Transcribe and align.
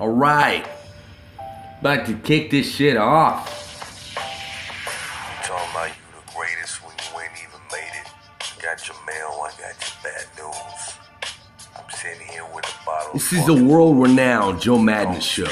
All 0.00 0.10
right. 0.10 0.66
About 1.80 2.06
to 2.06 2.14
kick 2.14 2.50
this 2.50 2.72
shit 2.72 2.96
off. 2.96 4.14
You 4.14 4.20
talking 5.42 5.70
about 5.70 5.88
you 5.88 5.94
the 6.14 6.32
greatest 6.34 6.82
when 6.84 6.94
you 6.94 7.20
ain't 7.20 7.32
even 7.38 7.60
made 7.72 7.92
it. 8.00 8.62
Got 8.62 8.86
your 8.86 8.96
mail, 9.06 9.42
I 9.42 9.50
got 9.58 9.74
your 9.82 9.96
bad 10.04 10.26
news. 10.36 10.98
I'm 11.76 11.90
sitting 11.90 12.26
here 12.28 12.46
with 12.54 12.64
a 12.64 12.86
bottle. 12.86 13.12
This 13.14 13.32
is 13.32 13.46
the 13.46 13.64
world 13.64 14.00
renowned 14.00 14.60
Joe 14.60 14.78
Madden 14.78 15.20
show. 15.20 15.48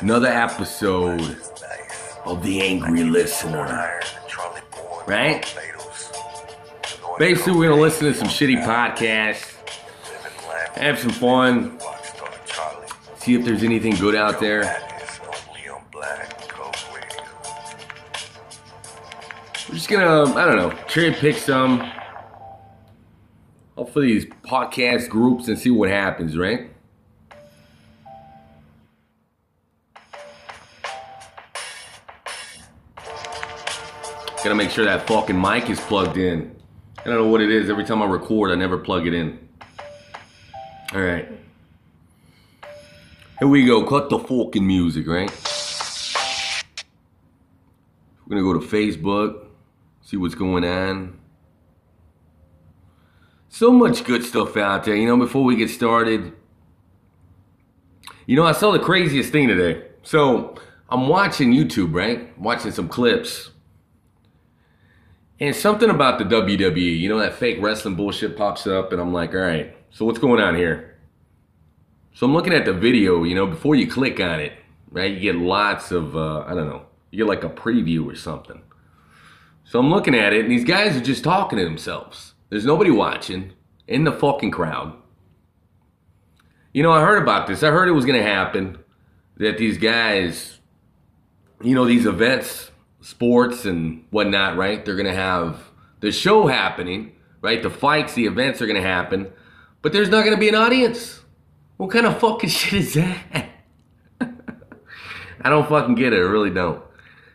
Another 0.00 0.28
episode 0.28 1.38
of 2.24 2.42
The 2.44 2.60
Angry 2.60 3.04
Listener. 3.04 4.00
Right? 5.06 5.44
Basically, 7.18 7.52
we're 7.52 7.70
gonna 7.70 7.80
listen 7.80 8.06
to 8.06 8.14
some 8.14 8.28
shitty 8.28 8.64
podcasts, 8.64 9.54
have 10.84 10.98
some 10.98 11.10
fun, 11.10 11.78
see 13.18 13.34
if 13.34 13.44
there's 13.44 13.62
anything 13.62 13.94
good 13.96 14.14
out 14.14 14.40
there. 14.40 14.62
We're 19.68 19.74
just 19.74 19.88
gonna, 19.88 20.34
I 20.34 20.46
don't 20.46 20.56
know, 20.56 20.70
cherry 20.88 21.12
pick 21.12 21.36
some 21.36 21.92
of 23.76 24.02
these 24.02 24.26
podcast 24.26 25.08
groups 25.08 25.48
and 25.48 25.58
see 25.58 25.70
what 25.70 25.88
happens, 25.88 26.36
right? 26.36 26.70
Gotta 34.44 34.54
make 34.54 34.70
sure 34.70 34.84
that 34.84 35.06
fucking 35.06 35.38
mic 35.38 35.68
is 35.68 35.80
plugged 35.80 36.16
in. 36.16 36.54
I 36.98 37.04
don't 37.04 37.14
know 37.14 37.26
what 37.26 37.40
it 37.40 37.50
is. 37.50 37.68
Every 37.68 37.84
time 37.84 38.00
I 38.02 38.06
record, 38.06 38.52
I 38.52 38.54
never 38.54 38.78
plug 38.78 39.06
it 39.06 39.12
in. 39.12 39.47
All 40.94 41.02
right. 41.02 41.28
Here 43.38 43.48
we 43.48 43.66
go. 43.66 43.84
Cut 43.84 44.08
the 44.08 44.18
fucking 44.18 44.66
music, 44.66 45.06
right? 45.06 45.30
We're 48.26 48.36
gonna 48.36 48.42
go 48.42 48.58
to 48.58 48.66
Facebook, 48.66 49.44
see 50.00 50.16
what's 50.16 50.34
going 50.34 50.64
on. 50.64 51.18
So 53.50 53.70
much 53.70 54.04
good 54.04 54.24
stuff 54.24 54.56
out 54.56 54.84
there. 54.84 54.96
You 54.96 55.06
know, 55.06 55.18
before 55.18 55.44
we 55.44 55.56
get 55.56 55.68
started, 55.68 56.32
you 58.24 58.36
know, 58.36 58.44
I 58.44 58.52
saw 58.52 58.72
the 58.72 58.78
craziest 58.78 59.30
thing 59.30 59.48
today. 59.48 59.84
So 60.02 60.54
I'm 60.88 61.06
watching 61.08 61.52
YouTube, 61.52 61.94
right? 61.94 62.38
Watching 62.38 62.70
some 62.70 62.88
clips. 62.88 63.50
And 65.38 65.54
something 65.54 65.90
about 65.90 66.18
the 66.18 66.24
WWE, 66.24 66.98
you 66.98 67.08
know, 67.08 67.18
that 67.18 67.34
fake 67.34 67.58
wrestling 67.60 67.94
bullshit 67.94 68.36
pops 68.36 68.66
up, 68.66 68.90
and 68.92 69.00
I'm 69.00 69.12
like, 69.12 69.34
all 69.34 69.40
right, 69.40 69.74
so 69.90 70.04
what's 70.04 70.18
going 70.18 70.40
on 70.40 70.54
here? 70.54 70.96
So 72.14 72.26
I'm 72.26 72.32
looking 72.32 72.52
at 72.52 72.64
the 72.64 72.72
video, 72.72 73.24
you 73.24 73.34
know, 73.34 73.46
before 73.46 73.74
you 73.74 73.88
click 73.88 74.20
on 74.20 74.40
it, 74.40 74.52
right? 74.90 75.12
You 75.12 75.20
get 75.20 75.36
lots 75.36 75.92
of, 75.92 76.16
uh, 76.16 76.40
I 76.40 76.54
don't 76.54 76.68
know, 76.68 76.86
you 77.10 77.18
get 77.18 77.28
like 77.28 77.44
a 77.44 77.48
preview 77.48 78.06
or 78.06 78.14
something. 78.14 78.62
So 79.64 79.78
I'm 79.78 79.90
looking 79.90 80.14
at 80.14 80.32
it, 80.32 80.40
and 80.40 80.50
these 80.50 80.64
guys 80.64 80.96
are 80.96 81.00
just 81.00 81.22
talking 81.22 81.58
to 81.58 81.64
themselves. 81.64 82.34
There's 82.48 82.64
nobody 82.64 82.90
watching 82.90 83.52
in 83.86 84.04
the 84.04 84.12
fucking 84.12 84.50
crowd. 84.50 84.94
You 86.72 86.82
know, 86.82 86.92
I 86.92 87.02
heard 87.02 87.22
about 87.22 87.46
this. 87.46 87.62
I 87.62 87.70
heard 87.70 87.88
it 87.88 87.92
was 87.92 88.06
going 88.06 88.18
to 88.18 88.26
happen 88.26 88.78
that 89.36 89.58
these 89.58 89.78
guys, 89.78 90.58
you 91.62 91.74
know, 91.74 91.84
these 91.84 92.06
events 92.06 92.70
sports 93.00 93.64
and 93.64 94.04
whatnot, 94.10 94.56
right? 94.56 94.84
They're 94.84 94.96
gonna 94.96 95.14
have 95.14 95.70
the 96.00 96.12
show 96.12 96.46
happening, 96.46 97.12
right? 97.40 97.62
The 97.62 97.70
fights, 97.70 98.14
the 98.14 98.26
events 98.26 98.60
are 98.60 98.66
gonna 98.66 98.82
happen, 98.82 99.32
but 99.82 99.92
there's 99.92 100.08
not 100.08 100.24
gonna 100.24 100.36
be 100.36 100.48
an 100.48 100.54
audience. 100.54 101.20
What 101.76 101.90
kind 101.90 102.06
of 102.06 102.18
fucking 102.18 102.50
shit 102.50 102.80
is 102.80 102.94
that? 102.94 103.48
I 104.20 105.50
don't 105.50 105.68
fucking 105.68 105.94
get 105.94 106.12
it. 106.12 106.16
I 106.16 106.20
really 106.20 106.50
don't. 106.50 106.82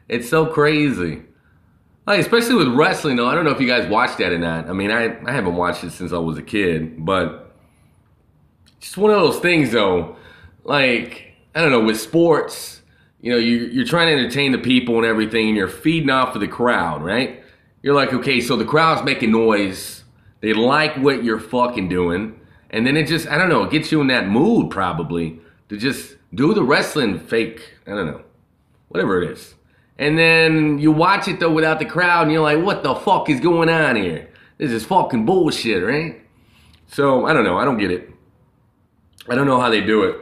It's 0.10 0.30
so 0.30 0.46
crazy. 0.46 1.24
Like, 2.06 2.20
especially 2.20 2.56
with 2.56 2.68
wrestling, 2.68 3.16
though. 3.16 3.28
I 3.28 3.36
don't 3.36 3.46
know 3.46 3.52
if 3.52 3.62
you 3.62 3.68
guys 3.68 3.90
watched 3.90 4.18
that 4.18 4.34
or 4.34 4.38
not. 4.38 4.70
I 4.70 4.74
mean, 4.74 4.92
I, 4.92 5.18
I 5.26 5.32
haven't 5.32 5.56
watched 5.56 5.84
it 5.84 5.92
since 5.92 6.12
I 6.12 6.18
was 6.18 6.38
a 6.38 6.42
kid, 6.42 7.06
but 7.06 7.56
just 8.82 8.98
one 8.98 9.12
of 9.12 9.22
those 9.22 9.40
things, 9.40 9.72
though. 9.72 10.18
Like, 10.66 11.34
I 11.56 11.62
don't 11.62 11.72
know, 11.72 11.84
with 11.84 12.00
sports, 12.00 12.82
you 13.22 13.32
know, 13.32 13.38
you, 13.38 13.68
you're 13.68 13.86
trying 13.86 14.08
to 14.08 14.22
entertain 14.22 14.52
the 14.52 14.58
people 14.58 14.98
and 14.98 15.06
everything, 15.06 15.48
and 15.48 15.58
you're 15.58 15.70
feeding 15.70 16.10
off 16.10 16.36
of 16.36 16.42
the 16.42 16.48
crowd, 16.48 17.02
right? 17.02 17.42
You're 17.82 17.96
like, 17.96 18.14
okay, 18.14 18.42
so 18.42 18.58
the 18.58 18.66
crowd's 18.66 19.04
making 19.04 19.32
noise. 19.32 20.03
They 20.44 20.52
like 20.52 20.98
what 20.98 21.24
you're 21.24 21.40
fucking 21.40 21.88
doing. 21.88 22.38
And 22.70 22.86
then 22.86 22.98
it 22.98 23.08
just, 23.08 23.30
I 23.30 23.38
don't 23.38 23.48
know, 23.48 23.64
it 23.64 23.72
gets 23.72 23.94
you 23.94 24.02
in 24.02 24.08
that 24.08 24.28
mood 24.28 24.70
probably 24.70 25.40
to 25.70 25.78
just 25.78 26.18
do 26.36 26.54
the 26.54 26.64
wrestling 26.66 27.18
fake, 27.18 27.76
I 27.88 27.92
don't 27.92 28.08
know, 28.08 28.22
whatever 28.90 29.22
it 29.22 29.32
is. 29.32 29.56
And 29.98 30.20
then 30.20 30.80
you 30.80 30.92
watch 30.92 31.30
it 31.30 31.40
though 31.40 31.54
without 31.54 31.80
the 31.80 31.86
crowd, 31.86 32.24
and 32.24 32.32
you're 32.34 32.42
like, 32.42 32.62
what 32.62 32.84
the 32.84 32.94
fuck 32.94 33.30
is 33.30 33.40
going 33.40 33.70
on 33.70 33.96
here? 33.96 34.30
This 34.58 34.72
is 34.72 34.84
fucking 34.84 35.26
bullshit, 35.26 35.82
right? 35.82 36.22
So, 36.88 37.26
I 37.26 37.32
don't 37.32 37.46
know, 37.46 37.58
I 37.58 37.64
don't 37.64 37.78
get 37.78 37.92
it. 37.92 38.10
I 39.30 39.36
don't 39.36 39.48
know 39.48 39.62
how 39.62 39.70
they 39.70 39.80
do 39.80 40.04
it. 40.04 40.18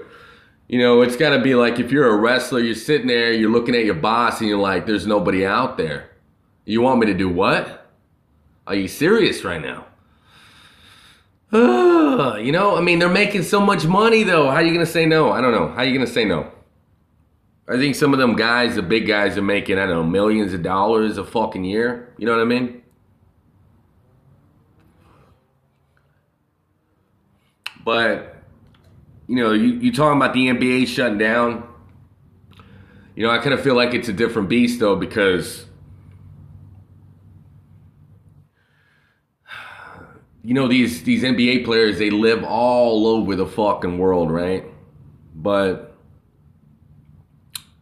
You 0.67 0.77
know, 0.77 1.01
it's 1.01 1.15
got 1.15 1.31
to 1.31 1.41
be 1.41 1.55
like 1.55 1.79
if 1.79 1.91
you're 1.91 2.07
a 2.07 2.15
wrestler, 2.15 2.59
you're 2.59 2.75
sitting 2.75 3.07
there, 3.07 3.33
you're 3.33 3.49
looking 3.49 3.73
at 3.73 3.85
your 3.85 3.95
boss, 3.95 4.39
and 4.39 4.47
you're 4.47 4.59
like, 4.59 4.85
there's 4.85 5.07
nobody 5.07 5.47
out 5.47 5.77
there. 5.77 6.11
You 6.65 6.81
want 6.81 6.99
me 6.99 7.07
to 7.07 7.15
do 7.15 7.27
what? 7.27 7.89
Are 8.67 8.75
you 8.75 8.87
serious 8.87 9.43
right 9.43 9.59
now? 9.59 9.87
You 12.41 12.51
know, 12.51 12.75
I 12.75 12.81
mean, 12.81 12.99
they're 12.99 13.09
making 13.09 13.43
so 13.43 13.59
much 13.59 13.85
money 13.85 14.23
though. 14.23 14.49
How 14.49 14.57
are 14.57 14.63
you 14.63 14.77
to 14.79 14.85
say 14.85 15.05
no? 15.05 15.31
I 15.31 15.41
don't 15.41 15.51
know. 15.51 15.67
How 15.67 15.81
are 15.81 15.85
you 15.85 15.99
to 15.99 16.07
say 16.07 16.25
no? 16.25 16.51
I 17.67 17.77
think 17.77 17.95
some 17.95 18.13
of 18.13 18.19
them 18.19 18.35
guys, 18.35 18.75
the 18.75 18.81
big 18.81 19.05
guys, 19.05 19.37
are 19.37 19.41
making, 19.41 19.77
I 19.77 19.85
don't 19.85 19.95
know, 19.95 20.03
millions 20.03 20.53
of 20.53 20.63
dollars 20.63 21.17
a 21.17 21.23
fucking 21.23 21.63
year. 21.63 22.13
You 22.17 22.25
know 22.25 22.33
what 22.33 22.41
I 22.41 22.45
mean? 22.45 22.81
But 27.83 28.43
you 29.27 29.35
know, 29.35 29.53
you, 29.53 29.73
you 29.73 29.91
talking 29.91 30.17
about 30.17 30.33
the 30.33 30.47
NBA 30.47 30.87
shutting 30.87 31.17
down. 31.17 31.67
You 33.15 33.23
know, 33.23 33.29
I 33.31 33.37
kind 33.39 33.53
of 33.53 33.61
feel 33.61 33.75
like 33.75 33.93
it's 33.93 34.07
a 34.07 34.13
different 34.13 34.49
beast 34.49 34.79
though 34.79 34.95
because 34.95 35.65
you 40.43 40.53
know 40.53 40.67
these 40.67 41.03
these 41.03 41.23
NBA 41.23 41.65
players 41.65 41.99
they 41.99 42.09
live 42.09 42.43
all 42.43 43.07
over 43.07 43.35
the 43.35 43.45
fucking 43.45 43.97
world, 43.97 44.31
right? 44.31 44.65
But 45.35 45.95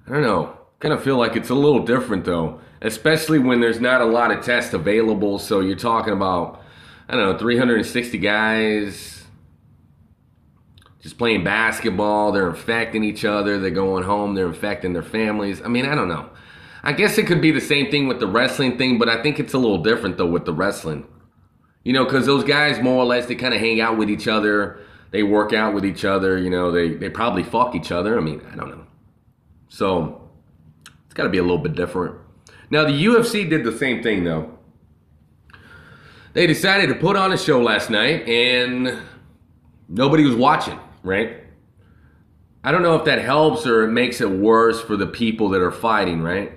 I 0.07 0.13
don't 0.13 0.21
know. 0.21 0.57
Kind 0.79 0.93
of 0.93 1.03
feel 1.03 1.17
like 1.17 1.35
it's 1.35 1.49
a 1.49 1.55
little 1.55 1.85
different 1.85 2.25
though, 2.25 2.61
especially 2.81 3.39
when 3.39 3.59
there's 3.59 3.79
not 3.79 4.01
a 4.01 4.05
lot 4.05 4.31
of 4.31 4.43
tests 4.43 4.73
available. 4.73 5.39
So 5.39 5.59
you're 5.59 5.75
talking 5.75 6.13
about 6.13 6.61
I 7.07 7.15
don't 7.15 7.33
know, 7.33 7.37
360 7.37 8.17
guys 8.19 9.19
just 11.01 11.17
playing 11.17 11.43
basketball. 11.43 12.31
They're 12.31 12.49
infecting 12.49 13.03
each 13.03 13.23
other. 13.25 13.57
They're 13.57 13.71
going 13.71 14.03
home. 14.03 14.35
They're 14.35 14.47
infecting 14.47 14.93
their 14.93 15.03
families. 15.03 15.61
I 15.61 15.67
mean, 15.67 15.85
I 15.85 15.95
don't 15.95 16.09
know. 16.09 16.29
I 16.83 16.93
guess 16.93 17.17
it 17.17 17.25
could 17.27 17.41
be 17.41 17.51
the 17.51 17.61
same 17.61 17.89
thing 17.91 18.07
with 18.07 18.19
the 18.19 18.27
wrestling 18.27 18.77
thing, 18.77 18.97
but 18.97 19.09
I 19.09 19.21
think 19.21 19.39
it's 19.39 19.53
a 19.53 19.57
little 19.57 19.81
different 19.81 20.17
though 20.17 20.29
with 20.29 20.45
the 20.45 20.53
wrestling. 20.53 21.07
You 21.83 21.93
know, 21.93 22.03
because 22.03 22.25
those 22.25 22.43
guys 22.43 22.81
more 22.81 22.97
or 23.01 23.05
less 23.05 23.25
they 23.25 23.35
kind 23.35 23.53
of 23.53 23.59
hang 23.59 23.81
out 23.81 23.97
with 23.97 24.09
each 24.09 24.27
other. 24.27 24.79
They 25.11 25.23
work 25.23 25.53
out 25.53 25.73
with 25.73 25.85
each 25.85 26.05
other. 26.05 26.37
You 26.37 26.49
know, 26.49 26.71
they 26.71 26.93
they 26.93 27.09
probably 27.09 27.43
fuck 27.43 27.75
each 27.75 27.91
other. 27.91 28.17
I 28.17 28.21
mean, 28.21 28.41
I 28.51 28.55
don't 28.55 28.69
know. 28.69 28.85
So 29.69 30.29
it's 31.05 31.13
got 31.13 31.23
to 31.23 31.29
be 31.29 31.37
a 31.37 31.43
little 31.43 31.57
bit 31.57 31.75
different. 31.75 32.15
Now 32.69 32.83
the 32.83 33.05
UFC 33.05 33.49
did 33.49 33.63
the 33.63 33.75
same 33.77 34.03
thing 34.03 34.23
though. 34.23 34.57
They 36.33 36.45
decided 36.45 36.89
to 36.89 36.95
put 36.95 37.15
on 37.15 37.33
a 37.33 37.37
show 37.37 37.61
last 37.61 37.89
night 37.89 38.27
and 38.27 38.99
nobody 39.87 40.23
was 40.23 40.35
watching 40.35 40.79
right? 41.03 41.43
I 42.63 42.71
don't 42.71 42.83
know 42.83 42.95
if 42.95 43.05
that 43.05 43.19
helps 43.19 43.65
or 43.65 43.83
it 43.83 43.91
makes 43.91 44.21
it 44.21 44.29
worse 44.29 44.81
for 44.81 44.97
the 44.97 45.07
people 45.07 45.49
that 45.49 45.61
are 45.61 45.71
fighting, 45.71 46.21
right? 46.21 46.53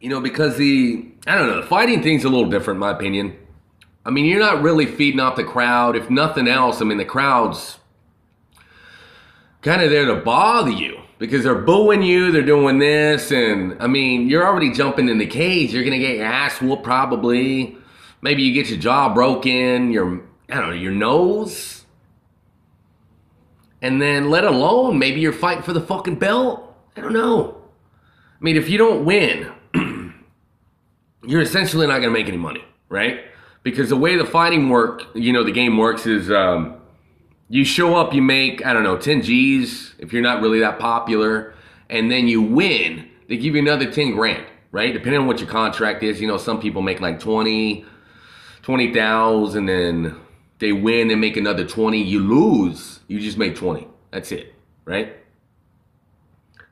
You 0.00 0.08
know, 0.08 0.20
because 0.20 0.56
the, 0.56 1.12
I 1.28 1.34
don't 1.36 1.48
know, 1.48 1.60
the 1.60 1.66
fighting 1.66 2.02
thing's 2.02 2.24
a 2.24 2.28
little 2.30 2.48
different, 2.48 2.76
in 2.76 2.80
my 2.80 2.90
opinion. 2.90 3.36
I 4.06 4.10
mean, 4.10 4.24
you're 4.24 4.40
not 4.40 4.62
really 4.62 4.86
feeding 4.86 5.20
off 5.20 5.36
the 5.36 5.44
crowd. 5.44 5.94
If 5.94 6.08
nothing 6.08 6.48
else, 6.48 6.80
I 6.80 6.86
mean, 6.86 6.96
the 6.96 7.04
crowd's 7.04 7.78
kind 9.60 9.82
of 9.82 9.90
there 9.90 10.06
to 10.06 10.16
bother 10.16 10.70
you 10.70 10.98
because 11.18 11.44
they're 11.44 11.54
booing 11.54 12.02
you, 12.02 12.32
they're 12.32 12.40
doing 12.40 12.78
this, 12.78 13.30
and 13.30 13.76
I 13.78 13.88
mean, 13.88 14.30
you're 14.30 14.46
already 14.46 14.72
jumping 14.72 15.10
in 15.10 15.18
the 15.18 15.26
cage. 15.26 15.74
You're 15.74 15.84
gonna 15.84 15.98
get 15.98 16.16
your 16.16 16.24
ass 16.24 16.62
whooped 16.62 16.82
probably. 16.82 17.76
Maybe 18.22 18.42
you 18.42 18.54
get 18.54 18.70
your 18.70 18.78
jaw 18.78 19.12
broken, 19.12 19.92
your 19.92 20.22
I 20.48 20.54
don't 20.54 20.70
know, 20.70 20.74
your 20.74 20.92
nose. 20.92 21.84
And 23.82 24.00
then 24.00 24.30
let 24.30 24.44
alone 24.44 24.98
maybe 24.98 25.20
you're 25.20 25.34
fighting 25.34 25.62
for 25.62 25.74
the 25.74 25.82
fucking 25.82 26.16
belt. 26.16 26.74
I 26.96 27.02
don't 27.02 27.12
know. 27.12 27.60
I 28.40 28.44
mean, 28.44 28.56
if 28.56 28.70
you 28.70 28.78
don't 28.78 29.04
win, 29.04 29.52
you're 31.22 31.40
essentially 31.40 31.86
not 31.86 32.00
going 32.00 32.12
to 32.12 32.18
make 32.18 32.28
any 32.28 32.36
money, 32.36 32.64
right? 32.88 33.24
Because 33.62 33.88
the 33.88 33.96
way 33.96 34.16
the 34.16 34.24
fighting 34.24 34.68
work, 34.68 35.02
you 35.14 35.32
know, 35.32 35.42
the 35.44 35.52
game 35.52 35.76
works 35.76 36.06
is 36.06 36.30
um, 36.30 36.76
you 37.48 37.64
show 37.64 37.96
up, 37.96 38.14
you 38.14 38.22
make, 38.22 38.64
I 38.64 38.72
don't 38.72 38.84
know, 38.84 38.96
10 38.96 39.22
G's 39.22 39.94
if 39.98 40.12
you're 40.12 40.22
not 40.22 40.42
really 40.42 40.60
that 40.60 40.78
popular, 40.78 41.54
and 41.90 42.10
then 42.10 42.28
you 42.28 42.42
win, 42.42 43.08
they 43.28 43.36
give 43.36 43.54
you 43.54 43.60
another 43.60 43.90
10 43.90 44.12
grand, 44.12 44.44
right? 44.70 44.92
Depending 44.92 45.20
on 45.20 45.26
what 45.26 45.40
your 45.40 45.48
contract 45.48 46.02
is. 46.02 46.20
You 46.20 46.28
know, 46.28 46.36
some 46.36 46.60
people 46.60 46.82
make 46.82 47.00
like 47.00 47.18
20, 47.20 47.84
20,000, 48.62 49.66
then 49.66 50.16
they 50.58 50.72
win 50.72 51.10
and 51.10 51.20
make 51.20 51.36
another 51.36 51.64
20. 51.64 52.02
You 52.02 52.20
lose, 52.20 53.00
you 53.08 53.20
just 53.20 53.38
make 53.38 53.56
20. 53.56 53.88
That's 54.10 54.32
it, 54.32 54.54
right? 54.84 55.16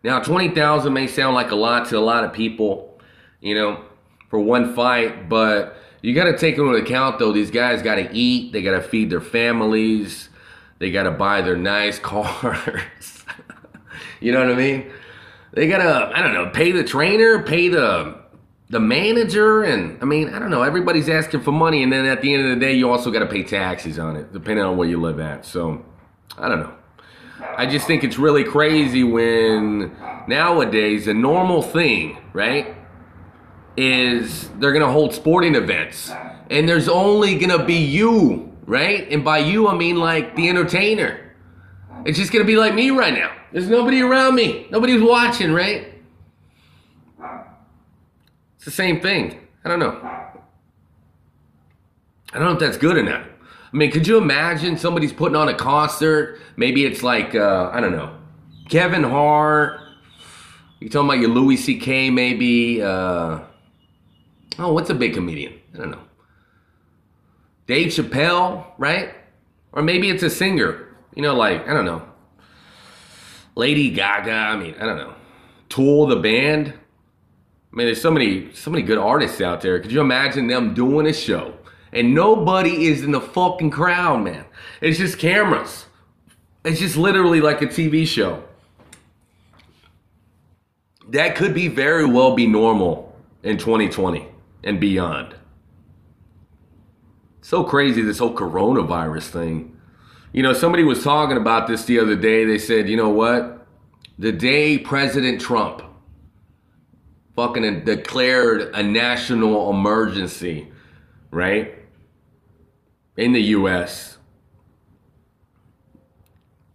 Now, 0.03 0.21
20,000 0.21 0.93
may 0.93 1.07
sound 1.07 1.35
like 1.35 1.51
a 1.51 1.57
lot 1.57 1.89
to 1.89 1.99
a 1.99 2.01
lot 2.01 2.23
of 2.23 2.33
people, 2.33 3.01
you 3.41 3.55
know, 3.55 3.83
for 4.29 4.39
one 4.39 4.75
fight, 4.75 5.29
but 5.29 5.77
you 6.03 6.15
got 6.15 6.25
to 6.25 6.37
take 6.37 6.57
into 6.57 6.71
account 6.75 7.19
though, 7.19 7.33
these 7.33 7.51
guys 7.51 7.83
got 7.83 7.97
to 7.97 8.13
eat, 8.15 8.53
they 8.53 8.63
got 8.63 8.73
to 8.73 8.83
feed 8.83 9.11
their 9.11 9.21
families, 9.21 10.29
they 10.79 10.91
got 10.91 11.05
to 11.05 11.11
buy 11.11 11.43
their 11.43 11.57
nice 11.57 11.99
cars. 12.01 13.25
you 14.21 14.33
know 14.33 14.41
what 14.41 14.51
I 14.51 14.57
mean? 14.57 14.91
They 15.53 15.69
got 15.69 15.79
to, 15.79 16.17
I 16.17 16.23
don't 16.23 16.35
know, 16.35 16.51
pay 16.51 16.73
the 16.73 16.85
trainer, 16.85 17.43
pay 17.43 17.69
the 17.69 18.25
the 18.69 18.81
manager 18.81 19.63
and 19.63 19.97
I 20.03 20.07
mean, 20.07 20.29
I 20.31 20.41
don't 20.41 20.51
know, 20.51 20.63
everybody's 20.63 21.09
asking 21.09 21.43
for 21.43 21.53
money 21.53 21.85
and 21.85 21.93
then 21.93 22.05
at 22.05 22.21
the 22.21 22.35
end 22.35 22.45
of 22.45 22.51
the 22.51 22.57
day 22.57 22.73
you 22.73 22.91
also 22.91 23.13
got 23.13 23.21
to 23.21 23.27
pay 23.27 23.45
taxes 23.45 23.97
on 23.97 24.17
it 24.17 24.33
depending 24.33 24.65
on 24.65 24.77
where 24.77 24.89
you 24.89 25.01
live 25.01 25.21
at. 25.21 25.47
So, 25.47 25.85
I 26.37 26.49
don't 26.49 26.61
know. 26.61 26.75
I 27.57 27.67
just 27.67 27.87
think 27.87 28.03
it's 28.03 28.19
really 28.19 28.45
crazy 28.45 29.05
when 29.05 29.97
nowadays 30.27 31.07
a 31.07 31.15
normal 31.15 31.63
thing, 31.63 32.19
right, 32.33 32.76
is 33.77 34.49
they're 34.59 34.73
gonna 34.73 34.91
hold 34.91 35.15
sporting 35.15 35.55
events 35.55 36.11
and 36.51 36.69
there's 36.69 36.89
only 36.89 37.39
gonna 37.39 37.65
be 37.65 37.75
you, 37.75 38.53
right? 38.67 39.07
And 39.11 39.25
by 39.25 39.39
you, 39.39 39.69
I 39.69 39.75
mean 39.75 39.97
like 39.97 40.35
the 40.37 40.49
entertainer. 40.49 41.21
It's 42.05 42.19
just 42.19 42.33
gonna 42.33 42.45
be 42.45 42.57
like 42.57 42.75
me 42.75 42.91
right 42.91 43.15
now. 43.15 43.33
There's 43.53 43.69
nobody 43.69 44.01
around 44.01 44.35
me, 44.35 44.67
nobody's 44.71 45.03
watching, 45.03 45.53
right? 45.53 45.93
It's 48.57 48.65
the 48.65 48.71
same 48.71 49.01
thing. 49.01 49.41
I 49.65 49.69
don't 49.69 49.79
know. 49.79 50.01
I 52.33 52.39
don't 52.39 52.45
know 52.45 52.53
if 52.53 52.59
that's 52.59 52.77
good 52.77 52.97
or 52.97 53.03
not. 53.03 53.23
I 53.23 53.77
mean, 53.77 53.91
could 53.91 54.07
you 54.07 54.17
imagine 54.17 54.77
somebody's 54.77 55.13
putting 55.13 55.37
on 55.37 55.49
a 55.49 55.55
concert? 55.55 56.41
Maybe 56.57 56.85
it's 56.85 57.03
like, 57.03 57.35
uh, 57.35 57.71
I 57.73 57.81
don't 57.81 57.93
know, 57.93 58.17
Kevin 58.69 59.03
Hart. 59.03 59.81
You 60.81 60.89
talking 60.89 61.09
about 61.09 61.19
your 61.21 61.31
Louis 61.31 61.57
C.K. 61.57 62.11
maybe? 62.11 62.83
Uh, 62.83 63.41
oh, 64.59 64.73
what's 64.73 64.91
a 64.91 64.95
big 64.95 65.15
comedian? 65.15 65.61
I 65.75 65.79
don't 65.79 65.91
know. 65.91 66.03
Dave 67.67 67.89
Chappelle, 67.89 68.65
right? 68.79 69.15
Or 69.73 69.83
maybe 69.83 70.09
it's 70.09 70.23
a 70.23 70.31
singer. 70.31 70.97
You 71.15 71.23
know, 71.23 71.35
like, 71.35 71.67
I 71.69 71.73
don't 71.73 71.85
know. 71.85 72.03
Lady 73.55 73.91
Gaga. 73.91 74.31
I 74.31 74.57
mean, 74.57 74.75
I 74.79 74.87
don't 74.87 74.99
know. 74.99 75.15
Tool, 75.69 76.07
the 76.07 76.17
band. 76.17 76.69
I 76.69 77.77
mean, 77.77 77.87
there's 77.87 78.01
so 78.01 78.11
many, 78.11 78.53
so 78.55 78.71
many 78.71 78.83
good 78.83 78.99
artists 78.99 79.41
out 79.41 79.61
there. 79.61 79.81
Could 79.81 79.93
you 79.93 80.01
imagine 80.01 80.47
them 80.47 80.75
doing 80.75 81.07
a 81.07 81.13
show? 81.13 81.55
And 81.93 82.15
nobody 82.15 82.87
is 82.87 83.03
in 83.03 83.11
the 83.11 83.21
fucking 83.21 83.71
crowd, 83.71 84.23
man. 84.23 84.45
It's 84.81 84.99
just 84.99 85.19
cameras. 85.19 85.87
It's 86.65 86.79
just 86.79 86.97
literally 86.97 87.41
like 87.41 87.63
a 87.63 87.67
TV 87.67 88.07
show. 88.07 88.43
That 91.09 91.37
could 91.37 91.55
be 91.55 91.69
very 91.69 92.05
well 92.05 92.35
be 92.35 92.47
normal 92.47 93.17
in 93.43 93.59
2020 93.59 94.29
and 94.65 94.81
beyond. 94.81 95.35
So 97.41 97.63
crazy, 97.63 98.03
this 98.03 98.19
whole 98.19 98.35
coronavirus 98.35 99.29
thing. 99.29 99.77
You 100.33 100.43
know, 100.43 100.53
somebody 100.53 100.85
was 100.85 101.05
talking 101.05 101.37
about 101.37 101.69
this 101.69 101.85
the 101.85 101.99
other 101.99 102.17
day. 102.17 102.45
They 102.45 102.59
said, 102.59 102.89
you 102.89 102.97
know 102.97 103.11
what? 103.11 103.67
The 104.19 104.33
day 104.33 104.79
President 104.79 105.41
Trump 105.41 105.83
fucking 107.37 107.85
declared 107.85 108.75
a 108.75 108.83
national 108.83 109.71
emergency, 109.71 110.73
right? 111.31 111.75
In 113.17 113.33
the 113.33 113.43
US. 113.43 114.17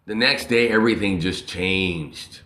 The 0.05 0.15
next 0.15 0.45
day, 0.45 0.69
everything 0.69 1.19
just 1.19 1.47
changed. 1.47 2.40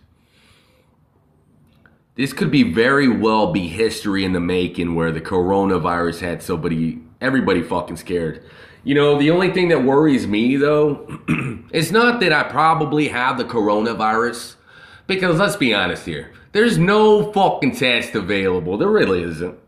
This 2.16 2.32
could 2.32 2.50
be 2.50 2.62
very 2.62 3.08
well 3.08 3.52
be 3.52 3.68
history 3.68 4.24
in 4.24 4.32
the 4.32 4.40
making 4.40 4.94
where 4.94 5.12
the 5.12 5.20
coronavirus 5.20 6.20
had 6.20 6.42
somebody, 6.42 7.02
everybody 7.20 7.62
fucking 7.62 7.96
scared. 7.96 8.42
You 8.84 8.94
know, 8.94 9.18
the 9.18 9.30
only 9.30 9.52
thing 9.52 9.68
that 9.68 9.84
worries 9.84 10.26
me 10.26 10.56
though, 10.56 11.20
it's 11.72 11.90
not 11.90 12.20
that 12.20 12.32
I 12.32 12.44
probably 12.44 13.08
have 13.08 13.36
the 13.36 13.44
coronavirus, 13.44 14.54
because 15.06 15.38
let's 15.38 15.56
be 15.56 15.74
honest 15.74 16.06
here, 16.06 16.32
there's 16.52 16.78
no 16.78 17.32
fucking 17.32 17.76
test 17.76 18.14
available. 18.14 18.78
There 18.78 18.88
really 18.88 19.22
isn't. 19.22 19.58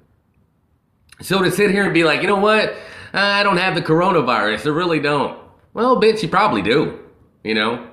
So 1.20 1.42
to 1.42 1.50
sit 1.50 1.70
here 1.70 1.84
and 1.84 1.92
be 1.92 2.04
like, 2.04 2.22
you 2.22 2.28
know 2.28 2.38
what? 2.38 2.74
I 3.12 3.42
don't 3.42 3.58
have 3.58 3.74
the 3.74 3.82
coronavirus. 3.82 4.66
I 4.66 4.70
really 4.70 5.00
don't. 5.00 5.38
Well, 5.74 6.00
bitch, 6.00 6.22
you 6.22 6.28
probably 6.28 6.62
do. 6.62 6.98
You 7.44 7.54
know? 7.54 7.90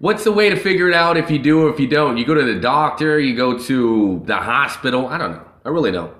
What's 0.00 0.24
the 0.24 0.32
way 0.32 0.48
to 0.48 0.56
figure 0.56 0.88
it 0.88 0.94
out 0.94 1.18
if 1.18 1.30
you 1.30 1.38
do 1.38 1.66
or 1.66 1.70
if 1.74 1.78
you 1.78 1.86
don't? 1.86 2.16
You 2.16 2.24
go 2.24 2.32
to 2.32 2.42
the 2.42 2.58
doctor, 2.58 3.20
you 3.20 3.36
go 3.36 3.58
to 3.58 4.22
the 4.24 4.36
hospital. 4.36 5.06
I 5.06 5.18
don't 5.18 5.32
know. 5.32 5.44
I 5.62 5.68
really 5.68 5.92
don't. 5.92 6.16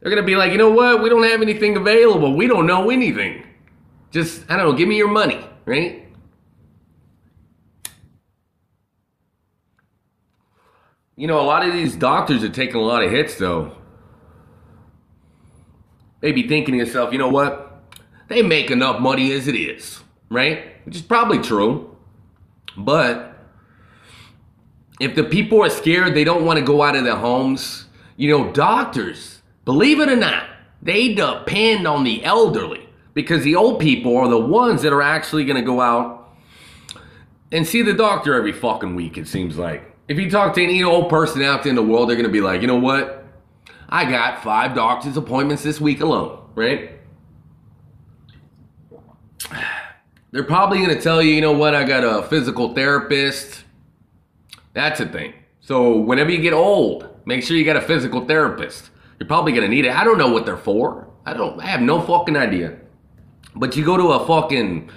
They're 0.00 0.10
going 0.10 0.20
to 0.20 0.26
be 0.26 0.34
like, 0.34 0.50
you 0.50 0.58
know 0.58 0.72
what? 0.72 1.00
We 1.00 1.08
don't 1.08 1.22
have 1.22 1.40
anything 1.40 1.76
available. 1.76 2.36
We 2.36 2.48
don't 2.48 2.66
know 2.66 2.90
anything. 2.90 3.46
Just, 4.10 4.42
I 4.50 4.56
don't 4.56 4.66
know, 4.66 4.72
give 4.76 4.88
me 4.88 4.96
your 4.96 5.08
money, 5.08 5.40
right? 5.64 6.08
You 11.14 11.28
know, 11.28 11.40
a 11.40 11.46
lot 11.46 11.64
of 11.64 11.72
these 11.72 11.94
doctors 11.94 12.42
are 12.42 12.48
taking 12.48 12.76
a 12.76 12.82
lot 12.82 13.04
of 13.04 13.12
hits, 13.12 13.36
though. 13.36 13.76
They 16.20 16.32
be 16.32 16.48
thinking 16.48 16.72
to 16.72 16.78
yourself, 16.78 17.12
you 17.12 17.18
know 17.18 17.28
what? 17.28 17.84
They 18.26 18.42
make 18.42 18.72
enough 18.72 19.00
money 19.00 19.30
as 19.30 19.46
it 19.46 19.54
is, 19.54 20.00
right? 20.30 20.84
Which 20.84 20.96
is 20.96 21.02
probably 21.02 21.38
true. 21.38 21.93
But 22.76 23.38
if 25.00 25.14
the 25.14 25.24
people 25.24 25.62
are 25.62 25.70
scared, 25.70 26.14
they 26.14 26.24
don't 26.24 26.44
want 26.44 26.58
to 26.58 26.64
go 26.64 26.82
out 26.82 26.96
of 26.96 27.04
their 27.04 27.16
homes. 27.16 27.86
You 28.16 28.30
know, 28.30 28.52
doctors, 28.52 29.42
believe 29.64 30.00
it 30.00 30.08
or 30.08 30.16
not, 30.16 30.48
they 30.82 31.14
depend 31.14 31.86
on 31.86 32.04
the 32.04 32.24
elderly 32.24 32.88
because 33.12 33.42
the 33.42 33.56
old 33.56 33.80
people 33.80 34.16
are 34.16 34.28
the 34.28 34.38
ones 34.38 34.82
that 34.82 34.92
are 34.92 35.02
actually 35.02 35.44
going 35.44 35.56
to 35.56 35.66
go 35.66 35.80
out 35.80 36.36
and 37.50 37.66
see 37.66 37.82
the 37.82 37.92
doctor 37.92 38.34
every 38.34 38.52
fucking 38.52 38.94
week, 38.94 39.16
it 39.16 39.28
seems 39.28 39.56
like. 39.56 39.90
If 40.08 40.18
you 40.18 40.30
talk 40.30 40.54
to 40.54 40.62
any 40.62 40.82
old 40.82 41.08
person 41.08 41.42
out 41.42 41.62
there 41.62 41.70
in 41.70 41.76
the 41.76 41.82
world, 41.82 42.08
they're 42.08 42.16
going 42.16 42.26
to 42.26 42.32
be 42.32 42.40
like, 42.40 42.60
you 42.60 42.66
know 42.66 42.78
what? 42.78 43.24
I 43.88 44.10
got 44.10 44.42
five 44.42 44.74
doctor's 44.74 45.16
appointments 45.16 45.62
this 45.62 45.80
week 45.80 46.00
alone, 46.00 46.40
right? 46.54 46.93
They're 50.34 50.42
probably 50.42 50.78
going 50.78 50.90
to 50.90 51.00
tell 51.00 51.22
you, 51.22 51.32
you 51.32 51.40
know 51.40 51.52
what? 51.52 51.76
I 51.76 51.84
got 51.84 52.02
a 52.02 52.26
physical 52.26 52.74
therapist. 52.74 53.62
That's 54.72 54.98
a 54.98 55.06
thing. 55.06 55.32
So 55.60 55.96
whenever 55.96 56.32
you 56.32 56.42
get 56.42 56.52
old, 56.52 57.08
make 57.24 57.44
sure 57.44 57.56
you 57.56 57.64
got 57.64 57.76
a 57.76 57.80
physical 57.80 58.26
therapist. 58.26 58.90
You're 59.20 59.28
probably 59.28 59.52
going 59.52 59.62
to 59.62 59.68
need 59.68 59.84
it. 59.84 59.94
I 59.94 60.02
don't 60.02 60.18
know 60.18 60.32
what 60.32 60.44
they're 60.44 60.56
for. 60.56 61.08
I 61.24 61.34
don't, 61.34 61.60
I 61.60 61.66
have 61.66 61.82
no 61.82 62.00
fucking 62.00 62.36
idea. 62.36 62.76
But 63.54 63.76
you 63.76 63.84
go 63.84 63.96
to 63.96 64.08
a 64.08 64.26
fucking, 64.26 64.90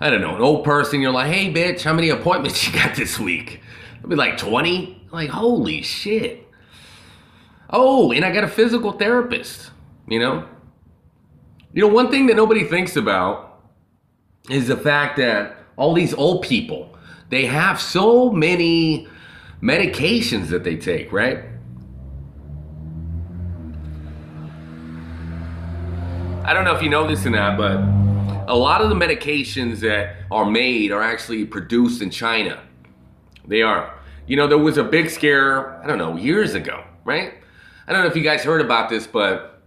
I 0.00 0.10
don't 0.10 0.20
know, 0.20 0.34
an 0.34 0.42
old 0.42 0.64
person, 0.64 1.00
you're 1.00 1.12
like, 1.12 1.30
hey, 1.30 1.54
bitch, 1.54 1.84
how 1.84 1.92
many 1.92 2.08
appointments 2.08 2.66
you 2.66 2.72
got 2.72 2.96
this 2.96 3.20
week? 3.20 3.60
I'll 4.02 4.10
be 4.10 4.16
like 4.16 4.36
20. 4.36 5.06
Like, 5.12 5.30
holy 5.30 5.82
shit. 5.82 6.48
Oh, 7.70 8.10
and 8.10 8.24
I 8.24 8.32
got 8.32 8.42
a 8.42 8.48
physical 8.48 8.90
therapist, 8.90 9.70
you 10.08 10.18
know? 10.18 10.48
You 11.72 11.86
know, 11.86 11.94
one 11.94 12.10
thing 12.10 12.26
that 12.26 12.34
nobody 12.34 12.64
thinks 12.64 12.96
about 12.96 13.51
is 14.50 14.68
the 14.68 14.76
fact 14.76 15.16
that 15.16 15.56
all 15.76 15.94
these 15.94 16.14
old 16.14 16.42
people, 16.42 16.96
they 17.28 17.46
have 17.46 17.80
so 17.80 18.30
many 18.30 19.08
medications 19.62 20.48
that 20.48 20.64
they 20.64 20.76
take, 20.76 21.12
right? 21.12 21.44
I 26.44 26.52
don't 26.52 26.64
know 26.64 26.74
if 26.74 26.82
you 26.82 26.90
know 26.90 27.06
this 27.06 27.24
or 27.24 27.30
not, 27.30 27.56
but 27.56 27.76
a 28.50 28.56
lot 28.56 28.80
of 28.80 28.88
the 28.88 28.96
medications 28.96 29.78
that 29.80 30.16
are 30.30 30.44
made 30.44 30.90
are 30.90 31.02
actually 31.02 31.44
produced 31.44 32.02
in 32.02 32.10
China. 32.10 32.60
They 33.46 33.62
are. 33.62 33.98
You 34.26 34.36
know, 34.36 34.48
there 34.48 34.58
was 34.58 34.76
a 34.76 34.84
big 34.84 35.08
scare, 35.08 35.80
I 35.82 35.86
don't 35.86 35.98
know, 35.98 36.16
years 36.16 36.54
ago, 36.54 36.84
right? 37.04 37.34
I 37.86 37.92
don't 37.92 38.02
know 38.02 38.08
if 38.08 38.16
you 38.16 38.22
guys 38.22 38.42
heard 38.42 38.60
about 38.60 38.90
this, 38.90 39.06
but 39.06 39.62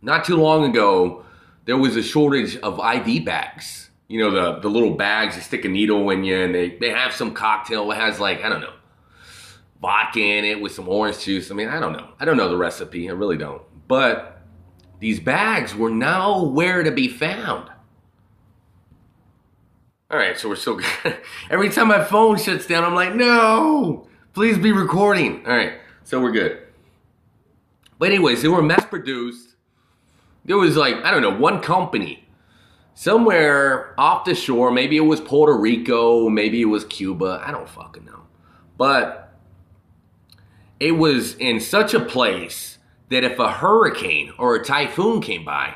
not 0.00 0.24
too 0.24 0.36
long 0.36 0.70
ago, 0.70 1.24
there 1.64 1.76
was 1.76 1.96
a 1.96 2.02
shortage 2.02 2.56
of 2.58 2.78
IV 2.78 3.24
bags. 3.24 3.90
You 4.08 4.20
know, 4.20 4.30
the, 4.30 4.60
the 4.60 4.68
little 4.68 4.94
bags, 4.94 5.36
they 5.36 5.40
stick 5.40 5.64
a 5.64 5.68
needle 5.68 6.10
in 6.10 6.24
you, 6.24 6.36
and 6.36 6.54
they, 6.54 6.70
they 6.76 6.90
have 6.90 7.14
some 7.14 7.32
cocktail 7.32 7.88
that 7.88 7.96
has, 7.96 8.20
like, 8.20 8.44
I 8.44 8.48
don't 8.48 8.60
know, 8.60 8.74
vodka 9.80 10.20
in 10.20 10.44
it 10.44 10.60
with 10.60 10.72
some 10.72 10.88
orange 10.88 11.20
juice. 11.20 11.50
I 11.50 11.54
mean, 11.54 11.68
I 11.68 11.80
don't 11.80 11.92
know. 11.92 12.08
I 12.20 12.24
don't 12.24 12.36
know 12.36 12.48
the 12.48 12.56
recipe. 12.56 13.08
I 13.08 13.12
really 13.12 13.38
don't. 13.38 13.62
But 13.88 14.42
these 15.00 15.18
bags 15.18 15.74
were 15.74 15.90
nowhere 15.90 16.82
to 16.82 16.90
be 16.90 17.08
found. 17.08 17.70
All 20.10 20.18
right, 20.18 20.38
so 20.38 20.48
we're 20.48 20.56
still 20.56 20.76
good. 20.76 21.16
Every 21.50 21.70
time 21.70 21.88
my 21.88 22.04
phone 22.04 22.36
shuts 22.36 22.66
down, 22.66 22.84
I'm 22.84 22.94
like, 22.94 23.14
no, 23.14 24.06
please 24.34 24.58
be 24.58 24.70
recording. 24.70 25.46
All 25.46 25.56
right, 25.56 25.72
so 26.04 26.20
we're 26.20 26.32
good. 26.32 26.58
But 27.98 28.10
anyways, 28.10 28.42
they 28.42 28.48
were 28.48 28.60
mass 28.60 28.84
produced. 28.84 29.51
There 30.44 30.56
was 30.56 30.76
like, 30.76 30.96
I 31.04 31.10
don't 31.10 31.22
know, 31.22 31.36
one 31.36 31.60
company 31.60 32.28
somewhere 32.94 33.94
off 33.98 34.24
the 34.24 34.34
shore. 34.34 34.70
Maybe 34.70 34.96
it 34.96 35.00
was 35.00 35.20
Puerto 35.20 35.56
Rico, 35.56 36.28
maybe 36.28 36.60
it 36.60 36.66
was 36.66 36.84
Cuba. 36.84 37.42
I 37.44 37.50
don't 37.50 37.68
fucking 37.68 38.04
know. 38.04 38.22
But 38.76 39.32
it 40.80 40.92
was 40.92 41.34
in 41.36 41.60
such 41.60 41.94
a 41.94 42.00
place 42.00 42.78
that 43.10 43.24
if 43.24 43.38
a 43.38 43.52
hurricane 43.52 44.32
or 44.38 44.56
a 44.56 44.64
typhoon 44.64 45.20
came 45.20 45.44
by, 45.44 45.74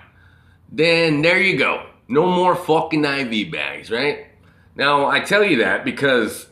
then 0.70 1.22
there 1.22 1.40
you 1.40 1.56
go. 1.56 1.86
No 2.08 2.26
more 2.26 2.56
fucking 2.56 3.04
IV 3.04 3.52
bags, 3.52 3.90
right? 3.90 4.26
Now, 4.74 5.06
I 5.06 5.20
tell 5.20 5.44
you 5.44 5.58
that 5.58 5.84
because, 5.84 6.48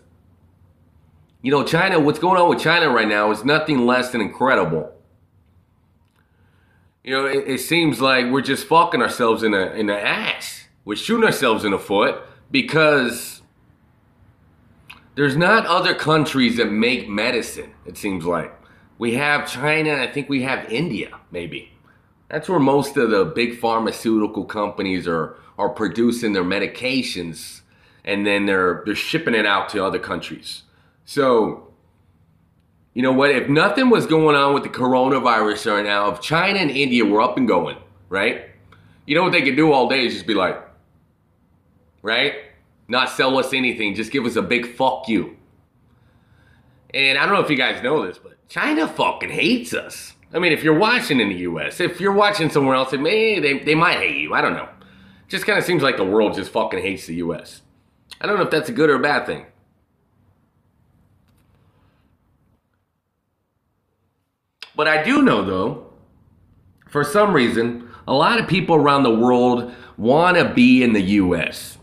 you 1.42 1.50
know, 1.50 1.64
China, 1.64 2.00
what's 2.00 2.18
going 2.18 2.40
on 2.40 2.48
with 2.48 2.60
China 2.60 2.90
right 2.90 3.08
now 3.08 3.30
is 3.30 3.44
nothing 3.44 3.86
less 3.86 4.10
than 4.10 4.20
incredible. 4.20 4.93
You 7.04 7.12
know, 7.12 7.26
it, 7.26 7.46
it 7.46 7.60
seems 7.60 8.00
like 8.00 8.30
we're 8.30 8.40
just 8.40 8.66
fucking 8.66 9.02
ourselves 9.02 9.42
in 9.42 9.52
the 9.52 9.74
in 9.74 9.86
the 9.86 10.00
ass. 10.00 10.64
We're 10.86 10.96
shooting 10.96 11.24
ourselves 11.24 11.64
in 11.64 11.72
the 11.72 11.78
foot 11.78 12.22
because 12.50 13.42
there's 15.14 15.36
not 15.36 15.66
other 15.66 15.94
countries 15.94 16.56
that 16.56 16.72
make 16.72 17.08
medicine, 17.08 17.72
it 17.86 17.98
seems 17.98 18.24
like. 18.24 18.52
We 18.98 19.14
have 19.14 19.50
China, 19.50 19.94
I 19.94 20.10
think 20.10 20.28
we 20.28 20.42
have 20.42 20.70
India, 20.72 21.20
maybe. 21.30 21.72
That's 22.30 22.48
where 22.48 22.58
most 22.58 22.96
of 22.96 23.10
the 23.10 23.24
big 23.24 23.58
pharmaceutical 23.58 24.44
companies 24.44 25.06
are 25.06 25.36
are 25.58 25.68
producing 25.68 26.32
their 26.32 26.42
medications 26.42 27.60
and 28.02 28.26
then 28.26 28.46
they're 28.46 28.82
they're 28.86 28.94
shipping 28.94 29.34
it 29.34 29.44
out 29.44 29.68
to 29.70 29.84
other 29.84 29.98
countries. 29.98 30.62
So 31.04 31.73
you 32.94 33.02
know 33.02 33.12
what? 33.12 33.30
If 33.30 33.48
nothing 33.48 33.90
was 33.90 34.06
going 34.06 34.36
on 34.36 34.54
with 34.54 34.62
the 34.62 34.68
coronavirus 34.68 35.72
right 35.72 35.84
now, 35.84 36.10
if 36.10 36.20
China 36.20 36.60
and 36.60 36.70
India 36.70 37.04
were 37.04 37.20
up 37.20 37.36
and 37.36 37.46
going, 37.46 37.76
right? 38.08 38.46
You 39.06 39.16
know 39.16 39.24
what 39.24 39.32
they 39.32 39.42
could 39.42 39.56
do 39.56 39.72
all 39.72 39.88
day 39.88 40.06
is 40.06 40.14
just 40.14 40.26
be 40.26 40.34
like, 40.34 40.56
right? 42.02 42.34
Not 42.86 43.10
sell 43.10 43.36
us 43.36 43.52
anything, 43.52 43.94
just 43.94 44.12
give 44.12 44.24
us 44.24 44.36
a 44.36 44.42
big 44.42 44.76
fuck 44.76 45.08
you. 45.08 45.36
And 46.92 47.18
I 47.18 47.26
don't 47.26 47.34
know 47.34 47.40
if 47.40 47.50
you 47.50 47.56
guys 47.56 47.82
know 47.82 48.06
this, 48.06 48.18
but 48.18 48.48
China 48.48 48.86
fucking 48.86 49.30
hates 49.30 49.74
us. 49.74 50.14
I 50.32 50.38
mean, 50.38 50.52
if 50.52 50.62
you're 50.62 50.78
watching 50.78 51.18
in 51.18 51.28
the 51.28 51.36
US, 51.36 51.80
if 51.80 52.00
you're 52.00 52.12
watching 52.12 52.48
somewhere 52.50 52.76
else, 52.76 52.92
it 52.92 53.00
may, 53.00 53.40
they, 53.40 53.58
they 53.58 53.74
might 53.74 53.98
hate 53.98 54.16
you. 54.16 54.34
I 54.34 54.40
don't 54.40 54.52
know. 54.52 54.68
Just 55.26 55.46
kind 55.46 55.58
of 55.58 55.64
seems 55.64 55.82
like 55.82 55.96
the 55.96 56.04
world 56.04 56.34
just 56.34 56.52
fucking 56.52 56.80
hates 56.80 57.06
the 57.06 57.16
US. 57.16 57.62
I 58.20 58.26
don't 58.26 58.36
know 58.36 58.44
if 58.44 58.50
that's 58.50 58.68
a 58.68 58.72
good 58.72 58.90
or 58.90 58.96
a 58.96 59.02
bad 59.02 59.26
thing. 59.26 59.46
But 64.76 64.88
I 64.88 65.02
do 65.02 65.22
know, 65.22 65.44
though, 65.44 65.92
for 66.88 67.04
some 67.04 67.32
reason, 67.32 67.88
a 68.06 68.12
lot 68.12 68.40
of 68.40 68.48
people 68.48 68.76
around 68.76 69.02
the 69.02 69.14
world 69.14 69.72
want 69.96 70.36
to 70.36 70.52
be 70.52 70.82
in 70.82 70.92
the 70.92 71.02
US. 71.02 71.78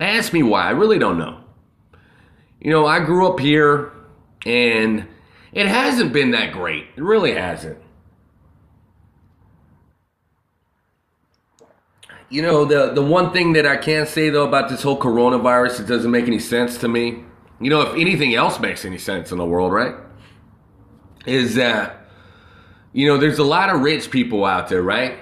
Ask 0.00 0.32
me 0.32 0.42
why. 0.42 0.66
I 0.66 0.70
really 0.70 0.98
don't 0.98 1.18
know. 1.18 1.40
You 2.60 2.70
know, 2.70 2.86
I 2.86 3.00
grew 3.00 3.26
up 3.28 3.40
here 3.40 3.92
and 4.46 5.06
it 5.52 5.66
hasn't 5.66 6.12
been 6.12 6.32
that 6.32 6.52
great. 6.52 6.86
It 6.96 7.02
really 7.02 7.34
hasn't. 7.34 7.78
You 12.28 12.42
know, 12.42 12.64
the, 12.64 12.92
the 12.92 13.02
one 13.02 13.32
thing 13.32 13.52
that 13.52 13.66
I 13.66 13.76
can 13.76 14.06
say 14.06 14.30
though 14.30 14.46
about 14.46 14.68
this 14.68 14.82
whole 14.82 14.98
coronavirus, 14.98 15.80
it 15.80 15.86
doesn't 15.86 16.10
make 16.10 16.26
any 16.26 16.38
sense 16.38 16.78
to 16.78 16.88
me. 16.88 17.24
You 17.60 17.70
know, 17.70 17.82
if 17.82 17.94
anything 17.94 18.34
else 18.34 18.58
makes 18.58 18.84
any 18.84 18.98
sense 18.98 19.30
in 19.30 19.38
the 19.38 19.44
world, 19.44 19.72
right? 19.72 19.94
Is 21.26 21.54
that, 21.54 22.03
you 22.94 23.08
know, 23.08 23.18
there's 23.18 23.40
a 23.40 23.44
lot 23.44 23.70
of 23.70 23.82
rich 23.82 24.10
people 24.10 24.44
out 24.44 24.68
there, 24.68 24.80
right? 24.80 25.18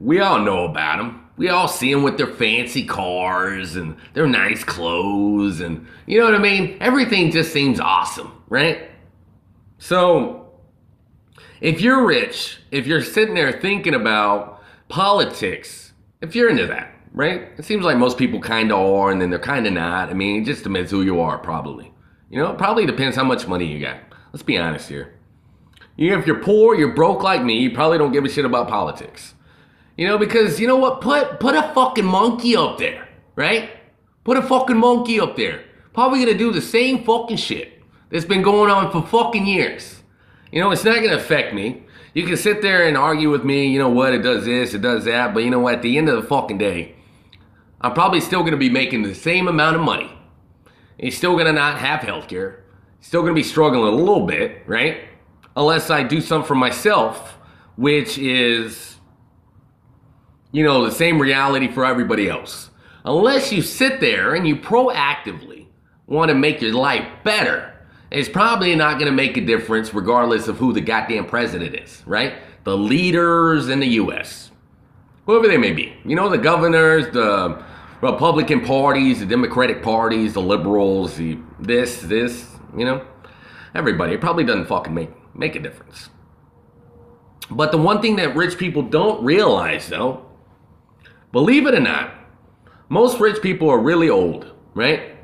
We 0.00 0.18
all 0.18 0.40
know 0.40 0.64
about 0.64 0.98
them. 0.98 1.30
We 1.36 1.48
all 1.48 1.68
see 1.68 1.94
them 1.94 2.02
with 2.02 2.18
their 2.18 2.26
fancy 2.26 2.84
cars 2.84 3.76
and 3.76 3.96
their 4.14 4.26
nice 4.26 4.64
clothes, 4.64 5.60
and 5.60 5.86
you 6.06 6.18
know 6.18 6.26
what 6.26 6.34
I 6.34 6.38
mean? 6.38 6.76
Everything 6.80 7.30
just 7.30 7.52
seems 7.52 7.80
awesome, 7.80 8.32
right? 8.48 8.90
So, 9.78 10.50
if 11.60 11.80
you're 11.80 12.04
rich, 12.04 12.58
if 12.72 12.86
you're 12.86 13.00
sitting 13.00 13.36
there 13.36 13.52
thinking 13.52 13.94
about 13.94 14.62
politics, 14.88 15.92
if 16.20 16.34
you're 16.34 16.50
into 16.50 16.66
that, 16.66 16.92
right? 17.12 17.48
It 17.56 17.64
seems 17.64 17.84
like 17.84 17.96
most 17.96 18.18
people 18.18 18.40
kind 18.40 18.72
of 18.72 18.80
are, 18.80 19.12
and 19.12 19.20
then 19.20 19.30
they're 19.30 19.38
kind 19.38 19.68
of 19.68 19.72
not. 19.72 20.10
I 20.10 20.14
mean, 20.14 20.42
it 20.42 20.46
just 20.46 20.64
depends 20.64 20.90
who 20.90 21.02
you 21.02 21.20
are, 21.20 21.38
probably. 21.38 21.92
You 22.28 22.42
know, 22.42 22.50
it 22.50 22.58
probably 22.58 22.86
depends 22.86 23.16
how 23.16 23.24
much 23.24 23.46
money 23.46 23.66
you 23.66 23.80
got. 23.80 24.00
Let's 24.32 24.42
be 24.42 24.58
honest 24.58 24.88
here. 24.88 25.14
You 25.96 26.16
if 26.18 26.26
you're 26.26 26.42
poor, 26.42 26.74
you're 26.74 26.94
broke 26.94 27.22
like 27.22 27.42
me, 27.42 27.58
you 27.58 27.70
probably 27.70 27.98
don't 27.98 28.12
give 28.12 28.24
a 28.24 28.28
shit 28.28 28.44
about 28.44 28.68
politics. 28.68 29.34
You 29.96 30.08
know, 30.08 30.18
because 30.18 30.58
you 30.58 30.66
know 30.66 30.76
what? 30.76 31.00
Put 31.00 31.38
put 31.38 31.54
a 31.54 31.72
fucking 31.74 32.04
monkey 32.04 32.56
up 32.56 32.78
there, 32.78 33.08
right? 33.36 33.70
Put 34.24 34.36
a 34.36 34.42
fucking 34.42 34.76
monkey 34.76 35.20
up 35.20 35.36
there. 35.36 35.64
Probably 35.92 36.20
gonna 36.20 36.38
do 36.38 36.52
the 36.52 36.62
same 36.62 37.04
fucking 37.04 37.36
shit 37.36 37.82
that's 38.10 38.24
been 38.24 38.42
going 38.42 38.70
on 38.70 38.90
for 38.90 39.06
fucking 39.06 39.46
years. 39.46 40.02
You 40.50 40.60
know, 40.60 40.70
it's 40.70 40.84
not 40.84 41.02
gonna 41.02 41.16
affect 41.16 41.54
me. 41.54 41.82
You 42.14 42.26
can 42.26 42.36
sit 42.36 42.62
there 42.62 42.86
and 42.86 42.96
argue 42.96 43.30
with 43.30 43.44
me, 43.44 43.68
you 43.68 43.78
know 43.78 43.88
what, 43.88 44.12
it 44.12 44.18
does 44.18 44.44
this, 44.44 44.74
it 44.74 44.82
does 44.82 45.04
that, 45.06 45.32
but 45.32 45.44
you 45.44 45.50
know 45.50 45.60
what, 45.60 45.76
at 45.76 45.82
the 45.82 45.96
end 45.96 46.10
of 46.10 46.20
the 46.20 46.28
fucking 46.28 46.58
day, 46.58 46.94
I'm 47.80 47.94
probably 47.94 48.20
still 48.20 48.42
gonna 48.42 48.58
be 48.58 48.70
making 48.70 49.02
the 49.02 49.14
same 49.14 49.48
amount 49.48 49.76
of 49.76 49.82
money. 49.82 50.10
He's 50.98 51.16
still 51.16 51.36
gonna 51.36 51.52
not 51.52 51.78
have 51.78 52.00
healthcare. 52.00 52.60
Still 53.00 53.22
gonna 53.22 53.34
be 53.34 53.42
struggling 53.42 53.92
a 53.92 53.96
little 53.96 54.26
bit, 54.26 54.62
right? 54.66 55.00
Unless 55.56 55.90
I 55.90 56.02
do 56.02 56.20
something 56.20 56.46
for 56.46 56.54
myself, 56.54 57.38
which 57.76 58.18
is 58.18 58.92
you 60.52 60.62
know, 60.62 60.84
the 60.84 60.92
same 60.92 61.20
reality 61.20 61.66
for 61.66 61.84
everybody 61.84 62.28
else. 62.28 62.70
Unless 63.04 63.52
you 63.52 63.62
sit 63.62 64.00
there 64.00 64.34
and 64.34 64.46
you 64.46 64.54
proactively 64.54 65.66
want 66.06 66.28
to 66.28 66.34
make 66.34 66.60
your 66.60 66.74
life 66.74 67.06
better, 67.24 67.74
it's 68.10 68.28
probably 68.28 68.76
not 68.76 68.94
going 68.98 69.06
to 69.06 69.16
make 69.16 69.36
a 69.38 69.40
difference 69.40 69.92
regardless 69.94 70.46
of 70.46 70.58
who 70.58 70.72
the 70.72 70.80
goddamn 70.80 71.26
president 71.26 71.74
is, 71.74 72.02
right? 72.06 72.34
The 72.64 72.76
leaders 72.76 73.70
in 73.70 73.80
the 73.80 73.88
US, 73.88 74.50
whoever 75.24 75.48
they 75.48 75.56
may 75.56 75.72
be. 75.72 75.94
You 76.04 76.14
know, 76.14 76.28
the 76.28 76.38
governors, 76.38 77.12
the 77.12 77.64
Republican 78.02 78.60
parties, 78.60 79.20
the 79.20 79.26
Democratic 79.26 79.82
parties, 79.82 80.34
the 80.34 80.42
liberals, 80.42 81.16
the 81.16 81.38
this, 81.58 82.02
this, 82.02 82.46
you 82.76 82.84
know, 82.84 83.04
everybody. 83.74 84.12
It 84.12 84.20
probably 84.20 84.44
doesn't 84.44 84.66
fucking 84.66 84.92
make, 84.92 85.10
make 85.34 85.56
a 85.56 85.60
difference. 85.60 86.08
But 87.50 87.72
the 87.72 87.78
one 87.78 88.00
thing 88.00 88.16
that 88.16 88.36
rich 88.36 88.56
people 88.58 88.82
don't 88.82 89.22
realize, 89.24 89.88
though, 89.88 90.32
Believe 91.32 91.66
it 91.66 91.74
or 91.74 91.80
not, 91.80 92.12
most 92.90 93.18
rich 93.18 93.40
people 93.42 93.70
are 93.70 93.78
really 93.78 94.10
old, 94.10 94.52
right? 94.74 95.16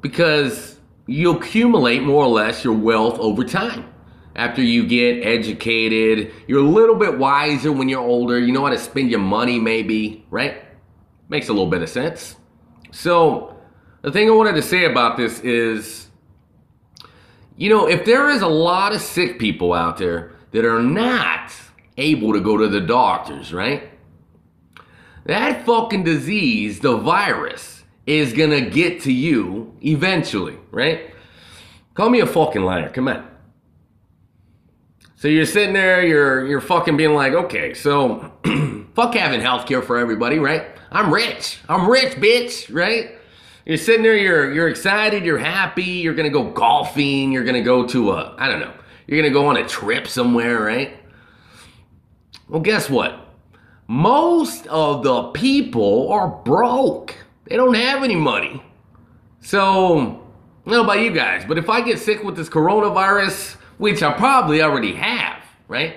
Because 0.00 0.78
you 1.06 1.36
accumulate 1.36 2.04
more 2.04 2.24
or 2.24 2.28
less 2.28 2.62
your 2.62 2.74
wealth 2.74 3.18
over 3.18 3.44
time. 3.44 3.92
After 4.36 4.62
you 4.62 4.86
get 4.86 5.26
educated, 5.26 6.32
you're 6.46 6.64
a 6.64 6.68
little 6.68 6.94
bit 6.94 7.18
wiser 7.18 7.72
when 7.72 7.88
you're 7.88 8.00
older. 8.00 8.38
You 8.38 8.52
know 8.52 8.64
how 8.64 8.70
to 8.70 8.78
spend 8.78 9.10
your 9.10 9.18
money, 9.18 9.58
maybe, 9.58 10.24
right? 10.30 10.64
Makes 11.28 11.48
a 11.48 11.52
little 11.52 11.68
bit 11.68 11.82
of 11.82 11.88
sense. 11.88 12.36
So, 12.92 13.56
the 14.02 14.12
thing 14.12 14.28
I 14.28 14.32
wanted 14.32 14.54
to 14.54 14.62
say 14.62 14.84
about 14.84 15.16
this 15.16 15.40
is 15.40 16.09
you 17.60 17.68
know, 17.68 17.86
if 17.86 18.06
there 18.06 18.30
is 18.30 18.40
a 18.40 18.48
lot 18.48 18.94
of 18.94 19.02
sick 19.02 19.38
people 19.38 19.74
out 19.74 19.98
there 19.98 20.32
that 20.52 20.64
are 20.64 20.80
not 20.82 21.52
able 21.98 22.32
to 22.32 22.40
go 22.40 22.56
to 22.56 22.66
the 22.66 22.80
doctors, 22.80 23.52
right? 23.52 23.90
that 25.26 25.66
fucking 25.66 26.02
disease, 26.02 26.80
the 26.80 26.96
virus, 26.96 27.84
is 28.06 28.32
gonna 28.32 28.62
get 28.62 29.02
to 29.02 29.12
you 29.12 29.76
eventually, 29.82 30.56
right? 30.70 31.14
Call 31.92 32.08
me 32.08 32.20
a 32.20 32.26
fucking 32.26 32.62
liar. 32.62 32.88
Come 32.88 33.08
on. 33.08 33.28
So 35.16 35.28
you're 35.28 35.44
sitting 35.44 35.74
there, 35.74 36.02
you're 36.02 36.46
you're 36.46 36.62
fucking 36.62 36.96
being 36.96 37.12
like, 37.12 37.34
okay, 37.34 37.74
so 37.74 38.32
fuck 38.94 39.14
having 39.14 39.42
healthcare 39.42 39.84
for 39.84 39.98
everybody, 39.98 40.38
right? 40.38 40.64
I'm 40.90 41.12
rich. 41.12 41.58
I'm 41.68 41.88
rich, 41.90 42.14
bitch, 42.14 42.74
right? 42.74 43.19
You're 43.70 43.78
sitting 43.78 44.02
there, 44.02 44.16
you're 44.16 44.52
you're 44.52 44.68
excited, 44.68 45.24
you're 45.24 45.38
happy, 45.38 45.84
you're 45.84 46.14
gonna 46.14 46.28
go 46.28 46.50
golfing, 46.50 47.30
you're 47.30 47.44
gonna 47.44 47.62
go 47.62 47.86
to 47.86 48.10
a, 48.10 48.34
I 48.36 48.48
don't 48.48 48.58
know, 48.58 48.74
you're 49.06 49.22
gonna 49.22 49.32
go 49.32 49.46
on 49.46 49.56
a 49.58 49.68
trip 49.68 50.08
somewhere, 50.08 50.60
right? 50.60 50.98
Well, 52.48 52.62
guess 52.62 52.90
what? 52.90 53.30
most 53.86 54.68
of 54.68 55.02
the 55.02 55.24
people 55.30 56.12
are 56.12 56.28
broke. 56.28 57.14
They 57.44 57.56
don't 57.56 57.74
have 57.74 58.04
any 58.04 58.14
money. 58.14 58.60
So, 59.40 60.24
I 60.66 60.70
know 60.70 60.82
about 60.84 61.00
you 61.00 61.12
guys, 61.12 61.44
but 61.44 61.58
if 61.58 61.68
I 61.68 61.80
get 61.80 61.98
sick 61.98 62.22
with 62.22 62.36
this 62.36 62.48
coronavirus, 62.48 63.54
which 63.78 64.02
I 64.02 64.12
probably 64.12 64.62
already 64.62 64.94
have, 64.94 65.42
right? 65.66 65.96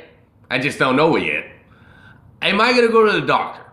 I 0.50 0.58
just 0.58 0.80
don't 0.80 0.96
know 0.96 1.15
it 1.15 1.24
yet. 1.24 1.46
am 2.42 2.62
I 2.62 2.74
to 2.74 2.88
go 2.89 3.06
to 3.06 3.20
the 3.20 3.25
doctor? 3.25 3.63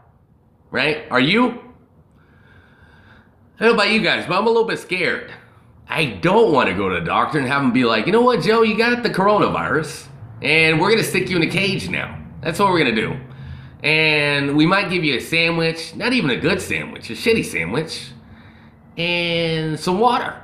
Right? 0.70 1.06
Are 1.10 1.20
you? 1.20 1.69
I 3.60 3.64
don't 3.64 3.76
know 3.76 3.82
about 3.82 3.92
you 3.92 4.00
guys, 4.00 4.24
but 4.26 4.38
I'm 4.38 4.46
a 4.46 4.48
little 4.48 4.64
bit 4.64 4.78
scared. 4.78 5.30
I 5.86 6.06
don't 6.06 6.50
want 6.50 6.70
to 6.70 6.74
go 6.74 6.88
to 6.88 6.94
the 6.94 7.04
doctor 7.04 7.38
and 7.38 7.46
have 7.46 7.60
him 7.60 7.74
be 7.74 7.84
like, 7.84 8.06
you 8.06 8.12
know 8.12 8.22
what, 8.22 8.40
Joe, 8.40 8.62
you 8.62 8.74
got 8.74 9.02
the 9.02 9.10
coronavirus, 9.10 10.06
and 10.40 10.80
we're 10.80 10.96
to 10.96 11.04
stick 11.04 11.28
you 11.28 11.36
in 11.36 11.42
a 11.42 11.50
cage 11.50 11.90
now. 11.90 12.18
That's 12.40 12.58
what 12.58 12.70
we're 12.70 12.84
to 12.84 12.94
do. 12.94 13.20
And 13.82 14.56
we 14.56 14.64
might 14.64 14.88
give 14.88 15.04
you 15.04 15.18
a 15.18 15.20
sandwich, 15.20 15.94
not 15.94 16.14
even 16.14 16.30
a 16.30 16.36
good 16.36 16.62
sandwich, 16.62 17.10
a 17.10 17.12
shitty 17.12 17.44
sandwich, 17.44 18.12
and 18.96 19.78
some 19.78 20.00
water 20.00 20.40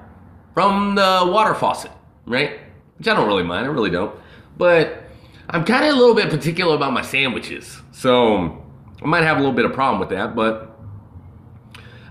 from 0.52 0.94
the 0.94 1.22
water 1.26 1.54
faucet, 1.54 1.92
right? 2.26 2.60
Which 2.98 3.08
I 3.08 3.14
don't 3.14 3.26
really 3.26 3.44
mind, 3.44 3.64
I 3.64 3.70
really 3.70 3.90
don't. 3.90 4.14
But 4.58 5.04
I'm 5.48 5.64
kind 5.64 5.86
of 5.86 5.96
a 5.96 5.98
little 5.98 6.14
bit 6.14 6.28
particular 6.28 6.74
about 6.74 6.92
my 6.92 7.00
sandwiches. 7.00 7.80
So 7.92 8.62
I 9.02 9.06
might 9.06 9.22
have 9.22 9.38
a 9.38 9.40
little 9.40 9.56
bit 9.56 9.64
of 9.64 9.72
problem 9.72 10.00
with 10.00 10.10
that, 10.10 10.36
but 10.36 10.75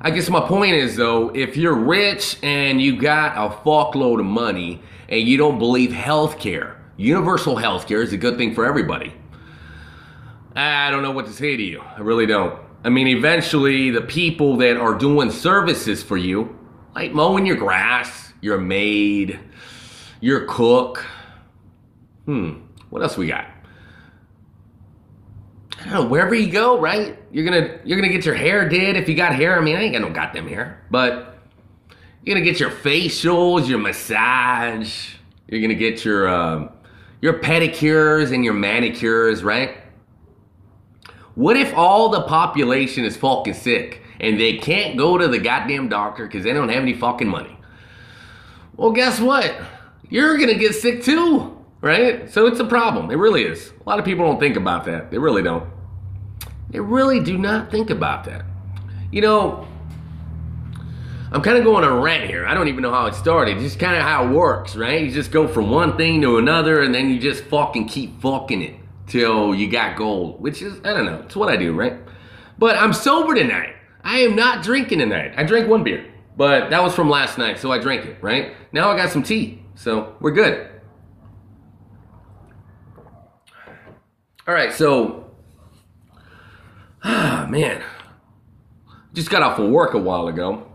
I 0.02 0.12
guess 0.12 0.30
my 0.30 0.42
point 0.42 0.76
is 0.76 0.96
though, 0.96 1.30
if 1.30 1.56
you're 1.58 1.76
rich 1.76 2.38
and 2.44 2.82
you 2.82 2.98
got 2.98 3.36
a 3.38 3.56
fuckload 3.56 4.20
of 4.20 4.26
money 4.26 4.82
and 5.10 5.22
you 5.22 5.38
don't 5.38 5.58
believe 5.58 5.92
healthcare, 5.92 6.76
universal 6.98 7.56
healthcare 7.56 8.04
is 8.04 8.14
a 8.14 8.18
good 8.18 8.38
thing 8.38 8.54
for 8.54 8.66
everybody. 8.66 9.14
I 10.56 10.90
don't 10.90 11.02
know 11.02 11.12
what 11.12 11.26
to 11.26 11.34
say 11.34 11.58
to 11.58 11.64
you. 11.64 11.82
I 11.82 12.00
really 12.00 12.26
don't. 12.26 12.60
I 12.84 12.90
mean, 12.90 13.08
eventually, 13.08 13.90
the 13.90 14.02
people 14.02 14.58
that 14.58 14.78
are 14.78 14.94
doing 14.94 15.32
services 15.32 16.04
for 16.04 16.18
you, 16.18 16.58
like 16.94 17.12
mowing 17.12 17.46
your 17.46 17.56
grass, 17.56 18.32
your 18.42 18.60
maid, 18.60 19.40
your 20.22 20.46
cook. 20.46 21.06
Hmm, 22.26 22.62
what 22.90 23.02
else 23.02 23.18
we 23.18 23.28
got? 23.28 23.48
I 25.80 25.84
don't 25.84 25.94
know, 25.94 26.06
wherever 26.06 26.34
you 26.36 26.52
go, 26.52 26.80
right? 26.80 27.18
You're 27.36 27.44
gonna 27.44 27.80
you're 27.84 27.98
gonna 27.98 28.14
get 28.14 28.24
your 28.24 28.34
hair 28.34 28.70
did 28.70 28.96
if 28.96 29.10
you 29.10 29.16
got 29.16 29.36
hair. 29.36 29.60
I 29.60 29.62
mean, 29.62 29.76
I 29.76 29.82
ain't 29.82 29.92
got 29.92 30.02
no 30.02 30.10
goddamn 30.10 30.48
hair, 30.48 30.82
but 30.90 31.38
you're 32.24 32.34
gonna 32.34 32.46
get 32.46 32.62
your 32.62 32.72
facials, 32.72 33.68
your 33.68 33.78
massage. 33.78 35.16
You're 35.50 35.60
gonna 35.60 35.74
get 35.74 36.06
your 36.06 36.30
um, 36.30 36.70
your 37.20 37.42
pedicures 37.42 38.34
and 38.34 38.46
your 38.46 38.54
manicures, 38.54 39.44
right? 39.44 39.76
What 41.34 41.58
if 41.58 41.76
all 41.76 42.08
the 42.08 42.22
population 42.22 43.04
is 43.04 43.18
fucking 43.18 43.56
sick 43.56 44.02
and 44.22 44.40
they 44.40 44.56
can't 44.56 44.98
go 44.98 45.18
to 45.18 45.28
the 45.28 45.38
goddamn 45.38 45.90
doctor 45.90 46.28
because 46.28 46.46
they 46.46 46.54
don't 46.54 46.70
have 46.70 46.84
any 46.84 46.94
fucking 46.94 47.28
money? 47.28 47.60
Well, 48.78 48.94
guess 48.94 49.20
what? 49.20 49.54
You're 50.08 50.38
gonna 50.38 50.58
get 50.58 50.74
sick 50.74 51.04
too, 51.04 51.62
right? 51.82 52.32
So 52.32 52.46
it's 52.46 52.62
a 52.62 52.66
problem. 52.66 53.12
It 53.12 53.18
really 53.18 53.44
is. 53.44 53.74
A 53.86 53.90
lot 53.90 54.00
of 54.00 54.06
people 54.06 54.24
don't 54.24 54.40
think 54.40 54.56
about 54.56 54.86
that. 54.86 55.12
They 55.12 55.18
really 55.18 55.44
don't. 55.44 55.75
They 56.76 56.82
really 56.82 57.22
do 57.22 57.38
not 57.38 57.72
think 57.72 57.90
about 57.90 58.26
that. 58.26 58.44
You 59.10 59.22
know, 59.22 59.66
I'm 61.32 61.42
kind 61.42 61.58
of 61.58 61.64
going 61.64 61.86
on 61.86 61.94
a 61.94 62.02
rant 62.02 62.30
here. 62.30 62.46
I 62.46 62.54
don't 62.54 62.68
even 62.68 62.82
know 62.82 62.92
how 62.92 63.06
it 63.06 63.16
started. 63.16 63.60
Just 63.60 63.80
kind 63.80 63.96
of 63.96 64.02
how 64.02 64.26
it 64.26 64.32
works, 64.32 64.76
right? 64.76 65.02
You 65.02 65.10
just 65.10 65.32
go 65.32 65.48
from 65.48 65.70
one 65.70 65.96
thing 65.96 66.22
to 66.24 66.38
another 66.38 66.82
and 66.82 66.94
then 66.94 67.10
you 67.10 67.18
just 67.18 67.46
fucking 67.46 67.88
keep 67.88 68.20
fucking 68.20 68.62
it 68.62 68.76
till 69.08 69.56
you 69.56 69.72
got 69.72 69.96
gold, 69.96 70.42
which 70.42 70.62
is, 70.62 70.78
I 70.84 70.92
don't 70.92 71.06
know, 71.06 71.22
it's 71.22 71.38
what 71.38 71.48
I 71.48 71.56
do, 71.56 71.72
right? 71.72 71.94
But 72.60 72.76
I'm 72.76 72.92
sober 72.92 73.34
tonight. 73.36 73.76
I 74.04 74.18
am 74.18 74.36
not 74.36 74.62
drinking 74.62 75.00
tonight. 75.00 75.34
I 75.38 75.46
drank 75.46 75.70
one 75.70 75.86
beer, 75.86 76.06
but 76.36 76.72
that 76.72 76.84
was 76.84 76.94
from 76.94 77.10
last 77.10 77.38
night, 77.38 77.58
so 77.58 77.72
I 77.72 77.80
drank 77.80 78.06
it, 78.06 78.18
right? 78.22 78.54
Now 78.74 78.92
I 78.92 78.98
got 78.98 79.12
some 79.12 79.24
tea, 79.24 79.64
so 79.76 80.18
we're 80.20 80.32
good. 80.32 80.68
All 84.46 84.54
right, 84.54 84.74
so, 84.74 85.25
ah, 87.06 87.48
man, 87.50 87.82
just 89.14 89.30
got 89.30 89.44
off 89.44 89.60
of 89.60 89.70
work 89.70 89.94
a 89.94 90.00
while 90.00 90.28
ago. 90.28 90.70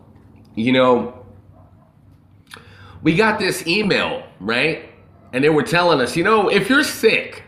You 0.55 0.73
know, 0.73 1.27
we 3.03 3.15
got 3.15 3.39
this 3.39 3.67
email, 3.67 4.27
right? 4.41 4.89
And 5.33 5.45
they 5.45 5.49
were 5.49 5.63
telling 5.63 6.01
us, 6.01 6.17
you 6.17 6.25
know, 6.25 6.49
if 6.49 6.71
you're 6.71 6.85
sick, 6.85 7.45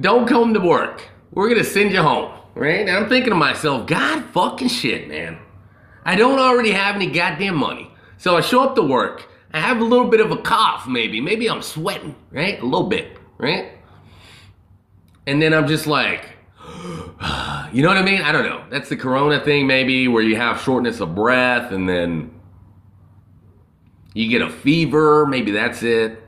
don't 0.00 0.28
come 0.28 0.52
to 0.54 0.60
work. 0.60 1.08
We're 1.32 1.48
gonna 1.48 1.64
send 1.64 1.92
you 1.92 2.02
home, 2.02 2.38
right? 2.54 2.80
And 2.80 2.90
I'm 2.90 3.08
thinking 3.08 3.30
to 3.30 3.36
myself, 3.36 3.86
God 3.86 4.24
fucking 4.26 4.68
shit, 4.68 5.08
man. 5.08 5.38
I 6.04 6.16
don't 6.16 6.38
already 6.38 6.72
have 6.72 6.96
any 6.96 7.06
goddamn 7.10 7.56
money. 7.56 7.90
So 8.18 8.36
I 8.36 8.40
show 8.40 8.62
up 8.62 8.74
to 8.76 8.82
work. 8.82 9.28
I 9.52 9.60
have 9.60 9.80
a 9.80 9.84
little 9.84 10.08
bit 10.08 10.20
of 10.20 10.30
a 10.30 10.36
cough, 10.36 10.86
maybe. 10.86 11.20
Maybe 11.20 11.48
I'm 11.48 11.62
sweating, 11.62 12.14
right? 12.30 12.60
A 12.60 12.64
little 12.64 12.88
bit, 12.88 13.16
right? 13.38 13.72
And 15.26 15.40
then 15.40 15.52
I'm 15.52 15.66
just 15.66 15.86
like, 15.86 16.37
you 17.72 17.82
know 17.82 17.88
what 17.88 17.96
I 17.96 18.02
mean? 18.02 18.22
I 18.22 18.32
don't 18.32 18.44
know. 18.44 18.64
That's 18.70 18.88
the 18.88 18.96
corona 18.96 19.40
thing, 19.40 19.66
maybe, 19.66 20.08
where 20.08 20.22
you 20.22 20.36
have 20.36 20.60
shortness 20.60 21.00
of 21.00 21.14
breath 21.14 21.72
and 21.72 21.88
then 21.88 22.30
you 24.14 24.28
get 24.28 24.42
a 24.42 24.50
fever. 24.50 25.26
Maybe 25.26 25.50
that's 25.50 25.82
it. 25.82 26.22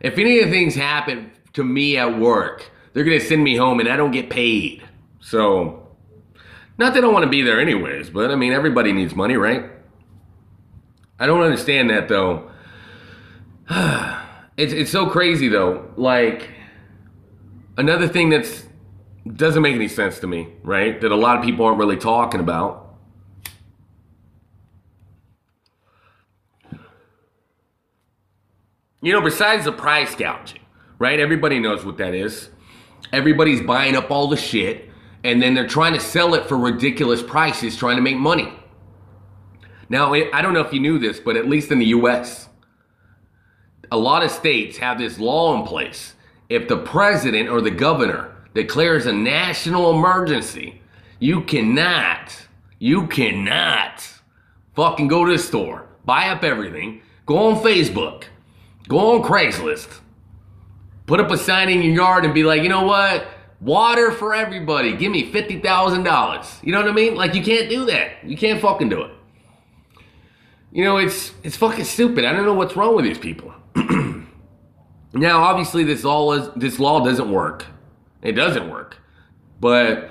If 0.00 0.18
any 0.18 0.40
of 0.40 0.46
the 0.46 0.50
things 0.50 0.74
happen 0.74 1.32
to 1.54 1.64
me 1.64 1.96
at 1.96 2.18
work, 2.18 2.70
they're 2.92 3.04
gonna 3.04 3.20
send 3.20 3.42
me 3.42 3.56
home 3.56 3.80
and 3.80 3.88
I 3.88 3.96
don't 3.96 4.10
get 4.10 4.30
paid. 4.30 4.82
So, 5.20 5.88
not 6.78 6.94
that 6.94 7.04
I 7.04 7.08
want 7.08 7.24
to 7.24 7.30
be 7.30 7.42
there 7.42 7.60
anyways, 7.60 8.10
but 8.10 8.30
I 8.30 8.36
mean, 8.36 8.52
everybody 8.52 8.92
needs 8.92 9.14
money, 9.14 9.36
right? 9.36 9.70
I 11.18 11.26
don't 11.26 11.42
understand 11.42 11.90
that 11.90 12.08
though. 12.08 12.50
it's 14.56 14.72
it's 14.72 14.90
so 14.90 15.08
crazy 15.08 15.48
though. 15.48 15.90
Like 15.96 16.50
another 17.78 18.06
thing 18.08 18.28
that's 18.30 18.65
doesn't 19.34 19.62
make 19.62 19.74
any 19.74 19.88
sense 19.88 20.20
to 20.20 20.26
me, 20.26 20.48
right? 20.62 21.00
That 21.00 21.10
a 21.10 21.16
lot 21.16 21.38
of 21.38 21.44
people 21.44 21.64
aren't 21.64 21.78
really 21.78 21.96
talking 21.96 22.40
about. 22.40 22.94
You 29.02 29.12
know, 29.12 29.20
besides 29.20 29.64
the 29.64 29.72
price 29.72 30.14
gouging, 30.14 30.60
right? 30.98 31.18
Everybody 31.18 31.58
knows 31.58 31.84
what 31.84 31.98
that 31.98 32.14
is. 32.14 32.50
Everybody's 33.12 33.62
buying 33.62 33.94
up 33.94 34.10
all 34.10 34.28
the 34.28 34.36
shit 34.36 34.90
and 35.24 35.42
then 35.42 35.54
they're 35.54 35.66
trying 35.66 35.92
to 35.92 36.00
sell 36.00 36.34
it 36.34 36.46
for 36.46 36.56
ridiculous 36.56 37.22
prices, 37.22 37.76
trying 37.76 37.96
to 37.96 38.02
make 38.02 38.16
money. 38.16 38.52
Now, 39.88 40.14
I 40.14 40.42
don't 40.42 40.52
know 40.52 40.60
if 40.60 40.72
you 40.72 40.80
knew 40.80 40.98
this, 40.98 41.20
but 41.20 41.36
at 41.36 41.48
least 41.48 41.70
in 41.72 41.78
the 41.78 41.86
US, 41.86 42.48
a 43.90 43.96
lot 43.96 44.22
of 44.22 44.30
states 44.30 44.78
have 44.78 44.98
this 44.98 45.18
law 45.18 45.58
in 45.58 45.66
place. 45.66 46.14
If 46.48 46.68
the 46.68 46.76
president 46.76 47.48
or 47.48 47.60
the 47.60 47.70
governor 47.70 48.35
declares 48.56 49.06
a 49.06 49.12
national 49.12 49.96
emergency, 49.96 50.80
you 51.20 51.42
cannot, 51.42 52.46
you 52.78 53.06
cannot 53.06 54.06
fucking 54.74 55.08
go 55.08 55.24
to 55.24 55.32
the 55.32 55.38
store, 55.38 55.86
buy 56.04 56.28
up 56.28 56.42
everything, 56.42 57.00
go 57.24 57.38
on 57.48 57.62
Facebook, 57.62 58.24
go 58.88 59.14
on 59.14 59.22
Craigslist, 59.22 60.00
put 61.06 61.20
up 61.20 61.30
a 61.30 61.38
sign 61.38 61.68
in 61.68 61.82
your 61.82 61.94
yard 61.94 62.24
and 62.24 62.34
be 62.34 62.42
like, 62.42 62.62
you 62.62 62.68
know 62.68 62.84
what? 62.84 63.28
Water 63.60 64.10
for 64.10 64.34
everybody. 64.34 64.96
Give 64.96 65.10
me 65.10 65.32
$50,000. 65.32 66.64
You 66.64 66.72
know 66.72 66.80
what 66.80 66.90
I 66.90 66.92
mean? 66.92 67.14
Like, 67.14 67.34
you 67.34 67.42
can't 67.42 67.70
do 67.70 67.86
that. 67.86 68.24
You 68.24 68.36
can't 68.36 68.60
fucking 68.60 68.88
do 68.88 69.02
it. 69.02 69.12
You 70.72 70.84
know, 70.84 70.98
it's 70.98 71.32
it's 71.42 71.56
fucking 71.56 71.86
stupid. 71.86 72.26
I 72.26 72.32
don't 72.32 72.44
know 72.44 72.52
what's 72.52 72.76
wrong 72.76 72.94
with 72.94 73.06
these 73.06 73.16
people. 73.16 73.54
now, 75.14 75.42
obviously, 75.42 75.84
this 75.84 76.04
all 76.04 76.34
is, 76.34 76.50
this 76.54 76.78
law 76.78 77.02
doesn't 77.02 77.30
work. 77.30 77.64
It 78.22 78.32
doesn't 78.32 78.68
work. 78.68 78.98
But 79.60 80.10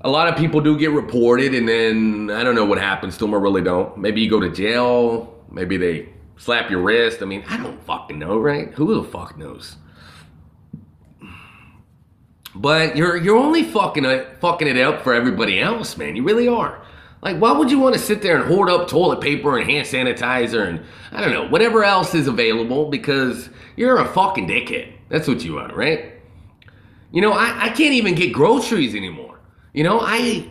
a 0.00 0.10
lot 0.10 0.28
of 0.28 0.36
people 0.36 0.60
do 0.60 0.78
get 0.78 0.90
reported, 0.90 1.54
and 1.54 1.68
then 1.68 2.30
I 2.30 2.42
don't 2.42 2.54
know 2.54 2.64
what 2.64 2.78
happens 2.78 3.16
to 3.18 3.24
them. 3.24 3.34
I 3.34 3.38
really 3.38 3.62
don't. 3.62 3.96
Maybe 3.98 4.20
you 4.20 4.30
go 4.30 4.40
to 4.40 4.50
jail. 4.50 5.34
Maybe 5.50 5.76
they 5.76 6.08
slap 6.36 6.70
your 6.70 6.82
wrist. 6.82 7.22
I 7.22 7.24
mean, 7.24 7.44
I 7.48 7.56
don't 7.56 7.82
fucking 7.84 8.18
know, 8.18 8.38
right? 8.38 8.72
Who 8.74 8.94
the 8.94 9.08
fuck 9.08 9.36
knows? 9.36 9.76
But 12.54 12.96
you're 12.96 13.16
you're 13.16 13.36
only 13.36 13.64
fucking 13.64 14.04
it, 14.04 14.40
fucking 14.40 14.68
it 14.68 14.78
up 14.78 15.02
for 15.02 15.12
everybody 15.12 15.60
else, 15.60 15.96
man. 15.96 16.16
You 16.16 16.24
really 16.24 16.48
are. 16.48 16.82
Like, 17.22 17.38
why 17.38 17.52
would 17.52 17.70
you 17.70 17.78
want 17.78 17.94
to 17.94 18.00
sit 18.00 18.22
there 18.22 18.36
and 18.36 18.46
hoard 18.46 18.70
up 18.70 18.88
toilet 18.88 19.20
paper 19.20 19.58
and 19.58 19.68
hand 19.68 19.86
sanitizer 19.86 20.66
and 20.66 20.84
I 21.12 21.20
don't 21.20 21.32
know 21.32 21.48
whatever 21.48 21.82
else 21.84 22.14
is 22.14 22.28
available 22.28 22.88
because 22.88 23.48
you're 23.74 23.98
a 23.98 24.06
fucking 24.06 24.46
dickhead. 24.46 24.92
That's 25.08 25.26
what 25.26 25.42
you 25.42 25.58
are, 25.58 25.74
right? 25.74 26.12
You 27.12 27.22
know, 27.22 27.32
I, 27.32 27.66
I 27.66 27.68
can't 27.68 27.94
even 27.94 28.14
get 28.14 28.32
groceries 28.32 28.94
anymore. 28.94 29.38
You 29.72 29.84
know, 29.84 30.00
I 30.00 30.48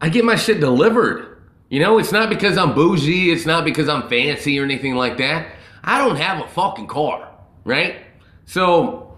I 0.00 0.08
get 0.08 0.24
my 0.24 0.36
shit 0.36 0.60
delivered. 0.60 1.42
You 1.68 1.80
know, 1.80 1.98
it's 1.98 2.12
not 2.12 2.28
because 2.28 2.58
I'm 2.58 2.74
bougie. 2.74 3.30
It's 3.30 3.46
not 3.46 3.64
because 3.64 3.88
I'm 3.88 4.08
fancy 4.08 4.58
or 4.58 4.64
anything 4.64 4.94
like 4.94 5.16
that. 5.18 5.54
I 5.84 5.98
don't 5.98 6.16
have 6.16 6.44
a 6.44 6.48
fucking 6.48 6.86
car, 6.86 7.30
right? 7.64 7.96
So 8.44 9.16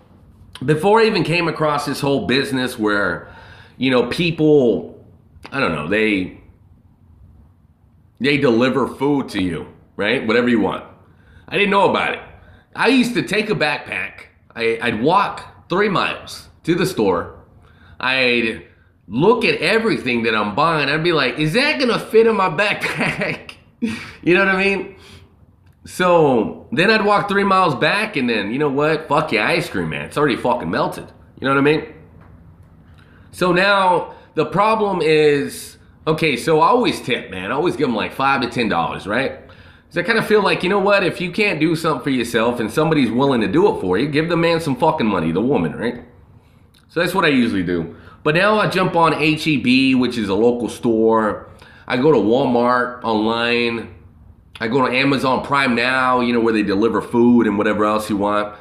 before 0.65 1.01
I 1.01 1.07
even 1.07 1.25
came 1.25 1.49
across 1.49 1.87
this 1.87 2.01
whole 2.01 2.27
business 2.27 2.79
where, 2.79 3.35
you 3.77 3.91
know, 3.91 4.09
people, 4.09 5.05
I 5.51 5.61
don't 5.61 5.73
know, 5.73 5.89
they 5.89 6.41
they 8.21 8.39
deliver 8.39 8.87
food 8.87 9.29
to 9.31 9.43
you, 9.43 9.67
right? 9.97 10.27
Whatever 10.27 10.49
you 10.49 10.61
want. 10.61 10.85
I 11.49 11.57
didn't 11.59 11.71
know 11.71 11.91
about 11.91 12.15
it. 12.15 12.21
I 12.77 12.89
used 12.89 13.15
to 13.15 13.23
take 13.23 13.51
a 13.51 13.55
backpack. 13.55 14.27
I, 14.55 14.79
I'd 14.81 15.03
walk 15.03 15.69
three 15.69 15.89
miles 15.89 16.49
to 16.65 16.75
the 16.75 16.87
store. 16.87 17.39
I'd 18.01 18.67
look 19.07 19.45
at 19.45 19.61
everything 19.61 20.25
that 20.25 20.35
I'm 20.35 20.55
buying. 20.55 20.89
I'd 20.89 21.05
be 21.05 21.13
like, 21.13 21.39
is 21.39 21.53
that 21.55 21.79
gonna 21.79 21.99
fit 21.99 22.27
in 22.27 22.37
my 22.37 22.49
backpack? 22.49 23.53
you 23.81 24.35
know 24.35 24.45
what 24.45 24.55
I 24.55 24.63
mean? 24.63 24.97
So 25.87 26.67
then 26.73 26.91
I'd 26.91 27.05
walk 27.05 27.29
three 27.29 27.45
miles 27.45 27.75
back 27.75 28.17
and 28.17 28.29
then, 28.29 28.51
you 28.51 28.59
know 28.59 28.71
what? 28.71 29.09
Fuck 29.09 29.33
your 29.33 29.43
ice 29.43 29.69
cream, 29.69 29.91
man. 29.91 30.07
It's 30.07 30.17
already 30.17 30.37
fucking 30.37 30.71
melted. 30.71 31.13
You 31.41 31.47
know 31.47 31.55
what 31.55 31.59
I 31.59 31.63
mean? 31.63 31.95
So 33.33 33.53
now 33.53 34.15
the 34.35 34.47
problem 34.47 35.03
is, 35.03 35.77
okay, 36.07 36.37
so 36.37 36.61
I 36.61 36.69
always 36.69 37.01
tip, 37.03 37.31
man. 37.31 37.53
I 37.53 37.55
always 37.55 37.77
give 37.77 37.89
them 37.89 37.97
like 37.97 38.15
five 38.15 38.41
to 38.41 38.49
ten 38.49 38.69
dollars, 38.69 39.07
right? 39.07 39.41
Because 39.47 39.99
I 39.99 40.03
kind 40.03 40.19
of 40.19 40.27
feel 40.27 40.43
like, 40.43 40.63
you 40.63 40.71
know 40.71 40.79
what? 40.79 41.05
If 41.05 41.21
you 41.21 41.31
can't 41.31 41.61
do 41.61 41.77
something 41.77 42.03
for 42.03 42.11
yourself 42.11 42.61
and 42.61 42.71
somebody's 42.71 43.11
willing 43.11 43.43
to 43.43 43.49
do 43.49 43.75
it 43.75 43.81
for 43.81 43.99
you, 43.99 44.09
give 44.09 44.31
the 44.31 44.37
man 44.37 44.61
some 44.61 44.77
fucking 44.77 45.07
money, 45.07 45.33
the 45.33 45.43
woman, 45.43 45.77
right? 45.77 46.03
So 46.95 47.01
that's 47.01 47.13
what 47.13 47.25
I 47.25 47.29
usually 47.29 47.65
do. 47.65 47.97
But 48.23 48.37
now 48.37 48.57
I 48.61 48.69
jump 48.69 48.95
on 48.95 49.15
HEB, 49.15 49.99
which 49.99 50.17
is 50.17 50.29
a 50.29 50.35
local 50.35 50.69
store. 50.69 51.51
I 51.89 51.97
go 51.97 52.13
to 52.13 52.19
Walmart 52.19 53.03
online. 53.03 53.97
I 54.61 54.69
go 54.69 54.87
to 54.87 54.97
Amazon 54.97 55.45
Prime 55.45 55.75
Now, 55.75 56.21
you 56.21 56.33
know, 56.33 56.39
where 56.39 56.53
they 56.53 56.63
deliver 56.63 57.03
food 57.03 57.49
and 57.49 57.59
whatever 57.59 57.85
else 57.85 58.09
you 58.09 58.17
want. 58.17 58.57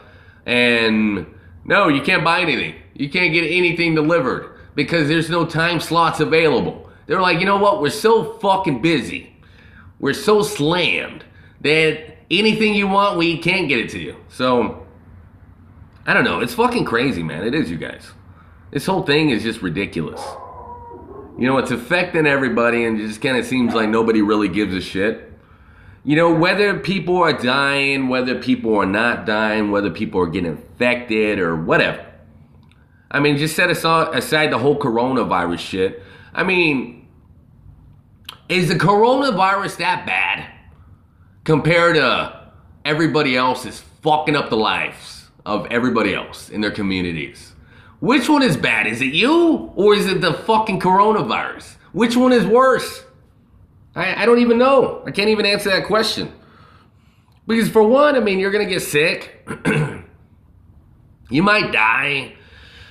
And 0.47 1.27
no, 1.63 1.89
you 1.89 2.01
can't 2.01 2.23
buy 2.23 2.41
anything. 2.41 2.73
You 2.95 3.07
can't 3.07 3.31
get 3.33 3.43
anything 3.43 3.93
delivered 3.93 4.57
because 4.73 5.07
there's 5.07 5.29
no 5.29 5.45
time 5.45 5.79
slots 5.79 6.19
available. 6.19 6.89
They're 7.05 7.21
like, 7.21 7.39
you 7.39 7.45
know 7.45 7.57
what? 7.57 7.83
We're 7.83 7.91
so 7.91 8.39
fucking 8.39 8.81
busy. 8.81 9.35
We're 9.99 10.15
so 10.15 10.41
slammed 10.41 11.23
that 11.61 12.17
anything 12.31 12.73
you 12.73 12.87
want, 12.87 13.19
we 13.19 13.37
can't 13.37 13.67
get 13.67 13.77
it 13.77 13.91
to 13.91 13.99
you. 13.99 14.15
So, 14.29 14.87
I 16.07 16.15
don't 16.15 16.23
know. 16.23 16.39
It's 16.39 16.55
fucking 16.55 16.85
crazy, 16.85 17.21
man. 17.21 17.43
It 17.45 17.53
is, 17.53 17.69
you 17.69 17.77
guys. 17.77 18.11
This 18.73 18.87
whole 18.87 19.03
thing 19.03 19.29
is 19.29 19.43
just 19.43 19.61
ridiculous. 19.61 20.19
You 21.37 21.45
know, 21.45 21.59
it's 21.59 21.69
affecting 21.69 22.25
everybody 22.25 22.85
and 22.85 22.99
it 22.99 23.05
just 23.05 23.21
kind 23.21 23.37
of 23.37 23.45
seems 23.45 23.75
like 23.75 23.87
nobody 23.87 24.23
really 24.23 24.47
gives 24.47 24.73
a 24.73 24.81
shit. 24.81 25.31
You 26.03 26.15
know, 26.15 26.33
whether 26.33 26.79
people 26.79 27.17
are 27.17 27.33
dying, 27.33 28.09
whether 28.09 28.41
people 28.41 28.75
are 28.75 28.87
not 28.87 29.27
dying, 29.27 29.69
whether 29.69 29.91
people 29.91 30.19
are 30.21 30.27
getting 30.27 30.53
infected 30.53 31.37
or 31.37 31.55
whatever. 31.55 32.03
I 33.11 33.19
mean, 33.19 33.37
just 33.37 33.55
set 33.55 33.69
aside, 33.69 34.51
the 34.51 34.57
whole 34.57 34.79
coronavirus 34.79 35.59
shit. 35.59 36.01
I 36.33 36.41
mean, 36.41 37.07
is 38.49 38.69
the 38.69 38.75
coronavirus 38.75 39.77
that 39.77 40.07
bad 40.07 40.49
compared 41.43 41.95
to 41.95 42.49
everybody 42.83 43.37
else 43.37 43.67
is 43.67 43.81
fucking 44.01 44.35
up 44.35 44.49
the 44.49 44.57
lives 44.57 45.29
of 45.45 45.67
everybody 45.67 46.15
else 46.15 46.49
in 46.49 46.59
their 46.59 46.71
communities? 46.71 47.52
Which 48.03 48.27
one 48.27 48.43
is 48.43 48.57
bad? 48.57 48.85
Is 48.85 48.99
it 48.99 49.13
you 49.13 49.71
or 49.77 49.95
is 49.95 50.07
it 50.07 50.19
the 50.19 50.33
fucking 50.33 50.81
coronavirus? 50.81 51.77
Which 51.93 52.17
one 52.17 52.33
is 52.33 52.45
worse? 52.45 53.01
I, 53.95 54.23
I 54.23 54.25
don't 54.25 54.39
even 54.39 54.57
know. 54.57 55.01
I 55.07 55.11
can't 55.11 55.29
even 55.29 55.45
answer 55.45 55.69
that 55.69 55.85
question. 55.85 56.33
Because 57.47 57.69
for 57.69 57.81
one, 57.81 58.17
I 58.17 58.19
mean, 58.19 58.39
you're 58.39 58.51
gonna 58.51 58.65
get 58.65 58.81
sick. 58.81 59.49
you 61.29 61.43
might 61.43 61.71
die. 61.71 62.35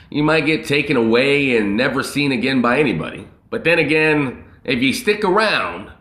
You 0.09 0.23
might 0.23 0.47
get 0.47 0.65
taken 0.65 0.97
away 0.97 1.59
and 1.59 1.77
never 1.77 2.03
seen 2.03 2.33
again 2.33 2.63
by 2.63 2.81
anybody. 2.81 3.29
But 3.51 3.65
then 3.65 3.79
again, 3.79 4.47
if 4.65 4.83
you 4.83 4.95
stick 4.95 5.25
around, 5.25 5.93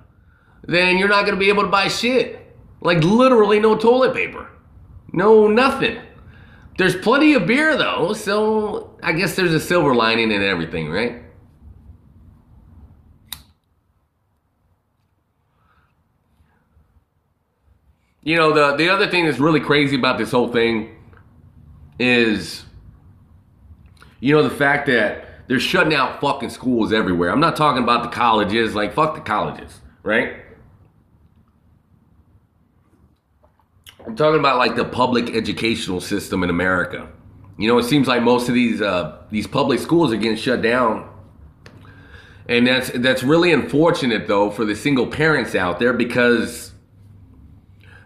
then 0.66 0.98
you're 0.98 1.10
not 1.10 1.26
gonna 1.26 1.36
be 1.36 1.50
able 1.50 1.64
to 1.64 1.70
buy 1.70 1.90
shit. 1.90 2.56
Like 2.80 3.04
literally 3.04 3.60
no 3.60 3.76
toilet 3.76 4.14
paper. 4.14 4.50
No 5.12 5.50
nothing. 5.50 6.00
There's 6.78 6.96
plenty 6.96 7.34
of 7.34 7.46
beer 7.46 7.78
though, 7.78 8.14
so 8.14 8.91
I 9.04 9.14
guess 9.14 9.36
there's 9.36 9.54
a 9.54 9.60
silver 9.60 9.96
lining 9.96 10.32
in 10.32 10.42
everything, 10.44 10.90
right? 10.90 11.24
You 18.24 18.36
know, 18.36 18.54
the 18.54 18.76
the 18.76 18.90
other 18.90 19.08
thing 19.08 19.26
that's 19.26 19.40
really 19.40 19.60
crazy 19.60 19.96
about 19.96 20.18
this 20.20 20.32
whole 20.32 20.52
thing 20.52 20.96
is 22.00 22.64
you 24.20 24.36
know 24.36 24.44
the 24.44 24.56
fact 24.56 24.86
that 24.88 25.26
they're 25.48 25.60
shutting 25.60 25.94
out 25.94 26.22
fucking 26.22 26.52
schools 26.52 26.94
everywhere. 26.94 27.32
I'm 27.32 27.40
not 27.40 27.56
talking 27.56 27.84
about 27.84 28.04
the 28.04 28.10
colleges, 28.10 28.76
like 28.76 28.94
fuck 28.94 29.16
the 29.16 29.22
colleges, 29.22 29.82
right? 30.04 30.36
I'm 34.06 34.16
talking 34.16 34.40
about 34.40 34.58
like 34.58 34.76
the 34.76 34.86
public 34.86 35.36
educational 35.36 36.02
system 36.02 36.44
in 36.44 36.50
America. 36.50 37.10
You 37.58 37.68
know, 37.68 37.78
it 37.78 37.84
seems 37.84 38.08
like 38.08 38.24
most 38.24 38.48
of 38.50 38.56
these 38.56 38.82
uh, 38.82 39.22
these 39.30 39.48
public 39.48 39.80
schools 39.80 40.12
are 40.12 40.18
getting 40.18 40.38
shut 40.38 40.62
down, 40.62 41.10
and 42.48 42.66
that's 42.66 42.90
that's 42.96 43.24
really 43.24 43.52
unfortunate 43.52 44.28
though 44.28 44.50
for 44.50 44.66
the 44.66 44.76
single 44.76 45.08
parents 45.08 45.54
out 45.56 45.80
there 45.80 45.94
because 45.94 46.72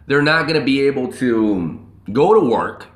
they're 0.08 0.22
not 0.22 0.48
going 0.48 0.60
to 0.60 0.66
be 0.66 0.82
able 0.82 1.12
to 1.14 1.80
go 2.12 2.34
to 2.34 2.50
work 2.50 2.88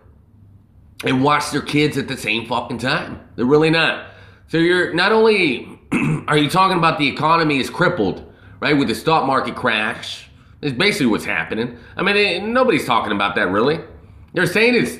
and 1.04 1.24
watch 1.24 1.52
their 1.52 1.62
kids 1.62 1.98
at 1.98 2.08
the 2.08 2.18
same 2.18 2.46
fucking 2.46 2.78
time. 2.78 3.22
They're 3.36 3.46
really 3.46 3.70
not. 3.70 4.08
So 4.48 4.58
you're 4.58 4.94
not 4.94 5.12
only 5.12 5.80
are 6.28 6.38
you 6.38 6.50
talking 6.50 6.78
about 6.78 7.00
the 7.00 7.08
economy 7.08 7.60
is 7.60 7.70
crippled, 7.70 8.32
right, 8.60 8.78
with 8.78 8.88
the 8.88 8.96
stock 8.96 9.26
market 9.26 9.56
crash. 9.56 10.30
It's 10.62 10.78
basically 10.78 11.08
what's 11.08 11.26
happening. 11.26 11.78
I 11.96 12.04
mean, 12.04 12.18
it, 12.18 12.44
nobody's 12.44 12.86
talking 12.86 13.14
about 13.14 13.36
that 13.36 13.50
really. 13.50 13.80
They're 14.34 14.46
saying 14.46 14.76
it's 14.76 15.00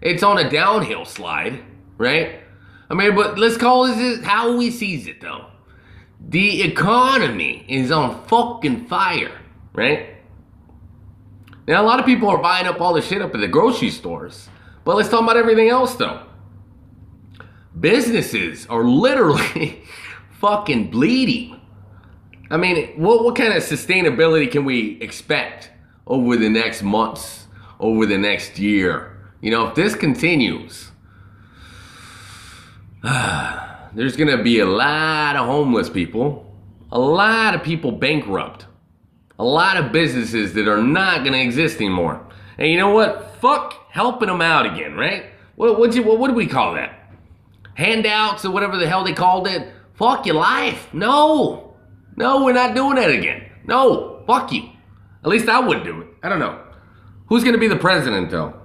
it's 0.00 0.22
on 0.22 0.38
a 0.38 0.48
downhill 0.48 1.04
slide, 1.04 1.62
right? 1.96 2.40
I 2.90 2.94
mean, 2.94 3.14
but 3.14 3.38
let's 3.38 3.56
call 3.56 3.86
this 3.86 4.24
how 4.24 4.56
we 4.56 4.70
sees 4.70 5.06
it 5.06 5.20
though. 5.20 5.46
The 6.20 6.62
economy 6.62 7.64
is 7.68 7.90
on 7.90 8.24
fucking 8.26 8.86
fire, 8.86 9.38
right? 9.72 10.18
Now, 11.68 11.82
a 11.82 11.86
lot 11.86 12.00
of 12.00 12.06
people 12.06 12.30
are 12.30 12.38
buying 12.38 12.66
up 12.66 12.80
all 12.80 12.94
the 12.94 13.02
shit 13.02 13.20
up 13.20 13.34
at 13.34 13.40
the 13.42 13.46
grocery 13.46 13.90
stores. 13.90 14.48
But 14.84 14.96
let's 14.96 15.10
talk 15.10 15.22
about 15.22 15.36
everything 15.36 15.68
else, 15.68 15.94
though. 15.96 16.22
Businesses 17.78 18.66
are 18.68 18.82
literally 18.84 19.82
fucking 20.40 20.90
bleeding. 20.90 21.60
I 22.50 22.56
mean, 22.56 22.94
what, 22.96 23.22
what 23.22 23.36
kind 23.36 23.52
of 23.52 23.62
sustainability 23.62 24.50
can 24.50 24.64
we 24.64 24.98
expect 25.02 25.70
over 26.06 26.38
the 26.38 26.48
next 26.48 26.82
months, 26.82 27.46
over 27.78 28.06
the 28.06 28.16
next 28.16 28.58
year? 28.58 29.17
You 29.40 29.50
know, 29.50 29.68
if 29.68 29.74
this 29.74 29.94
continues, 29.94 30.90
there's 33.02 34.16
gonna 34.16 34.42
be 34.42 34.60
a 34.60 34.66
lot 34.66 35.36
of 35.36 35.46
homeless 35.46 35.88
people, 35.88 36.56
a 36.90 36.98
lot 36.98 37.54
of 37.54 37.62
people 37.62 37.92
bankrupt 37.92 38.66
a 39.38 39.44
lot 39.44 39.76
of 39.76 39.92
businesses 39.92 40.52
that 40.54 40.68
are 40.68 40.82
not 40.82 41.20
going 41.20 41.32
to 41.32 41.40
exist 41.40 41.76
anymore. 41.76 42.26
And 42.58 42.68
you 42.70 42.76
know 42.76 42.90
what? 42.90 43.36
Fuck 43.40 43.90
helping 43.90 44.28
them 44.28 44.40
out 44.40 44.66
again, 44.66 44.94
right? 44.94 45.26
What 45.54 45.78
what, 45.78 45.94
what, 45.96 46.18
what 46.18 46.28
do 46.28 46.34
we 46.34 46.46
call 46.46 46.74
that? 46.74 46.98
Handouts 47.74 48.44
or 48.44 48.50
whatever 48.50 48.76
the 48.76 48.88
hell 48.88 49.04
they 49.04 49.12
called 49.12 49.46
it. 49.46 49.72
Fuck 49.94 50.26
your 50.26 50.34
life. 50.34 50.92
No, 50.92 51.76
no, 52.16 52.44
we're 52.44 52.52
not 52.52 52.74
doing 52.74 52.96
that 52.96 53.10
again. 53.10 53.48
No, 53.64 54.22
fuck 54.26 54.52
you. 54.52 54.68
At 55.22 55.30
least 55.30 55.48
I 55.48 55.60
wouldn't 55.60 55.86
do 55.86 56.00
it. 56.00 56.08
I 56.22 56.28
don't 56.28 56.38
know. 56.40 56.64
Who's 57.26 57.42
going 57.44 57.54
to 57.54 57.60
be 57.60 57.68
the 57.68 57.76
president 57.76 58.30
though? 58.30 58.57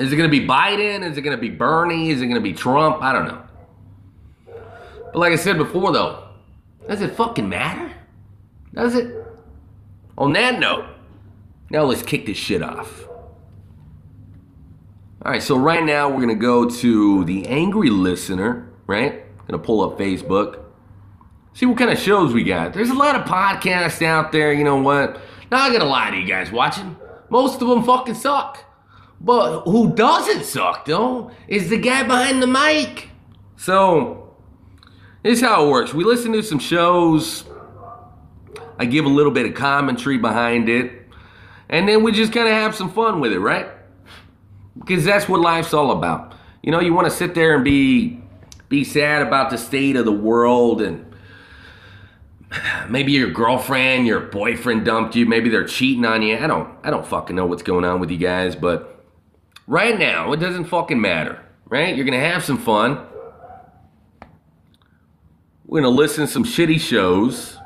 Is 0.00 0.12
it 0.12 0.16
going 0.16 0.30
to 0.30 0.40
be 0.40 0.46
Biden? 0.46 1.08
Is 1.08 1.18
it 1.18 1.20
going 1.20 1.36
to 1.36 1.40
be 1.40 1.50
Bernie? 1.50 2.10
Is 2.10 2.22
it 2.22 2.26
going 2.26 2.36
to 2.36 2.40
be 2.40 2.54
Trump? 2.54 3.02
I 3.02 3.12
don't 3.12 3.26
know. 3.26 3.42
But 5.12 5.16
like 5.16 5.32
I 5.32 5.36
said 5.36 5.58
before 5.58 5.92
though, 5.92 6.28
does 6.88 7.02
it 7.02 7.14
fucking 7.16 7.48
matter? 7.48 7.92
Does 8.72 8.94
it? 8.94 9.14
On 10.16 10.32
that 10.32 10.58
note, 10.58 10.86
now 11.70 11.82
let's 11.82 12.02
kick 12.02 12.26
this 12.26 12.36
shit 12.36 12.62
off. 12.62 13.08
All 15.22 15.32
right, 15.32 15.42
so 15.42 15.56
right 15.58 15.84
now 15.84 16.08
we're 16.08 16.20
gonna 16.20 16.34
go 16.34 16.68
to 16.68 17.24
the 17.24 17.46
angry 17.46 17.90
listener, 17.90 18.72
right? 18.86 19.24
Gonna 19.46 19.62
pull 19.62 19.82
up 19.82 19.98
Facebook, 19.98 20.62
see 21.52 21.66
what 21.66 21.76
kind 21.76 21.90
of 21.90 21.98
shows 21.98 22.32
we 22.32 22.44
got. 22.44 22.72
There's 22.72 22.90
a 22.90 22.94
lot 22.94 23.16
of 23.16 23.26
podcasts 23.26 24.00
out 24.02 24.32
there. 24.32 24.52
You 24.52 24.64
know 24.64 24.80
what? 24.80 25.20
Not 25.50 25.72
gonna 25.72 25.84
lie 25.84 26.10
to 26.10 26.16
you 26.16 26.26
guys 26.26 26.50
watching. 26.50 26.96
Most 27.28 27.60
of 27.60 27.68
them 27.68 27.82
fucking 27.82 28.14
suck. 28.14 28.64
But 29.20 29.62
who 29.62 29.94
doesn't 29.94 30.44
suck 30.44 30.86
though 30.86 31.30
is 31.46 31.68
the 31.68 31.78
guy 31.78 32.02
behind 32.02 32.42
the 32.42 32.46
mic. 32.46 33.08
So, 33.56 34.34
here's 35.22 35.42
how 35.42 35.66
it 35.66 35.70
works. 35.70 35.92
We 35.92 36.04
listen 36.04 36.32
to 36.32 36.42
some 36.42 36.58
shows 36.58 37.44
I 38.80 38.86
give 38.86 39.04
a 39.04 39.08
little 39.08 39.30
bit 39.30 39.44
of 39.44 39.54
commentary 39.54 40.16
behind 40.16 40.70
it. 40.70 40.90
And 41.68 41.86
then 41.86 42.02
we 42.02 42.12
just 42.12 42.32
kind 42.32 42.48
of 42.48 42.54
have 42.54 42.74
some 42.74 42.90
fun 42.90 43.20
with 43.20 43.30
it, 43.30 43.38
right? 43.38 43.68
Because 44.78 45.04
that's 45.04 45.28
what 45.28 45.40
life's 45.40 45.74
all 45.74 45.90
about. 45.90 46.34
You 46.62 46.72
know, 46.72 46.80
you 46.80 46.94
want 46.94 47.06
to 47.06 47.14
sit 47.14 47.34
there 47.34 47.54
and 47.54 47.62
be 47.62 48.22
be 48.70 48.84
sad 48.84 49.20
about 49.20 49.50
the 49.50 49.58
state 49.58 49.96
of 49.96 50.06
the 50.06 50.12
world 50.12 50.80
and 50.80 51.14
maybe 52.88 53.12
your 53.12 53.30
girlfriend, 53.30 54.06
your 54.06 54.20
boyfriend 54.20 54.86
dumped 54.86 55.14
you, 55.14 55.26
maybe 55.26 55.50
they're 55.50 55.64
cheating 55.64 56.06
on 56.06 56.22
you. 56.22 56.38
I 56.38 56.46
don't 56.46 56.74
I 56.82 56.90
don't 56.90 57.06
fucking 57.06 57.36
know 57.36 57.44
what's 57.44 57.62
going 57.62 57.84
on 57.84 58.00
with 58.00 58.10
you 58.10 58.16
guys, 58.16 58.56
but 58.56 58.99
right 59.66 59.98
now 59.98 60.32
it 60.32 60.38
doesn't 60.38 60.66
fucking 60.66 61.00
matter, 61.00 61.44
right? 61.66 61.94
You're 61.94 62.04
going 62.04 62.20
to 62.20 62.26
have 62.26 62.44
some 62.44 62.58
fun. 62.58 63.06
We're 65.70 65.82
gonna 65.82 65.94
listen 65.94 66.26
to 66.26 66.32
some 66.32 66.42
shitty 66.42 66.80
shows. 66.80 67.56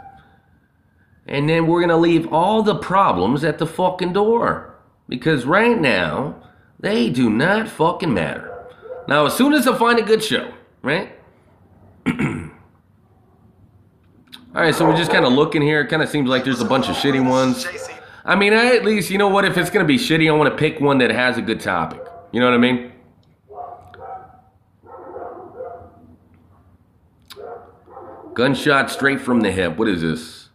And 1.26 1.48
then 1.48 1.66
we're 1.66 1.80
gonna 1.80 1.96
leave 1.96 2.30
all 2.30 2.62
the 2.62 2.74
problems 2.74 3.44
at 3.44 3.57
the 3.57 3.66
fucking 3.66 4.12
door. 4.12 4.74
Because 5.09 5.46
right 5.46 5.80
now, 5.80 6.37
they 6.78 7.09
do 7.09 7.30
not 7.30 7.66
fucking 7.66 8.12
matter. 8.12 8.66
Now, 9.09 9.24
as 9.24 9.35
soon 9.35 9.54
as 9.54 9.66
I 9.66 9.78
find 9.78 9.98
a 9.98 10.02
good 10.02 10.22
show, 10.22 10.52
right? 10.83 11.12
All 12.07 12.12
right, 14.54 14.74
so 14.74 14.87
we're 14.87 14.96
just 14.96 15.11
kind 15.11 15.24
of 15.24 15.33
looking 15.33 15.62
here. 15.62 15.80
It 15.80 15.88
kind 15.88 16.02
of 16.02 16.11
seems 16.11 16.28
like 16.28 16.44
there's 16.44 16.61
a 16.61 16.66
bunch 16.66 16.88
of 16.90 16.96
shitty 16.96 17.26
ones. 17.26 17.66
I 18.24 18.37
mean, 18.37 18.54
I 18.54 18.74
at 18.74 18.84
least, 18.84 19.10
you 19.10 19.18
know 19.18 19.28
what? 19.28 19.44
If 19.44 19.58
it's 19.58 19.68
going 19.68 19.84
to 19.84 19.88
be 19.88 19.98
shitty, 19.98 20.28
I 20.28 20.32
want 20.32 20.50
to 20.50 20.56
pick 20.56 20.80
one 20.80 20.98
that 20.98 21.10
has 21.10 21.37
a 21.37 21.42
good 21.42 21.60
topic. 21.60 22.00
You 22.32 22.40
know 22.40 22.46
what 22.46 22.54
I 22.54 22.58
mean? 22.58 22.92
Gunshot 28.32 28.90
straight 28.90 29.20
from 29.20 29.40
the 29.40 29.52
hip. 29.52 29.76
What 29.76 29.88
is 29.88 30.00
this? 30.00 30.48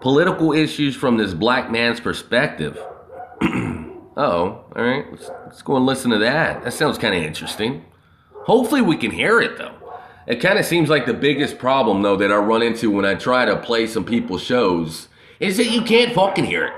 Political 0.00 0.52
issues 0.52 0.96
from 0.96 1.16
this 1.16 1.32
black 1.32 1.70
man's 1.70 2.00
perspective. 2.00 2.76
oh, 3.42 4.14
all 4.16 4.66
right. 4.74 5.06
Let's, 5.10 5.30
let's 5.46 5.62
go 5.62 5.76
and 5.76 5.86
listen 5.86 6.10
to 6.10 6.18
that. 6.18 6.64
That 6.64 6.72
sounds 6.72 6.98
kind 6.98 7.14
of 7.14 7.22
interesting. 7.22 7.84
Hopefully, 8.44 8.82
we 8.82 8.96
can 8.96 9.12
hear 9.12 9.40
it 9.40 9.56
though. 9.56 9.76
It 10.26 10.36
kind 10.40 10.58
of 10.58 10.64
seems 10.64 10.88
like 10.88 11.06
the 11.06 11.14
biggest 11.14 11.58
problem 11.58 12.02
though 12.02 12.16
that 12.16 12.32
I 12.32 12.36
run 12.36 12.62
into 12.62 12.90
when 12.90 13.04
I 13.04 13.14
try 13.14 13.44
to 13.44 13.56
play 13.56 13.86
some 13.86 14.04
people's 14.04 14.42
shows 14.42 15.08
is 15.42 15.56
that 15.56 15.72
you 15.72 15.82
can't 15.82 16.14
fucking 16.14 16.44
hear 16.44 16.66
it. 16.66 16.72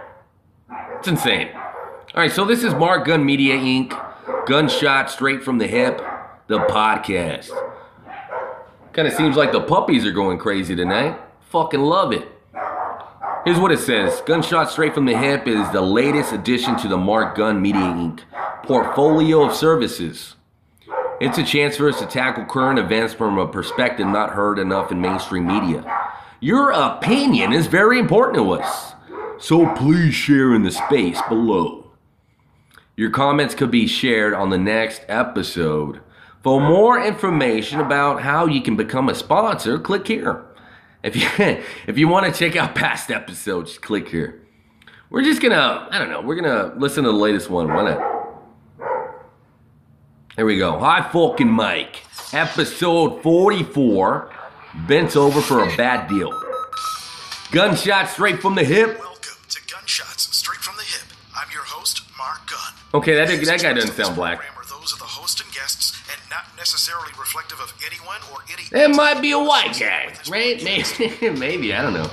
It's 0.99 1.07
insane. 1.07 1.51
All 1.55 2.23
right, 2.23 2.33
so 2.33 2.47
this 2.47 2.65
is 2.65 2.73
Mark 2.73 3.05
Gunn 3.05 3.25
Media 3.25 3.59
Inc. 3.59 3.91
Gunshot 4.47 5.11
straight 5.11 5.45
from 5.45 5.59
the 5.59 5.67
hip, 5.67 6.01
the 6.47 6.61
podcast. 6.61 7.51
Kind 8.95 9.07
of 9.07 9.13
seems 9.13 9.37
like 9.37 9.53
the 9.53 9.61
puppies 9.61 10.07
are 10.07 10.13
going 10.13 10.39
crazy 10.39 10.75
tonight. 10.75 11.21
Fucking 11.51 11.81
love 11.81 12.13
it. 12.13 12.27
Here's 13.45 13.59
what 13.59 13.71
it 13.71 13.81
says 13.81 14.23
Gunshot 14.23 14.71
Straight 14.71 14.95
from 14.95 15.05
the 15.05 15.17
Hip 15.17 15.47
is 15.47 15.71
the 15.73 15.83
latest 15.83 16.33
addition 16.33 16.79
to 16.79 16.89
the 16.89 16.97
Mark 16.97 17.37
Gunn 17.37 17.61
Media 17.61 17.83
Inc. 17.83 18.21
portfolio 18.63 19.45
of 19.45 19.55
services. 19.55 20.37
It's 21.21 21.37
a 21.37 21.45
chance 21.45 21.77
for 21.77 21.91
us 21.91 21.99
to 21.99 22.07
tackle 22.07 22.47
current 22.47 22.79
events 22.79 23.13
from 23.13 23.37
a 23.37 23.47
perspective 23.47 24.07
not 24.07 24.31
heard 24.31 24.59
enough 24.59 24.91
in 24.91 25.03
mainstream 25.03 25.47
media. 25.47 25.85
Your 26.45 26.73
opinion 26.73 27.55
is 27.55 27.69
very 27.69 27.99
important 27.99 28.37
to 28.37 28.51
us, 28.51 28.93
so 29.39 29.67
please 29.77 30.13
share 30.13 30.55
in 30.55 30.63
the 30.63 30.71
space 30.71 31.19
below. 31.27 31.91
Your 32.97 33.09
comments 33.09 33.55
could 33.55 33.71
be 33.71 33.87
shared 33.87 34.35
on 34.35 34.51
the 34.51 34.59
next 34.59 35.07
episode. 35.09 36.03
For 36.43 36.61
more 36.61 37.03
information 37.03 37.81
about 37.81 38.21
how 38.21 38.45
you 38.45 38.61
can 38.61 38.77
become 38.77 39.09
a 39.09 39.15
sponsor, 39.15 39.79
click 39.79 40.07
here. 40.07 40.45
If 41.03 41.17
you 41.17 41.27
if 41.87 41.97
you 41.97 42.09
want 42.09 42.27
to 42.27 42.39
check 42.39 42.57
out 42.57 42.75
past 42.75 43.11
episodes, 43.11 43.79
click 43.79 44.11
here. 44.11 44.47
We're 45.09 45.23
just 45.23 45.41
gonna 45.41 45.89
I 45.91 45.99
don't 45.99 46.11
know. 46.11 46.21
We're 46.21 46.37
gonna 46.39 46.75
listen 46.77 47.05
to 47.05 47.11
the 47.11 47.17
latest 47.17 47.49
one. 47.49 47.69
Why 47.69 47.85
not? 47.85 48.11
Here 50.37 50.45
we 50.45 50.59
go. 50.59 50.79
Hi, 50.79 51.09
fucking 51.11 51.51
Mike. 51.51 52.03
Episode 52.35 53.23
44. 53.23 54.34
Bent 54.75 55.17
over 55.17 55.41
for 55.41 55.61
a 55.61 55.77
bad 55.77 56.09
deal. 56.09 56.33
Gunshot 57.53 58.09
straight 58.09 58.41
from 58.41 58.57
the 58.57 58.65
hip. 58.65 58.99
Welcome 58.99 59.37
to 59.49 59.61
Gunshots 59.73 60.37
Straight 60.37 60.59
from 60.59 60.77
the 60.77 60.83
Hip. 60.83 61.17
I'm 61.35 61.47
your 61.53 61.63
host, 61.63 62.03
Mark 62.19 62.51
Gunn. 62.51 63.01
Okay, 63.01 63.15
that, 63.15 63.29
that 63.29 63.63
guy 63.63 63.73
doesn't 63.73 63.95
sound 63.95 64.17
black. 64.17 64.43
those 64.69 64.93
of 64.93 64.99
the 64.99 65.05
host 65.05 65.41
and 65.41 65.51
guests, 65.55 65.97
and 66.11 66.19
not 66.29 66.45
necessarily 66.57 67.13
reflective 67.17 67.61
of 67.61 67.73
anyone 67.87 68.19
or 68.33 68.41
any. 68.53 68.65
It 68.85 68.95
might 68.95 69.23
be 69.23 69.31
a 69.31 69.39
white 69.39 69.79
guy, 69.79 70.13
right? 70.29 70.63
Maybe, 70.63 71.31
maybe 71.39 71.73
I 71.73 71.81
don't 71.81 71.95
know. 71.95 72.11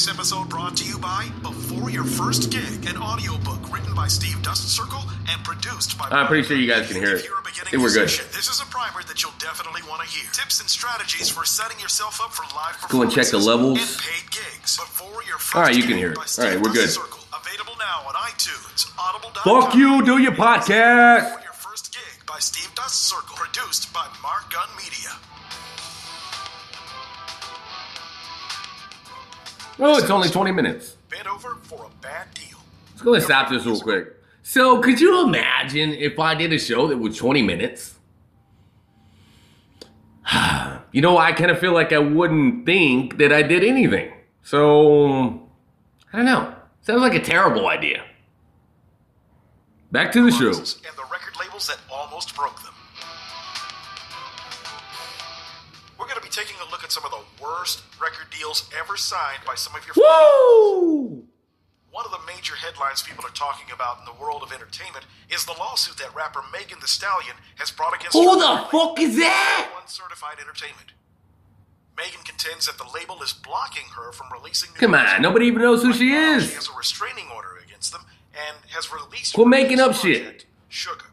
This 0.00 0.08
episode 0.08 0.48
brought 0.48 0.78
to 0.78 0.84
you 0.88 0.96
by 0.96 1.28
Before 1.42 1.90
Your 1.90 2.04
First 2.04 2.50
Gig, 2.50 2.88
an 2.88 2.96
audiobook 2.96 3.70
written 3.70 3.94
by 3.94 4.08
Steve 4.08 4.40
Dust 4.40 4.74
Circle 4.74 5.02
and 5.28 5.44
produced 5.44 5.98
by. 5.98 6.08
I'm 6.08 6.26
pretty 6.26 6.48
sure 6.48 6.56
you 6.56 6.66
guys 6.66 6.88
can 6.88 6.96
hear 6.96 7.16
it. 7.16 7.24
you're 7.26 7.38
a 7.38 7.42
beginning 7.42 7.68
Hey, 7.68 7.76
we're 7.76 7.92
good. 7.92 8.08
This 8.08 8.48
is 8.48 8.62
a 8.62 8.64
primer 8.72 9.02
that 9.02 9.22
you'll 9.22 9.36
definitely 9.36 9.82
want 9.86 10.00
to 10.00 10.08
hear. 10.08 10.24
Tips 10.32 10.58
and 10.58 10.70
strategies 10.70 11.28
for 11.28 11.44
setting 11.44 11.78
yourself 11.80 12.18
up 12.22 12.32
for 12.32 12.44
live 12.56 12.80
go 12.88 13.02
and 13.02 13.12
check 13.12 13.26
the 13.26 13.36
levels. 13.36 13.76
and 13.76 14.00
paid 14.00 14.24
gigs. 14.30 14.78
Before 14.78 15.22
Your 15.24 15.36
First 15.36 15.54
All 15.54 15.62
right, 15.68 15.76
you 15.76 15.82
can 15.82 15.98
hear 15.98 16.12
it. 16.12 16.16
All 16.16 16.44
right, 16.46 16.56
we're 16.58 16.72
good. 16.72 16.88
Circle. 16.88 17.20
Available 17.36 17.76
now 17.76 18.08
on 18.08 18.14
iTunes, 18.24 18.88
Audible.com. 18.96 19.44
Fuck 19.44 19.74
you, 19.74 20.02
do 20.02 20.16
your 20.16 20.32
podcast. 20.32 21.28
Before 21.28 21.44
Your 21.44 21.52
First 21.52 21.92
Gig 21.92 22.24
by 22.24 22.38
Steve 22.38 22.74
Dust 22.74 23.02
Circle. 23.02 23.36
Produced 23.36 23.92
by 23.92 24.08
Mark 24.22 24.50
Gunn 24.50 24.70
Media. 24.78 25.12
Oh, 29.80 29.98
it's 29.98 30.10
only 30.10 30.28
20 30.28 30.52
minutes. 30.52 30.96
Over 31.30 31.56
for 31.62 31.86
a 31.86 32.02
bad 32.02 32.32
deal. 32.34 32.58
Let's 32.90 33.02
go 33.02 33.14
and 33.14 33.22
stop 33.22 33.50
this 33.50 33.64
real 33.64 33.80
quick. 33.80 34.08
So, 34.42 34.80
could 34.80 35.00
you 35.00 35.24
imagine 35.26 35.92
if 35.92 36.18
I 36.18 36.34
did 36.34 36.52
a 36.52 36.58
show 36.58 36.86
that 36.88 36.98
was 36.98 37.16
20 37.16 37.42
minutes? 37.42 37.94
you 40.92 41.00
know, 41.00 41.18
I 41.18 41.32
kind 41.32 41.50
of 41.50 41.58
feel 41.58 41.72
like 41.72 41.92
I 41.92 41.98
wouldn't 41.98 42.66
think 42.66 43.18
that 43.18 43.32
I 43.32 43.42
did 43.42 43.64
anything. 43.64 44.12
So, 44.42 45.48
I 46.12 46.16
don't 46.16 46.24
know. 46.26 46.54
Sounds 46.82 47.00
like 47.00 47.14
a 47.14 47.20
terrible 47.20 47.68
idea. 47.68 48.04
Back 49.92 50.12
to 50.12 50.24
the 50.24 50.30
show. 50.30 50.48
And 50.48 50.56
the 50.56 51.04
record 51.10 51.34
labels 51.38 51.68
that 51.68 51.78
almost 51.90 52.34
broke 52.34 52.62
them. 52.62 52.74
Going 56.10 56.22
to 56.22 56.26
be 56.26 56.34
taking 56.34 56.56
a 56.66 56.68
look 56.72 56.82
at 56.82 56.90
some 56.90 57.04
of 57.04 57.12
the 57.12 57.22
worst 57.40 57.82
record 58.02 58.26
deals 58.36 58.68
ever 58.76 58.96
signed 58.96 59.46
by 59.46 59.54
some 59.54 59.76
of 59.76 59.86
your 59.86 59.94
Woo! 59.94 61.22
One 61.92 62.04
of 62.04 62.10
the 62.10 62.18
major 62.26 62.56
headlines 62.56 63.00
people 63.04 63.24
are 63.24 63.30
talking 63.30 63.72
about 63.72 64.00
in 64.00 64.06
the 64.06 64.20
world 64.20 64.42
of 64.42 64.50
entertainment 64.50 65.06
is 65.32 65.44
the 65.44 65.52
lawsuit 65.52 65.98
that 65.98 66.12
rapper 66.12 66.42
Megan 66.52 66.80
Thee 66.80 66.88
Stallion 66.88 67.36
has 67.58 67.70
brought 67.70 67.94
against 67.94 68.18
Who 68.18 68.26
the 68.34 68.66
fuck 68.72 68.98
is 68.98 69.18
that? 69.18 69.70
Uncertified 69.80 70.40
Entertainment. 70.40 70.90
Megan 71.96 72.22
contends 72.24 72.66
that 72.66 72.76
the 72.76 72.90
label 72.92 73.22
is 73.22 73.32
blocking 73.32 73.86
her 73.94 74.10
from 74.10 74.32
releasing 74.32 74.72
new 74.72 74.80
Come 74.80 74.90
music. 74.90 75.14
on, 75.14 75.22
nobody 75.22 75.46
even 75.46 75.62
knows 75.62 75.82
who 75.82 75.90
Right 75.90 75.98
she 75.98 76.10
is. 76.10 76.48
She 76.48 76.54
has 76.56 76.68
a 76.68 76.76
restraining 76.76 77.26
order 77.36 77.62
against 77.64 77.92
them 77.92 78.02
and 78.34 78.56
has 78.74 78.92
released. 78.92 79.34
Quit 79.34 79.46
making 79.46 79.78
up 79.78 79.94
shit. 79.94 80.44
Sugar. 80.68 81.04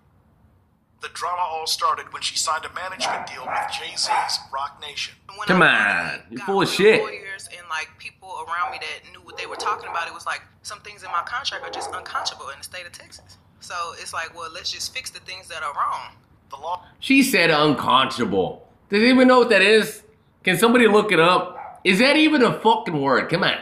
The 1.02 1.10
drama 1.14 1.42
all 1.42 1.68
started 1.68 2.12
when 2.12 2.22
she 2.22 2.36
signed 2.36 2.66
a 2.66 2.74
management 2.74 3.28
deal 3.28 3.46
with 3.46 3.72
Jay 3.72 3.96
Z's 3.96 4.40
Roc 4.52 4.82
Nation. 4.82 5.14
when 5.36 5.48
Come 5.48 5.62
I 5.62 6.14
on, 6.14 6.20
you 6.30 6.38
got 6.38 6.46
full 6.48 6.62
of 6.64 6.70
shit. 6.70 7.02
Lawyers 7.02 7.48
and 7.56 7.68
like 7.70 7.90
people 8.00 8.30
around 8.48 8.72
me 8.72 8.80
that 8.80 9.12
knew 9.12 9.20
what 9.24 9.38
they 9.38 9.46
were 9.46 9.56
talking 9.56 9.90
about. 9.90 10.08
It 10.08 10.14
was 10.14 10.26
like 10.26 10.42
some 10.64 10.80
things 10.80 11.04
in 11.04 11.12
my 11.12 11.22
contract 11.26 11.64
are 11.64 11.70
just 11.70 11.92
unconscionable 11.94 12.50
in 12.50 12.58
the 12.58 12.64
state 12.64 12.86
of 12.88 12.92
Texas. 12.94 13.38
So 13.60 13.76
it's 14.00 14.14
like, 14.14 14.36
well, 14.36 14.50
let's 14.52 14.72
just 14.72 14.94
fix 14.94 15.10
the 15.12 15.20
things 15.20 15.48
that 15.50 15.62
are 15.62 15.74
wrong. 15.74 16.16
The 16.50 16.56
law 16.58 16.84
She 17.00 17.22
said 17.24 17.50
unconscionable. 17.52 18.68
Does 18.90 19.04
anyone 19.04 19.28
know 19.28 19.40
what 19.40 19.50
that 19.50 19.62
is? 19.62 20.04
Can 20.44 20.58
somebody 20.58 20.88
look 20.88 21.12
it 21.12 21.20
up? 21.20 21.82
Is 21.84 22.00
that 22.00 22.16
even 22.16 22.42
a 22.42 22.58
fucking 22.60 23.00
word? 23.02 23.30
Come 23.30 23.44
on. 23.44 23.58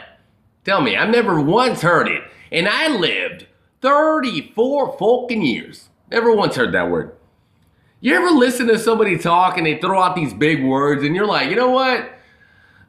Tell 0.64 0.80
me. 0.80 0.96
I've 0.96 1.10
never 1.10 1.40
once 1.40 1.82
heard 1.82 2.08
it. 2.08 2.22
And 2.52 2.68
I 2.68 2.88
lived 2.88 3.46
34 3.82 4.96
fucking 4.98 5.42
years. 5.42 5.88
Never 6.10 6.32
once 6.32 6.56
heard 6.56 6.72
that 6.72 6.88
word. 6.90 7.12
You 8.00 8.14
ever 8.14 8.30
listen 8.30 8.66
to 8.66 8.78
somebody 8.78 9.16
talk 9.16 9.56
and 9.56 9.66
they 9.66 9.78
throw 9.78 10.00
out 10.00 10.14
these 10.14 10.34
big 10.34 10.62
words 10.62 11.02
and 11.02 11.16
you're 11.16 11.26
like, 11.26 11.48
you 11.48 11.56
know 11.56 11.70
what? 11.70 12.12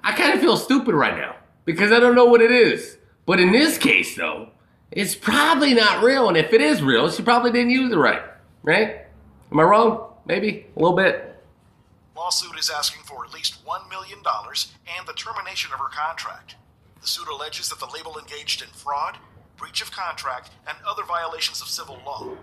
I 0.02 0.12
kind 0.12 0.34
of 0.34 0.41
feel 0.41 0.58
stupid 0.58 0.93
right 0.93 1.15
now 1.15 1.36
because 1.65 1.91
I 1.91 2.00
don't 2.00 2.15
know 2.15 2.26
what 2.26 2.41
it 2.41 2.52
is. 2.52 2.98
But 3.26 3.39
in 3.39 3.52
this 3.52 3.78
case, 3.78 4.15
though, 4.15 4.50
it's 4.91 5.15
probably 5.15 5.74
not 5.74 6.04
real. 6.04 6.28
And 6.28 6.38
if 6.38 6.52
it 6.54 6.62
is 6.62 6.82
real, 6.82 7.10
she 7.10 7.24
probably 7.24 7.52
didn't 7.52 7.72
use 7.72 7.91
it 7.91 7.98
right. 7.98 8.22
Right? 8.63 9.06
Am 9.52 9.60
I 9.60 9.63
wrong? 9.63 10.13
Maybe 10.26 10.65
a 10.76 10.80
little 10.80 10.96
bit. 10.96 11.41
lawsuit 12.15 12.60
is 12.60 12.70
asking 12.70 13.04
for 13.04 13.24
at 13.24 13.34
least 13.34 13.65
$1 13.65 13.89
million 13.89 14.20
and 14.20 15.08
the 15.08 15.13
termination 15.13 15.72
of 15.72 15.80
her 15.80 15.89
contract. 15.89 16.56
The 17.02 17.08
suit 17.08 17.28
alleges 17.30 17.70
that 17.70 17.80
the 17.80 17.88
label 17.93 18.20
engaged 18.20 18.62
in 18.62 18.67
fraud, 18.70 19.17
breach 19.56 19.82
of 19.82 19.91
contract, 19.91 20.52
and 20.67 20.78
other 20.86 21.04
violations 21.04 21.62
of 21.62 21.70
civil 21.70 22.02
law. 22.06 22.36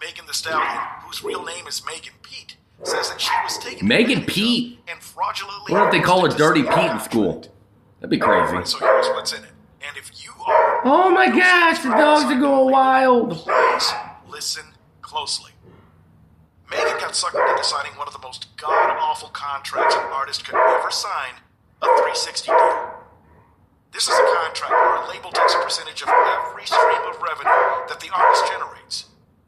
Megan 0.00 0.26
Thee 0.26 0.32
Stallion, 0.32 0.82
whose 1.02 1.22
real 1.24 1.44
name 1.44 1.66
is 1.66 1.82
Megan 1.86 2.12
Pete, 2.22 2.56
says 2.82 3.08
that 3.10 3.20
she 3.20 3.30
was 3.42 3.58
taken 3.58 3.86
Megan 3.88 4.24
Pete? 4.24 4.78
and 4.88 5.00
fraudulently. 5.00 5.72
What 5.72 5.86
if 5.86 5.92
they 5.92 6.00
call 6.00 6.28
her 6.28 6.36
Dirty 6.36 6.62
Pete 6.62 6.90
in 6.90 7.00
school? 7.00 7.40
That'd 8.00 8.10
be 8.10 8.18
crazy. 8.18 8.56
so 8.64 8.78
here's 8.78 9.08
what's 9.08 9.32
in 9.32 9.42
it. 9.42 9.50
And 9.86 9.96
if 9.96 10.10
you 10.24 10.32
are 10.46 10.82
Oh 10.84 11.10
my 11.10 11.28
gosh, 11.28 11.78
the 11.80 11.88
dogs 11.90 12.24
are 12.24 12.38
going 12.40 12.70
wild. 12.70 13.30
Please 13.32 13.92
listen 14.28 14.64
closely. 15.00 15.52
Megan 16.70 16.98
got 16.98 17.12
suckered 17.12 17.48
into 17.50 17.64
signing 17.64 17.92
one 17.92 18.06
of 18.06 18.12
the 18.12 18.18
most 18.20 18.54
god 18.56 18.96
awful 18.98 19.28
contracts 19.30 19.94
an 19.94 20.02
artist 20.12 20.44
could 20.44 20.56
ever 20.56 20.90
sign 20.90 21.34
a 21.80 21.86
360 21.86 22.48
deal. 22.50 22.92
This 23.92 24.08
is 24.08 24.14
a 24.14 24.26
contract 24.44 24.72
where 24.72 24.96
a 24.96 25.08
label 25.08 25.30
takes 25.30 25.54
a 25.54 25.62
percentage 25.62 26.02
of 26.02 26.08
every 26.08 26.66
stream 26.66 27.02
of 27.08 27.16
revenue 27.22 27.86
that 27.88 27.98
the 28.00 28.10
artist 28.14 28.46
generates. 28.52 29.06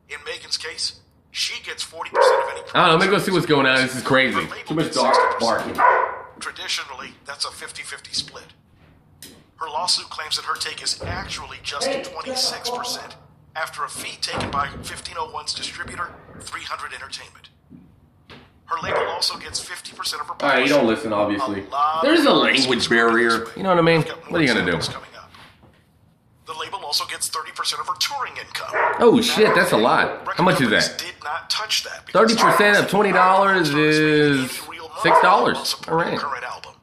In 0.09 0.17
Megan's 0.25 0.57
case, 0.57 1.01
she 1.31 1.63
gets 1.63 1.85
40% 1.85 2.07
of 2.07 2.13
any 2.51 2.61
I 2.75 2.89
don't 2.89 2.89
know. 2.89 2.97
Let 2.97 3.01
me 3.01 3.11
go 3.11 3.19
see 3.19 3.31
what's 3.31 3.47
going 3.47 3.67
on. 3.67 3.77
This 3.77 3.95
is 3.95 4.03
crazy. 4.03 4.41
Too 4.67 4.75
much 4.75 4.87
gets 4.87 4.97
dog 4.97 5.15
barking. 5.39 5.79
Traditionally, 6.41 7.11
that's 7.27 7.45
a 7.45 7.51
50 7.51 7.83
50 7.83 8.13
split. 8.13 8.45
Her 9.57 9.67
lawsuit 9.67 10.09
claims 10.09 10.37
that 10.37 10.45
her 10.45 10.55
take 10.55 10.83
is 10.83 11.03
actually 11.03 11.59
just 11.63 11.89
26% 11.89 13.15
after 13.57 13.85
a 13.85 13.89
fee 13.89 14.17
taken 14.21 14.51
by 14.51 14.69
1501's 14.69 15.53
distributor, 15.53 16.15
300 16.41 16.95
Entertainment. 16.95 17.51
Her 18.67 18.77
label 18.83 19.11
also 19.11 19.37
gets 19.39 19.61
50% 19.65 20.21
of 20.21 20.27
her 20.27 20.35
All 20.41 20.49
right, 20.49 20.63
you 20.63 20.69
don't 20.69 20.87
listen, 20.87 21.13
obviously. 21.13 21.65
A 21.73 22.01
There's 22.03 22.25
a 22.25 22.33
language 22.33 22.89
barrier. 22.89 23.47
You 23.57 23.63
know 23.63 23.71
what 23.71 23.79
I 23.79 23.83
mean? 23.83 24.03
What 24.03 24.41
are 24.41 24.45
you 24.45 24.49
gonna 24.49 24.71
do? 24.71 24.79
Examples 26.49 26.69
coming 26.69 26.71
up. 26.71 26.71
The 26.71 26.77
label 26.77 26.85
also 26.85 27.05
gets 27.07 27.29
30% 27.29 27.81
of 27.81 27.87
her 27.87 27.95
touring 28.01 28.37
income. 28.37 28.71
Oh 29.01 29.21
shit, 29.21 29.55
that's 29.55 29.73
a 29.73 29.77
lot. 29.77 30.27
How 30.37 30.45
much 30.45 30.61
is 30.61 30.71
that? 30.71 30.99
Did 30.99 31.15
not 31.23 31.51
touch 31.51 31.85
that. 31.85 32.07
30% 32.07 32.79
of 32.81 32.91
$20 32.91 33.79
is 33.79 34.01
any 34.01 34.71
real 34.71 34.89
money 34.89 35.11
$6. 35.11 35.89
All 35.89 35.97
right. 35.97 36.19
current 36.19 36.45
album. 36.45 36.75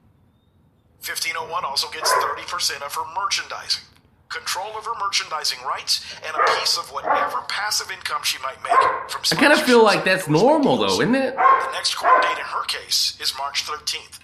1501 0.99 1.63
also 1.65 1.87
gets 1.91 2.11
30% 2.11 2.81
of 2.81 2.93
her 2.95 3.03
merchandising, 3.15 3.83
control 4.29 4.75
of 4.75 4.85
her 4.85 4.93
merchandising 4.99 5.59
rights, 5.63 6.03
and 6.25 6.35
a 6.35 6.59
piece 6.59 6.77
of 6.79 6.91
whatever 6.91 7.41
passive 7.47 7.91
income 7.91 8.21
she 8.23 8.39
might 8.41 8.57
make 8.63 9.11
from 9.11 9.21
I 9.31 9.35
kind 9.35 9.53
of 9.53 9.61
feel 9.61 9.83
like 9.83 10.03
that's 10.03 10.27
normal 10.27 10.77
though, 10.77 10.99
isn't 11.01 11.13
it? 11.13 11.35
The 11.35 11.71
next 11.73 11.93
court 11.95 12.21
date 12.23 12.39
in 12.39 12.45
her 12.45 12.63
case 12.65 13.17
is 13.21 13.33
March 13.37 13.65
13th. 13.65 14.19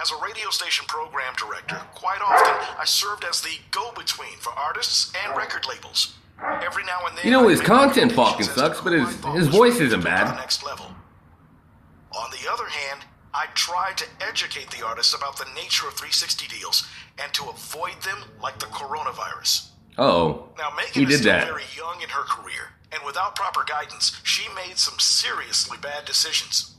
As 0.00 0.10
a 0.10 0.16
radio 0.24 0.48
station 0.50 0.86
program 0.88 1.34
director, 1.36 1.76
quite 1.94 2.20
often 2.22 2.54
I 2.78 2.84
served 2.84 3.24
as 3.24 3.40
the 3.42 3.58
go-between 3.70 4.38
for 4.38 4.50
artists 4.52 5.12
and 5.24 5.36
record 5.36 5.66
labels. 5.68 6.14
Every 6.62 6.84
now 6.84 7.00
and 7.06 7.16
then, 7.18 7.24
You 7.26 7.30
know, 7.32 7.48
his 7.48 7.60
content 7.60 8.12
fucking 8.14 8.46
sucks, 8.46 8.80
but 8.80 8.92
his- 8.94 9.22
his 9.34 9.48
voice 9.48 9.74
isn't 9.74 10.00
to 10.00 10.08
go 10.08 10.16
to 10.16 10.24
bad. 10.24 10.34
next 10.36 10.62
level. 10.62 10.94
On 12.12 12.30
the 12.30 12.50
other 12.50 12.68
hand, 12.68 13.04
I 13.34 13.46
try 13.48 13.92
to 13.92 14.06
educate 14.20 14.70
the 14.70 14.84
artists 14.84 15.12
about 15.12 15.36
the 15.36 15.44
nature 15.54 15.86
of 15.86 15.94
360 15.94 16.46
deals 16.48 16.84
and 17.18 17.32
to 17.34 17.48
avoid 17.50 18.00
them 18.02 18.24
like 18.40 18.58
the 18.58 18.66
coronavirus. 18.66 19.68
Oh, 19.98 20.48
Now, 20.56 20.70
Megan 20.70 20.92
he 20.94 21.02
is 21.02 21.08
did 21.10 21.18
still 21.20 21.32
that. 21.34 21.46
very 21.46 21.66
young 21.76 22.00
in 22.00 22.08
her 22.08 22.22
career, 22.24 22.72
and 22.90 23.02
without 23.04 23.36
proper 23.36 23.62
guidance, 23.64 24.12
she 24.24 24.48
made 24.48 24.78
some 24.78 24.98
seriously 24.98 25.76
bad 25.76 26.06
decisions. 26.06 26.72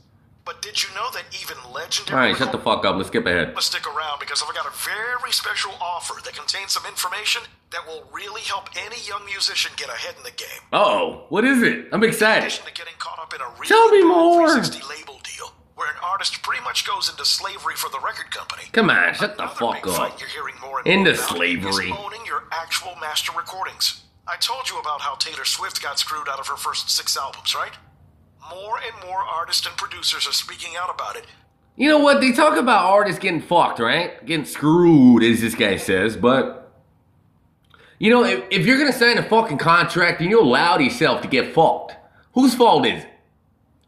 But 0.44 0.60
did 0.60 0.82
you 0.82 0.88
know 0.94 1.08
that 1.12 1.24
even 1.40 1.56
legendary? 1.72 2.18
All 2.18 2.26
right, 2.26 2.36
shut 2.36 2.50
the 2.50 2.58
fuck 2.58 2.84
up. 2.84 2.96
Let's 2.96 3.08
skip 3.08 3.26
ahead. 3.26 3.54
Let's 3.54 3.66
stick 3.66 3.86
around 3.86 4.18
because 4.18 4.42
I've 4.42 4.52
got 4.54 4.66
a 4.66 4.74
very 4.76 5.30
special 5.30 5.72
offer 5.80 6.20
that 6.24 6.34
contains 6.34 6.72
some 6.72 6.84
information 6.84 7.42
that 7.70 7.86
will 7.86 8.04
really 8.12 8.40
help 8.42 8.68
any 8.76 8.96
young 9.06 9.24
musician 9.24 9.70
get 9.76 9.88
ahead 9.88 10.14
in 10.18 10.24
the 10.24 10.32
game. 10.32 10.60
Oh, 10.72 11.26
what 11.28 11.44
is 11.44 11.62
it? 11.62 11.86
I'm 11.92 12.02
In 12.02 12.08
excited. 12.10 12.42
addition 12.44 12.66
to 12.66 12.72
getting 12.72 12.94
caught 12.98 13.20
up 13.20 13.32
in 13.32 13.40
a 13.40 13.48
really 13.54 13.68
Tell 13.68 13.88
me 13.90 14.02
more. 14.02 14.48
360 14.50 14.82
label 14.90 15.20
deal, 15.22 15.52
where 15.76 15.88
an 15.88 15.96
artist 16.02 16.42
pretty 16.42 16.62
much 16.64 16.84
goes 16.86 17.08
into 17.08 17.24
slavery 17.24 17.76
for 17.76 17.88
the 17.90 18.00
record 18.00 18.30
company. 18.32 18.64
Come 18.72 18.90
on, 18.90 19.14
shut 19.14 19.36
the 19.36 19.46
fuck 19.46 19.86
up. 19.86 20.18
you're 20.18 20.28
hearing 20.28 20.56
more 20.60 20.80
and 20.80 20.88
Into 20.88 21.12
more 21.14 21.22
slavery. 21.38 21.90
Is 21.90 21.96
owning 21.96 22.26
your 22.26 22.44
actual 22.50 22.96
master 23.00 23.30
recordings. 23.38 24.02
I 24.26 24.36
told 24.36 24.68
you 24.68 24.78
about 24.80 25.00
how 25.02 25.14
Taylor 25.14 25.44
Swift 25.44 25.80
got 25.82 25.98
screwed 26.00 26.28
out 26.28 26.40
of 26.40 26.48
her 26.48 26.56
first 26.56 26.90
six 26.90 27.16
albums, 27.16 27.54
right? 27.54 27.72
More 28.54 28.78
and 28.78 29.08
more 29.08 29.20
artists 29.20 29.66
and 29.66 29.76
producers 29.76 30.28
are 30.28 30.32
speaking 30.32 30.72
out 30.78 30.92
about 30.92 31.16
it. 31.16 31.24
You 31.76 31.88
know 31.88 32.00
what? 32.00 32.20
They 32.20 32.32
talk 32.32 32.58
about 32.58 32.84
artists 32.84 33.18
getting 33.18 33.40
fucked, 33.40 33.78
right? 33.78 34.24
Getting 34.26 34.44
screwed, 34.44 35.22
as 35.22 35.40
this 35.40 35.54
guy 35.54 35.76
says, 35.76 36.16
but. 36.16 36.58
You 37.98 38.10
know, 38.10 38.24
if, 38.24 38.44
if 38.50 38.66
you're 38.66 38.78
gonna 38.78 38.92
sign 38.92 39.16
a 39.16 39.22
fucking 39.22 39.58
contract 39.58 40.20
and 40.20 40.28
you 40.28 40.40
allow 40.40 40.76
yourself 40.76 41.22
to 41.22 41.28
get 41.28 41.54
fucked, 41.54 41.96
whose 42.34 42.54
fault 42.54 42.84
is 42.84 43.04
it? 43.04 43.10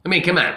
I 0.04 0.08
mean, 0.08 0.22
come 0.22 0.38
on. 0.38 0.54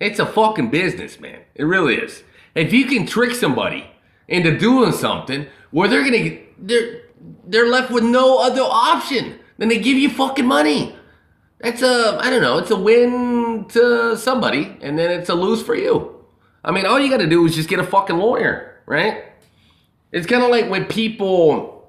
It's 0.00 0.18
a 0.18 0.26
fucking 0.26 0.70
business, 0.70 1.20
man. 1.20 1.40
It 1.54 1.64
really 1.64 1.96
is. 1.96 2.22
If 2.54 2.72
you 2.72 2.86
can 2.86 3.06
trick 3.06 3.34
somebody 3.34 3.90
into 4.28 4.56
doing 4.56 4.92
something 4.92 5.46
where 5.72 5.88
they're 5.88 6.04
gonna 6.04 6.20
get, 6.20 6.66
they're 6.68 7.02
they're 7.44 7.68
left 7.68 7.90
with 7.90 8.04
no 8.04 8.38
other 8.38 8.62
option 8.62 9.40
than 9.58 9.68
they 9.68 9.78
give 9.78 9.98
you 9.98 10.08
fucking 10.08 10.46
money. 10.46 10.96
That's 11.62 11.80
a 11.80 12.18
I 12.20 12.28
don't 12.28 12.42
know, 12.42 12.58
it's 12.58 12.70
a 12.70 12.76
win 12.76 13.66
to 13.70 14.16
somebody 14.16 14.76
and 14.80 14.98
then 14.98 15.10
it's 15.10 15.28
a 15.28 15.34
lose 15.34 15.62
for 15.62 15.76
you. 15.76 16.24
I 16.64 16.72
mean, 16.72 16.86
all 16.86 16.98
you 16.98 17.08
got 17.08 17.18
to 17.18 17.28
do 17.28 17.44
is 17.46 17.54
just 17.54 17.68
get 17.68 17.78
a 17.78 17.84
fucking 17.84 18.16
lawyer, 18.16 18.80
right? 18.86 19.24
It's 20.10 20.26
kind 20.26 20.42
of 20.42 20.50
like 20.50 20.68
when 20.68 20.84
people 20.86 21.88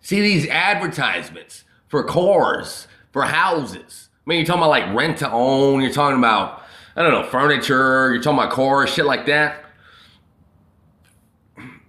see 0.00 0.20
these 0.20 0.46
advertisements 0.48 1.64
for 1.88 2.04
cars, 2.04 2.86
for 3.10 3.22
houses. 3.22 4.10
I 4.26 4.30
mean, 4.30 4.38
you're 4.38 4.46
talking 4.46 4.62
about 4.62 4.70
like 4.70 4.94
rent 4.94 5.18
to 5.18 5.30
own, 5.30 5.80
you're 5.80 5.92
talking 5.92 6.18
about, 6.18 6.62
I 6.94 7.02
don't 7.02 7.10
know, 7.10 7.28
furniture, 7.28 8.12
you're 8.12 8.22
talking 8.22 8.38
about 8.38 8.52
cars, 8.52 8.90
shit 8.90 9.06
like 9.06 9.26
that. 9.26 9.64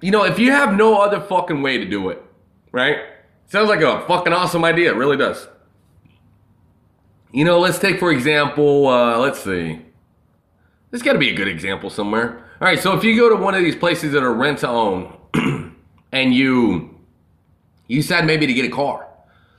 You 0.01 0.11
know, 0.11 0.23
if 0.23 0.39
you 0.39 0.51
have 0.51 0.75
no 0.75 1.01
other 1.01 1.19
fucking 1.19 1.61
way 1.61 1.77
to 1.77 1.85
do 1.85 2.09
it, 2.09 2.23
right? 2.71 2.99
Sounds 3.47 3.69
like 3.69 3.81
a 3.81 4.05
fucking 4.07 4.33
awesome 4.33 4.63
idea, 4.63 4.91
it 4.91 4.95
really 4.95 5.17
does. 5.17 5.47
You 7.35 7.43
know, 7.43 7.59
let's 7.59 7.79
take 7.79 7.99
for 7.99 8.13
example, 8.13 8.87
uh, 8.87 9.17
let's 9.17 9.43
see. 9.43 9.81
There's 10.89 11.03
got 11.03 11.13
to 11.13 11.19
be 11.19 11.31
a 11.31 11.35
good 11.35 11.49
example 11.49 11.89
somewhere. 11.89 12.37
All 12.61 12.65
right, 12.65 12.79
so 12.79 12.97
if 12.97 13.03
you 13.03 13.13
go 13.19 13.27
to 13.27 13.35
one 13.35 13.53
of 13.53 13.61
these 13.61 13.75
places 13.75 14.13
that 14.13 14.23
are 14.23 14.33
rent 14.33 14.59
to 14.59 14.69
own, 14.69 15.17
and 16.13 16.33
you 16.33 16.97
you 17.87 18.01
decide 18.01 18.25
maybe 18.25 18.47
to 18.47 18.53
get 18.53 18.63
a 18.63 18.69
car, 18.69 19.09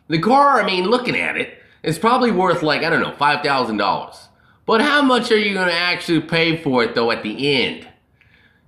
the 0.08 0.18
car, 0.18 0.58
I 0.58 0.64
mean, 0.64 0.84
looking 0.86 1.16
at 1.16 1.36
it, 1.36 1.48
it, 1.48 1.58
is 1.82 1.98
probably 1.98 2.30
worth 2.30 2.62
like 2.62 2.82
I 2.82 2.88
don't 2.88 3.02
know 3.02 3.14
five 3.14 3.44
thousand 3.44 3.76
dollars. 3.76 4.30
But 4.64 4.80
how 4.80 5.02
much 5.02 5.30
are 5.30 5.38
you 5.38 5.52
going 5.52 5.68
to 5.68 5.74
actually 5.74 6.22
pay 6.22 6.56
for 6.56 6.82
it 6.82 6.94
though 6.94 7.10
at 7.10 7.22
the 7.22 7.62
end? 7.62 7.86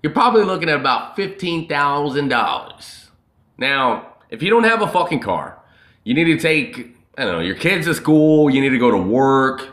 You're 0.02 0.12
probably 0.12 0.44
looking 0.44 0.68
at 0.68 0.78
about 0.78 1.16
fifteen 1.16 1.66
thousand 1.66 2.28
dollars. 2.28 3.08
Now, 3.56 4.16
if 4.28 4.42
you 4.42 4.50
don't 4.50 4.64
have 4.64 4.82
a 4.82 4.86
fucking 4.86 5.20
car, 5.20 5.58
you 6.04 6.12
need 6.12 6.24
to 6.24 6.38
take 6.38 6.97
I 7.18 7.24
don't 7.24 7.34
know 7.34 7.40
your 7.40 7.56
kids 7.56 7.86
at 7.86 7.96
school. 7.96 8.48
You 8.48 8.62
need 8.62 8.70
to 8.70 8.78
go 8.78 8.90
to 8.90 8.96
work 8.96 9.68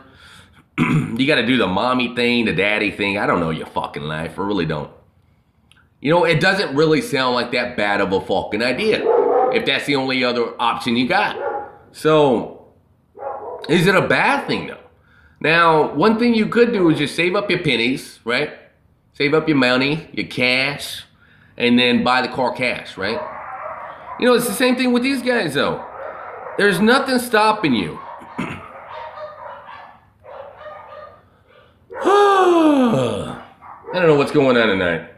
you 0.78 1.26
got 1.26 1.36
to 1.36 1.46
do 1.46 1.56
the 1.56 1.66
mommy 1.66 2.14
thing, 2.14 2.44
the 2.44 2.52
daddy 2.52 2.90
thing. 2.90 3.16
I 3.16 3.26
don't 3.26 3.40
know 3.40 3.48
your 3.48 3.66
fucking 3.66 4.02
life. 4.02 4.38
I 4.38 4.42
really 4.42 4.66
don't. 4.66 4.90
You 6.00 6.12
know, 6.12 6.24
it 6.24 6.38
doesn't 6.38 6.76
really 6.76 7.00
sound 7.00 7.34
like 7.34 7.52
that 7.52 7.78
bad 7.78 8.02
of 8.02 8.12
a 8.12 8.20
fucking 8.20 8.62
idea 8.62 9.02
if 9.54 9.64
that's 9.64 9.86
the 9.86 9.96
only 9.96 10.22
other 10.22 10.52
option 10.60 10.96
you 10.96 11.08
got. 11.08 11.36
So, 11.92 12.66
is 13.70 13.86
it 13.86 13.94
a 13.94 14.06
bad 14.06 14.46
thing 14.46 14.66
though? 14.66 14.80
Now, 15.40 15.94
one 15.94 16.18
thing 16.18 16.34
you 16.34 16.46
could 16.46 16.72
do 16.74 16.90
is 16.90 16.98
just 16.98 17.16
save 17.16 17.34
up 17.34 17.48
your 17.48 17.60
pennies, 17.60 18.20
right? 18.24 18.50
Save 19.14 19.32
up 19.32 19.48
your 19.48 19.56
money, 19.56 20.10
your 20.12 20.26
cash, 20.26 21.04
and 21.56 21.78
then 21.78 22.04
buy 22.04 22.20
the 22.20 22.28
car 22.28 22.52
cash, 22.52 22.98
right? 22.98 23.18
You 24.20 24.26
know, 24.26 24.34
it's 24.34 24.46
the 24.46 24.52
same 24.52 24.76
thing 24.76 24.92
with 24.92 25.02
these 25.02 25.22
guys 25.22 25.54
though. 25.54 25.82
There's 26.58 26.80
nothing 26.80 27.18
stopping 27.18 27.74
you 27.74 27.98
I 31.98 33.42
don't 33.94 34.06
know 34.06 34.16
what's 34.16 34.32
going 34.32 34.56
on 34.56 34.68
tonight. 34.68 35.08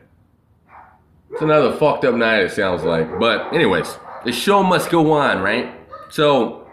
It's 1.33 1.43
another 1.43 1.77
fucked 1.77 2.05
up 2.05 2.15
night, 2.15 2.43
it 2.43 2.53
sounds 2.53 2.85
like. 2.85 3.19
But, 3.19 3.53
anyways, 3.53 3.99
the 4.25 4.33
show 4.33 4.63
must 4.63 4.91
go 4.91 5.13
on, 5.13 5.41
right? 5.41 5.75
So, 6.11 6.69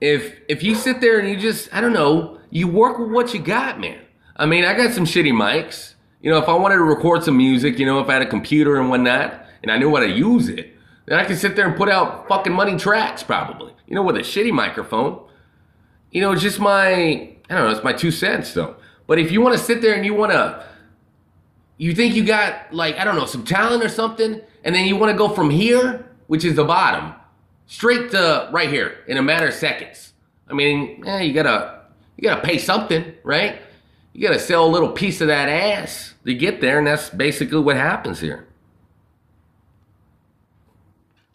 if 0.00 0.34
if 0.48 0.62
you 0.62 0.74
sit 0.74 1.00
there 1.00 1.18
and 1.18 1.28
you 1.28 1.36
just, 1.36 1.72
I 1.72 1.80
don't 1.80 1.92
know, 1.92 2.38
you 2.50 2.68
work 2.68 2.98
with 2.98 3.10
what 3.10 3.34
you 3.34 3.40
got, 3.40 3.80
man. 3.80 4.00
I 4.36 4.46
mean, 4.46 4.64
I 4.64 4.74
got 4.76 4.92
some 4.92 5.04
shitty 5.04 5.32
mics. 5.32 5.94
You 6.20 6.30
know, 6.30 6.38
if 6.38 6.48
I 6.48 6.54
wanted 6.54 6.76
to 6.76 6.82
record 6.82 7.24
some 7.24 7.36
music, 7.36 7.78
you 7.78 7.86
know, 7.86 8.00
if 8.00 8.08
I 8.08 8.14
had 8.14 8.22
a 8.22 8.26
computer 8.26 8.80
and 8.80 8.90
whatnot, 8.90 9.46
and 9.62 9.70
I 9.70 9.78
knew 9.78 9.94
how 9.94 10.00
to 10.00 10.10
use 10.10 10.48
it, 10.48 10.75
then 11.06 11.18
I 11.18 11.24
can 11.24 11.36
sit 11.36 11.56
there 11.56 11.66
and 11.66 11.76
put 11.76 11.88
out 11.88 12.28
fucking 12.28 12.52
money 12.52 12.76
tracks, 12.76 13.22
probably. 13.22 13.72
You 13.86 13.94
know, 13.94 14.02
with 14.02 14.16
a 14.16 14.20
shitty 14.20 14.52
microphone. 14.52 15.20
You 16.10 16.20
know, 16.20 16.32
it's 16.32 16.42
just 16.42 16.60
my, 16.60 16.92
I 16.94 17.36
don't 17.48 17.64
know, 17.64 17.70
it's 17.70 17.84
my 17.84 17.92
two 17.92 18.10
cents 18.10 18.54
though. 18.54 18.76
But 19.06 19.18
if 19.18 19.30
you 19.30 19.40
want 19.40 19.56
to 19.56 19.62
sit 19.62 19.82
there 19.82 19.94
and 19.94 20.04
you 20.04 20.14
want 20.14 20.32
to, 20.32 20.64
you 21.78 21.94
think 21.94 22.14
you 22.14 22.24
got 22.24 22.72
like, 22.72 22.96
I 22.96 23.04
don't 23.04 23.16
know, 23.16 23.26
some 23.26 23.44
talent 23.44 23.84
or 23.84 23.88
something, 23.88 24.40
and 24.64 24.74
then 24.74 24.86
you 24.86 24.96
want 24.96 25.12
to 25.12 25.18
go 25.18 25.28
from 25.28 25.50
here, 25.50 26.06
which 26.26 26.44
is 26.44 26.56
the 26.56 26.64
bottom, 26.64 27.14
straight 27.66 28.10
to 28.12 28.48
right 28.52 28.68
here 28.68 28.98
in 29.06 29.16
a 29.16 29.22
matter 29.22 29.48
of 29.48 29.54
seconds. 29.54 30.12
I 30.48 30.54
mean, 30.54 31.02
yeah, 31.04 31.20
you 31.20 31.32
gotta, 31.34 31.82
you 32.16 32.22
gotta 32.28 32.42
pay 32.42 32.58
something, 32.58 33.14
right? 33.22 33.60
You 34.12 34.26
gotta 34.26 34.40
sell 34.40 34.64
a 34.64 34.70
little 34.70 34.90
piece 34.90 35.20
of 35.20 35.28
that 35.28 35.48
ass 35.48 36.14
to 36.24 36.34
get 36.34 36.60
there, 36.60 36.78
and 36.78 36.86
that's 36.86 37.10
basically 37.10 37.60
what 37.60 37.76
happens 37.76 38.20
here. 38.20 38.46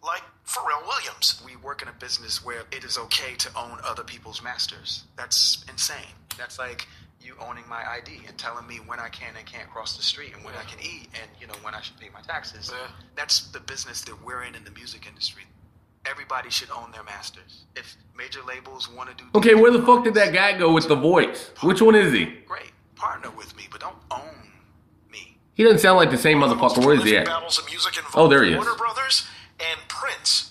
Like 0.03 0.23
Pharrell 0.45 0.85
Williams. 0.87 1.41
We 1.45 1.55
work 1.57 1.81
in 1.81 1.87
a 1.87 1.90
business 2.01 2.43
where 2.43 2.63
it 2.71 2.83
is 2.83 2.97
okay 2.97 3.35
to 3.37 3.49
own 3.55 3.77
other 3.85 4.03
people's 4.03 4.41
masters. 4.43 5.05
That's 5.15 5.63
insane. 5.69 6.13
That's 6.37 6.57
like 6.59 6.87
you 7.21 7.35
owning 7.39 7.63
my 7.69 7.83
ID 7.97 8.21
and 8.27 8.35
telling 8.37 8.65
me 8.67 8.77
when 8.87 8.99
I 8.99 9.09
can 9.09 9.35
and 9.37 9.45
can't 9.45 9.69
cross 9.69 9.95
the 9.95 10.03
street 10.03 10.33
and 10.35 10.43
when 10.43 10.55
I 10.55 10.63
can 10.63 10.79
eat 10.81 11.07
and 11.13 11.29
you 11.39 11.45
know 11.47 11.53
when 11.61 11.75
I 11.75 11.81
should 11.81 11.97
pay 11.99 12.09
my 12.11 12.21
taxes. 12.21 12.71
Yeah. 12.73 12.87
That's 13.15 13.47
the 13.51 13.59
business 13.59 14.01
that 14.01 14.25
we're 14.25 14.43
in 14.43 14.55
in 14.55 14.63
the 14.63 14.71
music 14.71 15.05
industry. 15.07 15.43
everybody 16.09 16.49
should 16.49 16.71
own 16.71 16.91
their 16.91 17.03
masters. 17.03 17.65
If 17.75 17.95
major 18.17 18.39
labels 18.47 18.89
want 18.89 19.09
to 19.11 19.15
do 19.15 19.29
Okay, 19.35 19.53
where 19.53 19.71
the 19.71 19.83
fuck 19.83 20.03
did 20.03 20.15
that 20.15 20.33
guy 20.33 20.57
go 20.57 20.73
with 20.73 20.87
the 20.87 20.95
voice? 20.95 21.51
Which 21.61 21.81
one 21.81 21.93
is 21.93 22.11
he? 22.11 22.25
Great, 22.47 22.71
partner 22.95 23.29
with 23.29 23.55
me, 23.55 23.67
but 23.71 23.81
don't 23.81 23.95
own 24.09 24.49
me. 25.11 25.37
He 25.53 25.63
doesn't 25.63 25.79
sound 25.79 25.97
like 25.97 26.09
the 26.09 26.17
same 26.17 26.39
One 26.39 26.49
of 26.49 26.57
the 26.57 26.61
most 26.61 26.77
motherfucker. 26.77 26.85
Where 26.87 26.95
is 26.95 27.03
he 27.03 27.15
at? 27.17 27.27
Of 27.29 27.65
music 27.67 27.93
Oh, 28.15 28.27
there 28.27 28.43
he 28.43 28.53
is. 28.53 28.57
Warner 28.57 28.75
Brothers 28.75 29.27
and 29.59 29.79
Prince. 29.87 30.50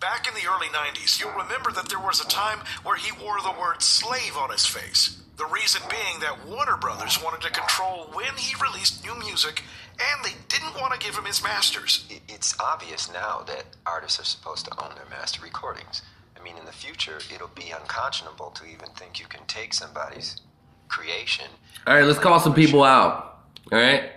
Back 0.00 0.28
in 0.28 0.34
the 0.34 0.48
early 0.48 0.66
90s, 0.66 1.18
you'll 1.18 1.32
remember 1.32 1.72
that 1.72 1.88
there 1.88 1.98
was 1.98 2.20
a 2.20 2.28
time 2.28 2.58
where 2.84 2.96
he 2.96 3.12
wore 3.12 3.40
the 3.42 3.58
word 3.58 3.80
slave 3.80 4.36
on 4.36 4.50
his 4.50 4.66
face. 4.66 5.22
The 5.38 5.46
reason 5.46 5.82
being 5.90 6.20
that 6.20 6.46
Warner 6.46 6.76
Brothers 6.76 7.22
wanted 7.22 7.40
to 7.42 7.50
control 7.50 8.10
when 8.12 8.34
he 8.36 8.54
released 8.62 9.04
new 9.04 9.14
music, 9.18 9.62
and 9.98 10.24
they 10.24 10.34
didn't 10.48 10.80
want 10.80 10.92
to 10.92 10.98
give 10.98 11.16
him 11.16 11.24
his 11.24 11.42
masters. 11.42 12.06
It's 12.28 12.58
obvious 12.60 13.10
now 13.12 13.42
that 13.46 13.64
artists 13.86 14.20
are 14.20 14.24
supposed 14.24 14.66
to 14.66 14.84
own 14.84 14.94
their 14.94 15.08
master 15.08 15.42
recordings. 15.42 16.02
I 16.38 16.42
mean, 16.42 16.56
in 16.58 16.66
the 16.66 16.72
future, 16.72 17.18
it'll 17.34 17.48
be 17.48 17.70
unconscionable 17.70 18.50
to 18.50 18.64
even 18.66 18.88
think 18.96 19.18
you 19.18 19.26
can 19.26 19.44
take 19.46 19.72
somebody's 19.72 20.40
creation. 20.88 21.46
All 21.86 21.94
right, 21.94 22.04
let's 22.04 22.18
call 22.18 22.38
some 22.38 22.54
people 22.54 22.84
out. 22.84 23.40
All 23.72 23.78
right. 23.78 24.10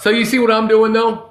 So 0.00 0.10
you 0.10 0.24
see 0.24 0.38
what 0.38 0.50
I'm 0.50 0.68
doing 0.68 0.92
though, 0.92 1.30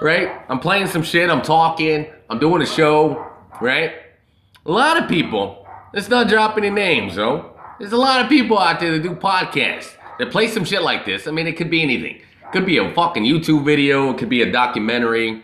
right? 0.00 0.40
I'm 0.48 0.60
playing 0.60 0.86
some 0.86 1.02
shit. 1.02 1.28
I'm 1.30 1.42
talking. 1.42 2.06
I'm 2.28 2.38
doing 2.40 2.60
a 2.60 2.66
show, 2.66 3.30
right? 3.60 3.92
A 4.64 4.70
lot 4.70 5.00
of 5.00 5.08
people. 5.08 5.66
Let's 5.94 6.08
not 6.08 6.28
drop 6.28 6.58
any 6.58 6.70
names, 6.70 7.14
though. 7.14 7.56
There's 7.78 7.92
a 7.92 7.96
lot 7.96 8.20
of 8.20 8.28
people 8.28 8.58
out 8.58 8.80
there 8.80 8.92
that 8.92 9.02
do 9.02 9.14
podcasts 9.14 9.92
that 10.18 10.32
play 10.32 10.48
some 10.48 10.64
shit 10.64 10.82
like 10.82 11.04
this. 11.04 11.28
I 11.28 11.30
mean, 11.30 11.46
it 11.46 11.56
could 11.56 11.70
be 11.70 11.82
anything. 11.82 12.16
It 12.16 12.52
could 12.52 12.66
be 12.66 12.78
a 12.78 12.92
fucking 12.94 13.22
YouTube 13.22 13.64
video. 13.64 14.10
It 14.10 14.18
could 14.18 14.28
be 14.28 14.42
a 14.42 14.50
documentary. 14.50 15.42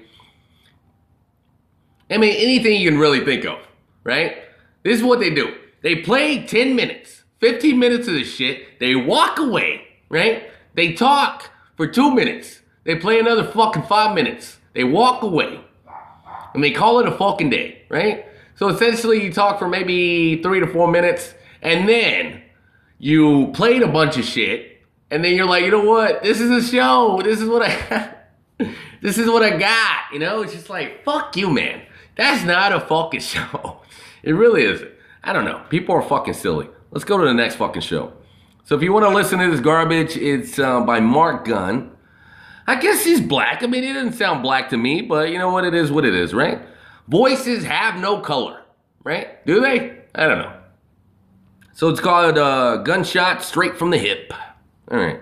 I 2.11 2.19
mean, 2.19 2.35
anything 2.37 2.81
you 2.81 2.91
can 2.91 2.99
really 2.99 3.25
think 3.25 3.45
of, 3.45 3.59
right? 4.03 4.39
This 4.83 4.99
is 4.99 5.05
what 5.05 5.21
they 5.21 5.31
do. 5.31 5.55
They 5.83 5.97
play 5.97 6.45
10 6.45 6.75
minutes, 6.75 7.23
15 7.41 7.79
minutes 7.79 8.09
of 8.09 8.15
this 8.15 8.35
shit. 8.35 8.81
They 8.81 8.97
walk 8.97 9.39
away, 9.39 9.83
right? 10.09 10.51
They 10.75 10.95
talk 10.95 11.51
for 11.77 11.87
two 11.87 12.13
minutes. 12.13 12.61
They 12.85 12.97
play 12.97 13.21
another 13.21 13.45
fucking 13.45 13.85
five 13.85 14.15
minutes. 14.15 14.59
They 14.75 14.85
walk 14.85 15.23
away. 15.23 15.61
And 16.55 16.63
they 16.63 16.71
call 16.71 17.01
it 17.01 17.07
a 17.07 17.13
fucking 17.13 17.51
day, 17.51 17.83
right? 17.89 18.27
So 18.57 18.69
essentially, 18.69 19.25
you 19.25 19.33
talk 19.33 19.59
for 19.59 19.69
maybe 19.69 20.43
three 20.43 20.61
to 20.61 20.67
four 20.67 20.91
minutes, 20.91 21.35
and 21.63 21.89
then 21.89 22.43
you 22.99 23.51
played 23.55 23.83
a 23.83 23.89
bunch 23.89 24.17
of 24.17 24.25
shit, 24.25 24.83
and 25.11 25.25
then 25.25 25.35
you're 25.35 25.47
like, 25.47 25.65
you 25.65 25.71
know 25.71 25.85
what? 25.85 26.23
This 26.23 26.41
is 26.41 26.51
a 26.51 26.63
show. 26.67 27.21
This 27.23 27.41
is 27.41 27.49
what 27.49 27.63
I. 27.63 28.15
this 29.03 29.19
is 29.19 29.29
what 29.29 29.43
I 29.43 29.57
got. 29.57 30.13
You 30.13 30.19
know, 30.19 30.43
it's 30.43 30.53
just 30.53 30.71
like, 30.71 31.05
fuck 31.05 31.37
you, 31.37 31.51
man. 31.51 31.83
That's 32.17 32.45
not 32.45 32.73
a 32.73 32.81
fucking 32.81 33.21
show. 33.35 33.81
It 34.23 34.33
really 34.33 34.65
isn't. 34.65 34.91
I 35.25 35.33
don't 35.33 35.45
know. 35.45 35.63
People 35.71 35.95
are 35.95 36.03
fucking 36.03 36.35
silly. 36.35 36.69
Let's 36.91 37.05
go 37.05 37.19
to 37.19 37.25
the 37.25 37.35
next 37.35 37.57
fucking 37.57 37.83
show. 37.83 38.13
So 38.65 38.77
if 38.77 38.83
you 38.83 38.93
want 38.93 39.05
to 39.05 39.09
listen 39.09 39.39
to 39.39 39.51
this 39.51 39.61
garbage, 39.61 40.17
it's 40.17 40.59
uh, 40.59 40.81
by 40.83 41.01
Mark 41.01 41.47
Gunn. 41.47 41.91
I 42.67 42.77
guess 42.77 43.05
he's 43.05 43.21
black. 43.21 43.63
I 43.63 43.67
mean, 43.67 43.83
he 43.83 43.93
doesn't 43.93 44.15
sound 44.15 44.43
black 44.43 44.69
to 44.71 44.77
me, 44.77 45.03
but 45.03 45.31
you 45.31 45.39
know 45.39 45.51
what? 45.51 45.65
It 45.65 45.75
is 45.75 45.91
what 45.91 46.05
it 46.05 46.15
is, 46.15 46.33
right? 46.33 46.61
Voices 47.09 47.65
have 47.65 48.01
no 48.01 48.21
color, 48.21 48.63
right? 49.05 49.45
Do 49.47 49.61
they? 49.61 49.99
I 50.15 50.29
don't 50.29 50.39
know. 50.39 50.55
So 51.73 51.89
it's 51.89 52.01
called 52.01 52.39
uh, 52.39 52.79
Gunshot 52.79 53.43
Straight 53.43 53.77
from 53.77 53.91
the 53.91 53.99
Hip. 53.99 54.33
All 54.91 54.99
right. 54.99 55.21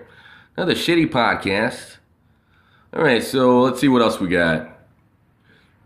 Another 0.57 0.75
shitty 0.75 1.09
podcast. 1.11 1.97
All 2.93 3.03
right, 3.03 3.23
so 3.23 3.61
let's 3.63 3.81
see 3.81 3.89
what 3.89 4.03
else 4.03 4.19
we 4.19 4.29
got. 4.29 4.79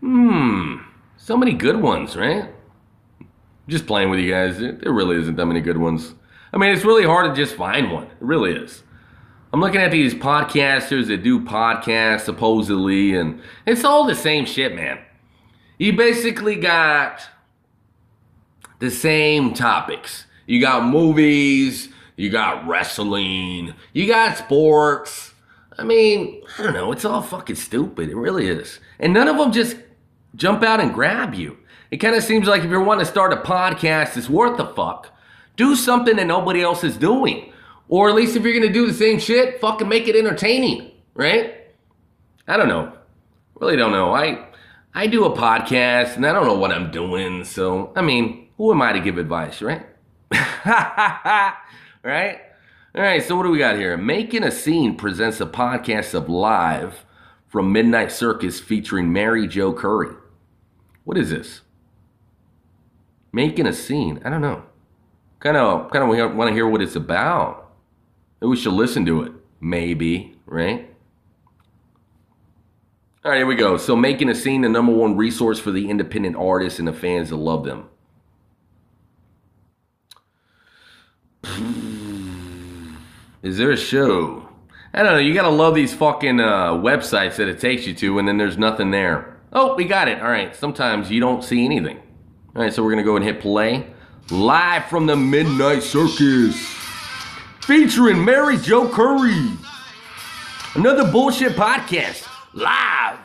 Hmm. 0.01 0.77
So 1.17 1.37
many 1.37 1.53
good 1.53 1.79
ones, 1.79 2.15
right? 2.15 2.49
Just 3.67 3.87
playing 3.87 4.09
with 4.09 4.19
you 4.19 4.31
guys. 4.31 4.57
There 4.57 4.91
really 4.91 5.17
isn't 5.17 5.35
that 5.35 5.45
many 5.45 5.61
good 5.61 5.77
ones. 5.77 6.15
I 6.51 6.57
mean, 6.57 6.71
it's 6.71 6.85
really 6.85 7.05
hard 7.05 7.33
to 7.33 7.41
just 7.41 7.55
find 7.55 7.91
one. 7.91 8.05
It 8.05 8.11
really 8.19 8.53
is. 8.53 8.83
I'm 9.55 9.61
looking 9.61 9.79
at 9.79 9.91
these 9.91 10.13
podcasters 10.13 11.07
that 11.07 11.23
do 11.23 11.39
podcasts 11.39 12.25
supposedly, 12.25 13.15
and 13.15 13.41
it's 13.65 13.85
all 13.85 14.05
the 14.05 14.13
same 14.13 14.45
shit, 14.45 14.75
man. 14.75 14.99
You 15.77 15.93
basically 15.93 16.57
got 16.57 17.21
the 18.79 18.91
same 18.91 19.53
topics. 19.53 20.25
You 20.45 20.59
got 20.59 20.83
movies, 20.85 21.87
you 22.17 22.29
got 22.29 22.67
wrestling, 22.67 23.73
you 23.93 24.07
got 24.07 24.37
sports. 24.37 25.33
I 25.77 25.85
mean, 25.85 26.43
I 26.59 26.63
don't 26.63 26.73
know. 26.73 26.91
It's 26.91 27.05
all 27.05 27.21
fucking 27.21 27.55
stupid. 27.55 28.09
It 28.09 28.17
really 28.17 28.49
is. 28.49 28.81
And 28.99 29.13
none 29.13 29.29
of 29.29 29.37
them 29.37 29.53
just 29.53 29.77
jump 30.35 30.63
out 30.63 30.81
and 30.81 30.93
grab 30.93 31.33
you. 31.33 31.57
It 31.91 31.97
kind 31.99 32.15
of 32.15 32.23
seems 32.25 32.49
like 32.49 32.65
if 32.65 32.69
you're 32.69 32.83
wanting 32.83 33.05
to 33.05 33.09
start 33.09 33.31
a 33.31 33.37
podcast 33.37 34.17
it's 34.17 34.29
worth 34.29 34.57
the 34.57 34.65
fuck, 34.65 35.17
do 35.55 35.77
something 35.77 36.17
that 36.17 36.27
nobody 36.27 36.61
else 36.61 36.83
is 36.83 36.97
doing. 36.97 37.53
Or 37.87 38.09
at 38.09 38.15
least 38.15 38.35
if 38.35 38.43
you're 38.43 38.53
gonna 38.53 38.73
do 38.73 38.87
the 38.87 38.93
same 38.93 39.19
shit, 39.19 39.59
fucking 39.61 39.87
make 39.87 40.07
it 40.07 40.15
entertaining, 40.15 40.91
right? 41.13 41.55
I 42.47 42.57
don't 42.57 42.67
know. 42.67 42.93
Really 43.55 43.75
don't 43.75 43.91
know. 43.91 44.13
I 44.13 44.47
I 44.93 45.07
do 45.07 45.25
a 45.25 45.35
podcast 45.35 46.15
and 46.15 46.25
I 46.25 46.31
don't 46.31 46.45
know 46.45 46.57
what 46.57 46.71
I'm 46.71 46.91
doing, 46.91 47.43
so 47.43 47.91
I 47.95 48.01
mean, 48.01 48.49
who 48.57 48.71
am 48.71 48.81
I 48.81 48.93
to 48.93 48.99
give 48.99 49.17
advice, 49.17 49.61
right? 49.61 49.85
right? 52.03 52.39
All 52.95 53.01
right, 53.01 53.21
so 53.21 53.35
what 53.35 53.43
do 53.43 53.49
we 53.49 53.57
got 53.57 53.75
here? 53.75 53.97
Making 53.97 54.43
a 54.43 54.51
Scene 54.51 54.95
presents 54.95 55.41
a 55.41 55.45
podcast 55.45 56.13
of 56.13 56.29
live 56.29 57.03
from 57.47 57.73
Midnight 57.73 58.11
Circus 58.11 58.59
featuring 58.59 59.11
Mary 59.11 59.47
Jo 59.47 59.73
Curry. 59.73 60.15
What 61.03 61.17
is 61.17 61.29
this? 61.29 61.61
Making 63.33 63.67
a 63.67 63.73
scene. 63.73 64.21
I 64.23 64.29
don't 64.29 64.41
know. 64.41 64.63
Kind 65.39 65.57
of, 65.57 65.91
kind 65.91 66.03
of 66.03 66.35
want 66.35 66.49
to 66.49 66.53
hear 66.53 66.67
what 66.67 66.81
it's 66.81 66.95
about. 66.95 67.64
Maybe 68.39 68.49
we 68.49 68.57
should 68.57 68.73
listen 68.73 69.05
to 69.05 69.23
it. 69.23 69.31
Maybe, 69.59 70.35
right? 70.45 70.89
All 73.23 73.31
right, 73.31 73.37
here 73.37 73.47
we 73.47 73.55
go. 73.55 73.77
So, 73.77 73.95
making 73.95 74.29
a 74.29 74.35
scene, 74.35 74.61
the 74.61 74.69
number 74.69 74.91
one 74.91 75.17
resource 75.17 75.59
for 75.59 75.71
the 75.71 75.89
independent 75.89 76.35
artists 76.35 76.77
and 76.77 76.87
the 76.87 76.93
fans 76.93 77.29
that 77.29 77.37
love 77.37 77.63
them. 77.63 77.89
Is 83.41 83.57
there 83.57 83.71
a 83.71 83.77
show? 83.77 84.47
I 84.93 85.03
don't 85.03 85.13
know. 85.13 85.17
You 85.19 85.33
gotta 85.33 85.49
love 85.49 85.75
these 85.75 85.93
fucking 85.93 86.39
uh, 86.39 86.73
websites 86.73 87.35
that 87.37 87.47
it 87.47 87.59
takes 87.59 87.85
you 87.85 87.93
to, 87.95 88.19
and 88.19 88.27
then 88.27 88.37
there's 88.37 88.57
nothing 88.57 88.91
there. 88.91 89.39
Oh, 89.51 89.75
we 89.75 89.85
got 89.85 90.07
it. 90.07 90.21
All 90.21 90.29
right. 90.29 90.55
Sometimes 90.55 91.09
you 91.09 91.19
don't 91.19 91.43
see 91.43 91.65
anything. 91.65 91.97
All 92.55 92.61
right, 92.61 92.71
so 92.71 92.83
we're 92.83 92.91
gonna 92.91 93.03
go 93.03 93.15
and 93.15 93.25
hit 93.25 93.41
play. 93.41 93.87
Live 94.31 94.85
from 94.85 95.05
the 95.05 95.15
Midnight 95.15 95.83
Circus, 95.83 96.55
featuring 97.65 98.23
Mary 98.23 98.57
Jo 98.57 98.87
Curry. 98.87 99.49
Another 100.75 101.11
bullshit 101.11 101.53
podcast 101.53 102.27
live 102.53 103.17